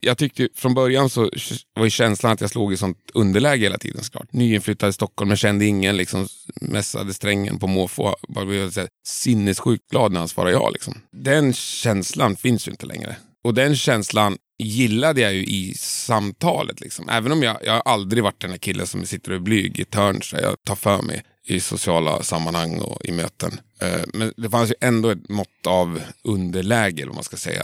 jag 0.00 0.18
tyckte 0.18 0.48
från 0.54 0.74
början 0.74 1.10
så 1.10 1.30
var 1.74 1.84
ju 1.84 1.90
känslan 1.90 2.32
att 2.32 2.40
jag 2.40 2.50
slog 2.50 2.72
i 2.72 2.76
sånt 2.76 2.98
underläge 3.14 3.62
hela 3.62 3.78
tiden 3.78 4.04
såklart. 4.04 4.32
Nyinflyttad 4.32 4.88
i 4.88 4.92
Stockholm, 4.92 5.30
jag 5.30 5.38
kände 5.38 5.64
ingen, 5.64 5.96
liksom 5.96 6.28
mässade 6.60 7.14
strängen 7.14 7.58
på 7.58 7.66
måfå. 7.66 8.16
Bara 8.28 8.44
blev 8.44 8.70
så 8.70 8.80
här 8.80 8.88
sinnessjukt 9.06 9.90
glad 9.90 10.12
när 10.12 10.18
han 10.18 10.28
svarade 10.28 10.52
ja. 10.52 10.70
Liksom. 10.70 10.94
Den 11.12 11.52
känslan 11.52 12.36
finns 12.36 12.68
ju 12.68 12.70
inte 12.70 12.86
längre. 12.86 13.16
Och 13.44 13.54
den 13.54 13.76
känslan 13.76 14.36
gillade 14.58 15.20
jag 15.20 15.34
ju 15.34 15.44
i 15.44 15.74
samtalet. 15.76 16.80
Liksom. 16.80 17.08
Även 17.08 17.32
om 17.32 17.42
jag, 17.42 17.56
jag 17.62 17.72
har 17.72 17.82
aldrig 17.84 18.22
varit 18.22 18.40
den 18.40 18.50
här 18.50 18.58
killen 18.58 18.86
som 18.86 19.04
sitter 19.04 19.30
och 19.30 19.36
är 19.36 19.40
blyg 19.40 19.78
i 19.78 19.82
ett 19.82 19.94
hörn 19.94 20.22
så 20.22 20.36
jag 20.36 20.56
tar 20.64 20.74
för 20.74 21.02
mig 21.02 21.22
i 21.46 21.60
sociala 21.60 22.22
sammanhang 22.22 22.78
och 22.78 23.04
i 23.04 23.12
möten. 23.12 23.60
Eh, 23.82 24.00
Men 24.14 24.32
det 24.36 24.50
fanns 24.50 24.70
ju 24.70 24.74
ändå 24.80 25.10
ett 25.10 25.28
mått 25.28 25.66
av 25.66 26.00
underläge, 26.24 27.06
vad 27.06 27.14
man 27.14 27.24
ska 27.24 27.36
säga. 27.36 27.62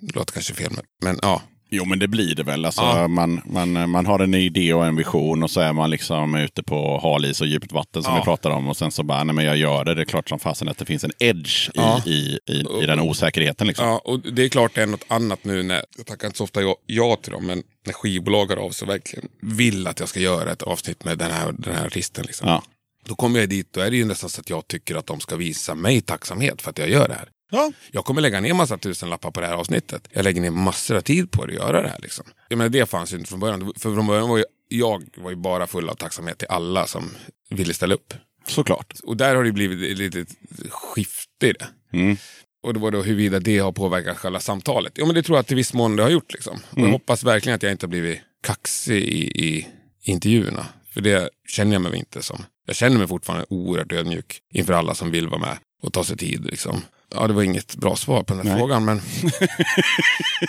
Det 0.00 0.14
låter 0.14 0.32
kanske 0.32 0.54
fel, 0.54 0.72
men- 1.04 1.18
ja. 1.22 1.42
Jo, 1.72 1.84
men 1.84 1.98
det 1.98 2.08
blir 2.08 2.34
det 2.34 2.42
väl. 2.42 2.64
Alltså, 2.64 2.80
Ja. 2.82 3.08
man, 3.08 3.40
man, 3.44 3.90
man 3.90 4.06
har 4.06 4.18
en 4.20 4.34
idé 4.34 4.74
och 4.74 4.86
en 4.86 4.96
vision 4.96 5.42
och 5.42 5.50
så 5.50 5.60
är 5.60 5.72
man 5.72 5.90
liksom 5.90 6.34
ute 6.34 6.62
på 6.62 7.00
halis 7.02 7.40
och 7.40 7.46
djupt 7.46 7.72
vatten 7.72 8.02
som 8.02 8.12
Ja. 8.12 8.18
vi 8.20 8.24
pratar 8.24 8.50
om. 8.50 8.68
Och 8.68 8.76
sen 8.76 8.90
så 8.90 9.02
bara, 9.02 9.24
nej 9.24 9.34
men 9.34 9.44
jag 9.44 9.56
gör 9.56 9.84
det. 9.84 9.94
Det 9.94 10.00
är 10.00 10.04
klart 10.04 10.28
som 10.28 10.38
fasen 10.38 10.68
att 10.68 10.78
det 10.78 10.84
finns 10.84 11.04
en 11.04 11.10
edge 11.18 11.68
i, 11.68 11.70
Ja. 11.74 12.02
i, 12.06 12.38
i, 12.46 12.64
i 12.82 12.86
den 12.86 13.00
osäkerheten. 13.00 13.66
Liksom. 13.66 13.86
Ja, 13.86 13.98
och 14.04 14.20
det 14.20 14.44
är 14.44 14.48
klart 14.48 14.74
det 14.74 14.82
är 14.82 14.86
något 14.86 15.04
annat 15.08 15.44
nu 15.44 15.62
när, 15.62 15.82
jag 15.96 16.06
tackar 16.06 16.26
inte 16.26 16.38
så 16.38 16.44
ofta 16.44 16.62
ja, 16.62 16.76
ja 16.86 17.16
till 17.22 17.32
dem, 17.32 17.46
men 17.46 17.62
när 17.86 17.92
skivbolag 17.92 18.48
hör 18.48 18.56
av 18.56 18.70
sig 18.70 18.88
verkligen 18.88 19.28
vill 19.42 19.86
att 19.86 20.00
jag 20.00 20.08
ska 20.08 20.20
göra 20.20 20.52
ett 20.52 20.62
avsnitt 20.62 21.04
med 21.04 21.18
den 21.18 21.30
här, 21.30 21.52
den 21.58 21.74
här 21.74 21.86
artisten. 21.86 22.24
Liksom. 22.26 22.60
Då 23.04 23.14
kommer 23.14 23.40
jag 23.40 23.48
dit, 23.48 23.72
då 23.72 23.80
är 23.80 23.90
det 23.90 23.96
ju 23.96 24.04
nästan 24.04 24.30
så 24.30 24.40
att 24.40 24.50
jag 24.50 24.68
tycker 24.68 24.94
att 24.96 25.06
de 25.06 25.20
ska 25.20 25.36
visa 25.36 25.74
mig 25.74 26.00
tacksamhet 26.00 26.62
för 26.62 26.70
att 26.70 26.78
jag 26.78 26.88
gör 26.90 27.08
det 27.08 27.14
här. 27.14 27.28
Ja. 27.50 27.72
Jag 27.90 28.04
kommer 28.04 28.20
lägga 28.20 28.40
ner 28.40 28.54
massa 28.54 28.78
tusenlappar 28.78 29.30
på 29.30 29.40
det 29.40 29.46
här 29.46 29.54
avsnittet. 29.54 30.08
Jag 30.12 30.24
lägger 30.24 30.40
ner 30.40 30.50
massor 30.50 30.96
av 30.96 31.00
tid 31.00 31.30
på 31.30 31.46
det 31.46 31.52
att 31.52 31.58
göra 31.58 31.82
det 31.82 31.88
här. 31.88 31.98
Liksom. 32.02 32.24
Jag 32.48 32.56
menar, 32.56 32.68
det 32.68 32.86
fanns 32.86 33.12
ju 33.12 33.16
inte 33.16 33.28
från 33.30 33.40
början. 33.40 33.72
För 33.76 33.94
från 33.94 34.06
början 34.06 34.28
var 34.28 34.38
ju, 34.38 34.44
jag 34.68 35.02
var 35.16 35.30
ju 35.30 35.36
bara 35.36 35.66
full 35.66 35.88
av 35.88 35.94
tacksamhet 35.94 36.38
till 36.38 36.48
alla 36.48 36.86
som 36.86 37.10
ville 37.50 37.74
ställa 37.74 37.94
upp. 37.94 38.14
Såklart. 38.46 38.94
Och 39.04 39.16
där 39.16 39.34
har 39.36 39.44
det 39.44 39.52
blivit 39.52 39.92
ett 39.92 39.98
litet 39.98 40.28
skifte 40.70 41.46
i 41.46 41.52
det. 41.52 41.68
Mm. 41.92 42.16
Och 42.62 42.74
det 42.74 42.80
var 42.80 42.90
då 42.90 43.02
huruvida 43.02 43.40
det 43.40 43.58
har 43.58 43.72
påverkat 43.72 44.18
själva 44.18 44.40
samtalet. 44.40 44.92
Ja 44.96 45.06
men 45.06 45.14
det 45.14 45.22
tror 45.22 45.36
jag 45.36 45.40
att 45.40 45.46
till 45.46 45.56
viss 45.56 45.74
mån 45.74 45.96
det 45.96 46.02
har 46.02 46.10
gjort. 46.10 46.32
Liksom. 46.32 46.60
Och 46.70 46.78
Mm. 46.78 46.84
jag 46.90 46.92
hoppas 46.92 47.24
verkligen 47.24 47.56
att 47.56 47.62
jag 47.62 47.72
inte 47.72 47.86
har 47.86 47.90
blivit 47.90 48.18
kaxig 48.42 49.02
i, 49.02 49.46
i 49.48 49.66
intervjuerna. 50.02 50.66
För 50.94 51.00
det 51.00 51.30
känner 51.48 51.72
jag 51.72 51.82
mig 51.82 51.96
inte 51.98 52.22
som. 52.22 52.44
Jag 52.70 52.76
känner 52.76 52.98
mig 52.98 53.06
fortfarande 53.06 53.46
oerhört 53.48 53.92
ödmjuk 53.92 54.40
inför 54.52 54.72
alla 54.72 54.94
som 54.94 55.10
vill 55.10 55.28
vara 55.28 55.40
med 55.40 55.58
och 55.82 55.92
ta 55.92 56.04
sig 56.04 56.16
tid. 56.16 56.44
Liksom. 56.44 56.82
Ja, 57.14 57.26
det 57.26 57.32
var 57.32 57.42
inget 57.42 57.76
bra 57.76 57.96
svar 57.96 58.22
på 58.22 58.34
den 58.34 58.46
här 58.46 58.54
Nej. 58.54 58.60
frågan. 58.60 58.84
Men... 58.84 59.00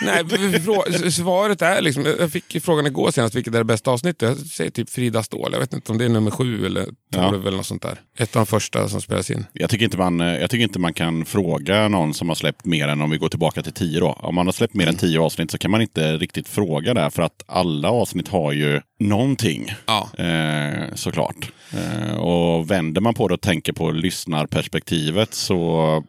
Nej, 0.00 1.10
svaret 1.12 1.62
är 1.62 1.80
liksom, 1.82 2.06
jag 2.18 2.32
fick 2.32 2.62
frågan 2.64 2.86
igår 2.86 3.10
senast, 3.10 3.34
vilket 3.34 3.54
är 3.54 3.58
det 3.58 3.64
bästa 3.64 3.90
avsnittet? 3.90 4.28
Jag 4.28 4.38
säger 4.38 4.70
typ 4.70 4.90
Frida 4.90 5.22
Ståhl. 5.22 5.52
Jag 5.52 5.60
vet 5.60 5.72
inte 5.72 5.92
om 5.92 5.98
det 5.98 6.04
är 6.04 6.08
nummer 6.08 6.30
sju 6.30 6.66
eller 6.66 6.86
Ja. 7.14 7.30
tolv 7.30 7.46
eller 7.46 7.56
något 7.56 7.66
sånt 7.66 7.82
där. 7.82 8.00
Ett 8.18 8.36
av 8.36 8.40
de 8.40 8.46
första 8.46 8.88
som 8.88 9.00
spelas 9.00 9.30
in. 9.30 9.46
Jag 9.52 9.70
tycker, 9.70 9.84
inte 9.84 9.98
man, 9.98 10.20
eh, 10.20 10.26
jag 10.26 10.50
tycker 10.50 10.62
inte 10.62 10.78
man 10.78 10.94
kan 10.94 11.24
fråga 11.24 11.88
någon 11.88 12.14
som 12.14 12.28
har 12.28 12.36
släppt 12.36 12.64
mer 12.64 12.88
än, 12.88 13.00
om 13.02 13.10
vi 13.10 13.16
går 13.18 13.28
tillbaka 13.28 13.62
till 13.62 13.72
tio 13.72 14.00
då. 14.00 14.08
Om 14.08 14.34
man 14.34 14.46
har 14.46 14.52
släppt 14.52 14.74
mer 14.74 14.86
än 14.86 14.96
tio 14.96 15.20
avsnitt 15.20 15.50
så 15.50 15.58
kan 15.58 15.70
man 15.70 15.82
inte 15.82 16.16
riktigt 16.16 16.48
fråga 16.48 16.94
där. 16.94 17.10
För 17.10 17.22
att 17.22 17.42
alla 17.46 17.90
avsnitt 17.90 18.28
har 18.28 18.52
ju 18.52 18.80
någonting. 19.00 19.72
Ja. 19.86 20.08
Eh, 20.24 20.94
såklart. 20.94 21.52
Eh, 21.72 22.14
och 22.14 22.70
vänder 22.70 23.00
man 23.00 23.14
på 23.14 23.28
det 23.28 23.34
och 23.34 23.40
tänker 23.40 23.72
på 23.72 23.90
lyssnarperspektivet 23.90 25.34
så 25.34 26.04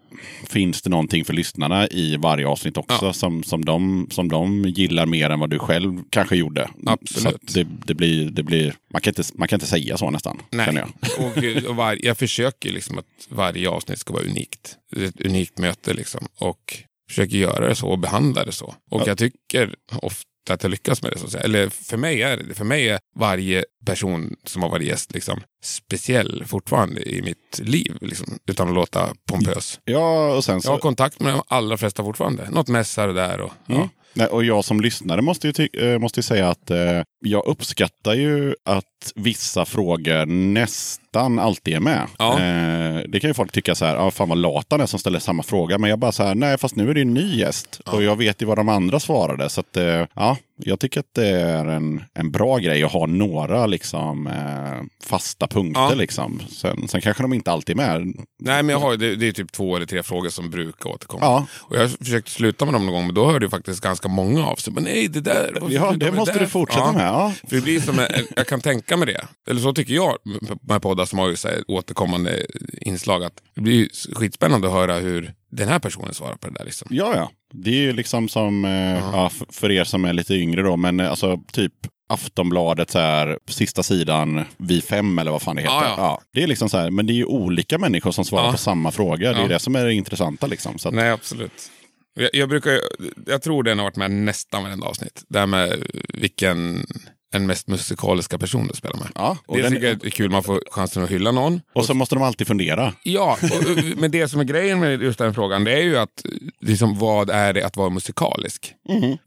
finns 0.49 0.81
det 0.81 0.89
någonting 0.89 1.25
för 1.25 1.33
lyssnarna 1.33 1.87
i 1.87 2.17
varje 2.17 2.47
avsnitt 2.47 2.77
också 2.77 3.05
Ja. 3.05 3.13
som, 3.13 3.43
som, 3.43 3.65
de, 3.65 4.07
som 4.11 4.29
de 4.29 4.63
gillar 4.63 5.05
mer 5.05 5.29
än 5.29 5.39
vad 5.39 5.49
du 5.49 5.59
själv 5.59 5.99
kanske 6.09 6.35
gjorde. 6.35 6.69
Absolut. 6.85 7.53
Det, 7.53 7.67
det 7.85 7.93
blir, 7.93 8.29
det 8.31 8.43
blir, 8.43 8.75
man, 8.93 9.01
kan 9.01 9.11
inte, 9.11 9.23
man 9.33 9.47
kan 9.47 9.57
inte 9.57 9.65
säga 9.67 9.97
så 9.97 10.09
nästan. 10.09 10.41
Nej, 10.51 10.75
jag. 10.75 10.89
och, 11.25 11.69
och 11.69 11.75
var, 11.75 11.97
jag 12.05 12.17
försöker 12.17 12.71
liksom 12.71 12.97
att 12.97 13.05
varje 13.29 13.69
avsnitt 13.69 13.99
ska 13.99 14.13
vara 14.13 14.23
unikt. 14.23 14.77
Det 14.91 15.03
är 15.03 15.07
Ett 15.07 15.21
unikt 15.21 15.57
möte 15.57 15.93
liksom. 15.93 16.27
Och 16.39 16.77
försöker 17.09 17.37
göra 17.37 17.67
det 17.67 17.75
så 17.75 17.87
och 17.87 17.99
behandla 17.99 18.45
det 18.45 18.51
så. 18.51 18.65
Och 18.91 19.01
Ja. 19.01 19.03
jag 19.07 19.17
tycker 19.17 19.75
ofta 20.01 20.29
att 20.49 20.63
jag 20.63 20.69
lyckas 20.69 21.01
med 21.01 21.11
det. 21.11 21.19
Så 21.19 21.25
att 21.25 21.31
säga. 21.31 21.43
Eller 21.43 21.69
för 21.69 21.97
mig 21.97 22.21
är 22.21 22.53
För 22.53 22.65
mig 22.65 22.89
är 22.89 22.99
varje 23.15 23.63
person 23.85 24.35
som 24.43 24.61
har 24.61 24.69
varit 24.69 24.87
gäst 24.87 25.13
liksom, 25.13 25.41
speciell 25.63 26.43
fortfarande 26.47 27.09
i 27.09 27.21
mitt 27.21 27.59
liv. 27.59 27.97
Liksom, 28.01 28.39
utan 28.47 28.67
att 28.67 28.75
låta 28.75 29.13
pompös. 29.29 29.79
Ja, 29.83 30.35
och 30.35 30.43
sen 30.43 30.61
så... 30.61 30.67
Jag 30.67 30.73
har 30.73 30.79
kontakt 30.79 31.19
med 31.19 31.33
de 31.33 31.41
allra 31.47 31.77
flesta 31.77 32.03
fortfarande. 32.03 32.49
Något 32.49 32.69
och 32.69 33.13
där. 33.13 33.41
Och, 33.41 33.51
ja. 33.65 33.75
Mm. 33.75 33.89
Nej, 34.15 34.27
och 34.27 34.43
jag 34.43 34.65
som 34.65 34.81
lyssnare 34.81 35.21
måste 35.21 35.47
ju, 35.47 35.67
eh, 35.67 35.99
måste 35.99 36.19
ju 36.19 36.23
säga 36.23 36.49
att 36.49 36.71
eh, 36.71 37.01
jag 37.19 37.45
uppskattar 37.45 38.13
ju 38.13 38.55
att 38.65 38.85
vissa 39.15 39.65
frågor 39.65 40.25
nästan 40.25 41.39
alltid 41.39 41.75
är 41.75 41.79
med. 41.79 42.07
Ja. 42.17 42.39
Eh, 42.39 43.01
det 43.09 43.19
kan 43.19 43.29
ju 43.29 43.33
folk 43.33 43.51
tycka 43.51 43.75
så 43.75 43.85
här, 43.85 43.95
ah, 43.95 44.11
fan 44.11 44.29
vad 44.29 44.37
lat 44.37 44.67
han 44.69 44.81
är 44.81 44.85
som 44.85 44.99
ställer 44.99 45.19
samma 45.19 45.43
fråga. 45.43 45.77
Men 45.77 45.89
jag 45.89 45.99
bara 45.99 46.11
så 46.11 46.23
här, 46.23 46.35
nej 46.35 46.57
fast 46.57 46.75
nu 46.75 46.89
är 46.89 46.93
det 46.93 46.99
ju 46.99 47.05
en 47.05 47.13
ny 47.13 47.37
gäst. 47.37 47.81
Och 47.85 48.03
jag 48.03 48.15
vet 48.15 48.41
ju 48.41 48.45
vad 48.45 48.57
de 48.57 48.69
andra 48.69 48.99
svarade. 48.99 49.49
Så 49.49 49.59
att, 49.59 49.77
eh, 49.77 50.05
ja, 50.13 50.37
jag 50.57 50.79
tycker 50.79 50.99
att 50.99 51.13
det 51.15 51.27
är 51.27 51.65
en, 51.65 52.03
en 52.13 52.31
bra 52.31 52.57
grej 52.57 52.83
att 52.83 52.91
ha 52.91 53.05
några 53.05 53.65
liksom, 53.65 54.27
eh, 54.27 55.05
fasta 55.05 55.47
punkter. 55.47 55.81
Ja. 55.81 55.93
Liksom. 55.93 56.41
Sen, 56.49 56.87
sen 56.87 57.01
kanske 57.01 57.23
de 57.23 57.33
inte 57.33 57.51
alltid 57.51 57.79
är 57.79 57.95
med. 57.95 58.13
Nej, 58.39 58.63
men 58.63 58.69
jag 58.69 58.79
har, 58.79 58.97
det, 58.97 59.15
det 59.15 59.27
är 59.27 59.31
typ 59.31 59.51
två 59.51 59.75
eller 59.75 59.85
tre 59.85 60.03
frågor 60.03 60.29
som 60.29 60.49
brukar 60.49 60.89
återkomma. 60.89 61.25
Ja. 61.25 61.45
Och 61.59 61.77
jag 61.77 61.91
försökte 61.91 62.31
sluta 62.31 62.65
med 62.65 62.73
dem 62.73 62.85
någon 62.85 62.93
gång, 62.93 63.05
men 63.05 63.15
då 63.15 63.31
hörde 63.31 63.45
ju 63.45 63.49
faktiskt 63.49 63.81
ganska 63.81 64.07
många 64.07 64.45
av 64.45 64.55
sig. 64.55 64.73
Men 64.73 64.83
nej, 64.83 65.07
det 65.07 65.21
där... 65.21 65.63
Ja, 65.69 65.91
det 65.91 66.11
måste 66.11 66.33
där? 66.33 66.39
du 66.39 66.47
fortsätta 66.47 66.91
med. 66.91 67.07
Ja. 67.07 67.33
För 67.49 67.55
det 67.55 67.61
blir 67.61 67.81
som, 67.81 68.07
jag 68.35 68.47
kan 68.47 68.61
tänka 68.61 68.92
mig 68.97 69.05
det. 69.07 69.27
Eller 69.51 69.61
så 69.61 69.73
tycker 69.73 69.93
jag 69.93 70.17
med 70.61 70.81
poddar 70.81 71.05
som 71.05 71.19
har 71.19 71.29
ju 71.29 71.35
så 71.35 71.47
här 71.47 71.63
återkommande 71.67 72.45
inslag. 72.81 73.23
Att 73.23 73.33
det 73.55 73.61
blir 73.61 73.73
ju 73.73 73.89
skitspännande 74.15 74.67
att 74.67 74.73
höra 74.73 74.95
hur 74.95 75.33
den 75.51 75.67
här 75.67 75.79
personen 75.79 76.13
svarar 76.13 76.35
på 76.35 76.47
det 76.47 76.53
där. 76.53 76.65
Liksom. 76.65 76.87
Ja, 76.91 77.15
ja. 77.15 77.31
Det 77.53 77.69
är 77.69 77.81
ju 77.81 77.93
liksom 77.93 78.29
som, 78.29 78.65
eh, 78.65 78.99
ja, 79.13 79.31
för 79.49 79.71
er 79.71 79.83
som 79.83 80.05
är 80.05 80.13
lite 80.13 80.33
yngre 80.33 80.61
då, 80.61 80.77
men 80.77 80.99
eh, 80.99 81.09
alltså 81.09 81.39
typ 81.51 81.73
Aftonbladet, 82.09 82.89
så 82.91 82.99
här, 82.99 83.39
sista 83.47 83.83
sidan, 83.83 84.45
vi 84.57 84.81
fem 84.81 85.19
eller 85.19 85.31
vad 85.31 85.41
fan 85.41 85.55
det 85.55 85.61
heter. 85.61 85.73
Ja, 85.75 85.93
ja. 85.97 86.21
det 86.33 86.43
är 86.43 86.47
liksom 86.47 86.69
så 86.69 86.77
här, 86.77 86.91
men 86.91 87.05
det 87.07 87.13
är 87.13 87.15
ju 87.15 87.25
olika 87.25 87.77
människor 87.77 88.11
som 88.11 88.25
svarar 88.25 88.45
Ja. 88.45 88.51
på 88.51 88.57
samma 88.57 88.91
fråga. 88.91 89.33
Det 89.33 89.37
är 89.37 89.41
Ja. 89.41 89.47
det 89.47 89.59
som 89.59 89.75
är 89.75 89.85
det 89.85 89.93
intressanta. 89.93 90.47
Liksom. 90.47 90.77
Så 90.79 90.87
att, 90.87 90.93
Nej, 90.95 91.09
absolut. 91.09 91.71
Jag, 92.15 92.29
jag, 92.33 92.49
brukar, 92.49 92.79
jag 93.27 93.41
tror 93.41 93.63
den 93.63 93.77
har 93.79 93.83
varit 93.85 93.95
med 93.95 94.11
nästan 94.11 94.63
varenda 94.63 94.87
avsnitt. 94.87 95.23
Det 95.29 95.39
här 95.39 95.45
med 95.45 95.83
vilken 96.13 96.85
en 97.33 97.45
mest 97.45 97.67
musikaliska 97.67 98.37
person 98.37 98.67
du 98.67 98.73
spelar 98.73 98.97
med. 98.97 99.07
ja, 99.15 99.37
och, 99.45 99.55
Det 99.57 99.63
den, 99.63 99.71
tycker 99.73 99.87
jag 99.87 100.05
är 100.05 100.09
kul, 100.09 100.29
man 100.31 100.43
får 100.43 100.61
chansen 100.71 101.03
att 101.03 101.09
hylla 101.09 101.31
någon. 101.31 101.61
och 101.73 101.85
så 101.85 101.93
måste 101.93 102.15
de 102.15 102.23
alltid 102.23 102.47
fundera. 102.47 102.93
Ja, 103.03 103.37
och, 103.41 103.83
men 103.97 104.11
det 104.11 104.27
som 104.27 104.39
är 104.39 104.43
grejen 104.43 104.79
med 104.79 105.01
just 105.01 105.19
den 105.19 105.33
frågan, 105.33 105.63
det 105.63 105.71
är 105.73 105.81
ju 105.83 105.97
att 105.97 106.25
liksom, 106.61 106.97
vad 106.99 107.29
är 107.29 107.53
det 107.53 107.63
att 107.65 107.77
vara 107.77 107.89
musikalisk? 107.89 108.73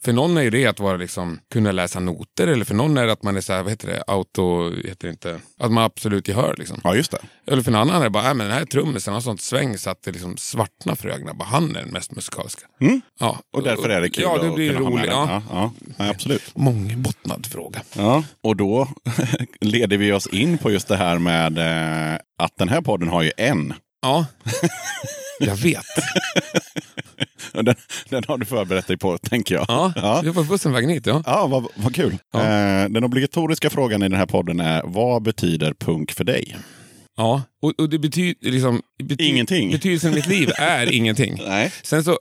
För 0.04 0.12
någon 0.12 0.36
är 0.36 0.42
ju 0.42 0.50
det 0.50 0.66
att 0.66 0.80
vara, 0.80 0.96
liksom, 0.96 1.38
kunna 1.52 1.72
läsa 1.72 2.00
noter, 2.00 2.46
eller 2.46 2.64
för 2.64 2.74
någon 2.74 2.98
är 2.98 3.06
det 3.06 3.12
att 3.12 3.22
man 3.22 3.36
är 3.36 3.40
så 3.40 3.52
här, 3.52 3.62
vad 3.62 3.72
heter 3.72 3.88
det, 3.88 4.02
auto, 4.06 4.70
heter 4.76 5.06
det 5.08 5.10
inte, 5.10 5.40
att 5.58 5.72
man 5.72 5.84
absolut 5.84 6.28
gehör. 6.28 6.54
Liksom. 6.58 6.80
Ja, 6.84 6.94
just 6.94 7.10
det. 7.10 7.18
Eller 7.46 7.62
för 7.62 7.70
en 7.70 7.76
annan 7.76 8.00
är 8.00 8.04
det 8.04 8.10
bara, 8.10 8.22
nej, 8.24 8.34
men 8.34 8.46
den 8.48 8.56
här 8.58 8.64
trummisen 8.64 9.14
har 9.14 9.20
sånt 9.20 9.40
sväng 9.40 9.78
så 9.78 9.90
att 9.90 10.02
det 10.02 10.12
liksom 10.12 10.36
svartnar 10.36 10.94
för 10.94 11.08
ögonen. 11.08 11.38
Bara 11.38 11.44
han 11.48 11.76
är 11.76 11.80
den 11.80 11.90
mest 11.92 12.10
musikaliska. 12.14 12.66
Mm. 12.80 13.00
Ja. 13.20 13.38
Och 13.52 13.62
därför 13.62 13.88
är 13.88 14.00
det 14.00 14.10
kul 14.10 14.22
Ja, 14.24 14.38
det 14.38 14.48
att 14.48 14.54
blir 14.54 14.68
kunna 14.74 14.80
ha 14.84 14.90
med 14.90 14.98
roligt. 14.98 15.10
den. 15.10 15.18
Ja. 15.28 15.42
Ja, 15.50 15.70
ja, 15.86 15.94
ja, 16.04 16.10
absolut. 16.10 16.56
Mångbottnad 16.56 17.46
fråga. 17.46 17.80
Ja, 17.96 18.24
och 18.42 18.56
då 18.56 18.88
leder 19.60 19.96
vi 19.96 20.12
oss 20.12 20.26
in 20.26 20.58
på 20.58 20.70
just 20.70 20.88
det 20.88 20.96
här 20.96 21.18
med 21.18 21.58
eh, 21.58 22.18
att 22.38 22.52
den 22.58 22.68
här 22.68 22.80
podden 22.80 23.08
har 23.08 23.22
ju 23.22 23.32
en. 23.36 23.74
Ja, 24.02 24.26
jag 25.40 25.56
vet. 25.56 25.84
Den, 27.52 27.74
den 28.08 28.22
har 28.28 28.38
du 28.38 28.44
förberett 28.46 28.86
dig 28.86 28.96
på, 28.98 29.18
tänker 29.18 29.54
jag. 29.54 29.64
Ja, 29.68 29.92
Ja. 29.96 30.20
jag 30.24 30.32
var 30.32 30.42
på 30.42 30.48
bussen 30.48 30.72
vägen 30.72 30.90
hit. 30.90 31.06
Ja. 31.06 31.22
Ja, 31.26 31.46
vad, 31.46 31.66
vad 31.76 31.94
kul. 31.94 32.18
Ja. 32.32 32.40
Eh, 32.42 32.88
den 32.88 33.04
obligatoriska 33.04 33.70
frågan 33.70 34.02
i 34.02 34.08
den 34.08 34.18
här 34.18 34.26
podden 34.26 34.60
är, 34.60 34.82
vad 34.84 35.22
betyder 35.22 35.74
punk 35.74 36.12
för 36.12 36.24
dig? 36.24 36.56
Ja, 37.16 37.42
och, 37.62 37.72
och 37.80 37.88
det 37.90 37.98
betyder 37.98 38.50
liksom... 38.50 38.82
Bety 39.04 39.24
Ingenting. 39.24 39.70
Betydelsen 39.72 40.12
i 40.12 40.14
mitt 40.14 40.26
liv 40.26 40.50
är 40.58 40.92
ingenting. 40.92 41.42
Nej. 41.46 41.72
Sen 41.82 42.04
så, 42.04 42.18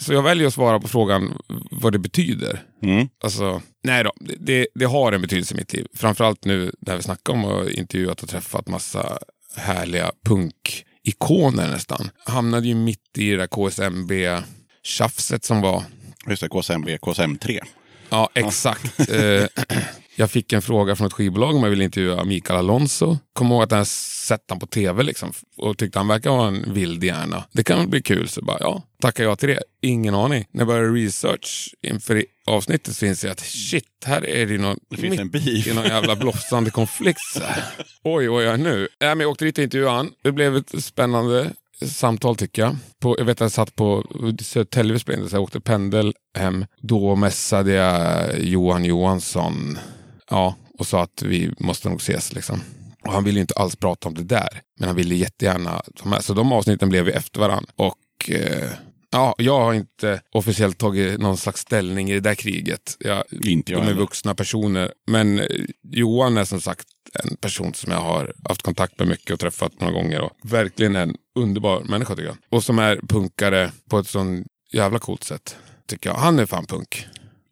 så 0.00 0.12
jag 0.12 0.22
väljer 0.22 0.46
att 0.46 0.54
svara 0.54 0.80
på 0.80 0.88
frågan 0.88 1.38
vad 1.70 1.92
det 1.92 1.98
betyder. 1.98 2.62
Mm. 2.82 3.08
Alltså, 3.24 3.62
nej 3.84 4.04
då, 4.04 4.12
det- 4.40 4.66
det, 4.74 4.84
har 4.84 5.12
en 5.12 5.20
betydelse 5.22 5.54
i 5.54 5.56
mitt 5.56 5.72
liv. 5.72 5.86
Framförallt 5.94 6.44
nu 6.44 6.72
när 6.80 6.96
vi 6.96 7.02
snackar 7.02 7.32
om 7.32 7.44
och 7.44 7.70
intervjuat 7.70 8.22
och 8.22 8.28
träffat 8.28 8.68
massa 8.68 9.18
härliga 9.56 10.10
punkikoner 10.24 11.68
nästan. 11.70 12.10
Hamnade 12.24 12.68
ju 12.68 12.74
mitt 12.74 13.18
i 13.18 13.30
det 13.30 13.36
där 13.36 13.46
KSMB-tjafset 13.46 15.44
som 15.44 15.60
var. 15.60 15.82
Just 16.28 16.42
det, 16.42 16.48
KSMB, 16.48 16.88
KSM3. 16.88 17.60
Ja, 18.08 18.30
exakt. 18.34 19.00
Eh, 19.10 19.46
jag 20.18 20.30
fick 20.30 20.52
en 20.52 20.62
fråga 20.62 20.96
från 20.96 21.06
ett 21.06 21.12
skivbolag 21.12 21.56
om 21.56 21.62
jag 21.62 21.70
ville 21.70 21.84
intervjua 21.84 22.24
Mikael 22.24 22.58
Alonso. 22.58 23.18
Kom 23.32 23.52
ihåg 23.52 23.62
att 23.62 23.70
jag 23.70 23.86
sett 23.86 24.44
han 24.48 24.58
på 24.58 24.66
tv 24.66 25.02
liksom, 25.02 25.32
och 25.56 25.78
tyckte 25.78 25.98
han 25.98 26.08
verkar 26.08 26.30
vara 26.30 26.48
en 26.48 26.74
vild 26.74 27.04
hjärna. 27.04 27.44
Det 27.52 27.64
kan 27.64 27.78
väl 27.78 27.88
bli 27.88 28.02
kul, 28.02 28.28
så 28.28 28.42
bara 28.42 28.56
ja, 28.60 28.82
tackar 29.00 29.24
jag 29.24 29.38
till 29.38 29.48
det. 29.48 29.62
Ingen 29.82 30.14
aning. 30.14 30.44
När 30.50 30.60
jag 30.60 30.66
började 30.68 30.88
research 30.88 31.74
inför 31.82 32.24
avsnittet 32.46 32.96
så 32.96 33.06
inser 33.06 33.28
jag 33.28 33.32
att 33.32 33.40
shit, 33.40 33.84
här 34.04 34.26
är 34.26 34.46
det 34.46 34.58
någon, 34.58 34.78
Det 34.90 34.96
finns 34.96 35.18
en 35.18 35.30
beef. 35.30 35.66
i 35.66 35.74
någon 35.74 35.84
jävla 35.84 36.16
blossande 36.16 36.70
konflikt. 36.70 37.20
Så 37.34 37.40
här. 37.40 37.64
Oj, 38.04 38.28
vad 38.28 38.42
gör 38.42 38.50
jag 38.50 38.60
nu? 38.60 38.88
Nej, 39.00 39.14
men 39.14 39.20
jag 39.20 39.30
åkte 39.30 39.44
dit 39.44 39.58
och 39.58 39.64
intervjuade 39.64 39.96
han. 39.96 40.10
Det 40.22 40.32
blev 40.32 40.56
ett 40.56 40.84
spännande 40.84 41.52
samtal 41.82 42.36
tycker 42.36 42.62
jag. 42.62 42.76
På, 43.00 43.16
jag 43.18 43.24
vet 43.24 43.36
att 43.36 43.40
jag 43.40 43.52
satt 43.52 43.76
på 43.76 44.04
Södertälje 44.40 44.98
jag 45.32 45.42
åkte 45.42 45.60
pendel 45.60 46.14
hem. 46.38 46.64
Då 46.80 47.14
mässade 47.14 47.72
jag 47.72 48.38
Johan 48.38 48.84
Johansson 48.84 49.78
ja, 50.30 50.54
och 50.78 50.86
sa 50.86 51.02
att 51.02 51.22
vi 51.22 51.50
måste 51.58 51.88
nog 51.88 52.00
ses. 52.00 52.32
Liksom. 52.32 52.60
Och 53.04 53.12
han 53.12 53.24
ville 53.24 53.40
inte 53.40 53.54
alls 53.54 53.76
prata 53.76 54.08
om 54.08 54.14
det 54.14 54.24
där. 54.24 54.62
Men 54.78 54.88
han 54.88 54.96
ville 54.96 55.14
jättegärna 55.14 55.82
ta 55.96 56.08
med. 56.08 56.24
Så 56.24 56.34
de 56.34 56.52
avsnitten 56.52 56.88
blev 56.88 57.08
efter 57.08 57.40
varandra. 57.40 57.70
Och 57.76 58.30
eh, 58.30 58.68
Ja, 59.10 59.34
jag 59.38 59.60
har 59.60 59.74
inte 59.74 60.20
officiellt 60.32 60.78
tagit 60.78 61.20
någon 61.20 61.36
slags 61.36 61.60
ställning 61.60 62.10
i 62.10 62.14
det 62.14 62.20
där 62.20 62.34
kriget. 62.34 62.96
Jag, 62.98 63.24
Inte 63.30 63.72
jag 63.72 63.80
de 63.80 63.82
är 63.82 63.86
heller. 63.86 64.00
vuxna 64.00 64.34
personer. 64.34 64.92
Men 65.06 65.38
eh, 65.38 65.46
Johan 65.92 66.36
är 66.36 66.44
som 66.44 66.60
sagt 66.60 66.86
en 67.24 67.36
person 67.36 67.74
som 67.74 67.92
jag 67.92 68.00
har 68.00 68.32
haft 68.48 68.62
kontakt 68.62 68.98
med 68.98 69.08
mycket 69.08 69.30
och 69.30 69.40
träffat 69.40 69.80
några 69.80 69.92
gånger. 69.92 70.20
Och 70.20 70.30
verkligen 70.42 70.96
en 70.96 71.16
underbar 71.38 71.80
människa 71.80 72.14
tycker 72.14 72.28
jag. 72.28 72.36
Och 72.50 72.64
som 72.64 72.78
är 72.78 73.00
punkare 73.08 73.72
på 73.90 73.98
ett 73.98 74.08
sån 74.08 74.44
jävla 74.72 74.98
coolt 74.98 75.24
sätt. 75.24 75.56
Tycker 75.86 76.10
jag. 76.10 76.16
Han 76.16 76.38
är 76.38 76.46
fan 76.46 76.66
punk. 76.66 77.06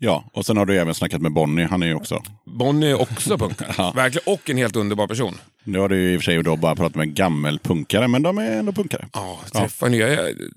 Ja, 0.04 0.24
och 0.32 0.46
sen 0.46 0.56
har 0.56 0.66
du 0.66 0.78
även 0.80 0.94
snackat 0.94 1.22
med 1.22 1.32
Bonnie. 1.32 1.66
Han 1.70 1.82
är 1.82 1.86
ju 1.86 1.94
också... 1.94 2.22
Bonnie 2.44 2.90
är 2.90 3.00
också 3.02 3.38
punkare. 3.38 3.74
Ja. 3.78 3.92
Verkligen. 3.96 4.34
Och 4.34 4.50
en 4.50 4.56
helt 4.56 4.76
underbar 4.76 5.06
person. 5.06 5.38
Nu 5.64 5.78
har 5.78 5.88
du 5.88 6.00
ju 6.02 6.14
i 6.14 6.16
och 6.16 6.20
för 6.20 6.24
sig 6.24 6.42
då 6.42 6.56
bara 6.56 6.76
pratat 6.76 6.94
med 6.96 7.14
gammelpunkare, 7.14 8.08
men 8.08 8.22
de 8.22 8.38
är 8.38 8.50
ändå 8.50 8.72
punkare. 8.72 9.08
Ja, 9.12 9.40
träffar 9.52 9.88
nya. 9.88 10.08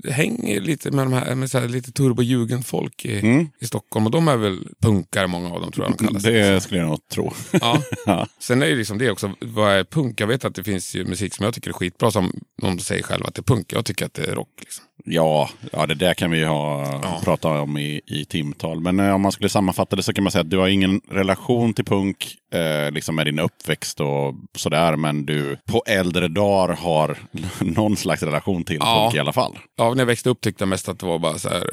Jag 0.04 0.12
hänger 0.12 0.62
lite 0.62 0.92
med 0.92 1.06
de 1.06 1.14
här, 1.14 1.36
med 1.36 1.52
så 1.52 1.60
här 1.60 1.68
lite 1.68 1.92
turbo-jugendfolk 1.92 3.06
i, 3.06 3.20
Mm. 3.20 3.50
i 3.60 3.66
Stockholm. 3.66 4.06
Och 4.06 4.12
de 4.12 4.28
är 4.28 4.38
väl 4.38 4.60
punkare, 4.82 5.28
många 5.28 5.50
av 5.54 5.62
dem 5.62 5.72
tror 5.72 5.86
jag 5.86 5.98
de 5.98 6.06
kallar 6.06 6.20
sig. 6.20 6.34
Det 6.34 6.62
skulle 6.62 6.80
jag 6.80 6.90
nog 6.90 7.08
tro. 7.10 7.34
Ja. 7.52 7.82
Ja. 8.06 8.28
Sen 8.40 8.62
är 8.62 8.68
det 8.68 8.76
liksom 8.76 8.98
det 8.98 9.12
också, 9.12 9.32
vad 9.40 9.72
är 9.74 9.84
punk? 9.84 10.22
Jag 10.22 10.28
vet 10.28 10.46
att 10.46 10.56
det 10.56 10.64
finns 10.64 10.96
ju 10.96 11.06
musik 11.06 11.34
som 11.34 11.46
jag 11.46 11.54
tycker 11.54 11.70
är 11.70 11.74
skitbra, 11.74 12.12
som 12.12 12.32
de 12.62 12.80
säger 12.80 13.04
själva 13.04 13.28
att 13.28 13.36
det 13.36 13.40
är 13.40 13.56
punk. 13.56 13.74
Jag 13.74 13.86
tycker 13.86 14.06
att 14.06 14.14
det 14.14 14.26
är 14.32 14.36
rock. 14.36 14.50
Liksom. 14.60 14.84
Ja, 15.06 15.50
ja, 15.72 15.86
det 15.86 15.96
där 15.96 16.14
kan 16.14 16.32
vi 16.32 16.44
ha 16.44 16.86
prata 17.24 17.48
om 17.50 17.78
i, 17.78 18.02
i 18.06 18.26
timtal. 18.26 18.80
Men 18.80 19.00
eh, 19.00 19.14
om 19.16 19.22
man 19.22 19.32
skulle 19.32 19.50
sammanfatta 19.50 19.96
det 19.96 20.04
så 20.04 20.14
kan 20.14 20.24
man 20.24 20.32
säga 20.32 20.42
att 20.42 20.50
du 20.50 20.58
har 20.58 20.68
ingen 20.68 21.02
relation 21.12 21.74
till 21.74 21.86
punk 21.86 22.36
eh, 22.54 22.92
liksom 22.92 23.16
med 23.16 23.26
din 23.26 23.40
uppväxt 23.40 24.00
och 24.00 24.36
sådär. 24.56 24.96
Men 24.98 25.26
du 25.26 25.58
på 25.66 25.84
äldre 25.88 26.28
dagar 26.28 26.76
har 26.76 27.18
någon 27.60 27.98
slags 27.98 28.24
relation 28.24 28.64
till 28.64 28.78
Ja. 28.80 29.04
punk 29.04 29.16
i 29.16 29.20
alla 29.20 29.34
fall. 29.34 29.60
Ja, 29.78 29.90
när 29.94 30.02
jag 30.02 30.06
växte 30.06 30.30
upp 30.30 30.42
tyckte 30.42 30.62
jag 30.62 30.70
mest 30.70 30.90
att 30.90 31.00
det 31.00 31.06
var 31.06 31.20
bara 31.20 31.38
så 31.38 31.50
här, 31.50 31.64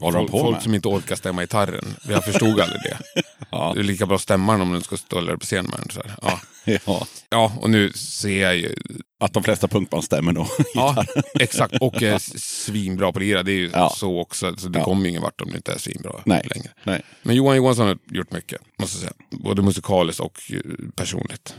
folk, 0.00 0.30
folk 0.30 0.62
som 0.62 0.74
inte 0.74 0.88
orkar 0.88 1.16
stämma 1.16 1.42
gitarren. 1.42 1.84
Jag 2.08 2.24
förstod 2.24 2.60
aldrig 2.60 2.80
det. 2.82 2.96
Ja. 3.50 3.72
Det 3.74 3.80
är 3.80 3.84
lika 3.84 4.06
bra 4.06 4.14
att 4.16 4.22
stämma 4.22 4.52
den 4.52 4.60
om 4.60 4.72
den 4.72 4.82
ska 4.82 4.96
stå 4.96 5.20
där 5.20 5.36
på 5.36 5.44
scen 5.46 5.64
med 5.64 5.78
den. 5.78 5.90
Så. 5.90 6.00
Ja. 6.22 6.40
Ja. 6.86 7.06
ja, 7.30 7.52
och 7.60 7.70
nu 7.70 7.92
ser 7.92 8.42
jag 8.42 8.56
ju 8.56 8.74
Att 9.20 9.32
de 9.32 9.42
flesta 9.42 9.68
punkband 9.68 10.04
stämmer 10.04 10.32
då. 10.32 10.46
Ja, 10.74 11.04
exakt. 11.40 11.74
Och 11.80 12.02
är 12.02 12.14
s- 12.14 12.64
svinbra 12.64 13.12
på 13.12 13.18
att 13.18 13.22
lira. 13.24 13.42
Det 13.42 13.52
är 13.52 13.56
ju 13.56 13.70
Ja. 13.72 13.92
så 13.96 14.20
också. 14.20 14.56
Så 14.56 14.68
det 14.68 14.78
Ja. 14.78 14.84
kommer 14.84 15.02
ju 15.04 15.08
ingen 15.10 15.22
vart 15.22 15.40
om 15.40 15.50
det 15.50 15.56
inte 15.56 15.72
är 15.72 15.78
svinbra 15.78 16.12
Nej. 16.24 16.46
längre. 16.54 16.68
Nej. 16.84 17.02
Men 17.22 17.36
Johan 17.36 17.56
Johansson 17.56 17.86
har 17.86 17.98
gjort 18.10 18.32
mycket, 18.32 18.60
måste 18.78 18.96
jag 18.96 19.00
säga. 19.00 19.12
Både 19.30 19.62
musikaliskt 19.62 20.20
och 20.20 20.38
eh, 20.52 20.58
personligt. 20.96 21.54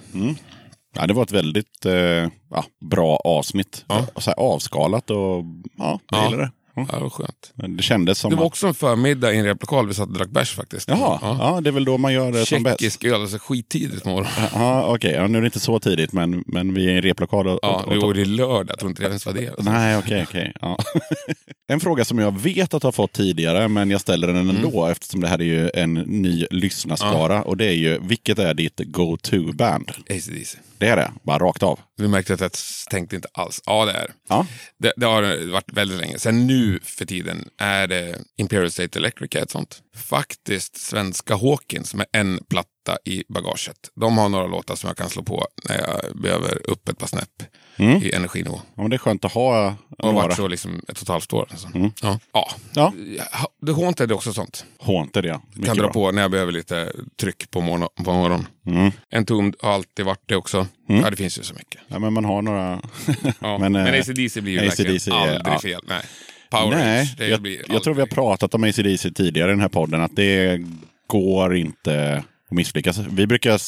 Ja, 0.98 1.08
det 1.08 1.14
var 1.14 1.24
ett 1.24 1.32
väldigt 1.32 1.86
eh, 1.86 1.94
ja, 1.94 2.66
bra 2.92 3.16
avsnitt. 3.16 3.86
Ja. 3.88 4.06
Så 4.18 4.30
här 4.30 4.40
avskalat 4.40 5.10
och 5.10 5.18
ja, 5.18 6.00
jag 6.12 6.20
Ja. 6.20 6.24
gillade 6.26 6.44
det. 6.44 6.52
Ja. 6.76 6.86
Ja, 6.92 6.98
det 6.98 7.04
var 7.04 7.10
skönt. 7.10 7.52
Men 7.56 7.78
Det 7.78 7.84
kändes 7.84 8.20
som 8.20 8.30
Det 8.30 8.36
var 8.36 8.44
att... 8.44 8.48
också 8.48 8.68
en 8.68 8.74
förmiddag 8.74 9.34
i 9.34 9.38
en 9.38 9.46
replokal. 9.46 9.88
Vi 9.88 9.94
satt 9.94 10.08
och 10.08 10.14
drack 10.14 10.30
bärs 10.30 10.52
faktiskt. 10.56 10.90
Jaha, 10.90 11.20
ja. 11.22 11.62
det 11.62 11.70
är 11.70 11.72
väl 11.72 11.86
då 11.86 11.98
man 11.98 12.14
gör 12.14 12.32
det 12.32 12.46
som 12.46 12.64
bäst. 12.64 12.80
Tjeckisk 12.80 13.04
öl, 13.04 13.22
alltså 13.22 13.38
skittidigt 13.42 14.04
på 14.04 14.10
morgonen. 14.10 14.32
Ja, 14.54 14.86
okej. 14.96 15.12
Ja, 15.12 15.28
nu 15.28 15.38
är 15.38 15.42
det 15.42 15.46
inte 15.46 15.60
så 15.60 15.80
tidigt, 15.80 16.14
men, 16.14 16.44
men 16.48 16.74
vi 16.74 16.86
är 16.86 16.90
i 16.92 16.96
en 16.96 17.02
replokal. 17.02 17.48
Och, 17.48 17.60
Ja, 17.62 17.84
och, 17.86 17.92
och, 17.94 18.02
var 18.02 18.14
det 18.14 18.26
lördag. 18.26 18.70
Jag 18.70 18.80
tror 18.80 18.90
inte 18.92 19.02
det 19.02 19.08
ens 19.08 19.26
var 19.26 19.34
det. 19.34 19.48
Alltså. 19.48 19.72
Nej, 19.72 19.98
okej, 19.98 20.24
okej. 20.28 20.54
Ja. 20.62 20.78
en 21.68 21.80
fråga 21.80 22.06
som 22.06 22.20
jag 22.20 22.40
vet 22.40 22.74
att 22.74 22.84
jag 22.84 22.88
har 22.88 22.92
fått 22.92 23.14
tidigare, 23.14 23.68
men 23.68 23.92
jag 23.92 24.02
ställer 24.02 24.28
den 24.28 24.50
ändå 24.50 24.80
Mm. 24.80 24.92
eftersom 24.92 25.22
det 25.22 25.28
här 25.28 25.42
är 25.42 25.46
ju 25.46 25.70
en 25.74 25.94
ny 25.94 26.46
lyssnarskara. 26.52 27.44
Och 27.44 27.58
det 27.58 27.66
är 27.66 27.72
ju, 27.76 28.00
vilket 28.02 28.40
är 28.40 28.54
ditt 28.54 28.82
go-to-band? 28.86 29.92
ACDC. 30.10 30.58
Det 30.80 30.88
är 30.88 30.96
det, 30.96 31.12
bara 31.24 31.38
rakt 31.40 31.64
av. 31.64 31.80
Du 31.98 32.08
märkte 32.08 32.34
att 32.34 32.42
jag 32.42 32.52
tänkte 32.90 33.16
inte 33.16 33.28
alls. 33.34 33.62
Ja, 33.66 33.86
det 33.86 33.92
är. 33.92 34.12
Ja, 34.30 34.48
Det, 34.78 34.94
det 34.98 35.06
har 35.06 35.52
varit 35.52 35.74
väldigt 35.74 36.00
länge. 36.00 36.20
Sen 36.20 36.48
nu 36.48 36.80
för 36.84 37.06
tiden 37.06 37.50
är 37.58 37.88
det 37.88 38.20
Imperial 38.38 38.72
State 38.72 39.00
Electric 39.00 39.36
ett 39.36 39.52
sånt. 39.52 39.82
Faktiskt 39.98 40.78
svenska 40.78 41.36
Hawkins 41.36 41.94
med 41.94 42.06
en 42.12 42.40
platta 42.50 42.98
i 43.06 43.24
bagaget. 43.30 43.78
De 43.96 44.18
har 44.18 44.30
några 44.30 44.48
låtar 44.48 44.76
som 44.76 44.88
jag 44.88 44.98
kan 44.98 45.10
slå 45.10 45.24
på 45.24 45.46
när 45.70 45.78
jag 45.78 46.18
behöver 46.22 46.70
upp 46.70 46.90
ett 46.90 46.98
par 46.98 47.08
snäpp 47.08 47.44
i 48.04 48.12
energinivå. 48.14 48.62
ja 48.76 48.82
men 48.82 48.90
det 48.90 48.96
är 48.96 48.98
skönt 48.98 49.26
att 49.26 49.32
ha 49.34 49.68
Och 49.68 50.06
har 50.06 50.14
några. 50.14 50.26
varit 50.28 50.36
så 50.38 50.48
liksom 50.48 50.80
ett 50.88 50.98
och 50.98 51.02
ett 51.02 51.08
halvt 51.08 51.34
år. 51.34 51.48
Alltså. 51.52 51.68
Ja. 52.02 52.20
ja. 52.34 52.52
Ja, 52.74 52.94
The 53.66 53.72
Haunted 53.72 54.12
är 54.12 54.16
också 54.16 54.34
sånt. 54.34 54.66
Haunted 54.80 55.26
ja. 55.26 55.42
Mycket 55.50 55.66
Kan 55.66 55.78
dra 55.78 55.84
bra. 55.84 55.94
på 55.94 56.12
när 56.12 56.22
jag 56.22 56.32
behöver 56.32 56.52
lite 56.52 56.92
tryck 57.22 57.52
på, 57.52 57.62
morgon, 57.62 57.88
på 58.06 58.14
morgonen. 58.14 58.48
Mm. 58.68 58.92
Entombed 59.12 59.56
har 59.62 59.72
alltid 59.72 60.06
varit 60.06 60.24
det 60.26 60.36
också. 60.36 60.68
Ja, 60.88 61.10
det 61.10 61.16
finns 61.16 61.40
ju 61.40 61.44
så 61.44 61.54
mycket. 61.54 61.82
Ja, 61.88 62.00
men 62.00 62.14
man 62.14 62.26
har 62.26 62.42
några... 62.42 62.82
Ja. 63.42 63.58
Men, 63.60 63.72
Men, 63.72 63.76
eh, 63.94 64.00
ACDC 64.00 64.42
blir 64.42 64.54
ju 64.62 64.68
AC/DC 64.68 64.84
verkligen 65.12 65.20
är- 65.20 65.36
aldrig 65.38 65.54
ja. 65.56 65.60
fel. 65.60 65.82
Nej. 65.88 66.02
Power 66.50 66.76
Nej, 66.78 67.14
det 67.18 67.28
jag, 67.28 67.42
blir 67.42 67.62
jag 67.68 67.84
tror 67.84 67.94
vi 67.94 68.00
har 68.02 68.08
pratat 68.08 68.54
om 68.54 68.64
ACDC 68.64 69.12
tidigare 69.12 69.50
i 69.50 69.54
den 69.54 69.62
här 69.62 69.70
podden, 69.70 70.02
att 70.02 70.16
det 70.16 70.62
går 71.08 71.56
inte 71.56 72.18
att 72.50 72.52
misslyckas. 72.56 72.98
Vi 72.98 73.28
brukar, 73.28 73.60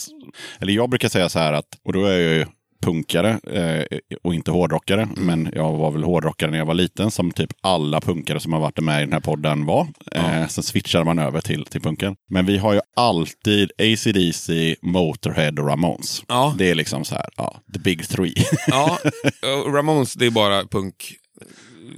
eller 0.59 0.73
jag 0.73 0.89
brukar 0.89 1.09
säga 1.09 1.29
så 1.29 1.39
här 1.39 1.53
att, 1.53 1.67
och 1.85 1.93
då 1.93 2.05
är 2.05 2.19
jag 2.19 2.33
ju 2.37 2.45
punkare 2.81 3.39
eh, 3.53 3.97
och 4.23 4.33
inte 4.35 4.51
hårdrockare, 4.51 5.01
Mm. 5.01 5.25
men 5.25 5.51
jag 5.55 5.71
var 5.77 5.91
väl 5.91 6.03
hårdrockare 6.03 6.51
när 6.51 6.57
jag 6.57 6.65
var 6.65 6.73
liten, 6.73 7.11
som 7.11 7.31
typ 7.31 7.49
alla 7.61 8.01
punkare 8.01 8.39
som 8.39 8.53
har 8.53 8.59
varit 8.59 8.79
med 8.79 9.01
i 9.01 9.05
den 9.05 9.13
här 9.13 9.19
podden 9.19 9.65
var. 9.65 9.87
Eh, 10.11 10.47
sen 10.47 10.63
switchade 10.63 11.05
man 11.05 11.19
över 11.19 11.41
till, 11.41 11.65
till 11.65 11.81
punken. 11.81 12.15
Men 12.29 12.45
vi 12.45 12.57
har 12.57 12.73
ju 12.73 12.81
alltid 12.95 13.71
ACDC, 13.77 14.75
Motorhead 14.81 15.51
och 15.51 15.67
Ramones. 15.67 16.23
Ja. 16.27 16.55
Det 16.57 16.69
är 16.69 16.75
liksom 16.75 17.05
så 17.05 17.15
här, 17.15 17.25
ja, 17.37 17.61
the 17.73 17.79
big 17.79 18.07
three. 18.07 18.33
Ja, 18.67 18.97
Ramones 19.67 20.13
det 20.13 20.25
är 20.25 20.31
bara 20.31 20.63
punk. 20.65 20.95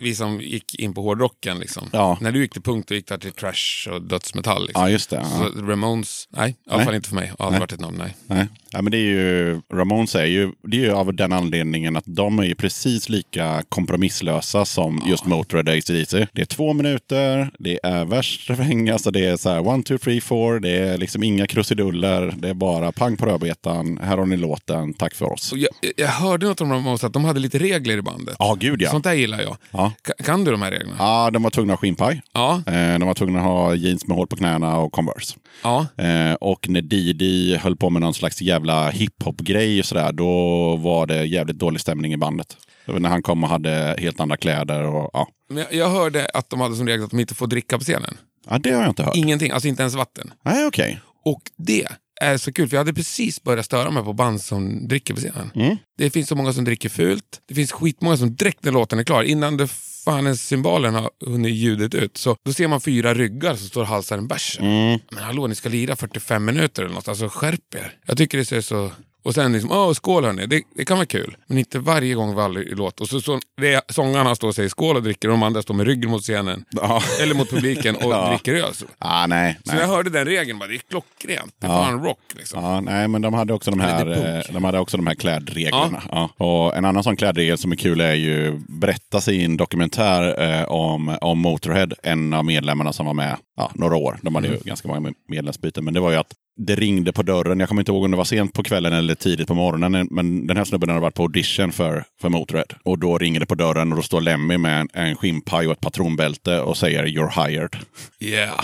Vi 0.01 0.15
som 0.15 0.41
gick 0.41 0.75
in 0.75 0.93
på 0.93 1.01
hårdrocken 1.01 1.59
liksom. 1.59 1.89
Ja. 1.91 2.17
När 2.21 2.31
du 2.31 2.39
gick 2.41 2.53
till 2.53 2.61
punk 2.61 2.87
då 2.87 2.95
gick 2.95 3.07
du 3.07 3.17
till 3.17 3.31
trash 3.31 3.89
och 3.91 4.01
dödsmetall. 4.01 4.67
Liksom. 4.67 4.81
ja, 4.83 4.89
just 4.89 5.09
det. 5.09 5.15
Ja. 5.15 5.49
Så 5.53 5.61
Ramones, 5.61 6.27
nej, 6.29 6.49
i 6.49 6.55
alla 6.69 6.85
fall 6.85 6.95
inte 6.95 7.09
för 7.09 7.15
mig. 7.15 7.31
Har 7.39 7.45
aldrig 7.45 7.59
varit 7.59 7.71
ett 7.73 7.79
namn, 7.79 7.97
nej. 7.97 8.15
Nej. 8.27 8.47
Ja, 8.73 8.81
men 8.81 8.91
det 8.91 8.97
är 8.97 9.01
ju, 9.01 9.61
Ramones 9.73 10.15
är 10.15 10.25
ju, 10.25 10.51
det 10.63 10.77
är 10.77 10.81
ju 10.81 10.91
av 10.91 11.13
den 11.13 11.33
anledningen 11.33 11.95
att 11.95 12.03
de 12.07 12.39
är 12.39 12.43
ju 12.43 12.55
precis 12.55 13.09
lika 13.09 13.63
kompromisslösa 13.69 14.65
som 14.65 15.01
just 15.07 15.25
Motörhead 15.25 15.71
och 15.71 15.77
AC/DC. 15.77 16.27
Det 16.33 16.41
är 16.41 16.45
två 16.45 16.73
minuter, 16.73 17.51
det 17.59 17.79
är 17.83 18.05
vers, 18.05 18.49
refräng, 18.49 18.89
alltså 18.89 19.11
det 19.11 19.25
är 19.25 19.37
så 19.37 19.49
här 19.49 19.67
one, 19.67 19.83
two, 19.83 19.97
three, 19.97 20.21
four, 20.21 20.59
det 20.59 20.77
är 20.77 20.97
liksom 20.97 21.23
inga 21.23 21.47
krusiduller, 21.47 22.33
det 22.37 22.49
är 22.49 22.53
bara 22.53 22.91
pang 22.91 23.17
på 23.17 23.25
rödbetan, 23.25 23.99
här 24.03 24.17
har 24.17 24.25
ni 24.25 24.37
låten, 24.37 24.93
tack 24.93 25.15
för 25.15 25.33
oss. 25.33 25.53
Jag, 25.55 25.69
jag 25.97 26.07
hörde 26.07 26.45
något 26.45 26.61
om 26.61 26.71
Ramones, 26.71 27.03
att 27.03 27.13
de 27.13 27.25
hade 27.25 27.39
lite 27.39 27.59
regler 27.59 27.97
i 27.97 28.01
bandet. 28.01 28.35
Ja, 28.39 28.57
gud 28.59 28.81
ja. 28.81 28.91
Sånt 28.91 29.03
där 29.03 29.13
gillar 29.13 29.41
jag. 29.41 29.57
Ja. 29.71 29.80
Ka- 29.89 30.23
Kan 30.25 30.43
du 30.43 30.51
de 30.51 30.61
här 30.61 30.71
reglerna? 30.71 30.95
Ja, 30.99 31.29
de 31.33 31.43
var 31.43 31.49
tvungna 31.49 31.73
att 31.73 31.79
ha 31.79 31.81
skinnpaj. 31.81 32.21
Ja. 32.33 32.55
Eh, 32.67 32.99
De 32.99 33.05
var 33.07 33.13
tvungna 33.13 33.39
att 33.39 33.45
ha 33.45 33.75
jeans 33.75 34.07
med 34.07 34.17
hål 34.17 34.27
på 34.27 34.35
knäna 34.35 34.77
och 34.77 34.91
Converse. 34.93 35.37
Ja. 35.63 35.85
Eh, 35.97 36.33
och 36.33 36.69
när 36.69 36.81
Didi 36.81 37.57
höll 37.57 37.75
på 37.77 37.89
med 37.89 38.01
någon 38.01 38.13
slags 38.13 38.41
jävla 38.41 38.89
hiphop-grej 38.89 39.79
och 39.79 39.85
sådär, 39.85 40.11
då 40.11 40.31
var 40.75 41.05
det 41.07 41.25
jävligt 41.25 41.59
dålig 41.59 41.81
stämning 41.81 42.13
i 42.13 42.17
bandet. 42.17 42.57
När 42.85 43.09
han 43.09 43.23
kom 43.23 43.43
och 43.43 43.49
hade 43.49 43.95
helt 43.99 44.19
andra 44.19 44.37
kläder 44.37 44.83
och 44.83 45.09
ja. 45.13 45.27
Men 45.49 45.65
jag, 45.71 45.89
hörde 45.89 46.25
att 46.33 46.49
de 46.49 46.61
hade 46.61 46.75
som 46.75 46.87
regel 46.87 47.03
att 47.03 47.11
de 47.11 47.19
inte 47.19 47.35
får 47.35 47.47
dricka 47.47 47.77
på 47.77 47.83
scenen. 47.83 48.17
Ja, 48.49 48.57
det 48.57 48.71
har 48.71 48.81
jag 48.81 48.89
inte 48.91 49.03
hört. 49.03 49.15
Ingenting, 49.15 49.51
alltså 49.51 49.67
inte 49.67 49.81
ens 49.83 49.95
vatten. 49.95 50.33
Nej, 50.45 50.65
okej. 50.67 50.99
Och 51.25 51.41
det 51.57 51.87
är 52.21 52.37
så 52.37 52.53
kul, 52.53 52.69
för 52.69 52.75
jag 52.75 52.79
hade 52.79 52.93
precis 52.93 53.43
börjat 53.43 53.65
störa 53.65 53.91
mig 53.91 54.03
på 54.03 54.13
band 54.13 54.41
som 54.41 54.87
dricker 54.87 55.13
på 55.13 55.19
scenen. 55.19 55.51
Mm. 55.55 55.77
Det 55.97 56.09
finns 56.09 56.29
så 56.29 56.35
många 56.35 56.53
som 56.53 56.65
dricker 56.65 56.89
fult. 56.89 57.41
Det 57.47 57.55
finns 57.55 57.71
skitmånga 57.71 58.17
som 58.17 58.35
direkt 58.35 58.63
när 58.63 58.71
låten 58.71 58.99
är 58.99 59.03
klar, 59.03 59.23
innan 59.23 59.57
det 59.57 59.67
fan 60.05 60.25
ens 60.25 60.47
cymbalen 60.47 60.95
har 60.95 61.09
hunnit 61.25 61.55
ljudet 61.55 61.93
ut, 61.93 62.17
så 62.17 62.35
då 62.45 62.53
ser 62.53 62.67
man 62.67 62.81
fyra 62.81 63.13
ryggar 63.13 63.55
som 63.55 63.67
står 63.67 63.81
och 63.81 63.87
halsar 63.87 64.17
en 64.17 64.27
bärs. 64.27 64.57
Mm. 64.59 64.99
Men 65.11 65.23
hallå, 65.23 65.47
ni 65.47 65.55
ska 65.55 65.69
lira 65.69 65.95
45 65.95 66.45
minuter 66.45 66.83
eller 66.83 66.95
något, 66.95 67.07
alltså 67.07 67.29
skärp 67.29 67.75
er. 67.75 67.93
Jag 68.05 68.17
tycker 68.17 68.37
det 68.37 68.45
ser 68.45 68.61
så... 68.61 68.91
Och 69.23 69.33
sen 69.35 69.53
liksom, 69.53 69.71
åh 69.71 69.93
skål 69.93 70.25
hörni, 70.25 70.45
det, 70.47 70.61
det 70.75 70.85
kan 70.85 70.97
vara 70.97 71.05
kul. 71.05 71.37
Men 71.47 71.57
inte 71.57 71.79
varje 71.79 72.13
gång 72.13 72.33
varje 72.35 72.75
låt. 72.75 73.01
Och 73.01 73.07
så, 73.07 73.21
så 73.21 73.39
det 73.61 73.81
sångarna 73.91 74.35
står 74.35 74.47
och 74.47 74.55
säger 74.55 74.69
skål 74.69 74.95
och 74.95 75.03
dricker 75.03 75.27
och 75.27 75.31
de 75.33 75.43
andra 75.43 75.61
står 75.61 75.73
med 75.73 75.85
ryggen 75.87 76.09
mot 76.11 76.21
scenen. 76.21 76.65
Ja. 76.69 77.01
Eller 77.21 77.35
mot 77.35 77.49
publiken 77.49 77.95
och 77.95 78.11
Ja. 78.11 78.29
dricker 78.29 78.53
öl. 78.55 78.73
Så, 78.73 78.85
Ah, 78.97 79.27
nej, 79.27 79.57
så 79.65 79.71
när 79.71 79.79
jag 79.79 79.87
nej. 79.87 79.95
hörde 79.95 80.09
den 80.09 80.25
regeln, 80.25 80.59
bara, 80.59 80.67
det 80.69 80.75
är 80.75 80.77
klockrent. 80.89 81.53
Det 81.59 81.67
är 81.67 81.71
Ja. 81.71 81.83
fan 81.83 82.03
rock 82.03 82.19
liksom. 82.37 82.63
Ja, 82.63 82.81
nej, 82.81 83.07
men 83.07 83.21
de 83.21 83.33
hade 83.33 83.53
också 83.53 83.71
de 83.71 83.79
här, 83.79 84.35
eh, 84.37 84.53
de 84.53 84.63
hade 84.63 84.79
också 84.79 84.97
de 84.97 85.07
här 85.07 85.15
klädreglerna. 85.15 86.03
Ja. 86.11 86.29
Och 86.37 86.75
en 86.77 86.85
annan 86.85 87.03
sån 87.03 87.15
klädregel 87.15 87.57
som 87.57 87.71
är 87.71 87.75
kul 87.75 88.01
är 88.01 88.13
ju 88.13 88.59
berättas 88.69 89.27
i 89.27 89.43
en 89.43 89.57
dokumentär 89.57 90.41
eh, 90.59 90.63
om, 90.63 91.17
om 91.21 91.39
Motorhead, 91.39 91.87
en 92.03 92.33
av 92.33 92.45
medlemmarna 92.45 92.93
som 92.93 93.05
var 93.05 93.13
med 93.13 93.37
några 93.73 93.95
år. 93.95 94.19
De 94.21 94.35
hade 94.35 94.47
Mm. 94.47 94.59
ju 94.63 94.67
ganska 94.69 94.87
många 94.87 95.13
medlemsbyten, 95.29 95.85
men 95.85 95.93
det 95.93 95.99
var 95.99 96.11
ju 96.11 96.17
att 96.17 96.33
det 96.57 96.75
ringde 96.75 97.13
på 97.13 97.23
dörren. 97.23 97.59
Jag 97.59 97.69
kommer 97.69 97.81
inte 97.81 97.91
ihåg 97.91 98.03
om 98.03 98.11
det 98.11 98.17
var 98.17 98.23
sent 98.23 98.53
på 98.53 98.63
kvällen 98.63 98.93
eller 98.93 99.15
tidigt 99.15 99.47
på 99.47 99.53
morgonen. 99.53 100.07
Men 100.11 100.47
den 100.47 100.57
här 100.57 100.63
snubben 100.63 100.89
hade 100.89 101.01
varit 101.01 101.15
på 101.15 101.23
audition 101.23 101.71
för, 101.71 102.03
för 102.21 102.29
Motörhead. 102.29 102.65
Och 102.83 102.99
då 102.99 103.17
ringer 103.17 103.39
det 103.39 103.45
på 103.45 103.55
dörren 103.55 103.91
och 103.91 103.95
då 103.95 104.01
står 104.01 104.21
Lemmy 104.21 104.57
med 104.57 104.81
en, 104.81 104.89
en 104.93 105.15
skinnpaj 105.15 105.67
och 105.67 105.73
ett 105.73 105.81
patronbälte 105.81 106.59
och 106.59 106.77
säger 106.77 107.05
“You're 107.05 107.47
hired”. 107.47 107.75
Yeah. 108.19 108.59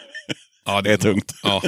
ja, 0.64 0.80
Det 0.82 0.92
är 0.92 0.96
tungt. 0.96 1.32
Ja. 1.42 1.62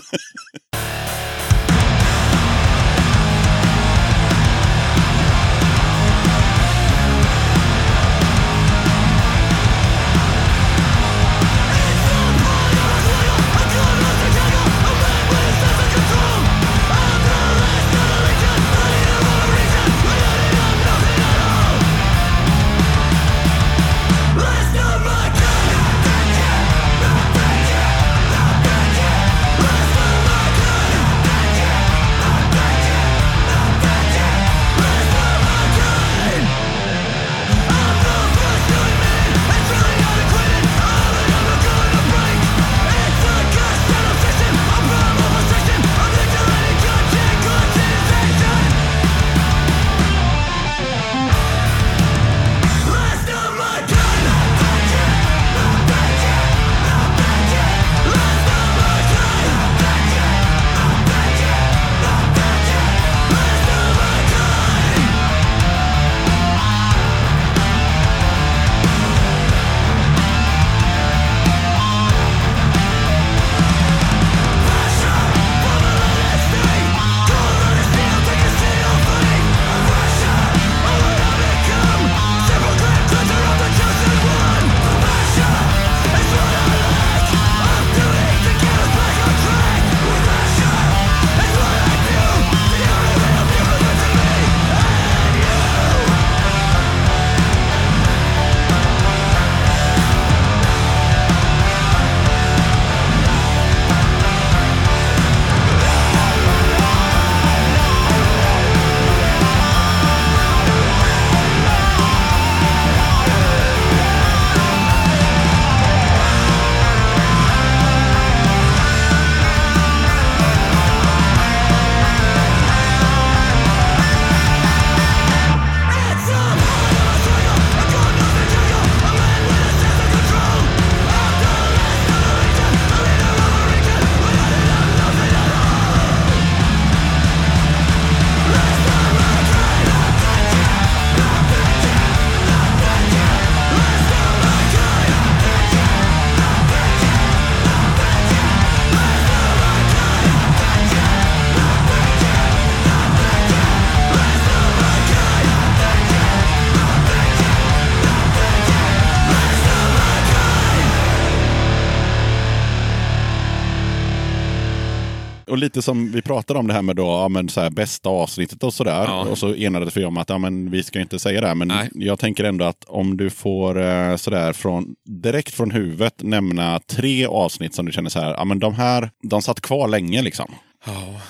Lite 165.60 165.82
som 165.82 166.12
vi 166.12 166.22
pratade 166.22 166.58
om 166.58 166.66
det 166.66 166.74
här 166.74 166.82
med 166.82 166.96
då, 166.96 167.02
ja, 167.02 167.28
men 167.28 167.48
så 167.48 167.60
här, 167.60 167.70
bästa 167.70 168.08
avsnittet 168.08 168.62
och 168.62 168.74
sådär. 168.74 169.04
Ja. 169.04 169.20
Och 169.20 169.38
så 169.38 169.54
enades 169.54 169.96
vi 169.96 170.04
om 170.04 170.16
att 170.16 170.30
ja, 170.30 170.38
men 170.38 170.70
vi 170.70 170.82
ska 170.82 171.00
inte 171.00 171.18
säga 171.18 171.40
det. 171.40 171.46
här, 171.46 171.54
Men 171.54 171.68
Nej. 171.68 171.88
jag 171.94 172.18
tänker 172.18 172.44
ändå 172.44 172.64
att 172.64 172.84
om 172.84 173.16
du 173.16 173.30
får 173.30 173.82
eh, 173.82 174.16
sådär 174.16 174.52
från, 174.52 174.94
direkt 175.22 175.54
från 175.54 175.70
huvudet 175.70 176.22
nämna 176.22 176.80
tre 176.80 177.26
avsnitt 177.26 177.74
som 177.74 177.86
du 177.86 177.92
känner 177.92 178.10
så 178.10 178.20
här, 178.20 178.34
ja 178.38 178.44
men 178.44 178.58
de 178.58 178.74
här, 178.74 179.10
de 179.22 179.42
satt 179.42 179.60
kvar 179.60 179.88
länge 179.88 180.22
liksom. 180.22 180.54
Ja. 180.86 181.20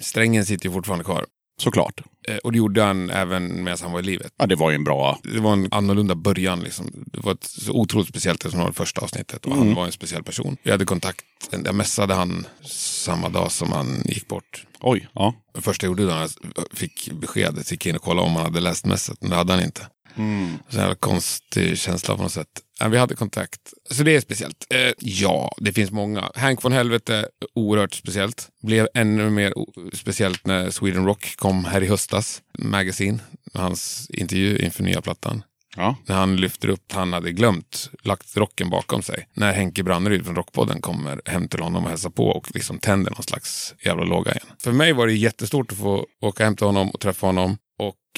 Strängen 0.00 0.46
sitter 0.46 0.66
ju 0.66 0.72
fortfarande 0.72 1.04
kvar. 1.04 1.24
Såklart. 1.56 2.00
Eh, 2.28 2.36
Och 2.36 2.52
det 2.52 2.58
gjorde 2.58 2.82
han 2.82 3.10
även 3.10 3.64
medan 3.64 3.78
han 3.82 3.92
var 3.92 4.00
i 4.00 4.02
livet. 4.02 4.32
Ja, 4.36 4.46
det 4.46 4.56
var 4.56 4.70
ju 4.70 4.74
en 4.74 4.84
bra... 4.84 5.18
Det 5.22 5.40
var 5.40 5.52
en 5.52 5.68
annorlunda 5.70 6.14
början. 6.14 6.60
Liksom. 6.60 6.90
Det 7.06 7.20
var 7.20 7.32
ett 7.32 7.44
så 7.44 7.72
otroligt 7.72 8.08
speciellt 8.08 8.42
som 8.50 8.60
var 8.60 8.66
det 8.66 8.72
första 8.72 9.00
avsnittet. 9.00 9.46
Och 9.46 9.52
Mm. 9.52 9.66
han 9.66 9.74
var 9.76 9.86
en 9.86 9.92
speciell 9.92 10.22
person. 10.22 10.56
Jag 10.62 10.72
hade 10.72 10.84
kontakt, 10.84 11.24
jag 11.64 11.74
messade 11.74 12.14
han 12.14 12.46
samma 13.04 13.28
dag 13.28 13.52
som 13.52 13.72
han 13.72 14.02
gick 14.04 14.28
bort. 14.28 14.66
Oj, 14.80 15.08
ja. 15.12 15.34
Det 15.54 15.60
första 15.62 15.86
jag 15.86 15.90
gjorde 15.90 16.04
när 16.14 16.20
jag 16.20 16.30
fick 16.72 17.10
beskedet, 17.12 17.70
gick 17.70 17.86
in 17.86 17.96
och 17.96 18.02
kollade 18.02 18.26
om 18.28 18.34
han 18.36 18.44
hade 18.44 18.60
läst 18.60 18.86
messet. 18.86 19.16
Men 19.20 19.30
det 19.30 19.36
hade 19.36 19.52
han 19.52 19.62
inte. 19.62 19.86
Mm. 20.16 20.58
Så 20.68 20.76
jävla 20.76 20.94
konstig 20.94 21.78
känsla 21.78 22.16
på 22.16 22.22
något 22.22 22.32
sätt. 22.32 22.48
Ja, 22.80 22.88
vi 22.88 22.98
hade 22.98 23.14
kontakt. 23.14 23.60
Så 23.90 24.02
det 24.02 24.16
är 24.16 24.20
speciellt. 24.20 24.66
Eh, 24.70 24.92
ja, 24.98 25.54
det 25.58 25.72
finns 25.72 25.90
många. 25.90 26.30
Hank 26.34 26.64
von 26.64 26.72
Helvete, 26.72 27.28
oerhört 27.54 27.94
speciellt. 27.94 28.48
Blev 28.62 28.88
ännu 28.94 29.30
mer 29.30 29.52
speciellt 29.92 30.46
när 30.46 30.70
Sweden 30.70 31.04
Rock 31.04 31.36
kom 31.36 31.64
här 31.64 31.82
i 31.82 31.86
höstas. 31.86 32.42
Magazine, 32.58 33.18
hans 33.54 34.10
intervju 34.10 34.58
inför 34.58 34.82
nya 34.82 35.00
plattan. 35.00 35.42
Ja. 35.76 35.96
När 36.06 36.16
han 36.16 36.36
lyfter 36.36 36.68
upp 36.68 36.80
att 36.88 36.96
han 36.96 37.12
hade 37.12 37.32
glömt, 37.32 37.90
lagt 38.02 38.36
rocken 38.36 38.70
bakom 38.70 39.02
sig. 39.02 39.28
När 39.34 39.52
Henke 39.52 39.82
Branneryd 39.82 40.24
från 40.24 40.36
Rockpodden 40.36 40.80
kommer 40.80 41.20
hem 41.24 41.48
till 41.48 41.60
honom 41.60 41.84
och 41.84 41.90
hälsar 41.90 42.10
på 42.10 42.26
och 42.26 42.46
liksom 42.54 42.78
tänder 42.78 43.10
någon 43.10 43.22
slags 43.22 43.74
jävla 43.84 44.04
låga 44.04 44.30
igen. 44.30 44.46
För 44.62 44.72
mig 44.72 44.92
var 44.92 45.06
det 45.06 45.12
jättestort 45.12 45.72
att 45.72 45.78
få 45.78 46.06
åka 46.20 46.44
hem 46.44 46.56
till 46.56 46.66
honom 46.66 46.90
och 46.90 47.00
träffa 47.00 47.26
honom. 47.26 47.56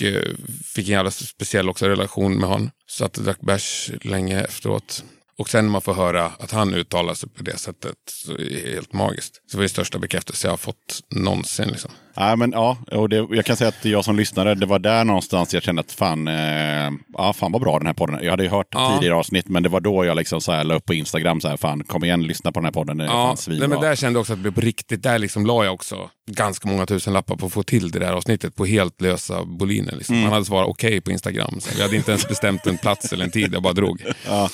Eh, 0.02 0.22
fick 0.64 0.88
en 0.88 0.92
jävla 0.94 1.10
speciell 1.10 1.68
också 1.68 1.88
relation 1.88 2.38
med 2.38 2.48
honom. 2.48 2.70
Satt 2.90 3.18
och 3.18 3.24
drack 3.24 3.40
bärs 3.40 3.90
länge 4.02 4.40
efteråt. 4.40 5.04
Och 5.38 5.48
sen 5.50 5.64
när 5.64 5.72
man 5.72 5.80
får 5.82 5.94
höra 5.94 6.24
att 6.26 6.52
han 6.52 6.74
uttalar 6.74 7.14
sig 7.14 7.28
på 7.28 7.42
det 7.42 7.58
sättet 7.58 7.94
så 8.10 8.32
är 8.32 8.36
det 8.64 8.70
helt 8.74 8.92
magiskt. 8.92 9.34
Så 9.34 9.40
det 9.50 9.56
var 9.56 9.62
det 9.62 9.68
största 9.68 9.98
bekräftelse 9.98 10.46
jag 10.46 10.52
har 10.52 10.56
fått 10.56 11.00
någonsin. 11.14 11.68
Liksom. 11.68 11.90
Nej, 12.16 12.36
men 12.36 12.52
ja, 12.52 12.78
och 12.92 13.08
det, 13.08 13.26
jag 13.30 13.44
kan 13.44 13.56
säga 13.56 13.68
att 13.68 13.84
jag 13.84 14.04
som 14.04 14.16
lyssnare, 14.16 14.54
det 14.54 14.66
var 14.66 14.78
där 14.78 15.04
någonstans 15.04 15.54
jag 15.54 15.62
kände 15.62 15.80
att 15.80 15.92
fan, 15.92 16.28
eh, 16.28 16.90
ja, 17.12 17.32
fan 17.32 17.52
vad 17.52 17.60
bra 17.62 17.78
den 17.78 17.86
här 17.86 17.94
podden 17.94 18.18
Jag 18.22 18.30
hade 18.30 18.42
ju 18.42 18.48
hört 18.48 18.66
Ja. 18.70 18.94
tidigare 18.94 19.16
avsnitt, 19.16 19.48
men 19.48 19.62
det 19.62 19.68
var 19.68 19.80
då 19.80 20.04
jag 20.04 20.16
liksom 20.16 20.40
så 20.40 20.52
här 20.52 20.64
la 20.64 20.74
upp 20.74 20.84
på 20.84 20.94
Instagram, 20.94 21.40
så 21.40 21.48
här, 21.48 21.56
fan 21.56 21.84
kom 21.84 22.04
igen, 22.04 22.22
lyssna 22.26 22.52
på 22.52 22.60
den 22.60 22.64
här 22.64 22.72
podden. 22.72 22.96
Den 22.96 23.08
är 23.08 23.12
Ja, 23.12 23.36
nej, 23.48 23.68
men 23.68 23.80
där 23.80 23.96
kände 23.96 24.16
jag 24.16 24.20
också 24.20 24.32
att 24.32 24.38
det 24.38 24.42
blev 24.42 24.54
på 24.54 24.60
riktigt. 24.60 25.02
Där 25.02 25.18
liksom 25.18 25.46
la 25.46 25.64
jag 25.64 25.74
också 25.74 26.10
ganska 26.30 26.68
många 26.68 26.86
tusen 26.86 27.12
lappar 27.12 27.36
på 27.36 27.46
att 27.46 27.52
få 27.52 27.62
till 27.62 27.90
det 27.90 27.98
där 27.98 28.12
avsnittet 28.12 28.54
på 28.56 28.66
helt 28.66 29.00
lösa 29.00 29.44
boliner. 29.44 29.96
Liksom. 29.96 30.14
Mm. 30.14 30.24
Han 30.24 30.32
hade 30.32 30.44
svarat 30.44 30.68
okej 30.68 31.00
på 31.00 31.10
Instagram. 31.10 31.60
Så 31.60 31.70
vi 31.76 31.82
hade 31.82 31.96
inte 31.96 32.10
ens 32.10 32.28
bestämt 32.28 32.66
en 32.66 32.78
plats 32.78 33.12
eller 33.12 33.24
en 33.24 33.30
tid, 33.30 33.54
jag 33.54 33.62
bara 33.62 33.72
drog. 33.72 34.02
Ja. 34.26 34.48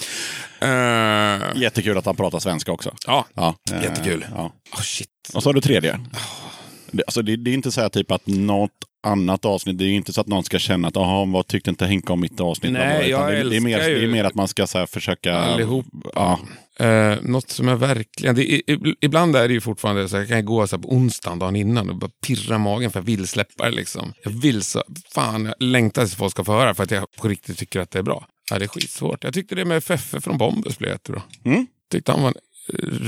Eh, 0.63 1.61
Jättekul 1.63 1.99
att 1.99 2.07
han 2.07 2.17
pratar 2.17 2.39
svenska 2.39 2.73
också. 2.73 2.95
ja, 3.07 3.27
Ja, 3.35 3.55
eh, 3.73 3.83
jättekul. 3.83 4.27
Ja. 4.35 4.53
Oh, 4.73 4.81
shit. 4.81 5.09
Och 5.35 5.43
så 5.43 5.49
har 5.49 5.55
du 5.55 5.61
tredje. 5.61 6.01
Det, 6.91 7.03
alltså, 7.07 7.23
det, 7.23 7.37
det 7.37 7.51
är 7.51 7.55
inte 7.55 7.73
så 7.73 7.81
här 7.81 7.89
typ 7.89 8.11
att 8.11 8.27
något 8.27 8.71
annat 9.07 9.45
avsnitt, 9.45 9.79
det 9.79 9.85
är 9.85 9.89
inte 9.89 10.13
så 10.13 10.21
att 10.21 10.27
någon 10.27 10.45
ska 10.45 10.59
känna 10.59 10.89
att 10.89 10.97
"Jaha, 10.97 11.25
vad 11.25 11.47
tyckte 11.47 11.71
inte 11.71 11.87
Henke 11.87 12.13
om 12.13 12.21
mitt 12.21 12.41
avsnitt? 12.41 12.73
Nej, 12.73 13.11
jag 13.11 13.33
det, 13.33 13.43
det, 13.51 13.57
är 13.57 13.61
mer, 13.61 13.89
ju- 13.89 13.99
det 13.99 14.05
är 14.05 14.09
mer 14.09 14.25
att 14.25 14.35
man 14.35 14.49
ska 14.49 14.67
så 14.67 14.87
försöka... 14.87 15.35
Allihop. 15.39 15.87
Ja. 16.15 16.39
Eh, 16.79 17.17
något 17.23 17.51
som 17.51 17.69
jag 17.69 17.77
verkligen... 17.77 18.35
Det, 18.35 18.63
ibland 19.01 19.37
är 19.37 19.49
det 19.49 19.55
ju 19.55 19.61
fortfarande 19.61 20.09
så 20.09 20.17
jag 20.17 20.29
kan 20.29 20.45
gå 20.45 20.67
så 20.67 20.77
här 20.77 20.83
på 20.83 20.93
onsdagen 20.93 21.39
dagen 21.39 21.57
innan 21.57 21.91
och 21.91 21.97
bara 21.97 22.11
pirra 22.27 22.59
magen 22.59 22.91
för 22.91 23.01
jag 23.01 23.05
vill 23.05 23.29
släppa 23.29 23.65
det. 23.65 23.77
Liksom. 23.77 24.13
Jag 24.25 24.31
vill 24.31 24.63
så... 24.63 24.83
Fan, 25.15 25.45
jag 25.47 25.55
längtar 25.59 26.03
tills 26.03 26.15
folk 26.15 26.31
ska 26.31 26.45
få 26.45 26.53
höra 26.53 26.75
för 26.75 26.83
att 26.83 26.91
jag 26.91 27.07
på 27.21 27.29
riktigt 27.29 27.59
tycker 27.59 27.81
att 27.81 27.91
det 27.91 27.99
är 27.99 28.03
bra. 28.03 28.27
Ja, 28.53 28.59
det 28.59 28.65
är 28.65 28.69
skitsvårt. 28.69 29.25
Jag 29.25 29.35
tyckte 29.35 29.55
det 29.55 29.65
med 29.65 29.85
Feffe 29.85 30.21
från 30.21 30.39
Bombus 30.39 30.79
blev 30.79 30.91
jättebra. 30.91 31.23
Mm. 31.45 31.67
Tyckte 31.91 32.13
han 32.13 32.23
var 32.23 32.29
en 32.29 32.35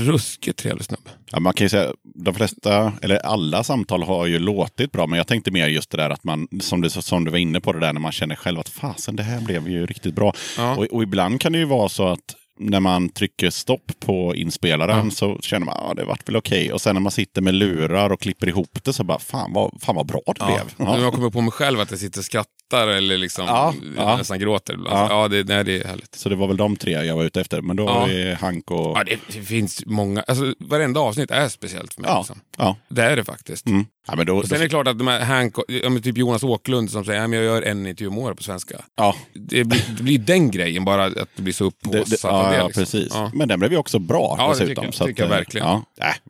ruskigt 0.05 0.59
trevlig 0.59 0.85
snubbe. 0.85 1.09
Ja, 1.31 1.39
man 1.39 1.53
kan 1.53 1.65
ju 1.65 1.69
säga, 1.69 1.93
de 2.15 2.33
flesta, 2.33 2.93
eller 3.01 3.17
alla 3.17 3.63
samtal 3.63 4.03
har 4.03 4.25
ju 4.25 4.39
låtit 4.39 4.91
bra, 4.91 5.07
men 5.07 5.17
jag 5.17 5.27
tänkte 5.27 5.51
mer 5.51 5.67
just 5.67 5.89
det 5.89 5.97
där 5.97 6.09
att 6.09 6.23
man, 6.23 6.47
som 6.61 6.81
du, 6.81 6.89
som 6.89 7.25
du 7.25 7.31
var 7.31 7.37
inne 7.37 7.61
på 7.61 7.73
det 7.73 7.79
där, 7.79 7.93
när 7.93 8.01
man 8.01 8.11
känner 8.11 8.35
själv 8.35 8.59
att 8.59 8.69
fasen, 8.69 9.15
det 9.15 9.23
här 9.23 9.41
blev 9.41 9.69
ju 9.69 9.85
riktigt 9.85 10.15
bra. 10.15 10.33
Ja. 10.57 10.75
Och, 10.75 10.83
och 10.83 11.03
ibland 11.03 11.41
kan 11.41 11.51
det 11.51 11.57
ju 11.57 11.65
vara 11.65 11.89
så 11.89 12.07
att 12.07 12.35
när 12.59 12.79
man 12.79 13.09
trycker 13.09 13.49
stopp 13.49 13.91
på 13.99 14.35
inspelaren 14.35 15.11
så 15.11 15.37
känner 15.41 15.65
man 15.65 15.75
att 15.75 15.83
ah, 15.83 15.93
det 15.93 16.05
vart 16.05 16.29
väl 16.29 16.35
okej. 16.35 16.73
Och 16.73 16.81
sen 16.81 16.95
när 16.95 17.01
man 17.01 17.11
sitter 17.11 17.41
med 17.41 17.53
lurar 17.53 18.09
och 18.09 18.21
klipper 18.21 18.47
ihop 18.47 18.79
det 18.83 18.93
så 18.93 19.03
bara 19.03 19.19
fan 19.19 19.53
vad, 19.53 19.81
fan 19.81 19.95
vad 19.95 20.05
bra 20.05 20.21
det 20.25 20.33
Ja. 20.39 20.45
blev. 20.45 20.87
Ja. 20.87 20.99
jag 20.99 21.13
kommer 21.13 21.29
på 21.29 21.41
mig 21.41 21.51
själv 21.51 21.79
att 21.79 21.91
jag 21.91 21.99
sitter 21.99 22.19
och 22.19 22.25
skrattar 22.25 22.87
eller 22.87 23.17
liksom 23.17 23.45
Ja, 23.45 23.73
ja. 23.97 24.17
nästan 24.17 24.39
gråter 24.39 24.73
ibland. 24.73 24.97
Ja. 25.11 25.21
Ja, 25.21 25.27
det, 25.27 25.43
nej, 25.47 25.63
det 25.63 25.81
är 25.81 25.87
härligt. 25.87 26.15
Så 26.15 26.29
det 26.29 26.35
var 26.35 26.47
väl 26.47 26.57
de 26.57 26.75
tre 26.75 26.91
jag 26.91 27.15
var 27.15 27.23
ute 27.23 27.41
efter. 27.41 27.61
Men 27.61 27.75
då 27.75 27.83
Ja. 27.83 28.07
det 28.07 28.37
Hank 28.41 28.71
och... 28.71 28.97
Ja, 28.97 29.03
det, 29.03 29.19
det 29.33 29.41
finns 29.41 29.85
många. 29.85 30.21
Alltså, 30.27 30.53
varenda 30.59 30.99
avsnitt 30.99 31.31
är 31.31 31.47
speciellt 31.49 31.93
för 31.93 32.01
mig. 32.01 32.11
Ja. 32.11 32.17
Liksom. 32.17 32.39
ja. 32.57 32.77
Det 32.89 33.01
är 33.03 33.15
det 33.15 33.23
faktiskt. 33.23 33.65
Mm. 33.67 33.85
ja 34.07 34.15
men 34.15 34.25
då, 34.25 34.37
Och 34.37 34.47
sen 34.47 34.57
är 34.57 34.63
det 34.63 34.69
klart 34.69 34.87
att 34.87 34.97
de 34.97 35.07
här 35.07 35.19
Hank, 35.25 35.55
men 35.83 36.01
typ 36.01 36.17
Jonas 36.17 36.43
Åklund 36.43 36.91
som 36.91 37.05
säger 37.05 37.21
att 37.25 37.33
jag 37.33 37.43
gör 37.43 37.61
en 37.61 37.87
intervju 37.87 38.07
om 38.07 38.17
året 38.17 38.37
på 38.37 38.43
svenska. 38.43 38.75
ja, 38.95 39.15
Det 39.33 39.63
blir, 39.63 39.83
det 39.97 40.03
blir 40.03 40.17
den 40.19 40.51
grejen, 40.51 40.85
bara 40.85 41.05
att 41.05 41.29
det 41.35 41.41
blir 41.41 41.53
så 41.53 41.65
upphaussat 41.65 42.44
ja, 42.45 42.51
det. 42.51 42.57
ja, 42.57 42.65
liksom. 42.67 42.81
precis. 42.81 43.11
Ja. 43.13 43.31
Men 43.33 43.47
den 43.47 43.59
blev 43.59 43.71
ju 43.71 43.77
också 43.77 43.99
bra 43.99 44.35
Ja, 44.37 44.43
det 44.47 44.53
dessutom. 44.53 44.83
tycker 44.83 44.97
så 44.97 45.05
tycker 45.05 45.23
jag 45.23 45.31
eh, 45.31 45.37
verkligen. 45.37 45.67
Ja, 45.67 45.83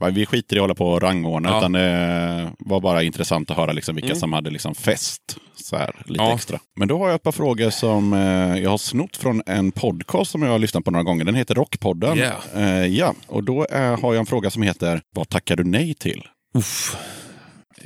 äh, 0.07 0.13
vi 0.13 0.25
skiter 0.25 0.55
i 0.55 0.59
att 0.59 0.63
hålla 0.63 0.75
på 0.75 0.87
och 0.89 1.01
rangordna, 1.01 1.49
Ja. 1.49 1.57
utan 1.57 1.71
det 1.71 2.51
var 2.59 2.79
bara 2.79 3.03
intressant 3.03 3.51
att 3.51 3.57
höra 3.57 3.71
liksom 3.71 3.95
vilka 3.95 4.15
som 4.15 4.33
hade 4.33 4.49
liksom 4.49 4.75
fest. 4.75 5.21
Så 5.55 5.77
här, 5.77 5.95
lite 6.05 6.19
Mm. 6.19 6.29
Ja. 6.29 6.35
extra. 6.35 6.59
Men 6.75 6.87
då 6.87 6.97
har 6.99 7.07
jag 7.07 7.15
ett 7.15 7.23
par 7.23 7.31
frågor 7.31 7.69
som 7.69 8.13
eh, 8.13 8.59
jag 8.63 8.69
har 8.69 8.77
snott 8.77 9.17
från 9.17 9.41
en 9.45 9.71
podcast 9.71 10.31
som 10.31 10.41
jag 10.43 10.51
har 10.51 10.59
lyssnat 10.59 10.85
på 10.85 10.91
några 10.91 11.03
gånger. 11.03 11.25
Den 11.25 11.35
heter 11.35 11.55
Rockpodden. 11.55 12.17
Yeah. 12.17 12.35
Eh, 12.55 12.85
ja, 12.85 13.13
och 13.27 13.43
då 13.43 13.65
eh, 13.65 13.99
har 14.01 14.13
jag 14.13 14.15
en 14.19 14.25
fråga 14.25 14.49
som 14.49 14.61
heter 14.61 15.01
Vad 15.15 15.29
tackar 15.29 15.55
du 15.55 15.63
nej 15.63 15.93
till? 15.93 16.23
Uff. 16.53 16.95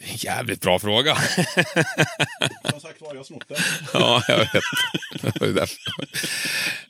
Jävligt 0.04 0.62
bra 0.62 0.80
fråga. 0.80 1.16
Som 2.70 2.80
sagt 2.80 3.02
var, 3.02 3.16
jag 3.16 3.26
snott 3.26 3.48
den. 3.48 3.58
ja, 3.94 4.24
jag 4.28 4.38
vet. 4.38 4.52
Det 5.56 5.68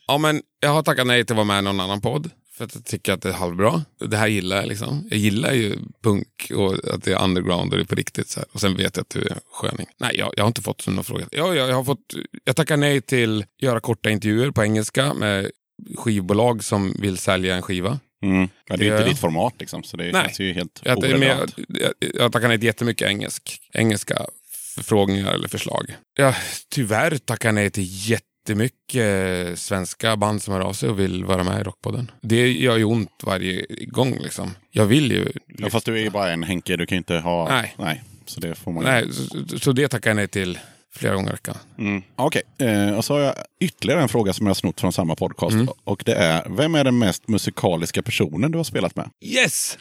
ja, 0.07 0.17
men 0.17 0.41
jag 0.59 0.69
har 0.69 0.83
tackat 0.83 1.07
nej 1.07 1.25
till 1.25 1.33
att 1.33 1.37
vara 1.37 1.45
med 1.45 1.59
i 1.59 1.61
någon 1.61 1.79
annan 1.79 2.01
podd. 2.01 2.29
För 2.59 2.65
att 2.65 2.75
jag 2.75 2.85
tycker 2.85 3.13
att 3.13 3.21
det 3.21 3.29
är 3.29 3.33
halvbra. 3.33 3.83
Det 3.99 4.17
här 4.17 4.27
gillar 4.27 4.55
jag. 4.55 4.67
Liksom. 4.67 5.07
Jag 5.09 5.19
gillar 5.19 5.51
ju 5.51 5.77
punk 6.03 6.51
och 6.55 6.93
att 6.93 7.03
det 7.03 7.11
är 7.11 7.23
underground 7.23 7.71
och 7.71 7.77
det 7.77 7.83
är 7.83 7.85
på 7.85 7.95
riktigt. 7.95 8.29
Så 8.29 8.39
här. 8.39 8.47
Och 8.51 8.61
sen 8.61 8.77
vet 8.77 8.97
jag 8.97 9.01
att 9.01 9.09
du 9.09 9.19
är 9.19 9.39
sköning. 9.51 9.87
Nej, 9.97 10.15
jag, 10.17 10.33
jag 10.37 10.43
har 10.43 10.47
inte 10.47 10.61
fått 10.61 10.87
någon 10.87 11.03
fråga. 11.03 11.27
Ja, 11.31 11.55
jag, 11.55 11.69
jag, 11.69 11.75
har 11.75 11.83
fått, 11.83 12.13
jag 12.43 12.55
tackar 12.55 12.77
nej 12.77 13.01
till 13.01 13.39
att 13.39 13.47
göra 13.61 13.79
korta 13.79 14.09
intervjuer 14.09 14.51
på 14.51 14.63
engelska 14.63 15.13
med 15.13 15.51
skivbolag 15.97 16.63
som 16.63 16.95
vill 16.99 17.17
sälja 17.17 17.55
en 17.55 17.61
skiva. 17.61 17.99
Mm. 18.21 18.49
Ja, 18.67 18.77
det 18.77 18.83
är 18.83 18.87
gör 18.87 18.97
inte 18.97 19.09
ditt 19.09 19.19
format 19.19 19.53
liksom, 19.59 19.83
så 19.83 19.97
det 19.97 20.11
Nej. 20.11 20.23
känns 20.23 20.39
ju 20.39 20.53
helt 20.53 20.81
Jag, 20.83 20.97
orelevant. 20.97 21.55
jag, 21.67 21.93
jag 22.15 22.31
tackar 22.31 22.47
nej 22.47 22.57
till 22.57 22.65
jättemycket 22.65 23.07
engelsk, 23.07 23.61
engelska 23.73 24.25
förfrågningar 24.75 25.33
eller 25.33 25.47
förslag. 25.47 25.95
Jag 26.17 26.35
tyvärr 26.69 27.17
tackar 27.17 27.51
nej 27.51 27.69
till 27.69 28.09
jättemycket 28.09 29.59
svenska 29.59 30.17
band 30.17 30.43
som 30.43 30.53
hör 30.53 30.61
av 30.61 30.73
sig 30.73 30.89
och 30.89 30.99
vill 30.99 31.25
vara 31.25 31.43
med 31.43 31.61
i 31.61 31.63
Rockpodden. 31.63 32.11
Det 32.21 32.51
gör 32.51 32.77
ju 32.77 32.83
ont 32.83 33.23
varje 33.23 33.65
gång. 33.85 34.17
Liksom. 34.19 34.55
Jag 34.71 34.85
vill 34.85 35.11
ju... 35.11 35.31
Ja, 35.57 35.69
fast 35.69 35.85
du 35.85 35.97
är 35.97 36.01
ju 36.01 36.09
bara 36.09 36.31
en 36.31 36.43
Henke, 36.43 36.77
du 36.77 36.85
kan 36.85 36.95
ju 36.95 36.97
inte 36.97 37.15
ha... 37.15 37.49
Nej. 37.49 37.75
Nej 37.77 38.03
så 38.29 38.39
det 38.39 38.55
får 38.55 38.71
man 38.71 38.83
ju. 38.83 38.89
Nej, 38.89 39.13
så, 39.13 39.59
så 39.59 39.71
det 39.71 39.87
tackar 39.87 40.09
jag 40.09 40.15
nej 40.15 40.27
till 40.27 40.59
flera 40.95 41.15
gånger 41.15 41.29
i 41.29 41.31
veckan. 41.31 41.57
Mm. 41.77 42.03
Okej, 42.15 42.41
eh, 42.59 42.97
och 42.97 43.05
så 43.05 43.13
har 43.13 43.21
jag 43.21 43.35
ytterligare 43.59 44.01
en 44.01 44.09
fråga 44.09 44.33
som 44.33 44.45
jag 44.45 44.49
har 44.49 44.55
snott 44.55 44.81
från 44.81 44.93
samma 44.93 45.15
podcast. 45.15 45.53
Mm. 45.53 45.69
Och 45.83 46.03
det 46.05 46.13
är, 46.13 46.49
vem 46.49 46.75
är 46.75 46.83
den 46.83 46.97
mest 46.97 47.27
musikaliska 47.27 48.01
personen 48.01 48.51
du 48.51 48.57
har 48.57 48.63
spelat 48.63 48.95
med? 48.95 49.09
Yes! 49.21 49.77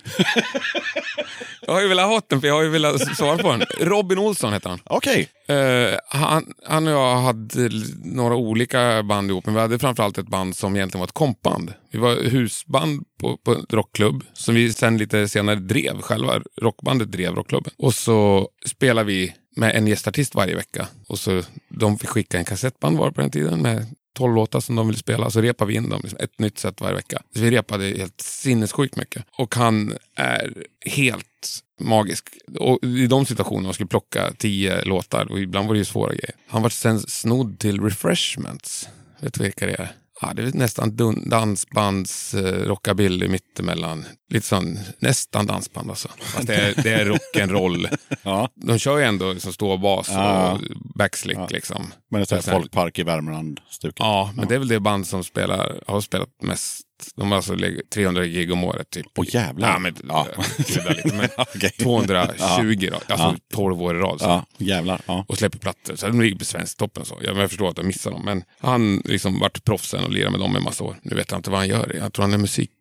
jag 1.66 1.72
har 1.72 1.80
ju 1.80 1.88
velat 1.88 2.06
ha 2.06 2.20
den, 2.28 2.40
för 2.40 2.48
jag 2.48 2.54
har 2.54 2.62
ju 2.62 2.68
velat 2.68 3.16
svara 3.16 3.38
på 3.38 3.52
den. 3.52 3.62
Robin 3.80 4.18
Olsson 4.18 4.52
heter 4.52 4.70
han. 4.70 4.80
Okej, 4.84 5.28
Eh, 5.48 5.98
han, 6.08 6.52
han 6.66 6.86
och 6.86 6.92
jag 6.92 7.16
hade 7.16 7.70
några 8.04 8.36
olika 8.36 9.02
band 9.02 9.30
ihop, 9.30 9.46
men 9.46 9.54
vi 9.54 9.60
hade 9.60 9.78
framförallt 9.78 10.18
ett 10.18 10.28
band 10.28 10.56
som 10.56 10.76
egentligen 10.76 11.00
var 11.00 11.06
ett 11.06 11.12
kompband. 11.12 11.72
Vi 11.90 11.98
var 11.98 12.14
husband 12.14 13.04
på, 13.20 13.36
på 13.36 13.54
en 13.54 13.66
rockklubb 13.70 14.24
som 14.32 14.54
vi 14.54 14.72
sen 14.72 14.98
lite 14.98 15.28
senare 15.28 15.56
drev 15.56 16.00
själva. 16.00 16.40
Rockbandet 16.60 17.12
drev 17.12 17.34
rockklubben. 17.34 17.72
Och 17.78 17.94
så 17.94 18.48
spelade 18.66 19.06
vi 19.06 19.34
med 19.56 19.76
en 19.76 19.86
gästartist 19.86 20.34
varje 20.34 20.54
vecka. 20.54 20.88
Och 21.06 21.18
så 21.18 21.42
De 21.68 21.98
fick 21.98 22.08
skicka 22.08 22.38
en 22.38 22.44
kassettband 22.44 22.98
var 22.98 23.10
på 23.10 23.20
den 23.20 23.30
tiden 23.30 23.62
med 23.62 23.86
12 24.18 24.34
låtar 24.34 24.60
som 24.60 24.76
de 24.76 24.86
ville 24.86 24.98
spela. 24.98 25.30
Så 25.30 25.40
repade 25.40 25.68
vi 25.68 25.76
in 25.76 25.88
dem, 25.88 26.00
liksom, 26.02 26.18
ett 26.22 26.38
nytt 26.38 26.58
sätt 26.58 26.80
varje 26.80 26.94
vecka. 26.94 27.22
Så 27.34 27.40
vi 27.40 27.50
repade 27.50 27.84
helt 27.84 28.20
sinnessjukt 28.20 28.96
mycket. 28.96 29.24
Och 29.38 29.54
han 29.54 29.94
är 30.14 30.64
helt 30.86 31.62
magisk. 31.80 32.28
Och 32.58 32.78
I 32.84 33.06
de 33.06 33.26
situationerna 33.26 33.64
man 33.64 33.74
skulle 33.74 33.88
plocka 33.88 34.32
tio 34.38 34.84
låtar, 34.84 35.32
och 35.32 35.40
ibland 35.40 35.66
var 35.66 35.74
det 35.74 35.78
ju 35.78 35.84
svåra 35.84 36.10
grejer. 36.10 36.34
Han 36.48 36.62
var 36.62 36.70
sen 36.70 37.00
snodd 37.00 37.58
till 37.58 37.80
Refreshments. 37.80 38.88
Vet 39.20 39.34
du 39.34 39.42
vilka 39.42 39.66
det 39.66 39.72
är? 39.72 39.92
Ja, 40.20 40.32
det 40.34 40.42
är 40.42 40.52
nästan 40.52 40.96
dansbands 41.30 42.34
eh, 42.34 42.64
rockabilly 42.66 43.28
mittemellan. 43.28 44.04
Lite 44.30 44.46
sån, 44.46 44.78
nästan 44.98 45.46
dansband 45.46 45.90
alltså. 45.90 46.08
Fast 46.20 46.46
det 46.46 46.54
är, 46.54 46.82
det 46.82 46.90
är 46.92 47.04
rock'n'roll. 47.06 47.96
Ja. 48.22 48.48
De 48.54 48.78
kör 48.78 48.98
ju 48.98 49.04
ändå 49.04 49.32
liksom 49.32 49.52
stå 49.52 49.70
och 49.70 49.80
bas 49.80 50.08
Ja. 50.10 50.52
och 50.52 50.60
backslick 50.94 51.38
Ja. 51.38 51.46
liksom. 51.50 51.92
Men 52.10 52.20
det 52.20 52.32
är 52.32 52.40
folkpark 52.40 52.98
i 52.98 53.02
Värmland-stuket. 53.02 53.96
Ja, 53.98 54.32
men 54.36 54.48
det 54.48 54.54
är 54.54 54.58
väl 54.58 54.68
det 54.68 54.80
band 54.80 55.06
som 55.06 55.24
spelar, 55.24 55.80
har 55.86 56.00
spelat 56.00 56.28
mest. 56.42 56.80
De 57.16 57.30
har 57.30 57.36
alltså 57.36 57.54
lägger 57.54 57.82
300 57.94 58.24
gig 58.26 58.52
om 58.52 58.64
året 58.64 58.90
typ. 58.90 59.06
Åh 59.16 59.24
jävlar. 59.28 59.68
Ja, 59.72 59.78
men, 59.78 59.96
Ja. 60.08 60.26
lite, 60.58 61.16
men 61.16 61.28
Okej. 61.38 61.70
220 61.70 62.88
då, 62.90 62.94
alltså 62.96 63.26
Ja. 63.26 63.36
12 63.54 63.82
år 63.82 63.96
i 63.96 63.98
rad. 63.98 64.20
Så. 64.20 64.26
Ja, 64.26 64.46
jävlar. 64.58 65.00
Ja. 65.06 65.24
Och 65.28 65.38
släpper 65.38 65.58
plattor. 65.58 65.96
Så 65.96 66.06
de 66.06 66.20
ligger 66.20 66.38
på 66.38 66.44
Svensktoppen. 66.44 67.04
Så. 67.04 67.18
Jag, 67.22 67.36
jag 67.36 67.48
förstår 67.48 67.68
att 67.68 67.76
jag 67.76 67.86
missar 67.86 68.10
dem. 68.10 68.22
Men 68.24 68.42
han 68.60 69.02
liksom 69.04 69.38
vart 69.40 69.64
proffsen 69.64 70.04
och 70.04 70.10
lirade 70.12 70.30
med 70.30 70.40
dem 70.40 70.56
i 70.56 70.60
massa 70.60 70.84
år. 70.84 70.96
Nu 71.02 71.16
vet 71.16 71.30
jag 71.30 71.38
inte 71.38 71.50
vad 71.50 71.58
han 71.60 71.68
gör. 71.68 71.92
Jag 72.00 72.12
tror 72.12 72.22
han 72.22 72.32
är 72.34 72.38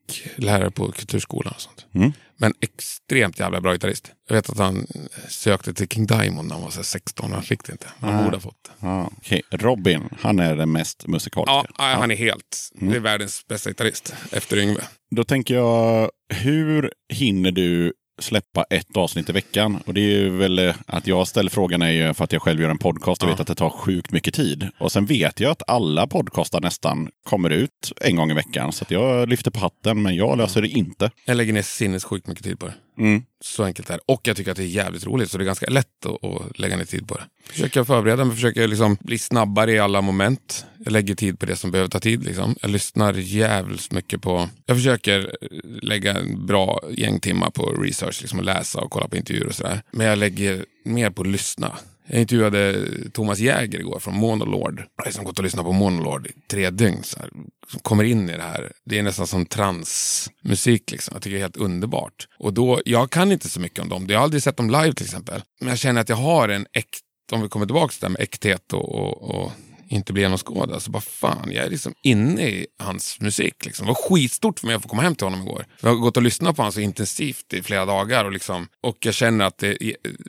musiklärare 0.07 0.71
på 0.71 0.91
kulturskolan. 0.91 1.53
Och 1.55 1.61
sånt. 1.61 1.85
Mm. 1.95 2.13
Men 2.39 2.53
extremt 2.61 3.39
jävla 3.39 3.61
bra 3.61 3.73
gitarrist. 3.73 4.11
Jag 4.27 4.35
vet 4.35 4.49
att 4.49 4.57
han 4.57 4.88
sökte 5.29 5.73
till 5.73 5.88
King 5.88 6.05
Diamond 6.05 6.47
när 6.47 6.55
han 6.55 6.63
var 6.63 6.71
så 6.71 6.77
här 6.77 6.84
16 6.84 7.25
och 7.29 7.35
han 7.35 7.43
fick 7.43 7.63
det 7.65 7.71
inte. 7.71 7.88
Han 7.99 8.15
Ah. 8.15 8.23
borde 8.23 8.35
ha 8.35 8.41
fått 8.41 8.63
det. 8.63 8.71
Ja. 8.88 9.11
Okej, 9.17 9.41
Robin, 9.51 10.09
han 10.21 10.39
är 10.39 10.55
den 10.55 10.71
mest 10.71 11.07
musikaliska. 11.07 11.71
Ja, 11.77 11.84
han 11.84 12.11
är 12.11 12.15
helt... 12.15 12.69
Mm. 12.75 12.89
Det 12.91 12.95
är 12.95 12.99
världens 12.99 13.47
bästa 13.47 13.69
gitarrist. 13.69 14.13
Efter 14.31 14.57
Yngve. 14.57 14.81
Då 15.15 15.23
tänker 15.23 15.55
jag, 15.55 16.09
hur 16.34 16.91
hinner 17.13 17.51
du 17.51 17.93
släppa 18.19 18.64
ett 18.69 18.98
avsnitt 18.98 19.30
i 19.30 19.31
veckan? 19.31 19.80
Och 19.85 19.94
det 19.94 20.02
är 20.02 20.19
ju 20.19 20.30
väl 20.30 20.60
eh, 20.60 20.76
att 20.85 21.07
jag 21.07 21.27
ställer 21.27 21.49
frågan 21.49 21.81
är 21.81 21.89
ju 21.91 22.14
för 22.14 22.23
att 22.23 22.34
jag 22.34 22.41
själv 22.41 22.61
gör 22.61 22.69
en 22.69 22.77
podcast 22.77 23.23
och 23.23 23.30
Ja. 23.30 23.31
vet 23.31 23.39
att 23.39 23.48
det 23.48 23.56
tar 23.56 23.69
sjukt 23.69 24.11
mycket 24.11 24.34
tid. 24.34 24.68
Och 24.80 24.91
sen 24.91 25.06
vet 25.06 25.39
jag 25.39 25.52
att 25.52 25.69
alla 25.69 26.07
podcastar 26.07 26.61
nästan 26.61 27.10
kommer 27.23 27.49
ut 27.49 27.91
en 28.02 28.15
gång 28.15 28.31
i 28.31 28.34
veckan. 28.34 28.72
Så 28.72 28.85
jag 28.89 29.30
lyfter 29.30 29.52
på 29.52 29.60
hatten, 29.60 30.02
men 30.02 30.15
jag 30.15 30.38
löser 30.38 30.61
det 30.61 30.68
inte. 30.68 31.11
Jag 31.26 31.38
lägger 31.38 31.53
ner 31.53 31.61
sinnessjukt 31.61 32.27
mycket 32.27 32.44
tid 32.44 32.60
på 32.60 32.65
det. 32.65 32.73
Mm. 32.97 33.23
Så 33.41 33.63
enkelt 33.63 33.89
är 33.89 33.93
det. 33.93 33.99
Och 34.05 34.21
jag 34.23 34.37
tycker 34.37 34.51
att 34.51 34.57
det 34.57 34.63
är 34.63 34.67
jävligt 34.67 35.05
roligt, 35.05 35.31
så 35.31 35.37
det 35.37 35.43
är 35.43 35.45
ganska 35.45 35.69
lätt 35.69 36.05
att, 36.05 36.23
att 36.23 36.59
lägga 36.59 36.77
ner 36.77 36.85
tid 36.85 37.07
på 37.07 37.15
det. 37.15 37.23
Försöker 37.49 37.83
förbereda 37.83 38.25
mig, 38.25 38.35
försöker 38.35 38.67
liksom 38.67 38.97
bli 38.99 39.19
snabbare 39.19 39.71
i 39.71 39.79
alla 39.79 40.01
moment. 40.01 40.65
Jag 40.77 40.91
lägger 40.91 41.15
tid 41.15 41.39
på 41.39 41.45
det 41.45 41.55
som 41.55 41.71
behöver 41.71 41.89
ta 41.89 41.99
tid. 41.99 42.23
Liksom. 42.23 42.55
Jag 42.61 42.71
lyssnar 42.71 43.13
jävligt 43.13 43.91
mycket 43.91 44.21
på... 44.21 44.49
Jag 44.65 44.77
försöker 44.77 45.19
eh, 45.41 45.47
lägga 45.81 46.13
en 46.13 46.45
bra 46.45 46.81
gäng 46.91 47.19
timmar 47.19 47.49
på 47.49 47.65
research, 47.65 48.21
liksom, 48.21 48.39
och 48.39 48.45
läsa 48.45 48.81
och 48.81 48.91
kolla 48.91 49.07
på 49.07 49.17
intervjuer 49.17 49.47
och 49.47 49.55
sådär. 49.55 49.81
Men 49.91 50.07
jag 50.07 50.17
lägger 50.17 50.65
mer 50.85 51.09
på 51.09 51.21
att 51.21 51.27
lyssna. 51.27 51.71
Jag 52.09 52.21
intervjuade 52.21 52.88
Thomas 53.13 53.39
Jäger 53.39 53.79
igår 53.79 53.99
från 53.99 54.15
Monolord. 54.15 54.79
Jag 54.79 55.03
har 55.03 55.05
liksom 55.05 55.25
gått 55.25 55.38
och 55.38 55.43
lyssnat 55.43 55.65
på 55.65 55.71
Monolord 55.71 56.27
i 56.27 56.31
tre 56.51 56.69
dygn. 56.69 57.03
Så 57.03 57.19
här, 57.19 57.29
som 57.67 57.79
kommer 57.79 58.03
in 58.03 58.29
i 58.29 58.34
det 58.34 58.43
här. 58.43 58.71
Det 58.85 58.99
är 58.99 59.03
nästan 59.03 59.27
som 59.27 59.45
transmusik. 59.45 60.91
Liksom. 60.91 61.13
Jag 61.15 61.21
tycker 61.21 61.34
det 61.34 61.39
är 61.39 61.43
helt 61.43 61.57
underbart. 61.57 62.27
Och 62.39 62.53
då, 62.53 62.81
jag 62.85 63.09
kan 63.09 63.31
inte 63.31 63.49
så 63.49 63.59
mycket 63.59 63.79
om 63.79 63.89
dem. 63.89 64.05
Jag 64.09 64.17
har 64.17 64.23
aldrig 64.23 64.43
sett 64.43 64.57
dem 64.57 64.69
live 64.69 64.93
till 64.93 65.05
exempel. 65.05 65.41
Men 65.59 65.69
jag 65.69 65.79
känner 65.79 66.01
att 66.01 66.09
jag 66.09 66.15
har 66.15 66.49
en 66.49 66.65
äkt, 66.73 67.01
om 67.31 67.41
vi 67.41 67.49
kommer 67.49 67.65
tillbaka 67.65 67.91
till 67.91 67.99
det 68.01 68.07
här 68.07 68.11
med 68.11 68.21
äkthet 68.21 68.73
och, 68.73 68.95
och, 68.95 69.35
och 69.35 69.51
inte 69.89 70.13
bli 70.13 70.21
genomskådad. 70.21 70.71
Alltså 70.73 70.91
bara 70.91 71.01
fan, 71.01 71.51
jag 71.51 71.65
är 71.65 71.69
liksom 71.69 71.93
inne 72.03 72.47
i 72.47 72.67
hans 72.79 73.19
musik. 73.19 73.65
Liksom. 73.65 73.85
Det 73.85 73.91
var 73.91 74.09
skitstort 74.09 74.59
för 74.59 74.67
mig 74.67 74.75
att 74.75 74.81
få 74.81 74.89
komma 74.89 75.01
hem 75.01 75.15
till 75.15 75.25
honom 75.25 75.41
igår. 75.41 75.65
Jag 75.81 75.89
har 75.89 75.95
gått 75.95 76.17
och 76.17 76.23
lyssnat 76.23 76.55
på 76.55 76.61
honom 76.61 76.71
så 76.71 76.79
intensivt 76.79 77.53
i 77.53 77.63
flera 77.63 77.85
dagar. 77.85 78.25
Och, 78.25 78.31
liksom, 78.31 78.67
och 78.84 78.97
jag 79.05 79.13
känner 79.13 79.45
att 79.45 79.57
det 79.57 79.77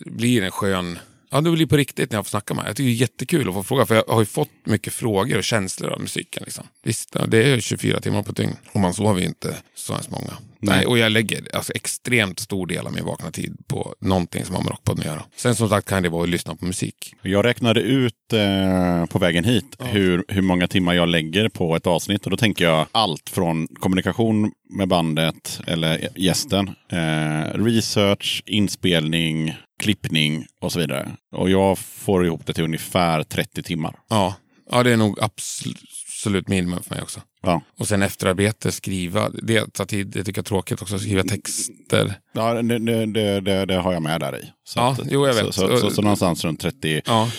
blir 0.06 0.42
en 0.42 0.50
skön... 0.50 0.98
Ja, 1.30 1.40
det 1.40 1.50
blir 1.50 1.66
på 1.66 1.76
riktigt 1.76 2.10
när 2.10 2.18
jag 2.18 2.26
får 2.26 2.30
snacka 2.30 2.54
med. 2.54 2.64
Jag 2.68 2.76
tycker 2.76 2.88
det 2.88 2.94
är 2.94 3.00
jättekul 3.00 3.48
att 3.48 3.54
få 3.54 3.62
fråga. 3.62 3.86
För 3.86 3.94
jag 3.94 4.04
har 4.08 4.20
ju 4.20 4.26
fått 4.26 4.50
mycket 4.64 4.92
frågor 4.92 5.38
och 5.38 5.44
känslor 5.44 5.90
av 5.90 6.00
musiken. 6.00 6.42
Liksom. 6.44 6.64
Visst, 6.82 7.10
ja, 7.14 7.26
det 7.26 7.52
är 7.52 7.60
24 7.60 8.00
timmar 8.00 8.22
på 8.22 8.32
dygn. 8.32 8.56
Och 8.72 8.80
man 8.80 8.94
sover 8.94 9.20
ju 9.20 9.26
inte 9.26 9.56
så 9.74 9.92
hemskt 9.92 10.10
många. 10.10 10.32
Nej, 10.60 10.86
och 10.86 10.98
jag 10.98 11.12
lägger 11.12 11.56
alltså, 11.56 11.72
extremt 11.74 12.38
stor 12.38 12.66
del 12.66 12.86
av 12.86 12.92
min 12.92 13.04
vakna 13.04 13.30
tid 13.30 13.56
på 13.66 13.94
någonting 14.00 14.44
som 14.44 14.54
har 14.54 14.62
med 14.62 14.70
Rockpodden 14.70 15.00
att 15.00 15.06
göra. 15.06 15.22
Sen 15.36 15.54
som 15.54 15.68
sagt 15.68 15.88
kan 15.88 16.02
det 16.02 16.08
vara 16.08 16.22
att 16.22 16.28
lyssna 16.28 16.56
på 16.56 16.64
musik. 16.64 17.14
Jag 17.22 17.44
räknade 17.44 17.80
ut 17.80 18.32
eh, 18.32 19.06
på 19.06 19.18
vägen 19.18 19.44
hit 19.44 19.76
hur, 19.78 20.24
hur 20.28 20.42
många 20.42 20.68
timmar 20.68 20.94
jag 20.94 21.08
lägger 21.08 21.48
på 21.48 21.76
ett 21.76 21.86
avsnitt. 21.86 22.24
Och 22.24 22.30
då 22.30 22.36
tänker 22.36 22.64
jag 22.64 22.86
allt 22.92 23.30
från 23.30 23.66
kommunikation 23.66 24.52
med 24.70 24.88
bandet 24.88 25.60
eller 25.66 26.08
gästen, 26.16 26.70
eh, 26.92 27.64
research, 27.64 28.42
inspelning, 28.46 29.54
klippning 29.78 30.46
och 30.60 30.72
så 30.72 30.78
vidare. 30.78 31.08
Och 31.32 31.50
jag 31.50 31.78
får 31.78 32.26
ihop 32.26 32.46
det 32.46 32.52
till 32.52 32.64
ungefär 32.64 33.22
30 33.22 33.62
timmar. 33.62 33.94
Ja, 34.08 34.34
ja 34.70 34.82
det 34.82 34.92
är 34.92 34.96
nog 34.96 35.20
absolut, 35.20 36.48
minimum 36.48 36.82
för 36.82 36.94
mig 36.94 37.02
också. 37.02 37.20
Ja. 37.42 37.62
Och 37.78 37.88
sen 37.88 38.02
efterarbete, 38.02 38.72
skriva. 38.72 39.30
Det 39.42 39.72
tar 39.72 39.84
tid. 39.84 40.06
Det 40.06 40.24
tycker 40.24 40.38
jag 40.38 40.44
är 40.44 40.48
tråkigt 40.48 40.82
också. 40.82 40.98
Skriva 40.98 41.22
texter. 41.22 42.14
Ja, 42.34 42.62
det, 42.62 42.78
det, 43.06 43.40
det, 43.40 43.64
det, 43.64 43.74
har 43.74 43.92
jag 43.92 44.02
med 44.02 44.20
där 44.20 44.36
i. 44.36 44.52
Så 44.64 44.78
Ja, 44.78 44.96
jo, 45.04 45.26
jag 45.26 45.34
vet. 45.34 45.44
Så, 45.44 45.52
så, 45.52 45.76
så, 45.78 45.90
så 45.90 46.02
någonstans 46.02 46.44
runt 46.44 46.60
30, 46.60 47.02
Ja, 47.06 47.30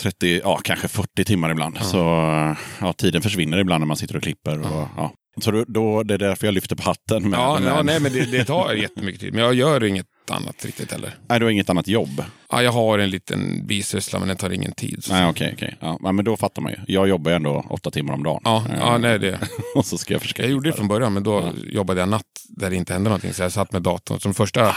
30, 0.00 0.40
ja 0.44 0.60
kanske 0.64 0.88
40 0.88 1.24
timmar 1.24 1.50
ibland. 1.50 1.78
Så 1.82 1.98
ja, 2.80 2.92
tiden 2.92 3.22
försvinner 3.22 3.58
ibland 3.58 3.80
när 3.80 3.86
man 3.86 3.96
sitter 3.96 4.16
och 4.16 4.22
klipper. 4.22 4.60
Och, 4.60 4.88
ja. 4.96 5.12
Så 5.40 5.50
då, 5.50 5.64
då, 5.68 6.02
det 6.02 6.14
är 6.14 6.18
därför 6.18 6.46
jag 6.46 6.54
lyfter 6.54 6.76
på 6.76 6.82
hatten. 6.82 7.30
Med, 7.30 7.38
ja, 7.38 7.58
med, 7.60 7.72
ja 7.72 7.82
nej, 7.82 8.00
men 8.00 8.12
det, 8.12 8.30
det 8.30 8.44
tar 8.44 8.72
jättemycket 8.72 9.20
tid. 9.20 9.34
Men 9.34 9.44
jag 9.44 9.54
gör 9.54 9.84
inget 9.84 10.06
annat 10.30 10.64
riktigt 10.64 10.92
heller. 10.92 11.14
Nej, 11.28 11.38
du 11.38 11.44
har 11.46 11.50
inget 11.50 11.70
annat 11.70 11.88
jobb? 11.88 12.24
Ja, 12.50 12.62
jag 12.62 12.72
har 12.72 12.98
en 12.98 13.10
liten 13.10 13.66
bisyssla, 13.66 14.18
men 14.18 14.28
den 14.28 14.36
tar 14.36 14.50
ingen 14.50 14.72
tid. 14.72 15.04
Så. 15.04 15.12
Nej, 15.12 15.26
okej. 15.26 15.52
okej. 15.54 15.76
Ja, 15.80 15.98
men 16.12 16.24
då 16.24 16.36
fattar 16.36 16.62
man 16.62 16.72
ju. 16.72 16.78
Jag 16.86 17.08
jobbar 17.08 17.30
ju 17.30 17.34
ändå 17.36 17.64
åtta 17.70 17.90
timmar 17.90 18.14
om 18.14 18.22
dagen. 18.22 18.40
Ja, 18.44 18.64
Eh, 18.70 18.78
ja, 18.78 18.98
nej, 18.98 19.18
det. 19.18 19.38
Och 19.74 19.86
så 19.86 19.98
ska 19.98 20.14
jag 20.14 20.22
försöka 20.22 20.42
Jag 20.42 20.50
gjorde 20.50 20.70
det 20.70 20.76
från 20.76 20.88
början, 20.88 21.12
men 21.12 21.22
då 21.22 21.52
jobbade 21.66 22.00
jag 22.00 22.08
natt 22.08 22.24
där 22.48 22.70
det 22.70 22.76
inte 22.76 22.92
hände 22.92 23.08
någonting. 23.10 23.32
Så 23.32 23.42
jag 23.42 23.52
satt 23.52 23.72
med 23.72 23.82
datorn. 23.82 24.20
Så 24.20 24.28
de 24.28 24.34
första 24.34 24.74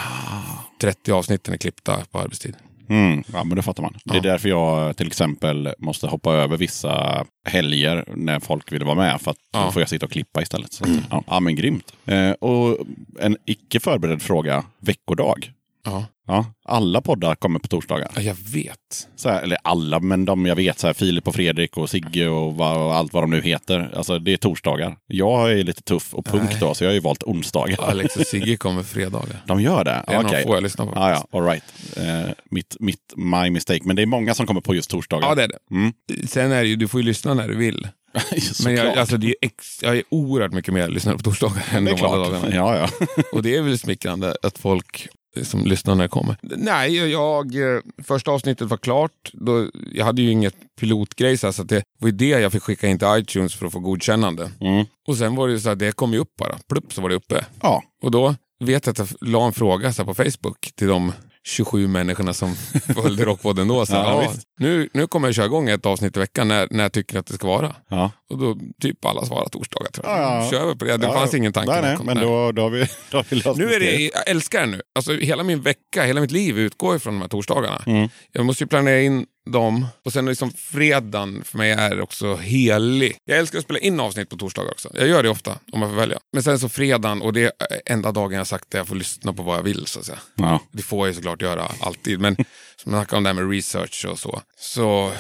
30 0.82 1.11
avsnitten 1.11 1.53
är 1.53 1.57
klippta 1.57 2.06
på 2.11 2.19
arbetstid. 2.19 2.56
Mm, 2.91 3.23
ja, 3.34 3.43
men 3.43 3.55
då 3.55 3.61
fattar 3.61 3.84
man. 3.84 3.93
Det 4.05 4.11
är 4.13 4.15
Ja. 4.15 4.22
därför 4.22 4.49
jag 4.49 4.97
till 4.97 5.07
exempel 5.07 5.73
måste 5.80 6.07
hoppa 6.07 6.34
över 6.34 6.57
vissa 6.57 7.26
helger 7.49 8.05
när 8.15 8.39
folk 8.39 8.72
vill 8.72 8.84
vara 8.84 8.95
med. 8.95 9.22
För 9.22 9.31
att 9.31 9.38
Ja. 9.53 9.63
då 9.65 9.72
får 9.72 9.81
jag 9.81 9.89
sitta 9.89 10.05
och 10.05 10.11
klippa 10.11 10.41
istället. 10.41 10.73
Så, 10.73 10.84
att, 10.84 10.89
ja. 11.09 11.23
ja, 11.27 11.39
men 11.39 11.55
grymt. 11.55 11.93
Eh, 12.05 12.31
och 12.31 12.77
en 13.19 13.38
icke 13.45 13.80
förberedd 13.80 14.22
fråga. 14.22 14.63
Veckodag. 14.80 15.51
Ja, 15.83 16.05
Ja, 16.31 16.45
alla 16.65 17.01
poddar 17.01 17.35
kommer 17.35 17.59
på 17.59 17.67
torsdagar. 17.67 18.11
Ja, 18.15 18.21
jag 18.21 18.35
vet. 18.53 19.07
Så 19.15 19.29
här, 19.29 19.41
eller 19.41 19.57
alla, 19.63 19.99
men 19.99 20.25
de 20.25 20.45
jag 20.45 20.55
vet. 20.55 20.79
Så 20.79 20.87
här, 20.87 20.93
Filip 20.93 21.27
och 21.27 21.35
Fredrik 21.35 21.77
och 21.77 21.89
Sigge 21.89 22.27
och, 22.27 22.55
vad, 22.55 22.77
och 22.77 22.95
allt 22.95 23.13
vad 23.13 23.23
de 23.23 23.29
nu 23.29 23.41
heter. 23.41 23.91
Alltså 23.95 24.19
det 24.19 24.33
är 24.33 24.37
torsdagar. 24.37 24.97
Jag 25.07 25.51
är 25.51 25.63
lite 25.63 25.81
tuff 25.81 26.13
och 26.13 26.25
punk 26.25 26.49
Nej. 26.49 26.57
då, 26.59 26.73
så 26.73 26.83
jag 26.83 26.89
har 26.89 26.93
ju 26.93 26.99
valt 26.99 27.23
onsdagar. 27.23 27.81
Alex 27.81 28.15
och 28.15 28.25
Sigge 28.25 28.57
kommer 28.57 28.83
fredagar. 28.83 29.43
De 29.45 29.61
gör 29.61 29.83
det? 29.83 30.03
Det 30.07 30.13
är 30.13 30.25
Okej. 30.25 30.41
de 30.41 30.47
få 30.47 30.55
jag 30.55 30.63
lyssnar 30.63 30.85
på. 30.85 30.91
Ja, 30.95 31.09
ja, 31.09 31.39
all 31.39 31.45
right. 31.45 31.63
Eh, 31.97 32.31
mitt, 32.51 32.77
mitt, 32.79 33.13
my 33.15 33.49
mistake. 33.49 33.81
Men 33.83 33.95
det 33.95 34.01
är 34.01 34.05
många 34.05 34.33
som 34.33 34.47
kommer 34.47 34.61
på 34.61 34.75
just 34.75 34.89
torsdagar. 34.89 35.27
Ja, 35.27 35.35
det 35.35 35.43
är 35.43 35.47
det. 35.47 35.59
Mm. 35.71 35.93
Sen 36.27 36.51
är 36.51 36.61
det 36.61 36.67
ju, 36.69 36.75
du 36.75 36.87
får 36.87 36.99
ju 37.01 37.05
lyssna 37.05 37.33
när 37.33 37.47
du 37.47 37.55
vill. 37.55 37.87
Men 38.63 38.75
jag, 38.75 38.97
alltså, 38.97 39.17
det 39.17 39.27
är 39.27 39.35
ex, 39.41 39.83
jag 39.83 39.97
är 39.97 40.03
oerhört 40.09 40.51
mycket 40.51 40.73
mer 40.73 40.87
lyssnare 40.87 41.17
på 41.17 41.23
torsdagar 41.23 41.63
än 41.71 41.85
de 41.85 41.91
andra 41.91 42.17
dagarna. 42.17 42.55
Ja, 42.55 42.77
ja. 42.77 43.07
Och 43.33 43.43
det 43.43 43.55
är 43.55 43.61
väl 43.61 43.79
smickrande 43.79 44.35
att 44.43 44.57
folk 44.57 45.09
som 45.43 45.65
lyssnar 45.65 45.95
när 45.95 46.03
det 46.03 46.09
kommer. 46.09 46.37
Nej, 46.41 47.11
jag, 47.11 47.55
första 48.03 48.31
avsnittet 48.31 48.67
var 48.67 48.77
klart. 48.77 49.31
Då, 49.33 49.67
jag 49.93 50.05
hade 50.05 50.21
ju 50.21 50.31
inget 50.31 50.55
pilotgrej 50.79 51.37
så, 51.37 51.53
så 51.53 51.63
det 51.63 51.83
var 51.99 52.11
det 52.11 52.25
jag 52.25 52.51
fick 52.51 52.63
skicka 52.63 52.87
in 52.87 52.99
till 52.99 53.07
iTunes 53.11 53.55
för 53.55 53.65
att 53.65 53.71
få 53.71 53.79
godkännande. 53.79 54.51
Mm. 54.61 54.85
Och 55.07 55.17
sen 55.17 55.35
var 55.35 55.47
det 55.47 55.59
så 55.59 55.69
att 55.69 55.79
det 55.79 55.91
kom 55.91 56.13
ju 56.13 56.19
upp 56.19 56.35
bara. 56.39 56.57
Plupp 56.69 56.93
så 56.93 57.01
var 57.01 57.09
det 57.09 57.15
uppe. 57.15 57.45
ja. 57.61 57.83
Och 58.03 58.11
då 58.11 58.35
vet 58.59 58.85
jag 58.85 58.91
att 58.91 58.99
jag 58.99 59.29
la 59.29 59.45
en 59.45 59.53
fråga 59.53 59.93
så 59.93 60.05
på 60.05 60.13
Facebook 60.13 60.71
till 60.75 60.87
de 60.87 61.11
27 61.47 61.88
människorna 61.88 62.34
som 62.34 62.55
följde 62.95 63.26
Rockpodden 63.26 63.68
då. 63.68 63.85
Så, 63.85 63.93
Ja, 63.93 64.23
ja, 64.23 64.34
nu, 64.59 64.89
nu 64.93 65.07
kommer 65.07 65.27
jag 65.27 65.35
köra 65.35 65.45
igång 65.45 65.69
ett 65.69 65.85
avsnitt 65.85 66.18
i 66.18 66.19
veckan 66.19 66.47
när, 66.47 66.68
när 66.72 66.84
jag 66.84 66.91
tycker 66.93 67.19
att 67.19 67.26
det 67.26 67.34
ska 67.34 67.47
vara. 67.47 67.76
ja. 67.88 68.11
Och 68.30 68.38
då 68.38 68.57
typ 68.81 69.05
alla 69.05 69.26
svarade 69.26 69.49
torsdagar 69.49 69.91
tror 69.91 70.07
jag. 70.07 70.19
Ja. 70.19 70.47
Kör 70.51 70.65
vi 70.68 70.76
på 70.76 70.85
det. 70.85 70.97
Det 70.97 71.07
fanns 71.07 71.34
ingen 71.34 71.53
tanke. 71.53 71.72
Nej, 71.72 71.81
nej, 71.81 72.05
men 72.05 72.18
då, 72.18 72.51
då, 72.51 72.61
har 72.61 72.69
vi, 72.69 72.80
då 73.11 73.18
har 73.18 73.26
vi 73.30 73.35
löst 73.35 73.57
Nu 73.59 73.73
är 73.73 73.80
det, 73.80 74.01
jag 74.01 74.30
älskar 74.30 74.59
det 74.59 74.65
nu. 74.65 74.81
Alltså, 74.95 75.13
hela 75.13 75.43
min 75.43 75.61
vecka, 75.61 76.03
hela 76.03 76.22
mitt 76.22 76.31
liv 76.31 76.59
utgår 76.59 76.95
ifrån 76.95 77.13
de 77.13 77.22
här 77.22 77.27
torsdagarna. 77.30 77.81
Mm. 77.85 78.09
Jag 78.31 78.45
måste 78.45 78.63
ju 78.63 78.68
planera 78.68 79.01
in 79.01 79.26
dem. 79.45 79.88
Och 80.05 80.13
sen 80.13 80.26
liksom 80.26 80.51
fredagen 80.51 81.43
för 81.43 81.57
mig 81.57 81.72
är 81.72 82.01
också 82.01 82.35
helig. 82.35 83.18
Jag 83.26 83.39
älskar 83.39 83.57
att 83.57 83.63
spela 83.63 83.80
in 83.80 83.99
avsnitt 83.99 84.30
på 84.30 84.38
torsdagar 84.38 84.72
också. 84.72 84.89
Jag 84.93 85.07
gör 85.07 85.23
det 85.23 85.30
ofta 85.30 85.59
om 85.72 85.81
jag 85.81 85.91
får 85.91 85.97
välja. 85.97 86.19
Men 86.34 86.43
sen 86.43 86.59
så 86.59 86.69
fredagen, 86.69 87.22
och 87.22 87.34
det 87.34 87.43
är 87.43 87.81
enda 87.85 88.11
dagen 88.11 88.38
jag 88.38 88.47
sagt 88.47 88.63
att 88.68 88.73
jag 88.73 88.88
får 88.88 88.95
lyssna 88.95 89.34
på 89.34 89.43
vad 89.43 89.57
jag 89.57 89.63
vill. 89.63 89.85
Så 89.85 89.99
att 89.99 90.05
säga. 90.05 90.19
Ja. 90.35 90.59
Det 90.72 90.84
får 90.84 90.99
jag 90.99 91.07
ju 91.07 91.15
såklart 91.15 91.41
göra 91.41 91.72
alltid. 91.80 92.19
Men 92.19 92.35
som 92.76 92.93
jag 92.93 93.13
om 93.13 93.23
det 93.23 93.30
här 93.30 93.34
med 93.34 93.49
research 93.51 94.05
och 94.09 94.19
så. 94.19 94.41
Så 94.59 95.11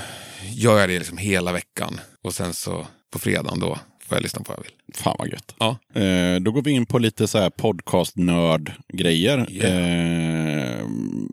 gör 0.43 0.79
jag 0.79 0.89
det 0.89 0.99
liksom 0.99 1.17
hela 1.17 1.51
veckan. 1.51 1.99
Och 2.23 2.33
sen 2.33 2.53
så 2.53 2.87
på 3.13 3.19
fredagen 3.19 3.59
då 3.59 3.79
får 4.11 4.15
jag 4.17 4.23
lyssna 4.23 4.39
på 4.43 4.51
vad 4.51 4.57
jag 4.57 4.63
vill. 4.63 4.95
Fan 4.95 5.15
vad 5.19 5.27
gött. 5.29 5.55
Ja. 5.59 5.77
Eh, 6.01 6.39
då 6.39 6.51
går 6.51 6.61
vi 6.61 6.71
in 6.71 6.85
på 6.85 6.99
lite 6.99 7.27
så 7.27 7.37
här 7.39 7.49
podcast-nörd-grejer. 7.49 9.37
Eh, 9.65 10.85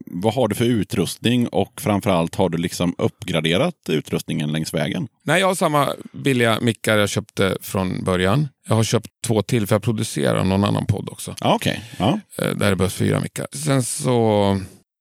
vad 0.07 0.35
har 0.35 0.49
du 0.49 0.55
för 0.55 0.65
utrustning 0.65 1.49
och 1.49 1.81
framförallt 1.81 2.35
har 2.35 2.49
du 2.49 2.59
liksom 2.59 2.95
uppgraderat 2.99 3.75
utrustningen 3.89 4.53
längs 4.53 4.75
vägen? 4.75 5.09
Nej, 5.23 5.41
jag 5.41 5.47
har 5.47 5.55
samma 5.55 5.93
billiga 6.13 6.59
mickar 6.61 6.99
jag 6.99 7.09
köpte 7.09 7.57
från 7.61 8.05
början. 8.05 8.49
Jag 8.69 8.75
har 8.75 8.85
köpt 8.85 9.09
två 9.27 9.43
till 9.43 9.67
för 9.67 9.75
jag 9.75 9.83
producerar 9.83 10.45
någon 10.45 10.65
annan 10.65 10.87
podd 10.87 11.09
också. 11.13 11.35
Ja, 11.41 11.55
Okej, 11.55 11.85
ja. 11.99 12.21
Eh, 12.39 12.49
Där 12.49 12.71
det 12.71 12.77
behövs 12.77 12.95
fyra 12.95 13.21
mickar. 13.21 13.47
Sen 13.53 13.83
så 13.83 14.21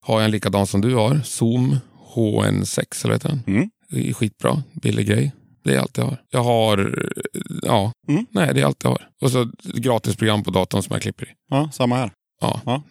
har 0.01 0.15
jag 0.19 0.25
en 0.25 0.31
likadan 0.31 0.67
som 0.67 0.81
du 0.81 0.95
har. 0.95 1.19
Zoom 1.23 1.77
HN6 2.15 3.05
eller 3.05 3.13
heter 3.15 3.29
den? 3.29 3.43
Mm. 3.47 3.69
Det 3.89 4.09
är 4.09 4.13
skitbra, 4.13 4.63
billig 4.73 5.07
grej. 5.07 5.31
Det 5.67 5.75
är 5.75 5.79
allt 5.79 5.97
jag 5.97 6.05
har. 6.05 6.17
Jag 6.29 6.43
har, 6.43 6.77
eh, 6.79 7.41
ja, 7.63 7.91
Mm. 8.09 8.25
nej 8.31 8.53
det 8.53 8.61
är 8.61 8.65
allt 8.65 8.83
jag 8.83 8.89
har. 8.89 9.07
Och 9.21 9.31
så 9.31 9.51
gratisprogram 9.63 10.43
på 10.43 10.51
datorn 10.51 10.83
som 10.83 10.93
jag 10.93 11.01
klipper 11.01 11.25
i. 11.25 11.29
ja 11.49 11.69
samma 11.73 11.95
här. 11.95 12.11
Ja, 12.41 12.61
Ja. 12.65 12.83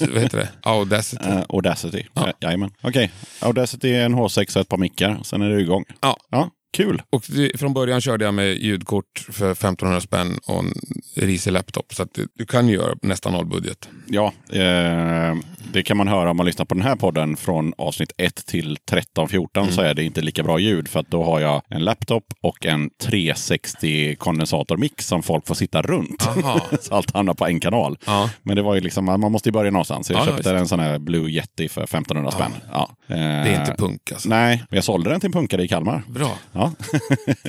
Vad 0.12 0.22
heter 0.22 0.38
det? 0.38 0.48
Audacity. 0.62 1.28
Eh, 1.28 1.42
Audacity. 1.48 2.02
Ja. 2.14 2.26
Ja. 2.26 2.32
Jajamän. 2.40 2.70
Okej, 2.82 3.10
Audacity 3.40 3.90
är 3.90 4.04
en 4.04 4.14
H6 4.14 4.56
och 4.56 4.60
ett 4.60 4.68
par 4.68 4.78
mickar. 4.78 5.20
Sen 5.22 5.42
är 5.42 5.48
du 5.50 5.60
igång. 5.60 5.84
Ja. 6.00 6.16
ja. 6.30 6.50
Kul. 6.76 7.02
Och 7.10 7.24
det, 7.28 7.58
från 7.60 7.74
början 7.74 8.00
körde 8.00 8.24
jag 8.24 8.34
med 8.34 8.56
ljudkort 8.62 9.26
för 9.30 9.50
1500 9.52 10.00
spänn 10.00 10.38
och 10.46 10.58
en 10.58 10.72
risig 11.14 11.52
laptop. 11.52 11.94
Så 11.94 12.02
att 12.02 12.18
du, 12.34 12.46
kan 12.46 12.68
ju 12.68 12.74
göra 12.74 12.94
nästan 13.02 13.32
noll 13.32 13.46
budget. 13.46 13.88
Ja, 14.06 14.32
eh, 14.52 15.36
det 15.72 15.82
kan 15.82 15.96
man 15.96 16.08
höra 16.08 16.30
om 16.30 16.36
man 16.36 16.46
lyssnar 16.46 16.64
på 16.64 16.74
den 16.74 16.82
här 16.82 16.96
podden 16.96 17.36
från 17.36 17.72
avsnitt 17.78 18.12
1 18.16 18.46
till 18.46 18.78
13-14 18.90 19.70
så 19.70 19.80
är 19.80 19.94
det 19.94 20.04
inte 20.04 20.20
lika 20.20 20.42
bra 20.42 20.58
ljud 20.58 20.88
för 20.88 21.00
att 21.00 21.10
då 21.10 21.24
har 21.24 21.40
jag 21.40 21.62
en 21.68 21.84
laptop 21.84 22.24
och 22.40 22.66
en 22.66 22.90
360 23.02 24.16
kondensatormix 24.16 25.06
som 25.06 25.22
folk 25.22 25.46
får 25.46 25.54
sitta 25.54 25.82
runt. 25.82 26.22
Så 26.80 26.94
allt 26.94 27.14
hamnar 27.14 27.34
på 27.34 27.46
en 27.46 27.60
kanal. 27.60 27.98
Ja. 28.06 28.30
Men 28.42 28.56
det 28.56 28.62
var 28.62 28.74
ju 28.74 28.80
liksom, 28.80 29.04
man 29.04 29.20
måste 29.32 29.48
ju 29.48 29.52
börja 29.52 29.70
någonstans. 29.70 30.10
Jag 30.10 30.20
Ja, 30.20 30.24
köpte 30.24 30.36
visst. 30.36 30.46
en 30.60 30.68
sån 30.68 30.80
här 30.80 30.98
Blue 30.98 31.30
Yeti 31.30 31.68
för 31.68 31.82
1500 31.82 32.30
spänn. 32.30 32.52
Ja. 32.72 32.90
Det 33.06 33.14
är 33.14 33.60
inte 33.60 33.72
Eh, 33.72 33.76
punk 33.76 34.12
alltså. 34.12 34.28
Nej, 34.28 34.56
men 34.70 34.76
jag 34.76 34.84
sålde 34.84 35.10
den 35.10 35.20
till 35.20 35.26
en 35.28 35.32
punkare 35.32 35.64
i 35.64 35.68
Kalmar. 35.68 36.02
Bra. 36.08 36.38
Ja. 36.62 36.72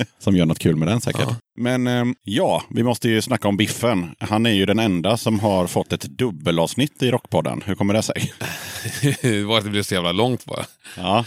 som 0.18 0.36
gör 0.36 0.46
något 0.46 0.58
kul 0.58 0.76
med 0.76 0.88
den 0.88 1.00
säkert. 1.00 1.24
Ja. 1.28 1.36
Men 1.56 1.86
ehm, 1.86 2.14
ja, 2.22 2.62
vi 2.70 2.82
måste 2.82 3.08
ju 3.08 3.22
snacka 3.22 3.48
om 3.48 3.56
Biffen. 3.56 4.14
Han 4.18 4.46
är 4.46 4.50
ju 4.50 4.66
den 4.66 4.78
enda 4.78 5.16
som 5.16 5.40
har 5.40 5.66
fått 5.66 5.92
ett 5.92 6.02
dubbelavsnitt 6.18 7.02
i 7.02 7.10
Rockpodden. 7.10 7.62
Hur 7.66 7.74
kommer 7.74 7.94
det 7.94 8.02
sig? 8.02 8.32
det 9.22 9.42
var 9.42 9.58
att 9.58 9.64
det 9.64 9.70
blev 9.70 9.82
så 9.82 9.94
jävla 9.94 10.12
långt 10.12 10.44
bara. 10.44 10.64
Ja, 10.96 11.24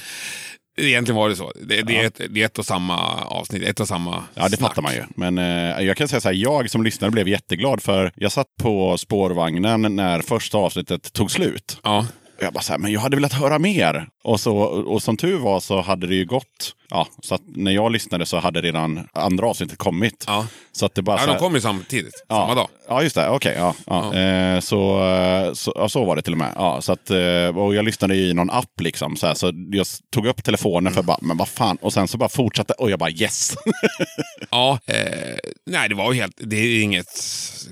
Egentligen 0.80 1.16
var 1.16 1.30
det 1.30 1.36
så. 1.36 1.52
Det, 1.56 1.82
det, 1.82 2.00
är, 2.00 2.08
ett, 2.08 2.22
det 2.30 2.42
är 2.42 2.46
ett 2.46 2.60
och 2.60 2.66
samma 2.66 3.24
avsnitt, 3.24 3.64
ett 3.64 3.80
och 3.80 3.88
samma 3.88 4.24
ja 4.34 4.48
det 4.50 4.58
snack. 4.58 4.70
fattar 4.70 4.82
man 4.82 4.94
ju. 4.94 5.04
Men 5.16 5.38
eh, 5.38 5.86
jag 5.86 5.98
kan 5.98 6.08
säga 6.08 6.22
så 6.22 6.28
här, 6.28 6.36
jag 6.36 6.70
som 6.70 6.84
lyssnare 6.84 7.12
blev 7.12 7.28
jätteglad 7.28 7.82
för 7.82 8.12
jag 8.16 8.32
satt 8.32 8.48
på 8.62 8.98
spårvagnen 8.98 9.96
när 9.96 10.22
första 10.22 10.58
avsnittet 10.58 11.14
tog 11.14 11.32
slut. 11.32 11.80
Ja. 11.84 12.08
Jag 12.40 12.54
bara 12.54 12.62
så 12.62 12.74
här, 12.74 12.80
men 12.80 12.92
jag 12.92 13.00
hade 13.02 13.16
velat 13.18 13.34
höra 13.34 13.60
mer. 13.60 14.08
Och, 14.24 14.40
så, 14.40 14.58
och 14.58 15.04
som 15.04 15.18
tur 15.18 15.38
var 15.40 15.60
så 15.60 15.82
hade 15.82 16.08
det 16.08 16.16
ju 16.16 16.26
gått, 16.26 16.76
ja, 16.90 17.08
så 17.24 17.36
att 17.36 17.42
när 17.46 17.72
jag 17.72 17.92
lyssnade 17.92 18.26
så 18.26 18.38
hade 18.40 18.62
redan 18.62 19.08
andra 19.14 19.48
avsnittet 19.48 19.78
kommit. 19.78 20.24
Ja. 20.28 20.48
Så 20.72 20.86
att 20.86 20.96
det 20.96 21.02
bara 21.02 21.16
ja, 21.18 21.20
så 21.20 21.26
de 21.26 21.32
här, 21.32 21.40
kom 21.40 21.56
ju 21.56 21.62
samtidigt, 21.62 22.26
Ja. 22.30 22.36
samma 22.36 22.56
dag. 22.56 22.68
Ja, 22.88 23.04
just 23.04 23.16
det. 23.16 23.30
Okej, 23.30 23.56
ja. 23.58 23.76
ja. 23.86 24.14
Eh, 24.16 24.60
så, 24.60 25.04
eh, 25.06 25.54
så, 25.54 25.74
ja, 25.76 25.90
så 25.90 26.06
var 26.06 26.16
det 26.16 26.22
till 26.22 26.34
och 26.34 26.38
med. 26.38 26.52
Ja, 26.56 26.82
så 26.82 26.92
att, 26.92 27.10
eh, 27.10 27.58
och 27.58 27.76
jag 27.76 27.86
lyssnade 27.86 28.16
i 28.16 28.34
någon 28.34 28.50
app 28.50 28.82
liksom. 28.82 29.16
Så, 29.16 29.28
här, 29.28 29.34
så 29.34 29.52
jag 29.72 29.88
tog 30.14 30.26
upp 30.28 30.44
telefonen 30.44 30.94
för 30.94 31.04
bara, 31.04 31.18
men 31.22 31.38
vad 31.38 31.48
fan. 31.48 31.78
Och 31.82 31.94
sen 31.94 32.08
så 32.08 32.18
bara 32.18 32.30
fortsatte 32.30 32.74
och 32.74 32.92
jag 32.92 33.00
bara 33.00 33.12
yes. 33.12 33.56
Ja, 34.52 34.80
eh, 34.86 35.36
nej 35.66 35.90
det 35.90 35.96
var 35.96 36.14
ju 36.14 36.22
helt, 36.22 36.34
det 36.38 36.56
är 36.56 36.84
inget 36.84 37.08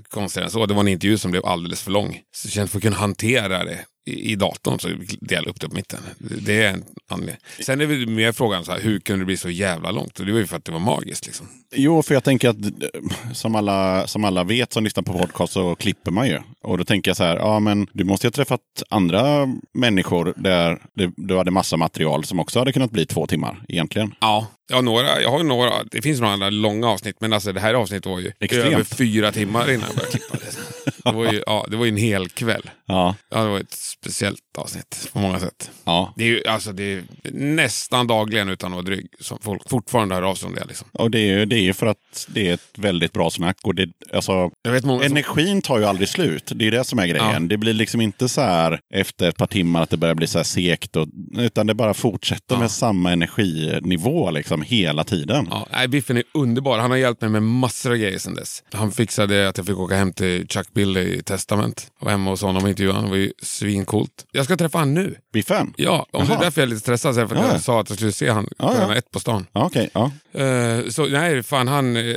konstigt 0.09 0.43
än 0.43 0.49
så. 0.49 0.65
Det 0.65 0.73
var 0.73 0.81
en 0.81 0.87
intervju 0.87 1.17
som 1.17 1.31
blev 1.31 1.45
alldeles 1.45 1.81
för 1.81 1.91
lång. 1.91 2.19
Så 2.35 2.47
det 2.47 2.51
känns 2.51 2.71
för 2.71 2.77
att 2.77 2.83
kunna 2.83 2.95
hantera 2.95 3.63
det 3.63 3.79
i, 4.06 4.32
i 4.32 4.36
datorn 4.36 4.80
så 4.80 4.90
dela 5.19 5.49
upp 5.49 5.60
det 5.60 5.69
på 5.69 5.76
mitten. 5.76 5.99
Det 6.18 6.64
är 6.64 6.73
en 6.73 6.84
anledning. 7.10 7.38
Sen 7.60 7.82
är 7.82 7.88
det 7.88 8.06
mer 8.06 8.32
frågan 8.32 8.65
så 8.65 8.72
här, 8.72 8.80
hur 8.80 8.99
kunde 8.99 9.22
det 9.22 9.26
bli 9.26 9.38
så 9.38 9.49
jävla 9.49 9.91
långt? 9.91 10.19
Och 10.19 10.26
det 10.26 10.32
var 10.32 10.40
ju 10.40 10.48
för 10.48 10.57
att 10.57 10.65
det 10.65 10.72
var 10.72 10.80
magiskt 10.80 11.26
liksom. 11.26 11.48
jo, 11.76 12.03
för 12.03 12.14
jag 12.14 12.23
tänker 12.23 12.49
att 12.49 12.65
eh, 12.65 13.32
som 13.34 13.56
alla, 13.56 14.07
som 14.07 14.26
alla 14.26 14.44
vet 14.44 14.73
som 14.73 14.84
lyssnar 14.84 15.03
på 15.03 15.14
podcast 15.14 15.53
så 15.53 15.76
klipper 15.76 16.11
man 16.11 16.27
ju. 16.27 16.40
Och 16.61 16.77
då 16.77 16.84
tänker 16.84 17.10
jag 17.10 17.18
så 17.18 17.23
här, 17.23 17.36
ja 17.36 17.60
men 17.60 17.88
du 17.94 18.03
måste 18.03 18.27
ju 18.27 18.30
ha 18.30 18.34
träffat 18.34 18.61
andra 18.90 19.48
människor 19.73 20.34
där 20.38 20.82
det, 20.94 21.11
du 21.18 21.38
hade 21.38 21.52
massa 21.52 21.77
material 21.77 22.23
som 22.23 22.40
också 22.40 22.60
hade 22.60 22.73
kunnat 22.73 22.91
bli 22.91 23.06
två 23.06 23.27
timmar 23.27 23.65
egentligen. 23.68 24.15
Ja, 24.19 24.48
ja 24.69 24.81
några, 24.81 25.21
jag 25.21 25.31
har 25.31 25.43
några, 25.43 25.83
det 25.83 26.01
finns 26.01 26.19
några 26.19 26.33
andra 26.33 26.49
långa 26.49 26.87
avsnitt, 26.89 27.15
men 27.19 27.33
alltså 27.33 27.51
det 27.51 27.59
här 27.59 27.73
avsnittet 27.73 28.05
var 28.05 28.19
ju 28.19 28.31
Extremt. 28.39 28.73
över 28.73 28.83
fyra 28.83 29.31
timmar 29.31 29.71
innan 29.71 29.85
jag 29.87 29.95
började 29.95 30.11
klippa 30.11 30.37
det. 30.37 31.11
Var 31.11 31.33
ju, 31.33 31.43
ja, 31.45 31.65
det 31.69 31.77
var 31.77 31.85
ju 31.85 31.89
en 31.91 31.97
hel 31.97 32.29
kväll. 32.29 32.69
Ja, 32.85 33.15
Ja, 33.29 33.43
det 33.43 33.49
var 33.49 33.59
ett 33.59 33.73
speciellt 33.73 34.39
avsnitt 34.57 35.09
på 35.13 35.19
många 35.19 35.39
sätt. 35.39 35.71
ja. 35.83 36.13
Det 36.17 36.23
är 36.23 36.27
ju 36.27 36.47
alltså, 36.47 36.71
det 36.71 36.83
är 36.83 37.03
nästan 37.31 38.07
dagligen 38.07 38.49
utan 38.49 38.71
att 38.71 38.75
vara 38.75 38.85
dryg 38.85 39.07
som 39.19 39.37
folk 39.41 39.69
fortfarande 39.69 40.15
hör 40.15 40.21
av 40.21 40.35
sig 40.35 40.47
om 40.47 40.55
det. 40.55 40.65
Liksom. 40.65 40.87
Och 40.91 41.11
det 41.11 41.19
är 41.19 41.37
ju 41.39 41.45
det 41.45 41.55
är 41.55 41.73
för 41.73 41.85
att 41.85 42.27
det 42.27 42.49
är 42.49 42.53
ett 42.53 42.69
väldigt 42.77 43.13
bra 43.13 43.29
snack. 43.29 43.57
Och 43.63 43.75
det, 43.75 43.89
alltså, 44.13 44.51
många 44.63 44.81
som, 44.81 45.01
Energin 45.01 45.61
tar 45.61 45.79
ju 45.79 45.85
aldrig 45.85 46.09
slut. 46.09 46.51
Det 46.55 46.67
är 46.67 46.71
det 46.71 46.83
som 46.83 46.99
är 46.99 47.07
grejen. 47.07 47.33
Ja. 47.33 47.39
Det 47.39 47.57
blir 47.57 47.73
liksom 47.73 48.01
inte 48.01 48.29
så 48.29 48.41
här 48.41 48.79
efter 48.93 49.29
ett 49.29 49.37
par 49.37 49.47
timmar 49.47 49.83
att 49.83 49.89
det 49.89 49.97
börjar 49.97 50.15
bli 50.15 50.27
så 50.27 50.39
här 50.39 50.43
sekt. 50.43 50.95
Och, 50.95 51.07
utan 51.37 51.67
det 51.67 51.73
bara 51.73 51.93
fortsätter 51.93 52.57
med 52.57 52.71
samma 52.71 53.11
energinivå 53.11 54.31
liksom 54.31 54.55
hela 54.61 55.03
tiden. 55.03 55.48
Ja, 55.52 55.68
nej, 55.72 55.88
Biffen 55.88 56.18
är 56.18 56.23
underbar. 56.34 56.80
Han 56.80 56.91
har 56.91 56.98
hjälpt 56.98 57.22
mig 57.22 57.30
med 57.30 57.44
massor 57.44 57.91
av 57.91 57.98
grejer 57.98 58.19
sedan 58.19 58.34
dess. 58.36 58.64
Han 58.73 58.91
fixade 58.91 59.49
att 59.49 59.57
jag 59.57 59.65
fick 59.68 59.77
åka 59.77 59.95
hem 59.95 60.14
till 60.14 60.48
Chuck 60.48 60.73
Billy 60.73 61.02
i 61.02 61.23
Testament. 61.23 61.88
Jag 61.99 62.06
var 62.06 62.11
hemma 62.11 62.30
hos 62.30 62.41
honom 62.41 62.64
och 62.64 62.69
intervjuade 62.69 62.98
honom. 62.98 63.11
Det 63.11 63.18
var 63.18 63.23
ju 63.23 63.34
svincoolt. 63.41 64.26
Jag 64.32 64.45
ska 64.45 64.57
träffa 64.57 64.77
han 64.77 64.94
nu. 64.94 65.15
Biffen? 65.34 65.73
Ja, 65.77 66.06
och 66.11 66.26
det 66.26 66.34
är 66.34 66.40
därför 66.40 66.61
jag 66.61 66.65
är 66.68 66.69
lite 66.69 66.82
stressad. 66.82 67.15
För 67.15 67.22
Ja, 67.36 67.41
ja. 67.48 67.52
jag 67.52 67.61
sa 67.61 67.82
att 67.82 67.90
jag 67.90 67.98
skulle 67.98 68.11
se 68.11 68.30
han 68.30 68.48
Ja, 68.57 68.73
ja. 68.80 68.95
ett 68.95 69.11
på 69.11 69.19
stan. 69.19 69.45
Ja, 69.53 69.65
okej. 69.65 69.90
ja. 69.94 70.11
Eh, 70.34 70.88
så 70.90 71.06
nej, 71.06 71.44
fan 71.44 71.68
han 71.68 71.95
eh, 71.98 72.15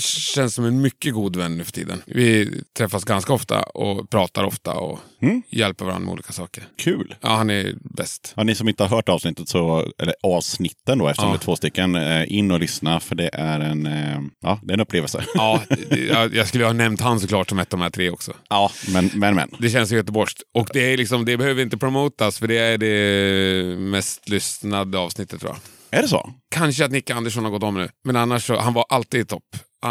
känns 0.00 0.54
som 0.54 0.64
en 0.64 0.80
mycket 0.80 1.14
god 1.14 1.36
vän 1.36 1.58
nu 1.58 1.64
för 1.64 1.72
tiden. 1.72 2.02
Vi 2.06 2.60
träffas 2.76 3.04
ganska 3.04 3.32
ofta 3.32 3.62
och 3.62 4.10
pratar 4.10 4.44
ofta 4.44 4.72
och 4.72 4.98
Mm. 5.22 5.42
hjälper 5.50 5.84
varandra 5.84 6.04
med 6.04 6.12
olika 6.12 6.32
saker. 6.32 6.64
Kul. 6.78 7.14
Ja, 7.20 7.28
han 7.28 7.50
är 7.50 7.74
bäst. 7.80 8.32
Ja, 8.36 8.42
ni 8.44 8.54
som 8.54 8.68
inte 8.68 8.82
har 8.82 8.96
hört 8.96 9.08
avsnittet, 9.08 9.48
så, 9.48 9.92
eller 9.98 10.14
avsnitten 10.22 10.98
då, 10.98 11.08
eftersom 11.08 11.28
Ja. 11.28 11.32
det 11.34 11.42
är 11.42 11.44
två 11.44 11.56
stycken, 11.56 11.94
eh, 11.94 12.32
in 12.32 12.50
och 12.50 12.60
lyssna 12.60 13.00
för 13.00 13.14
det 13.14 13.30
är 13.32 13.60
en, 13.60 13.86
eh, 13.86 14.20
ja, 14.40 14.60
det 14.62 14.70
är 14.70 14.74
en 14.74 14.80
upplevelse. 14.80 15.24
Ja, 15.34 15.62
jag, 16.32 16.48
skulle 16.48 16.64
ha 16.64 16.72
nämnt 16.72 17.00
han 17.00 17.20
såklart 17.20 17.48
som 17.48 17.58
ett 17.58 17.72
av 17.72 17.78
de 17.78 17.82
här 17.82 17.90
tre 17.90 18.10
också. 18.10 18.32
Ja, 18.48 18.70
men, 18.92 19.10
men, 19.14 19.34
men. 19.34 19.50
Det 19.58 19.70
känns 19.70 19.92
ju 19.92 19.96
göteborgskt. 19.96 20.42
Och 20.54 20.68
det, 20.72 20.92
är 20.92 20.96
liksom, 20.96 21.24
det 21.24 21.36
behöver 21.36 21.62
inte 21.62 21.78
promotas 21.78 22.38
för 22.38 22.48
det 22.48 22.58
är 22.58 22.78
det 22.78 23.76
mest 23.78 24.28
lyssnade 24.28 24.98
avsnittet 24.98 25.40
tror 25.40 25.52
jag. 25.52 25.98
Är 25.98 26.02
det 26.02 26.08
så? 26.08 26.30
Kanske 26.50 26.84
att 26.84 26.90
Nicke 26.90 27.14
Andersson 27.14 27.44
har 27.44 27.50
gått 27.50 27.62
om 27.62 27.74
nu. 27.74 27.88
Men 28.04 28.16
annars 28.16 28.46
så, 28.46 28.56
han 28.58 28.72
var 28.74 28.86
alltid 28.88 29.20
i 29.20 29.24
topp. 29.24 29.42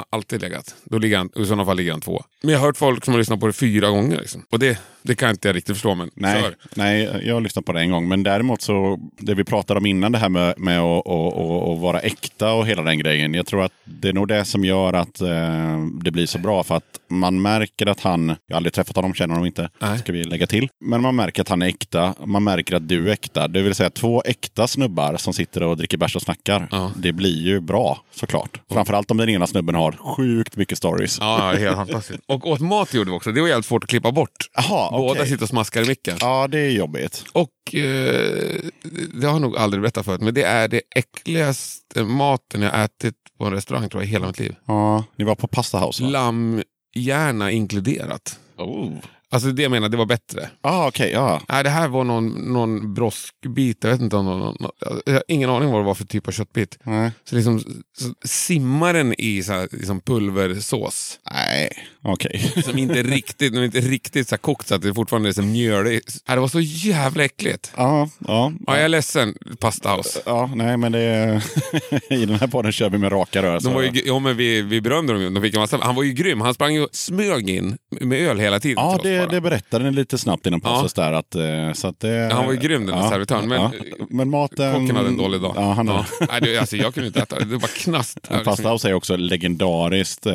Alltid 0.09 0.41
legat. 0.41 0.75
Då 0.83 0.97
ligger 0.97 1.17
han, 1.17 1.29
I 1.35 1.45
sådana 1.45 1.65
fall 1.65 1.77
ligger 1.77 1.91
han 1.91 2.01
två. 2.01 2.23
Men 2.43 2.51
jag 2.51 2.59
har 2.59 2.67
hört 2.67 2.77
folk 2.77 3.05
som 3.05 3.13
har 3.13 3.19
lyssnat 3.19 3.39
på 3.39 3.47
det 3.47 3.53
fyra 3.53 3.89
gånger. 3.89 4.17
Liksom. 4.19 4.45
Och 4.51 4.59
det, 4.59 4.79
det 5.05 5.15
kan 5.15 5.29
inte 5.29 5.47
jag 5.47 5.55
riktigt 5.55 5.75
förstå. 5.75 5.95
Men 5.95 6.09
Nej, 6.13 6.41
kör. 6.41 6.55
nej, 6.75 7.21
jag 7.23 7.33
har 7.33 7.41
lyssnat 7.41 7.65
på 7.65 7.73
det 7.73 7.79
en 7.79 7.91
gång. 7.91 8.07
Men 8.07 8.23
däremot 8.23 8.61
så, 8.61 8.99
det 9.17 9.33
vi 9.33 9.43
pratade 9.43 9.77
om 9.77 9.85
innan 9.85 10.11
det 10.11 10.17
här 10.17 10.29
med, 10.29 10.53
med 10.57 10.79
att, 10.79 11.07
att, 11.07 11.33
att, 11.37 11.79
vara 11.79 11.99
äkta 11.99 12.53
och 12.53 12.67
hela 12.67 12.81
den 12.81 12.99
grejen. 12.99 13.33
Jag 13.33 13.45
tror 13.45 13.63
att 13.63 13.71
det 13.85 14.09
är 14.09 14.13
nog 14.13 14.27
det 14.27 14.45
som 14.45 14.65
gör 14.65 14.93
att 14.93 15.21
eh, 15.21 15.85
det 16.03 16.11
blir 16.11 16.25
så 16.25 16.39
bra. 16.39 16.63
För 16.63 16.75
att 16.75 16.99
man 17.07 17.41
märker 17.41 17.85
att 17.85 17.99
han, 17.99 18.27
jag 18.27 18.55
har 18.55 18.57
aldrig 18.57 18.73
träffat 18.73 18.95
honom, 18.95 19.13
känner 19.13 19.33
honom 19.33 19.47
inte, 19.47 19.69
Nej. 19.79 19.99
ska 19.99 20.11
vi 20.11 20.23
lägga 20.23 20.47
till. 20.47 20.69
Men 20.79 21.01
man 21.01 21.15
märker 21.15 21.41
att 21.41 21.49
han 21.49 21.61
är 21.61 21.67
äkta. 21.67 22.15
Man 22.25 22.43
märker 22.43 22.75
att 22.75 22.87
du 22.87 23.09
är 23.09 23.13
äkta. 23.13 23.47
Det 23.47 23.61
vill 23.61 23.75
säga 23.75 23.89
två 23.89 24.21
äkta 24.25 24.67
snubbar 24.67 25.17
som 25.17 25.33
sitter 25.33 25.63
och 25.63 25.77
dricker 25.77 25.97
bärs 25.97 26.15
och 26.15 26.21
snackar. 26.21 26.67
Ja. 26.71 26.91
Det 26.97 27.11
blir 27.11 27.41
ju 27.41 27.59
bra 27.59 28.01
såklart. 28.11 28.61
Framförallt 28.71 29.11
om 29.11 29.17
den 29.17 29.29
ena 29.29 29.47
snubben 29.47 29.75
har 29.75 29.91
sjukt 29.91 30.57
mycket 30.57 30.77
stories. 30.77 31.17
Ja, 31.19 31.53
helt 31.59 31.75
fantastiskt. 31.75 32.19
Och 32.27 32.47
åt 32.47 32.59
mat 32.59 32.93
gjorde 32.93 33.11
vi 33.11 33.17
också. 33.17 33.31
Det 33.31 33.41
var 33.41 33.47
jävligt 33.47 33.65
svårt 33.65 33.83
att 33.83 33.89
klippa 33.89 34.11
bort. 34.11 34.49
Jaha, 34.55 34.94
Båda 34.97 35.25
sitter 35.25 35.43
och 35.43 35.49
smaskar 35.49 35.81
i 35.81 35.87
micken. 35.87 36.17
Ja, 36.21 36.47
det 36.47 36.59
är 36.59 36.69
jobbigt. 36.69 37.23
Och 37.31 37.75
eh, 37.75 38.55
det 39.13 39.27
har 39.27 39.33
jag 39.33 39.41
nog 39.41 39.57
aldrig 39.57 39.81
berättat 39.81 40.05
förut, 40.05 40.21
men 40.21 40.33
det 40.33 40.43
är 40.43 40.67
det 40.67 40.81
äckligaste 40.95 42.03
maten 42.03 42.61
jag 42.61 42.83
ätit 42.83 43.15
på 43.37 43.45
en 43.45 43.53
restaurang 43.53 43.89
tror 43.89 44.03
jag 44.03 44.07
i 44.07 44.11
hela 44.11 44.27
mitt 44.27 44.39
liv. 44.39 44.55
Ja, 44.65 45.03
ni 45.15 45.25
var 45.25 45.35
på 45.35 45.47
Pasta 45.47 45.79
House 45.79 46.03
va? 46.03 46.09
Lammhjärna 46.09 47.51
inkluderat. 47.51 48.39
Oh. 48.57 48.91
Alltså 49.29 49.51
det 49.51 49.61
jag 49.61 49.71
menar, 49.71 49.89
det 49.89 49.97
var 49.97 50.05
bättre. 50.05 50.49
Ah, 50.61 50.87
okej, 50.87 51.11
ja. 51.11 51.41
Nej, 51.49 51.63
det 51.63 51.69
här 51.69 51.87
var 51.87 52.03
någon, 52.03 52.53
någon 52.53 52.93
broskbit. 52.93 53.83
Jag 53.83 53.91
vet 53.91 54.01
inte 54.01 54.15
om 54.15 54.25
någon, 54.25 54.39
någon, 54.59 54.71
jag 55.05 55.13
har 55.13 55.23
ingen 55.27 55.49
aning 55.49 55.71
vad 55.71 55.81
det 55.81 55.85
var 55.85 55.95
för 55.95 56.05
typ 56.05 56.27
av 56.27 56.31
köttbit. 56.31 56.77
Nej. 56.83 57.11
Så 57.23 57.35
liksom 57.35 57.59
så 57.97 58.13
simmar 58.27 58.93
den 58.93 59.13
i 59.17 59.43
så 59.43 59.53
här, 59.53 59.67
liksom 59.71 60.01
pulversås. 60.01 61.19
Nej. 61.31 61.69
Okej. 62.07 62.51
Som 62.65 62.77
inte 62.77 63.03
riktigt, 63.03 63.53
de 63.53 63.59
är 63.59 63.63
inte 63.65 63.79
riktigt 63.79 64.29
så 64.29 64.37
kokt 64.37 64.67
så 64.67 64.75
att 64.75 64.81
det 64.81 64.93
fortfarande 64.93 65.29
är 65.29 65.33
så 65.33 65.41
mjöligt. 65.41 66.17
Ja, 66.27 66.33
Det 66.35 66.41
var 66.41 66.47
så 66.47 66.59
jävla 66.61 67.23
äckligt. 67.25 67.71
Ja, 67.77 68.09
ja. 68.27 68.51
Ja, 68.67 68.75
jag 68.75 68.85
är 68.85 68.89
ledsen, 68.89 69.35
Pasta 69.59 69.95
House. 69.95 70.19
Ja, 70.25 70.51
nej 70.55 70.77
men 70.77 70.91
det 70.91 70.99
är... 70.99 71.43
I 72.13 72.25
den 72.25 72.35
här 72.39 72.47
podden 72.47 72.71
kör 72.71 72.89
vi 72.89 72.97
med 72.97 73.11
raka 73.11 73.41
rör. 73.43 73.59
De 73.59 73.73
var 73.73 73.81
ju, 73.81 74.01
ja, 74.05 74.19
men 74.19 74.37
vi, 74.37 74.61
vi 74.61 74.81
berömde 74.81 75.13
dem. 75.13 75.33
De 75.33 75.41
fick 75.43 75.53
en 75.53 75.59
massa, 75.59 75.77
han 75.81 75.95
var 75.95 76.03
ju 76.03 76.13
grym. 76.13 76.41
Han 76.41 76.53
sprang 76.53 76.73
ju 76.73 76.81
och 76.83 76.89
smög 76.91 77.49
in 77.49 77.77
med 78.01 78.19
öl 78.29 78.39
hela 78.39 78.59
tiden. 78.59 78.83
Ja, 78.83 78.99
det, 79.03 79.25
det 79.31 79.41
berättade 79.41 79.83
ni 79.85 79.91
lite 79.91 80.17
snabbt 80.17 80.45
innan 80.47 80.61
pausen 80.61 80.89
där. 80.95 81.13
Att, 81.13 81.35
eh, 81.35 81.73
så 81.73 81.87
att 81.87 81.99
det, 81.99 82.29
Han 82.33 82.45
var 82.45 82.53
ju 82.53 82.59
grym 82.59 82.85
den 82.85 82.97
där 83.01 83.09
servitören, 83.09 83.47
men- 83.49 83.71
men 84.09 84.29
maten... 84.29 84.73
Kocken 84.73 84.95
hade 84.95 85.07
en 85.07 85.17
dålig 85.17 85.41
dag. 85.41 85.53
Ja, 85.55 85.73
han 85.73 85.87
ja. 85.87 86.05
Nej, 86.31 86.41
det, 86.41 86.57
alltså, 86.57 86.75
jag 86.77 86.93
kunde 86.93 87.07
inte 87.07 87.19
äta 87.21 87.39
det. 87.39 87.45
Det 87.45 87.57
var 87.57 87.67
knast. 87.67 88.17
Pasta 88.43 88.69
House 88.71 88.89
är 88.89 88.93
också 88.93 89.15
legendariskt 89.15 90.25
eh, 90.25 90.33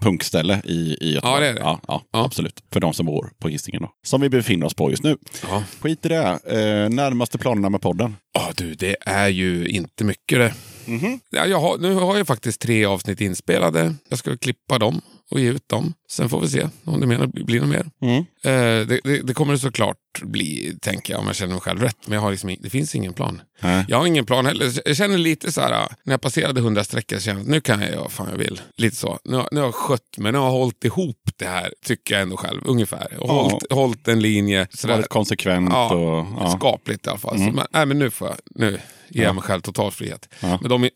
punkställe 0.00 0.60
i, 0.64 0.77
i 0.78 1.12
Göteborg. 1.14 1.34
Ja, 1.34 1.40
det 1.40 1.46
är 1.48 1.54
det. 1.54 1.60
Ja, 1.60 1.80
ja, 1.88 2.02
Ja. 2.12 2.24
absolut. 2.24 2.62
För 2.72 2.80
de 2.80 2.94
som 2.94 3.06
bor 3.06 3.30
på 3.38 3.48
Hisingen 3.48 3.82
då. 3.82 3.90
Som 4.06 4.20
vi 4.20 4.28
befinner 4.28 4.66
oss 4.66 4.74
på 4.74 4.90
just 4.90 5.02
nu. 5.02 5.16
Ja. 5.42 5.64
Skit 5.80 6.06
i 6.06 6.08
det. 6.08 6.18
Eh, 6.46 6.90
närmaste 6.90 7.38
planerna 7.38 7.68
med 7.70 7.80
podden. 7.80 8.16
Ja, 8.34 8.52
du, 8.56 8.74
det 8.74 8.96
är 9.00 9.28
ju 9.28 9.66
inte 9.68 10.04
mycket 10.04 10.38
det. 10.38 10.54
Mhm. 10.84 11.20
Ja, 11.30 11.46
jag 11.46 11.60
har, 11.60 11.78
nu 11.78 11.94
har 11.94 12.16
jag 12.16 12.26
faktiskt 12.26 12.60
tre 12.60 12.84
avsnitt 12.84 13.20
inspelade. 13.20 13.94
Jag 14.08 14.18
ska 14.18 14.36
klippa 14.36 14.78
dem 14.78 15.00
och 15.30 15.40
ge 15.40 15.48
ut 15.48 15.68
dem. 15.68 15.94
Sen 16.10 16.28
får 16.28 16.40
vi 16.40 16.48
se 16.48 16.68
om 16.84 17.00
det 17.00 17.06
menar, 17.06 17.26
blir 17.26 17.60
något 17.60 17.68
mer. 17.68 17.86
Mm. 18.02 18.16
Eh, 18.44 18.86
det, 18.86 19.00
det, 19.04 19.22
det 19.22 19.34
kommer 19.34 19.52
det 19.52 19.58
såklart 19.58 19.96
bli, 20.22 20.78
tänker 20.82 21.12
jag, 21.12 21.20
om 21.20 21.26
jag 21.26 21.36
känner 21.36 21.52
mig 21.52 21.60
själv 21.60 21.80
rätt. 21.82 21.96
Men 22.06 22.14
jag 22.14 22.20
har 22.20 22.30
liksom, 22.30 22.56
det 22.60 22.70
finns 22.70 22.94
ingen 22.94 23.12
plan. 23.12 23.40
Nej. 23.60 23.84
Jag 23.88 23.98
har 23.98 24.06
ingen 24.06 24.26
plan 24.26 24.46
heller. 24.46 24.72
Jag 24.84 24.96
känner 24.96 25.18
lite 25.18 25.52
så 25.52 25.60
här, 25.60 25.72
äh, 25.82 25.86
när 26.04 26.12
jag 26.12 26.20
passerade 26.20 26.60
100 26.60 26.84
sträckor, 26.84 27.16
så 27.16 27.22
kände 27.22 27.40
jag 27.40 27.44
att 27.46 27.50
nu 27.50 27.60
kan 27.60 27.80
jag 27.80 27.90
göra 27.90 28.08
fan 28.08 28.28
jag 28.30 28.38
vill. 28.38 28.60
Lite 28.76 28.96
så. 28.96 29.18
Nu, 29.24 29.42
nu 29.52 29.60
har 29.60 29.66
jag 29.66 29.74
skött 29.74 30.18
mig, 30.18 30.32
nu 30.32 30.38
har 30.38 30.44
jag 30.44 30.52
hållit 30.52 30.84
ihop 30.84 31.30
det 31.36 31.46
här, 31.46 31.72
tycker 31.84 32.14
jag 32.14 32.22
ändå 32.22 32.36
själv, 32.36 32.60
ungefär. 32.64 33.16
Och 33.20 33.28
Ja. 33.28 33.32
hållit, 33.42 33.72
hållit 33.72 34.08
en 34.08 34.20
linje. 34.20 34.66
Sådär. 34.70 34.96
Varit 34.96 35.08
konsekvent 35.08 35.68
Ja, 35.72 35.94
och... 35.94 36.26
Ja. 36.40 36.50
skapligt 36.58 37.06
i 37.06 37.10
alla 37.10 37.18
fall. 37.18 37.36
Mm. 37.36 37.48
Så, 37.48 37.54
men, 37.56 37.66
nej, 37.72 37.86
men 37.86 37.98
nu 37.98 38.10
får 38.10 38.28
jag, 38.28 38.36
nu 38.54 38.78
ger 39.10 39.22
jag 39.24 39.34
mig 39.34 39.44
själv 39.44 39.60
total 39.60 39.90
frihet. 39.92 40.28
Ja. 40.40 40.58
Men 40.62 40.70
de, 40.70 40.90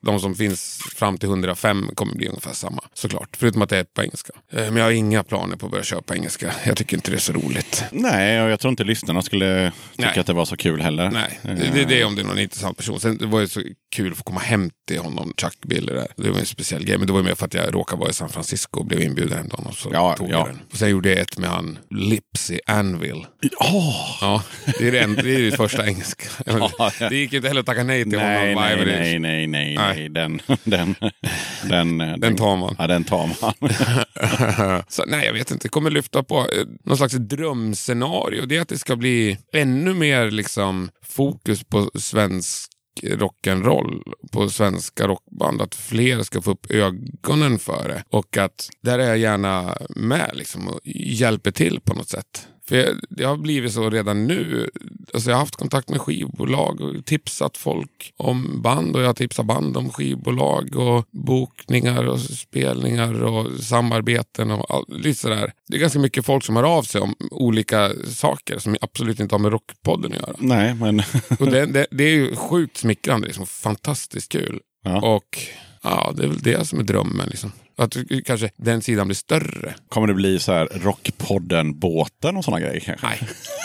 de 0.00 0.20
som 0.20 0.34
finns 0.34 0.78
fram 0.96 1.18
till 1.18 1.28
105 1.28 1.90
kommer 1.94 2.14
bli 2.14 2.28
ungefär 2.28 2.52
samma, 2.52 2.84
såklart. 2.94 3.36
Förutom 3.36 3.62
att 3.62 3.68
det 3.70 3.78
är 3.78 3.84
på 3.84 4.02
engelska. 4.02 4.32
Eh, 4.52 4.58
Men 4.62 4.76
jag 4.76 4.84
har 4.84 4.90
inga 4.90 5.22
planer 5.22 5.56
på 5.56 5.66
att 5.66 5.72
börja 5.72 5.84
köra 5.84 6.02
på 6.02 6.14
engelska. 6.14 6.54
Jag 6.66 6.76
tycker 6.76 6.96
inte 6.96 7.10
det 7.10 7.16
är 7.16 7.18
så 7.18 7.32
roligt. 7.32 7.84
Nej, 7.92 8.42
och 8.42 8.50
jag 8.50 8.60
tror 8.60 8.70
inte 8.70 8.84
lyssnarna 8.84 9.22
skulle 9.22 9.72
tycka 9.96 10.08
Nej. 10.10 10.18
att 10.20 10.26
det 10.26 10.32
var 10.32 10.44
så 10.44 10.56
kul 10.56 10.80
heller. 10.80 11.10
Nej, 11.10 11.38
det, 11.42 11.54
det, 11.54 11.84
det 11.84 12.00
är 12.00 12.04
om 12.04 12.14
det 12.14 12.22
är 12.22 12.26
någon 12.26 12.38
intressant 12.38 12.76
person. 12.76 13.00
Sen 13.00 13.18
det 13.18 13.26
var 13.26 13.40
ju 13.40 13.48
så 13.48 13.62
kul 13.92 14.12
att 14.12 14.18
få 14.18 14.24
komma 14.24 14.40
hem 14.40 14.70
till 14.88 14.98
honom, 14.98 15.32
Chuck 15.40 15.58
Billy 15.66 15.92
där. 15.92 16.06
Det 16.16 16.30
var 16.30 16.38
en 16.38 16.46
speciell 16.46 16.84
grej, 16.84 16.98
men 16.98 17.06
det 17.06 17.12
var 17.12 17.22
mer 17.22 17.34
för 17.34 17.46
att 17.46 17.54
jag 17.54 17.74
råkade 17.74 18.00
vara 18.00 18.10
i 18.10 18.12
San 18.12 18.28
Francisco 18.28 18.80
och 18.80 18.86
blev 18.86 19.00
inbjuden 19.02 19.36
hem 19.38 19.48
till 19.48 19.56
honom. 19.58 19.72
Så 19.72 19.90
Ja, 19.92 20.14
tog 20.18 20.28
ja. 20.30 20.32
jag 20.32 20.46
den. 20.46 20.58
Och 20.72 20.76
sen 20.78 20.90
gjorde 20.90 21.08
jag 21.08 21.18
ett 21.18 21.38
med 21.38 21.50
han 21.50 21.78
Lipsy 21.90 22.58
Anvil. 22.66 23.26
Åh! 23.60 24.18
Ja, 24.20 24.42
det 24.78 24.88
är 24.88 24.92
det, 24.92 24.98
en- 25.00 25.14
det, 25.14 25.34
är 25.34 25.50
det 25.50 25.56
första 25.56 25.86
engelska. 25.86 26.24
Det 27.08 27.16
gick 27.16 27.32
inte 27.32 27.48
heller 27.48 27.60
att 27.60 27.66
tacka 27.66 27.84
nej 27.84 28.02
till 28.04 28.12
Nej, 28.18 28.54
honom. 28.54 28.62
nej, 28.76 28.84
nej, 28.86 29.18
nej, 29.18 29.46
nej, 29.46 29.76
Nej. 29.76 29.76
nej. 29.76 30.08
Den, 30.08 30.40
den, 30.64 30.94
den, 31.98 32.20
Den 32.20 32.36
tar 32.36 32.56
man. 32.56 32.76
Ja, 32.78 32.86
den 32.86 33.04
tar 33.04 33.30
man. 33.42 33.52
Så, 34.88 35.04
nej, 35.06 35.26
jag 35.26 35.32
vet 35.32 35.50
inte. 35.50 35.64
Det 35.64 35.68
kommer 35.68 35.90
lyfta 35.90 36.22
på 36.22 36.38
eh, 36.38 36.46
någon 36.84 36.96
slags 36.96 37.14
drömscenario. 37.14 38.46
Det 38.46 38.56
är 38.56 38.60
att 38.60 38.68
det 38.68 38.78
ska 38.78 38.96
bli 38.96 39.38
ännu 39.52 39.94
mer 39.94 40.30
liksom, 40.30 40.90
fokus 41.04 41.64
på 41.64 41.90
svensk 41.94 42.68
rock'n'roll, 43.02 44.02
på 44.32 44.48
svenska 44.48 45.08
rockband. 45.08 45.62
Att 45.62 45.74
fler 45.74 46.22
ska 46.22 46.42
få 46.42 46.50
upp 46.50 46.70
ögonen 46.70 47.58
för 47.58 47.88
det. 47.88 48.04
Och 48.10 48.36
att 48.36 48.68
där 48.80 48.98
är 48.98 49.08
jag 49.08 49.18
gärna 49.18 49.76
med 49.88 50.30
liksom, 50.32 50.68
och 50.68 50.80
hjälper 50.84 51.50
till 51.50 51.80
på 51.80 51.94
något 51.94 52.08
sätt. 52.08 52.48
För 52.68 52.76
jag, 52.76 53.00
det 53.08 53.24
har 53.24 53.36
blivit 53.36 53.72
så 53.72 53.90
redan 53.90 54.26
nu. 54.26 54.70
Alltså 55.14 55.30
jag 55.30 55.36
har 55.36 55.40
haft 55.40 55.56
kontakt 55.56 55.88
med 55.88 56.00
skivbolag 56.00 56.80
och 56.80 57.04
tipsat 57.04 57.56
folk 57.56 58.12
om 58.16 58.62
band. 58.62 58.96
Och 58.96 59.02
jag 59.02 59.06
har 59.06 59.14
tipsat 59.14 59.46
band 59.46 59.76
om 59.76 59.90
skivbolag 59.90 60.76
och 60.76 61.06
bokningar 61.10 62.06
och 62.06 62.20
spelningar 62.20 63.22
och 63.22 63.60
samarbeten 63.60 64.50
och 64.50 64.74
all, 64.74 64.84
lite 64.88 65.20
sådär. 65.20 65.52
Det 65.68 65.76
är 65.76 65.80
ganska 65.80 65.98
mycket 65.98 66.26
folk 66.26 66.44
som 66.44 66.56
hör 66.56 66.78
av 66.78 66.82
sig 66.82 67.00
om 67.00 67.14
olika 67.30 67.90
saker 68.08 68.58
som 68.58 68.76
absolut 68.80 69.20
inte 69.20 69.34
har 69.34 69.40
med 69.40 69.52
Rockpodden 69.52 70.12
att 70.12 70.18
göra. 70.18 70.36
Nej, 70.38 70.74
men... 70.74 71.02
Och 71.38 71.46
det, 71.46 71.66
det, 71.66 71.86
det 71.90 72.04
är 72.04 72.14
ju 72.14 72.36
sjukt 72.36 72.76
smickrande, 72.76 73.26
liksom, 73.26 73.46
fantastiskt 73.46 74.32
kul. 74.32 74.60
Ja. 74.84 75.00
Och 75.00 75.38
ja, 75.82 76.12
det 76.16 76.24
är 76.24 76.28
väl 76.28 76.42
det 76.42 76.68
som 76.68 76.78
är 76.78 76.84
drömmen. 76.84 77.28
Liksom. 77.28 77.52
Att 77.76 77.96
kanske 78.24 78.50
den 78.56 78.82
sidan 78.82 79.06
blir 79.06 79.14
större. 79.14 79.74
Kommer 79.88 80.06
det 80.06 80.14
bli 80.14 80.38
så 80.38 80.52
här 80.52 80.68
Rockpodden-båten 80.74 82.36
och 82.36 82.44
sådana 82.44 82.60
grejer 82.60 82.80
kanske? 82.80 83.06
Nej, 83.06 83.18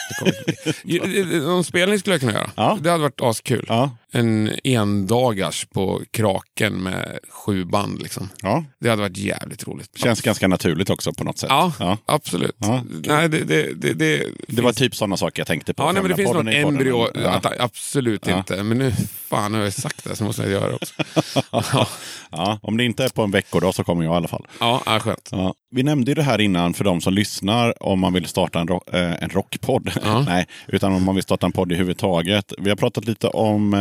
det 0.10 0.16
kommer 0.20 0.34
inte 0.50 0.74
bli. 0.84 1.40
Någon 1.46 1.64
spelning 1.64 2.00
skulle 2.00 2.14
jag 2.14 2.20
kunna 2.20 2.34
göra. 2.34 2.52
Ja. 2.56 2.78
Det 2.82 2.90
hade 2.90 3.04
varit 3.04 3.22
askul. 3.22 3.66
Ja. 3.70 3.98
En 4.18 4.52
endagars 4.64 5.66
på 5.66 6.02
Kraken 6.12 6.74
med 6.74 7.20
sju 7.30 7.66
band. 7.66 8.02
Liksom. 8.02 8.30
ja. 8.42 8.64
Det 8.80 8.90
hade 8.90 9.02
varit 9.02 9.18
jävligt 9.18 9.68
roligt. 9.68 9.98
Känns 9.98 10.22
ganska 10.22 10.48
naturligt 10.48 10.90
också 10.90 11.14
på 11.14 11.24
något 11.24 11.38
sätt. 11.38 11.50
Ja, 11.50 11.74
ja. 11.80 11.98
absolut. 12.06 12.56
Ja. 12.60 12.84
Nej, 13.08 13.30
det, 13.30 13.44
det, 13.44 13.74
det, 13.74 13.94
det, 13.94 14.24
Det 14.48 14.62
var 14.62 14.74
typ 14.74 14.96
sådana 14.96 15.18
saker 15.18 15.40
jag 15.40 15.48
tänkte 15.48 15.74
på. 15.74 15.84
Ja, 15.84 15.92
nej, 15.92 16.02
men 16.02 16.10
det 16.12 16.16
finns 16.16 16.34
något 16.34 16.48
är 16.48 16.66
embryo. 16.66 17.08
Att, 17.28 17.60
absolut 17.60 18.28
inte. 18.28 18.64
Men 18.64 18.78
nu, 18.78 18.92
fan, 19.30 19.54
har 19.54 19.62
jag 19.62 19.74
sagt 19.74 20.04
det 20.04 20.16
så 20.16 20.24
måste 20.24 20.42
jag 20.42 20.52
göra 20.52 20.68
det 20.68 20.76
också. 20.76 20.94
ja, 22.32 22.60
om 22.62 22.78
det 22.78 22.84
inte 22.84 23.04
är 23.04 23.10
på 23.10 23.22
en 23.24 23.32
veckodag 23.32 23.76
så 23.76 23.84
kommer 23.84 24.04
jag 24.04 24.14
i 24.14 24.16
alla 24.18 24.28
fall. 24.28 24.48
ja, 24.60 24.82
ja, 24.86 25.00
skönt. 25.00 25.32
Vi 25.72 25.84
nämnde 25.84 26.12
ju 26.12 26.16
det 26.16 26.24
här 26.24 26.42
innan 26.42 26.74
för 26.74 26.84
de 26.84 27.02
som 27.02 27.14
lyssnar 27.14 27.84
om 27.84 28.00
man 28.00 28.14
vill 28.14 28.26
starta 28.26 28.60
en, 28.60 28.68
ro- 28.68 28.84
eh, 28.94 29.24
en 29.24 29.30
rockpodd. 29.30 29.92
Nej, 30.26 30.48
utan 30.68 30.94
om 30.94 31.04
man 31.04 31.16
vill 31.16 31.24
starta 31.24 31.46
en 31.46 31.52
podd 31.52 31.72
i 31.72 31.76
huvudtaget. 31.76 32.54
Vi 32.58 32.70
har 32.70 32.76
pratat 32.78 33.06
lite 33.06 33.28
om 33.28 33.74
eh, 33.74 33.80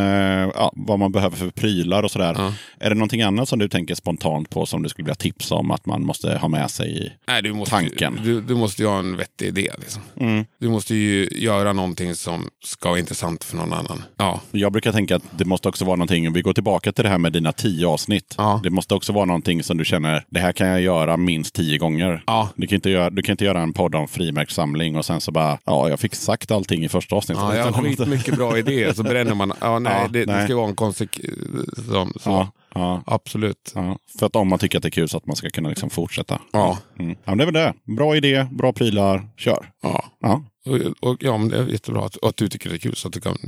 ja, 0.55 0.73
vad 0.77 0.99
man 0.99 1.13
behöver 1.13 1.37
för 1.37 1.51
prylar 1.51 2.03
och 2.03 2.11
sådär. 2.11 2.35
Ja. 2.39 2.53
Är 2.81 2.89
det 2.89 2.95
någonting 2.95 3.23
annat 3.23 3.49
som 3.49 3.59
du 3.59 3.69
tänker 3.69 3.95
spontant 3.95 4.51
på 4.51 4.67
som 4.67 4.83
du 4.83 4.89
skulle 4.89 5.05
vilja 5.05 5.15
tipsa 5.15 5.55
om 5.55 5.71
att 5.71 5.87
man 5.87 6.03
måste 6.07 6.39
ha 6.39 6.49
med 6.49 6.71
sig 6.71 7.07
i 7.07 7.13
Nej, 7.27 7.43
du 7.43 7.53
måste, 7.53 7.71
tanken? 7.75 8.21
Du, 8.25 8.41
du 8.41 8.55
måste 8.55 8.83
ju 8.83 8.89
ha 8.89 8.99
en 8.99 9.17
vettig 9.17 9.47
idé. 9.47 9.71
Liksom. 9.79 10.03
Mm. 10.21 10.45
Du 10.61 10.69
måste 10.69 10.95
ju 10.95 11.29
göra 11.33 11.73
någonting 11.73 12.15
som 12.15 12.51
ska 12.65 12.89
vara 12.89 12.99
intressant 12.99 13.45
för 13.45 13.57
någon 13.57 13.73
annan. 13.73 14.03
Ja, 14.17 14.41
Jag 14.51 14.73
brukar 14.73 14.93
tänka 14.93 15.17
att 15.17 15.23
det 15.39 15.45
måste 15.45 15.69
också 15.69 15.85
vara 15.85 15.97
någonting, 15.97 16.33
vi 16.33 16.43
går 16.43 16.53
tillbaka 16.53 16.93
till 16.93 17.05
det 17.05 17.11
här 17.11 17.19
med 17.19 17.33
dina 17.33 17.53
tio 17.53 17.87
avsnitt. 17.87 18.35
Ja. 18.39 18.61
Det 18.63 18.71
måste 18.71 18.95
också 18.95 19.13
vara 19.13 19.25
någonting 19.25 19.63
som 19.63 19.77
du 19.79 19.85
känner, 19.85 20.25
det 20.31 20.41
här 20.41 20.53
kan 20.53 20.67
jag 20.69 20.81
göra 20.81 21.17
minst 21.17 21.55
tio 21.55 21.79
gånger. 21.79 22.23
Ja. 22.27 22.49
Du, 22.57 22.67
kan 22.67 22.75
inte 22.77 22.91
göra, 22.91 23.11
du 23.11 23.23
kan 23.23 23.33
inte 23.33 23.45
göra 23.45 23.61
en 23.61 23.73
podd 23.73 23.95
om 23.95 24.09
frimärkssamling 24.09 24.97
och 24.97 25.05
sen 25.05 25.21
så 25.21 25.33
bara, 25.33 25.59
ja, 25.65 25.89
jag 25.89 26.01
fick 26.01 26.15
sagt 26.15 26.51
allting 26.51 26.85
i 26.85 26.89
första 26.89 27.17
avsnittet. 27.17 27.45
ja 27.45 27.57
jag 27.57 27.73
har 27.73 27.83
skitmycket 27.83 28.37
bra 28.37 28.59
idéer. 28.59 28.93
Så 28.93 29.03
bränner 29.03 29.35
man. 29.35 29.53
Ja, 29.61 29.79
nej, 29.79 30.06
Det, 30.09 30.25
det 30.25 30.45
ska 30.45 30.57
vara 30.57 30.69
en 30.69 30.75
konsekvens. 30.75 32.23
Ja, 32.25 32.53
ja, 32.75 33.03
Absolut. 33.07 33.73
ja. 33.75 33.99
För 34.19 34.27
att 34.27 34.37
om 34.37 34.49
man 34.49 34.59
tycker 34.59 34.79
att 34.79 34.83
det 34.83 34.89
är 34.89 34.91
kul 34.91 35.09
så 35.09 35.17
att 35.17 35.27
man 35.27 35.37
ska 35.37 35.51
kunna 35.51 35.69
liksom 35.69 35.91
fortsätta. 35.91 36.41
Ja. 36.53 36.79
Mm. 36.99 37.11
ja 37.25 37.35
men 37.35 37.39
det 37.39 37.45
är 37.45 37.47
väl 37.47 37.55
det. 37.55 37.95
Bra 37.97 38.17
idé, 38.17 38.47
bra 38.51 38.73
prylar, 38.73 39.29
kör. 39.37 39.71
Ja. 39.83 40.05
Ja. 40.21 40.45
Och, 40.67 41.09
och, 41.11 41.17
ja, 41.21 41.39
men 41.39 41.49
det 41.49 41.59
är 41.59 41.67
jättebra 41.67 42.07
att, 42.07 42.25
att 42.25 42.37
du 42.37 42.49
tycker 42.49 42.71
det 42.71 42.77
är 42.77 42.79
kul 42.79 42.97
så 42.97 43.09
att 43.09 43.15
du 43.15 43.21
kan 43.21 43.39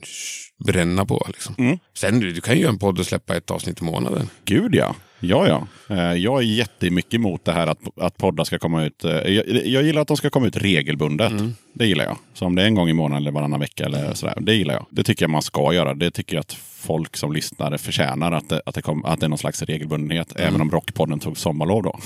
bränna 0.64 1.05
på. 1.05 1.26
Liksom. 1.28 1.55
Mm. 1.59 1.78
Sen 1.94 2.20
du, 2.20 2.32
du 2.32 2.40
kan 2.40 2.55
ju 2.55 2.60
göra 2.60 2.72
en 2.72 2.78
podd 2.78 2.98
och 2.98 3.06
släppa 3.06 3.36
ett 3.36 3.51
avsnitt 3.51 3.80
i 3.80 3.85
månaden. 3.85 4.30
Gud 4.44 4.74
ja. 4.74 4.94
Ja, 5.20 5.49
ja. 5.49 5.66
Eh, 5.97 6.12
Jag 6.15 6.39
är 6.39 6.43
jättemycket 6.47 7.15
emot 7.15 7.45
det 7.45 7.53
här 7.53 7.66
att, 7.66 7.78
att 8.01 8.16
poddar 8.16 8.45
ska 8.45 8.59
komma 8.59 8.85
ut. 8.85 9.05
eh, 9.05 9.11
Jag, 9.12 9.66
jag 9.66 9.82
gillar 9.82 10.03
att 10.03 10.09
de 10.09 10.16
ska 10.16 10.31
komma 10.31 10.47
ut 10.47 10.57
regelbundet. 10.57 11.32
Det 11.73 11.86
gillar 11.86 12.05
jag. 12.05 12.16
Så 12.35 12.47
om 12.47 12.55
det 12.55 12.62
är 12.62 12.66
en 12.66 12.74
gång 12.74 12.89
i 12.89 12.93
månaden 12.93 13.23
eller 13.23 13.31
varannan 13.31 13.61
vecka 13.61 13.85
eller 13.85 14.15
sådär. 14.15 14.35
Det 14.40 14.55
gillar 14.55 14.74
jag. 14.74 14.86
Det 14.90 15.03
tycker 15.05 15.23
jag 15.23 15.31
man 15.31 15.43
ska 15.43 15.73
göra. 15.73 15.95
Det 15.95 16.11
tycker 16.11 16.35
jag 16.36 16.40
att 16.40 16.53
folk 16.81 17.16
som 17.16 17.32
lyssnar 17.32 17.77
förtjänar 17.77 18.32
att 18.32 18.49
det, 18.49 18.62
att 18.66 18.74
det, 18.74 18.82
kom, 18.82 19.05
att 19.05 19.20
det 19.20 19.27
är 19.27 19.28
någon 19.28 19.39
slags 19.39 19.62
regelbundenhet. 19.62 20.32
Även 20.36 20.61
om 20.61 20.70
Rockpodden 20.70 21.19
tog 21.20 21.39
sommarlov 21.39 21.82
då. 21.82 21.99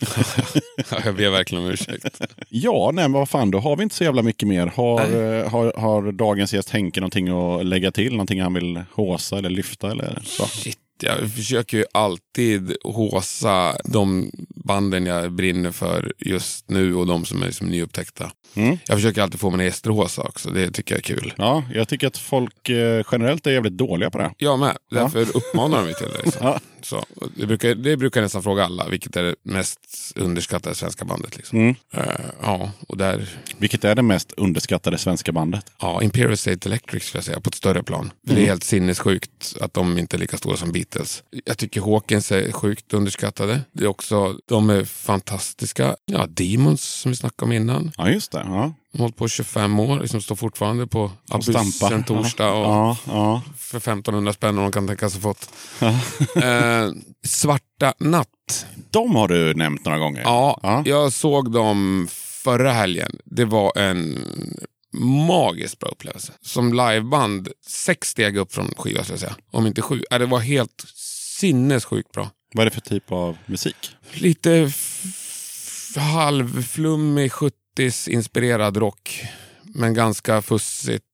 jag 1.04 1.14
ber 1.16 1.30
verkligen 1.30 1.64
om 1.64 1.70
ursäkt. 1.70 2.20
ja, 2.48 2.90
nej 2.94 3.04
men 3.04 3.12
vad 3.12 3.28
fan, 3.28 3.50
då 3.50 3.58
har 3.58 3.76
vi 3.76 3.82
inte 3.82 3.94
så 3.94 4.04
jävla 4.04 4.22
mycket 4.22 4.48
mer. 4.48 4.66
Har, 4.66 5.00
eh, 5.00 5.48
har, 5.50 5.72
har 5.80 6.12
dagens 6.12 6.54
gäst 6.54 6.70
Henke 6.70 7.00
någonting 7.00 7.28
att 7.28 7.66
lägga 7.66 7.90
till? 7.90 8.12
Någonting 8.12 8.42
han 8.42 8.54
vill 8.54 8.82
håsa 8.92 9.38
eller 9.38 9.50
lyfta 9.50 9.90
eller 9.90 10.18
så? 10.24 10.44
Shit, 10.46 10.78
jag 11.02 11.32
försöker 11.32 11.76
ju 11.76 11.84
alltid 11.92 12.76
håsa 12.84 13.76
de 13.84 14.30
banden 14.64 15.06
jag 15.06 15.32
brinner 15.32 15.70
för 15.70 16.12
just 16.18 16.70
nu 16.70 16.94
och 16.94 17.06
de 17.06 17.24
som 17.24 17.42
är 17.42 17.46
liksom 17.46 17.66
nyupptäckta. 17.66 18.32
Mm. 18.54 18.78
Jag 18.86 18.96
försöker 18.96 19.22
alltid 19.22 19.40
få 19.40 19.50
mina 19.50 19.64
gäster 19.64 19.90
att 19.90 19.96
håsa 19.96 20.22
också. 20.22 20.50
Det 20.50 20.70
tycker 20.70 20.94
jag 20.94 20.98
är 20.98 21.02
kul. 21.02 21.34
Ja, 21.36 21.64
jag 21.74 21.88
tycker 21.88 22.06
att 22.06 22.18
folk 22.18 22.68
eh, 22.68 23.04
generellt 23.12 23.46
är 23.46 23.50
jävligt 23.50 23.76
dåliga 23.76 24.10
på 24.10 24.18
det. 24.18 24.30
Jag 24.36 24.58
med. 24.58 24.76
Därför 24.90 25.36
uppmanar 25.36 25.76
de 25.78 25.84
mig 25.84 25.94
till 25.94 26.06
det. 26.06 26.22
Liksom. 26.24 26.46
Ja. 26.46 26.60
Så, 26.82 27.04
det, 27.36 27.46
brukar, 27.46 27.74
det 27.74 27.96
brukar 27.96 28.20
jag 28.20 28.24
nästan 28.24 28.42
fråga 28.42 28.64
alla, 28.64 28.88
vilket 28.88 29.16
är 29.16 29.22
det 29.22 29.34
mest 29.42 29.80
underskattade 30.16 30.74
svenska 30.74 31.04
bandet. 31.04 31.36
Liksom. 31.36 31.58
Mm. 31.58 31.74
Eh, 31.92 32.04
ja, 32.42 32.70
och 32.88 32.96
där, 32.96 33.28
Vilket 33.58 33.84
är 33.84 33.94
det 33.94 34.02
mest 34.02 34.32
underskattade 34.36 34.98
svenska 34.98 35.32
bandet? 35.32 35.66
ja, 35.80 36.02
Imperial 36.02 36.36
State 36.36 36.68
Electric 36.68 37.04
skulle 37.04 37.18
jag 37.18 37.24
säga, 37.24 37.40
på 37.40 37.48
ett 37.48 37.54
större 37.54 37.82
plan. 37.82 38.10
Det 38.22 38.32
Mm. 38.32 38.42
är 38.44 38.46
helt 38.48 38.64
sinnessjukt 38.64 39.54
att 39.60 39.74
de 39.74 39.98
inte 39.98 40.16
är 40.16 40.18
lika 40.18 40.36
stora 40.36 40.56
som 40.56 40.72
Beatles. 40.72 41.22
Jag 41.44 41.58
tycker 41.58 41.80
Hawkins 41.80 42.32
är 42.32 42.52
sjukt 42.52 42.92
underskattade. 42.94 43.60
Det 43.72 43.84
är 43.84 43.88
också, 43.88 44.38
de 44.46 44.70
är 44.70 44.84
fantastiska. 44.84 45.96
Ja, 46.06 46.26
Demons 46.28 46.82
som 46.82 47.10
vi 47.10 47.16
snackade 47.16 47.44
om 47.44 47.52
innan. 47.52 47.92
Ja, 47.96 48.10
just 48.10 48.32
det. 48.32 48.42
Ja. 48.46 48.72
De 48.92 48.98
har 48.98 49.04
hållit 49.04 49.16
på 49.16 49.28
25 49.28 49.80
år, 49.80 50.00
liksom 50.00 50.20
står 50.20 50.36
fortfarande 50.36 50.86
på 50.86 51.12
Abus 51.30 51.78
sen 51.78 52.04
torsdag 52.04 52.52
och 52.52 52.64
ja, 52.64 52.96
ja. 53.06 53.42
för 53.58 53.78
1500 53.78 54.32
spänn 54.32 54.58
om 54.58 54.64
de 54.64 54.72
kan 54.72 54.86
tänka 54.86 55.10
sig 55.10 55.20
fått. 55.20 55.50
eh, 55.80 56.90
svarta 57.24 57.94
Natt. 57.98 58.66
De 58.90 59.16
har 59.16 59.28
du 59.28 59.54
nämnt 59.54 59.84
några 59.84 59.98
gånger. 59.98 60.22
Ja, 60.22 60.60
ja, 60.62 60.82
jag 60.86 61.12
såg 61.12 61.52
dem 61.52 62.08
förra 62.44 62.72
helgen. 62.72 63.10
Det 63.24 63.44
var 63.44 63.78
en 63.78 64.18
magiskt 65.28 65.78
bra 65.78 65.88
upplevelse. 65.88 66.32
Som 66.40 66.72
liveband, 66.72 67.48
sex 67.66 68.08
steg 68.08 68.36
upp 68.36 68.52
från 68.52 68.74
skiva 68.76 69.02
skulle 69.02 69.14
jag 69.14 69.20
säga. 69.20 69.36
Om 69.50 69.66
inte 69.66 69.82
sju. 69.82 70.02
Äh, 70.10 70.18
det 70.18 70.26
var 70.26 70.38
helt 70.38 70.84
sinnessjukt 71.40 72.12
bra. 72.12 72.30
Vad 72.54 72.66
är 72.66 72.70
det 72.70 72.74
för 72.74 72.80
typ 72.80 73.12
av 73.12 73.36
musik? 73.46 73.76
Lite 74.12 74.72
halvflummig 75.96 77.32
70 77.32 77.56
80s-inspirerad 77.78 78.76
rock. 78.76 79.22
Men 79.62 79.94
ganska 79.94 80.42
fussigt. 80.42 81.04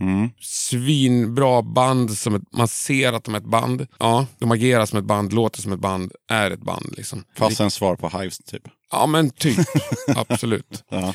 Mm. 0.00 0.30
Svinbra 0.40 1.62
band. 1.62 2.18
Som 2.18 2.34
ett, 2.34 2.42
man 2.52 2.68
ser 2.68 3.12
att 3.12 3.24
de 3.24 3.34
är 3.34 3.38
ett 3.38 3.44
band. 3.44 3.86
Ja, 3.98 4.26
de 4.38 4.50
agerar 4.50 4.86
som 4.86 4.98
ett 4.98 5.04
band, 5.04 5.32
låter 5.32 5.62
som 5.62 5.72
ett 5.72 5.80
band, 5.80 6.12
är 6.30 6.50
ett 6.50 6.62
band. 6.62 6.94
Liksom. 6.96 7.24
Fast 7.36 7.60
en 7.60 7.70
svar 7.70 7.96
på 7.96 8.18
Hives 8.18 8.38
typ? 8.38 8.62
Ja 8.90 9.06
men 9.06 9.30
typ, 9.30 9.58
absolut. 10.16 10.84
Ja. 10.88 11.14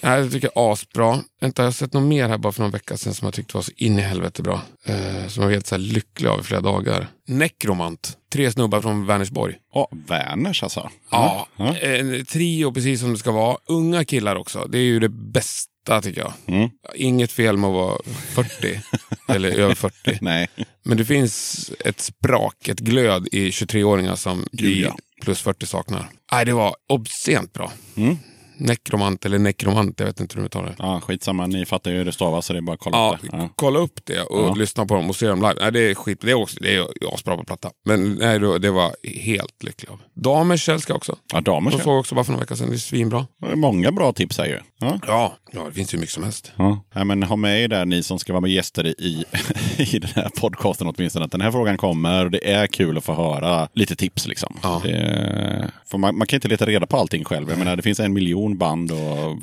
Ja, 0.00 0.18
Jag 0.18 0.32
tycker 0.32 0.50
asbra. 0.54 1.18
Vänta, 1.40 1.62
jag 1.62 1.66
har 1.66 1.72
sett 1.72 1.92
något 1.92 2.02
mer 2.08 2.28
här 2.28 2.38
bara 2.38 2.52
för 2.52 2.62
någon 2.62 2.70
vecka 2.70 2.96
sedan 2.96 3.14
som 3.14 3.26
jag 3.26 3.34
tyckte 3.34 3.56
var 3.56 3.62
så 3.62 3.72
in 3.76 3.98
i 3.98 4.02
helvete 4.02 4.42
bra. 4.42 4.62
Eh, 4.86 5.26
som 5.28 5.42
jag 5.42 5.48
var 5.48 5.50
helt 5.52 5.66
så 5.66 5.74
här 5.74 5.82
lycklig 5.82 6.28
av 6.28 6.40
i 6.40 6.42
flera 6.42 6.60
dagar. 6.60 7.08
Necromant. 7.28 8.16
Tre 8.32 8.50
snubbar 8.52 8.80
från 8.80 9.06
Vänersborg. 9.06 9.54
Ja, 9.74 9.88
Werners 10.06 10.62
alltså. 10.62 10.90
Ja, 11.10 11.46
Ja. 11.56 11.76
en 11.76 12.24
trio 12.26 12.72
precis 12.72 13.00
som 13.00 13.12
det 13.12 13.18
ska 13.18 13.30
vara. 13.30 13.56
Unga 13.66 14.04
killar 14.04 14.36
också. 14.36 14.66
Det 14.68 14.78
är 14.78 14.82
ju 14.82 15.00
det 15.00 15.08
bästa 15.08 16.02
tycker 16.02 16.20
jag. 16.20 16.32
Mm. 16.46 16.70
Inget 16.94 17.32
fel 17.32 17.56
med 17.56 17.68
att 17.70 17.74
vara 17.74 17.98
40 18.34 18.80
eller 19.28 19.50
över 19.50 19.74
40. 19.74 20.18
Nej. 20.20 20.48
Men 20.82 20.96
det 20.98 21.04
finns 21.04 21.70
ett 21.84 22.00
sprak, 22.00 22.68
ett 22.68 22.80
glöd 22.80 23.28
i 23.32 23.50
23-åringar 23.50 24.16
som 24.16 24.46
Gud, 24.52 24.76
ja. 24.86 24.96
plus 25.22 25.40
40 25.40 25.66
saknar. 25.66 26.06
Nej, 26.32 26.44
det 26.44 26.52
var 26.52 26.74
obscent 26.88 27.52
bra. 27.52 27.72
Mm. 27.96 28.16
Nekromant 28.60 29.24
eller 29.26 29.38
nekromant, 29.38 30.00
jag 30.00 30.06
vet 30.06 30.20
inte 30.20 30.34
hur 30.34 30.40
du 30.42 30.46
uttalar 30.46 30.66
det. 30.68 30.74
Ja, 30.78 31.00
skitsamma, 31.00 31.46
ni 31.46 31.64
fattar 31.66 31.90
ju 31.90 31.96
hur 31.96 32.04
det 32.04 32.12
stavas 32.12 32.46
så 32.46 32.52
det 32.52 32.58
är 32.58 32.60
bara 32.62 32.74
att 32.74 32.80
kolla 32.80 32.96
Ja, 32.96 33.18
upp 33.22 33.30
det. 33.30 33.36
Ja. 33.36 33.48
kolla 33.54 33.78
upp 33.78 34.00
det 34.04 34.20
och 34.22 34.48
Ja. 34.48 34.54
lyssna 34.54 34.86
på 34.86 34.94
dem 34.94 35.08
och 35.10 35.16
se 35.16 35.26
dem 35.26 35.38
live. 35.40 35.54
Nej, 35.60 35.72
det 35.72 35.80
är 35.90 35.94
skit. 35.94 36.18
Det 36.20 36.30
är 36.30 36.34
också 36.34 36.56
det 36.60 36.76
är 36.76 36.86
asbra 37.14 37.36
på 37.36 37.44
platta. 37.44 37.70
Men 37.84 38.14
nej, 38.14 38.38
det 38.38 38.70
var 38.70 38.90
helt 39.20 39.62
lycklig 39.62 39.90
av. 39.90 40.00
Damers 40.14 40.68
älskar 40.68 40.94
jag 40.94 40.96
också. 40.96 41.16
Ja, 41.32 41.40
damer 41.40 41.70
De 41.70 41.76
ska. 41.76 41.84
såg 41.84 41.98
också 41.98 42.14
bara 42.14 42.24
för 42.24 42.32
några 42.32 42.42
veckor 42.42 42.54
sedan. 42.56 42.68
Det 42.70 42.76
är 42.76 42.78
svinbra. 42.78 43.26
Det 43.40 43.46
är 43.46 43.56
Många 43.56 43.92
bra 43.92 44.12
tips 44.12 44.38
här 44.38 44.46
ju. 44.46 44.58
Ja. 44.80 44.98
Ja, 45.06 45.32
ja 45.52 45.64
det 45.68 45.72
finns 45.72 45.94
ju 45.94 45.98
mycket 45.98 46.14
som 46.14 46.22
helst. 46.22 46.52
Ja. 46.56 46.84
Nej, 46.94 47.04
men 47.04 47.22
ha 47.22 47.36
med 47.36 47.62
er 47.64 47.68
där 47.68 47.84
ni 47.84 48.02
som 48.02 48.18
ska 48.18 48.32
vara 48.32 48.40
med 48.40 48.50
gäster 48.50 48.86
i, 48.86 49.24
i 49.78 49.98
den 49.98 50.10
här 50.14 50.28
podcasten 50.40 50.86
åtminstone. 50.96 51.24
Att 51.24 51.32
den 51.32 51.40
här 51.40 51.50
frågan 51.50 51.76
kommer 51.76 52.24
och 52.24 52.30
det 52.30 52.50
är 52.52 52.66
kul 52.66 52.98
att 52.98 53.04
få 53.04 53.14
höra 53.14 53.68
lite 53.74 53.96
tips. 53.96 54.26
Liksom. 54.28 54.56
Ja. 54.62 54.80
Det, 54.84 55.70
man, 55.98 56.18
man 56.18 56.26
kan 56.26 56.36
inte 56.36 56.48
leta 56.48 56.66
reda 56.66 56.86
på 56.86 56.96
allting 56.96 57.24
själv. 57.24 57.50
Jag 57.50 57.58
menar, 57.58 57.76
det 57.76 57.82
finns 57.82 58.00
en 58.00 58.12
miljon 58.12 58.49
band 58.58 58.92
och 58.92 59.38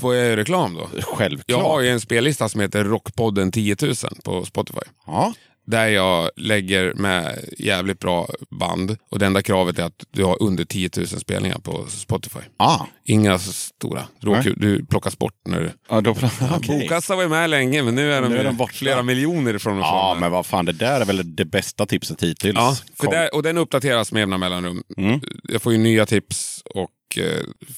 Får 0.00 0.14
jag 0.14 0.36
reklam 0.38 0.74
då? 0.74 0.88
självklart. 1.02 1.44
Jag 1.60 1.68
har 1.68 1.80
ju 1.80 1.88
en 1.88 2.00
spellista 2.00 2.48
som 2.48 2.60
heter 2.60 2.84
Rockpodden 2.84 3.52
10 3.52 3.76
000 3.82 3.94
på 4.24 4.44
Spotify. 4.44 4.80
Ja. 5.06 5.34
Där 5.66 5.88
jag 5.88 6.30
lägger 6.36 6.94
med 6.94 7.44
jävligt 7.58 7.98
bra 7.98 8.28
band. 8.50 8.96
Och 9.10 9.18
det 9.18 9.26
enda 9.26 9.42
kravet 9.42 9.78
är 9.78 9.82
att 9.82 10.04
du 10.10 10.24
har 10.24 10.42
under 10.42 10.64
10 10.64 10.90
000 10.96 11.06
spelningar 11.06 11.58
på 11.58 11.86
Spotify. 11.88 12.38
Ah. 12.56 12.78
Inga 13.04 13.38
så 13.38 13.52
stora. 13.52 14.04
Råkul. 14.20 14.54
Du 14.60 14.86
plockas 14.86 15.18
bort 15.18 15.34
när 15.48 15.60
du... 15.60 16.00
Då, 16.00 16.10
okej. 16.56 16.80
Bokassa 16.80 17.16
var 17.16 17.22
ju 17.22 17.28
med 17.28 17.50
länge 17.50 17.82
men 17.82 17.94
nu 17.94 18.12
är 18.12 18.22
de, 18.22 18.28
Nu 18.28 18.38
är 18.38 18.44
de 18.44 18.56
borta. 18.56 18.72
flera 18.72 19.02
miljoner 19.02 19.54
ifrån 19.54 19.78
och 19.78 19.84
Ja, 19.84 20.16
men 20.20 20.32
vad 20.32 20.46
fan, 20.46 20.64
det 20.64 20.72
där 20.72 21.00
är 21.00 21.04
väl 21.04 21.36
det 21.36 21.44
bästa 21.44 21.86
tipset 21.86 22.22
hittills. 22.22 22.54
Ja, 22.56 22.76
för 23.00 23.10
där, 23.10 23.34
och 23.34 23.42
den 23.42 23.58
uppdateras 23.58 24.12
med 24.12 24.20
jämna 24.20 24.38
mellanrum. 24.38 24.82
Mm. 24.96 25.20
Jag 25.42 25.62
får 25.62 25.72
ju 25.72 25.78
nya 25.78 26.06
tips 26.06 26.62
och 26.74 26.88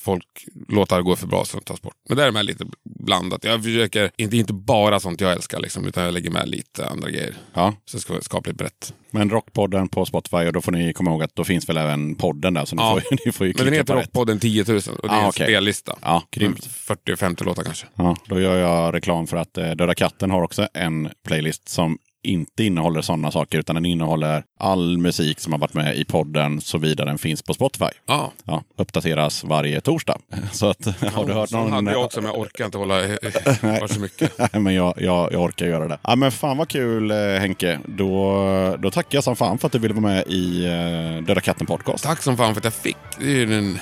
folk 0.05 0.25
låtar 0.69 1.03
går 1.03 1.17
för 1.17 1.27
bra 1.27 1.45
som 1.45 1.61
tas 1.61 1.83
bort. 1.83 1.95
Men 2.09 2.17
där 2.17 2.23
är 2.25 2.27
det 2.27 2.33
med 2.33 2.45
lite 2.45 2.65
blandat. 2.85 3.45
Jag 3.45 3.63
försöker, 3.65 4.11
inte, 4.17 4.37
inte 4.37 4.53
bara 4.53 5.01
sånt 5.01 5.21
jag 5.21 5.33
älskar, 5.33 5.61
liksom, 5.61 5.87
utan 5.87 6.05
jag 6.05 6.15
lägger 6.15 6.31
med 6.31 6.49
lite 6.49 6.87
andra 6.87 7.11
grejer. 7.11 7.35
Ja, 7.55 7.75
Så 7.85 7.97
det 7.97 8.01
ska 8.01 8.13
vara 8.13 8.23
skapligt 8.23 8.59
brett. 8.59 8.95
men 9.11 9.31
Rockpodden 9.31 9.89
på 9.89 10.05
Spotify 10.07 10.37
och 10.37 10.53
då 10.53 10.61
får 10.61 10.73
ni 10.73 10.93
komma 10.93 11.11
ihåg 11.11 11.23
att 11.23 11.35
då 11.37 11.45
finns 11.45 11.69
väl 11.69 11.77
även 11.77 12.15
podden 12.15 12.55
där. 12.55 12.65
Så 12.65 12.77
ni, 12.77 12.83
Ja. 12.83 13.01
får, 13.01 13.17
ni 13.27 13.33
får 13.33 13.47
ju 13.47 13.55
Men 13.57 13.65
den 13.65 13.75
heter. 13.75 13.95
Rockpodden 13.95 14.39
10 14.41 14.65
000 14.69 14.77
och 14.77 14.83
det 15.09 15.15
är 15.15 15.19
Ah, 15.19 15.23
en 15.23 15.29
okej. 15.29 15.47
spellista. 15.47 15.99
Ja, 16.03 16.23
grymt. 16.31 16.67
40-50 16.67 17.45
låtar 17.45 17.63
kanske. 17.63 17.87
Ja, 17.95 18.17
då 18.29 18.41
gör 18.41 18.59
jag 18.59 18.95
reklam 18.95 19.27
för 19.27 19.37
att 19.37 19.59
eh, 19.59 19.71
Döda 19.71 19.95
katten 19.95 20.31
har 20.31 20.43
också 20.43 20.69
en 20.75 21.09
playlist 21.27 21.69
som 21.69 21.99
inte 22.23 22.65
innehåller 22.65 23.03
sådana 23.03 23.31
saker, 23.31 23.59
utan 23.59 23.75
den 23.75 23.87
innehåller 23.87 24.45
all 24.59 24.99
musik 24.99 25.41
som 25.41 25.53
har 25.53 25.61
varit 25.61 25.75
med 25.75 25.97
i 25.97 26.05
podden, 26.05 26.61
såvida 26.61 27.05
den 27.05 27.19
finns 27.19 27.43
på 27.43 27.55
Spotify. 27.55 27.91
Ja. 28.07 28.33
Ja, 28.45 28.63
uppdateras 28.77 29.45
varje 29.45 29.81
torsdag. 29.81 30.19
Så 30.53 30.71
att, 30.71 30.87
har 31.13 31.27
du 31.27 31.33
hört 31.33 31.51
någon... 31.51 31.73
hade 31.73 31.93
jag 31.93 32.05
också, 32.05 32.21
men 32.21 32.31
jag 32.31 32.41
orkar 32.41 32.65
inte 32.65 32.79
hålla 32.79 33.01
kvar 33.07 33.87
så 33.87 34.01
mycket. 34.01 34.39
Nej, 34.53 34.63
men 34.63 34.75
jag, 34.75 34.95
jag, 34.97 35.33
jag 35.33 35.43
orkar 35.43 35.67
göra 35.67 35.89
det. 35.89 35.99
Ja, 36.03 36.17
men 36.17 36.33
fan 36.33 36.57
vad 36.57 36.69
kul 36.69 37.11
eh, 37.11 37.17
Henke. 37.17 37.81
Då, 37.87 38.77
då 38.79 38.91
tackar 38.91 39.17
jag 39.17 39.25
som 39.25 39.37
fan 39.37 39.59
för 39.59 39.67
att 39.67 39.73
du 39.73 39.79
ville 39.79 39.95
vara 39.95 40.15
med 40.15 40.25
i 40.27 40.65
eh, 40.65 41.25
Döda 41.27 41.41
katten 41.41 41.67
podcast. 41.67 42.05
Tack 42.05 42.23
som 42.23 42.37
fan 42.37 42.55
för 42.55 42.61
att 42.61 42.65
jag 42.65 42.75
fick. 42.75 42.97
Det 43.19 43.25
är 43.25 43.37
ju 43.37 43.47
den 43.47 43.79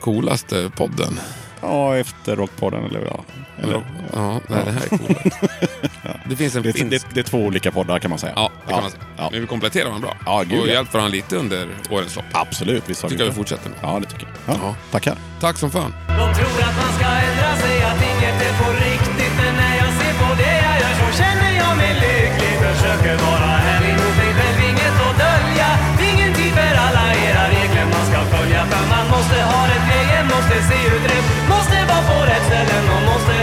coolaste 0.00 0.70
podden. 0.76 1.18
Ja, 1.62 1.96
efter 1.96 2.36
Rockpodden 2.36 2.84
eller 2.84 3.00
ja. 3.00 3.20
Eller, 3.62 3.82
Ja, 4.14 4.40
nej, 4.48 4.62
det 4.64 4.70
här 4.72 4.82
är 4.82 4.88
coolt. 4.88 5.34
Det 6.28 6.36
finns 6.36 6.56
en 6.56 6.62
det, 6.62 6.72
finsk... 6.72 6.90
det, 7.08 7.14
det 7.14 7.20
är 7.20 7.24
två 7.24 7.38
olika 7.38 7.70
poddar 7.70 7.98
kan 7.98 8.10
man 8.10 8.18
säga. 8.18 8.32
Ja, 8.36 8.50
det 8.66 8.72
kan 8.72 8.82
man 8.82 8.90
säga. 8.90 9.02
Ja. 9.16 9.28
Men 9.32 9.40
vi 9.40 9.46
kompletterar 9.46 9.84
varandra 9.88 10.08
bra. 10.08 10.16
Ja, 10.26 10.42
gud, 10.42 10.60
och 10.60 10.68
ja. 10.68 10.72
hjälpt 10.72 10.92
varandra 10.94 11.10
lite 11.12 11.36
under 11.36 11.68
årens 11.90 12.16
lopp. 12.16 12.24
Absolut, 12.32 12.82
visst 12.88 13.02
har 13.02 13.08
tycker 13.08 13.22
jag 13.24 13.26
vi 13.26 13.30
det. 13.30 13.36
fortsätter 13.36 13.70
med. 13.70 13.78
Ja, 13.82 13.98
det 14.02 14.06
tycker 14.06 14.26
jag. 14.46 14.54
Ja, 14.54 14.58
Ja. 14.62 14.74
Tackar. 14.90 15.16
Tack 15.40 15.56
som 15.58 15.70
fan. 15.70 15.94
De 16.08 16.14
tror 16.38 16.60
att 16.68 16.76
man 16.84 16.92
ska 16.98 17.06
ändra 17.28 17.50
sig, 17.62 17.76
att 17.90 18.00
inget 18.10 18.38
är 18.48 18.54
på 18.62 18.68
riktigt 18.86 19.32
Men 19.40 19.52
när 19.62 19.74
jag 19.82 19.90
ser 20.00 20.14
på 20.22 20.28
det 20.42 20.54
jag 20.66 20.74
gör 20.82 20.94
så 21.02 21.08
känner 21.20 21.52
jag 21.62 21.76
mig 21.76 21.92
lycklig 22.04 22.54
Försöker 22.68 23.14
vara 23.26 23.50
ärlig 23.72 23.92
mot 24.00 24.14
mig 24.20 24.30
själv, 24.38 24.58
inget 24.70 24.96
att 25.06 25.16
dölja 25.26 25.68
Ingen 26.10 26.32
tid 26.38 26.52
för 26.58 26.74
alla 26.86 27.04
era 27.26 27.42
regler 27.54 27.84
man 27.94 28.04
ska 28.10 28.18
följa 28.36 28.60
För 28.72 28.84
man 28.94 29.04
måste 29.14 29.38
ha 29.52 29.60
rätt 29.66 29.71
vara 32.52 33.18
på 33.18 33.32
rätt 33.32 33.41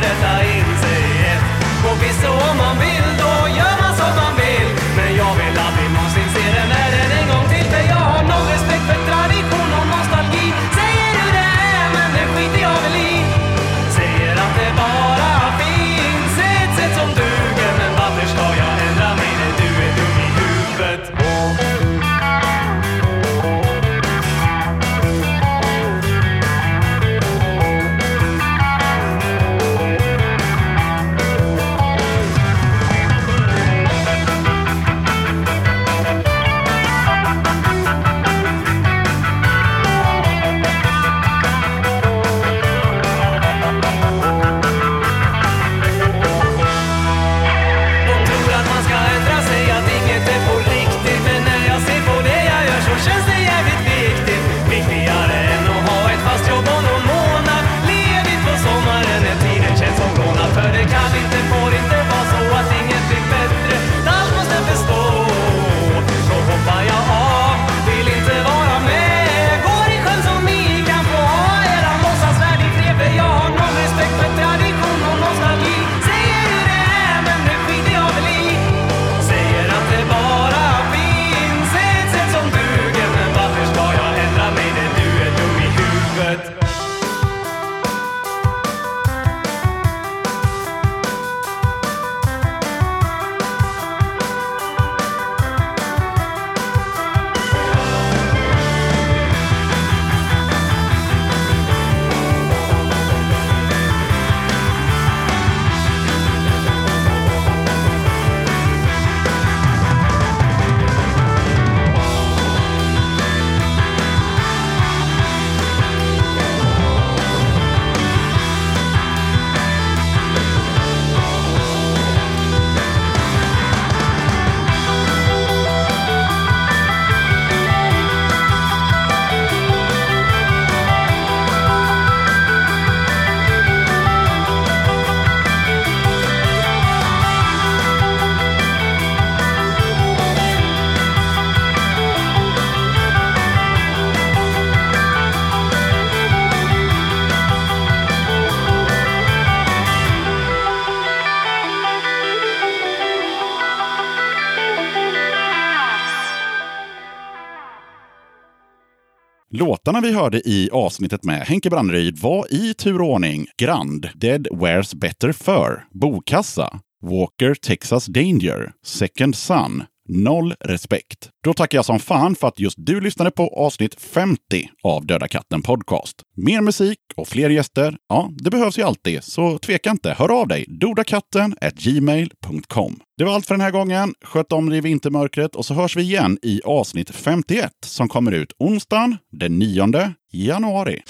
Låtarna 159.60 160.02
vi 160.02 160.12
hörde 160.14 160.50
i 160.50 160.70
avsnittet 160.72 161.24
med 161.24 161.42
Henke 161.42 161.70
Brandryd 161.70 162.20
var 162.20 162.54
i 162.54 162.74
turordning 162.74 163.48
Grand, 163.58 164.10
Dead 164.16 164.48
Wears 164.52 164.94
Better 164.94 165.32
Fur, 165.32 165.88
Bokassa, 165.92 166.80
Walker 167.04 167.54
Texas 167.56 168.06
Danger, 168.06 168.72
Second 168.86 169.36
Sun, 169.36 169.84
Noll 170.12 170.56
respekt. 170.60 171.30
Då 171.44 171.54
tackar 171.54 171.78
jag 171.78 171.86
som 171.86 172.00
fan 172.00 172.36
för 172.36 172.48
att 172.48 172.60
just 172.60 172.78
du 172.78 173.02
lyssnade 173.02 173.32
på 173.32 173.48
avsnitt 173.48 174.02
50 174.02 174.70
av 174.84 175.06
Döda 175.06 175.28
katten 175.28 175.62
Podcast. 175.62 176.16
Mer 176.36 176.62
musik 176.62 176.98
och 177.16 177.28
fler 177.28 177.50
gäster, 177.50 177.98
ja, 178.10 178.30
det 178.32 178.50
behövs 178.50 178.78
ju 178.78 178.84
alltid, 178.84 179.24
så 179.24 179.58
tveka 179.58 179.90
inte. 179.90 180.16
Hör 180.18 180.42
av 180.42 180.48
dig, 180.48 180.66
dodakatten 180.68 181.56
gmail.com. 181.74 183.00
Det 183.18 183.24
var 183.24 183.34
allt 183.34 183.46
för 183.46 183.54
den 183.54 183.62
här 183.62 183.72
gången. 183.72 184.14
Sköt 184.26 184.52
om 184.52 184.70
dig 184.70 184.78
i 184.78 184.82
vintermörkret 184.82 185.56
och 185.56 185.66
så 185.66 185.74
hörs 185.74 185.96
vi 185.96 186.02
igen 186.02 186.38
i 186.42 186.62
avsnitt 186.66 187.10
51 187.10 187.72
som 187.86 188.10
kommer 188.10 188.32
ut 188.32 188.54
onsdagen 188.60 189.18
den 189.32 189.60
9 189.60 190.14
januari. 190.32 191.02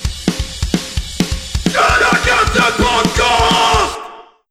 Döda 1.66 2.18
katten 2.26 2.86
podcast! 2.86 3.79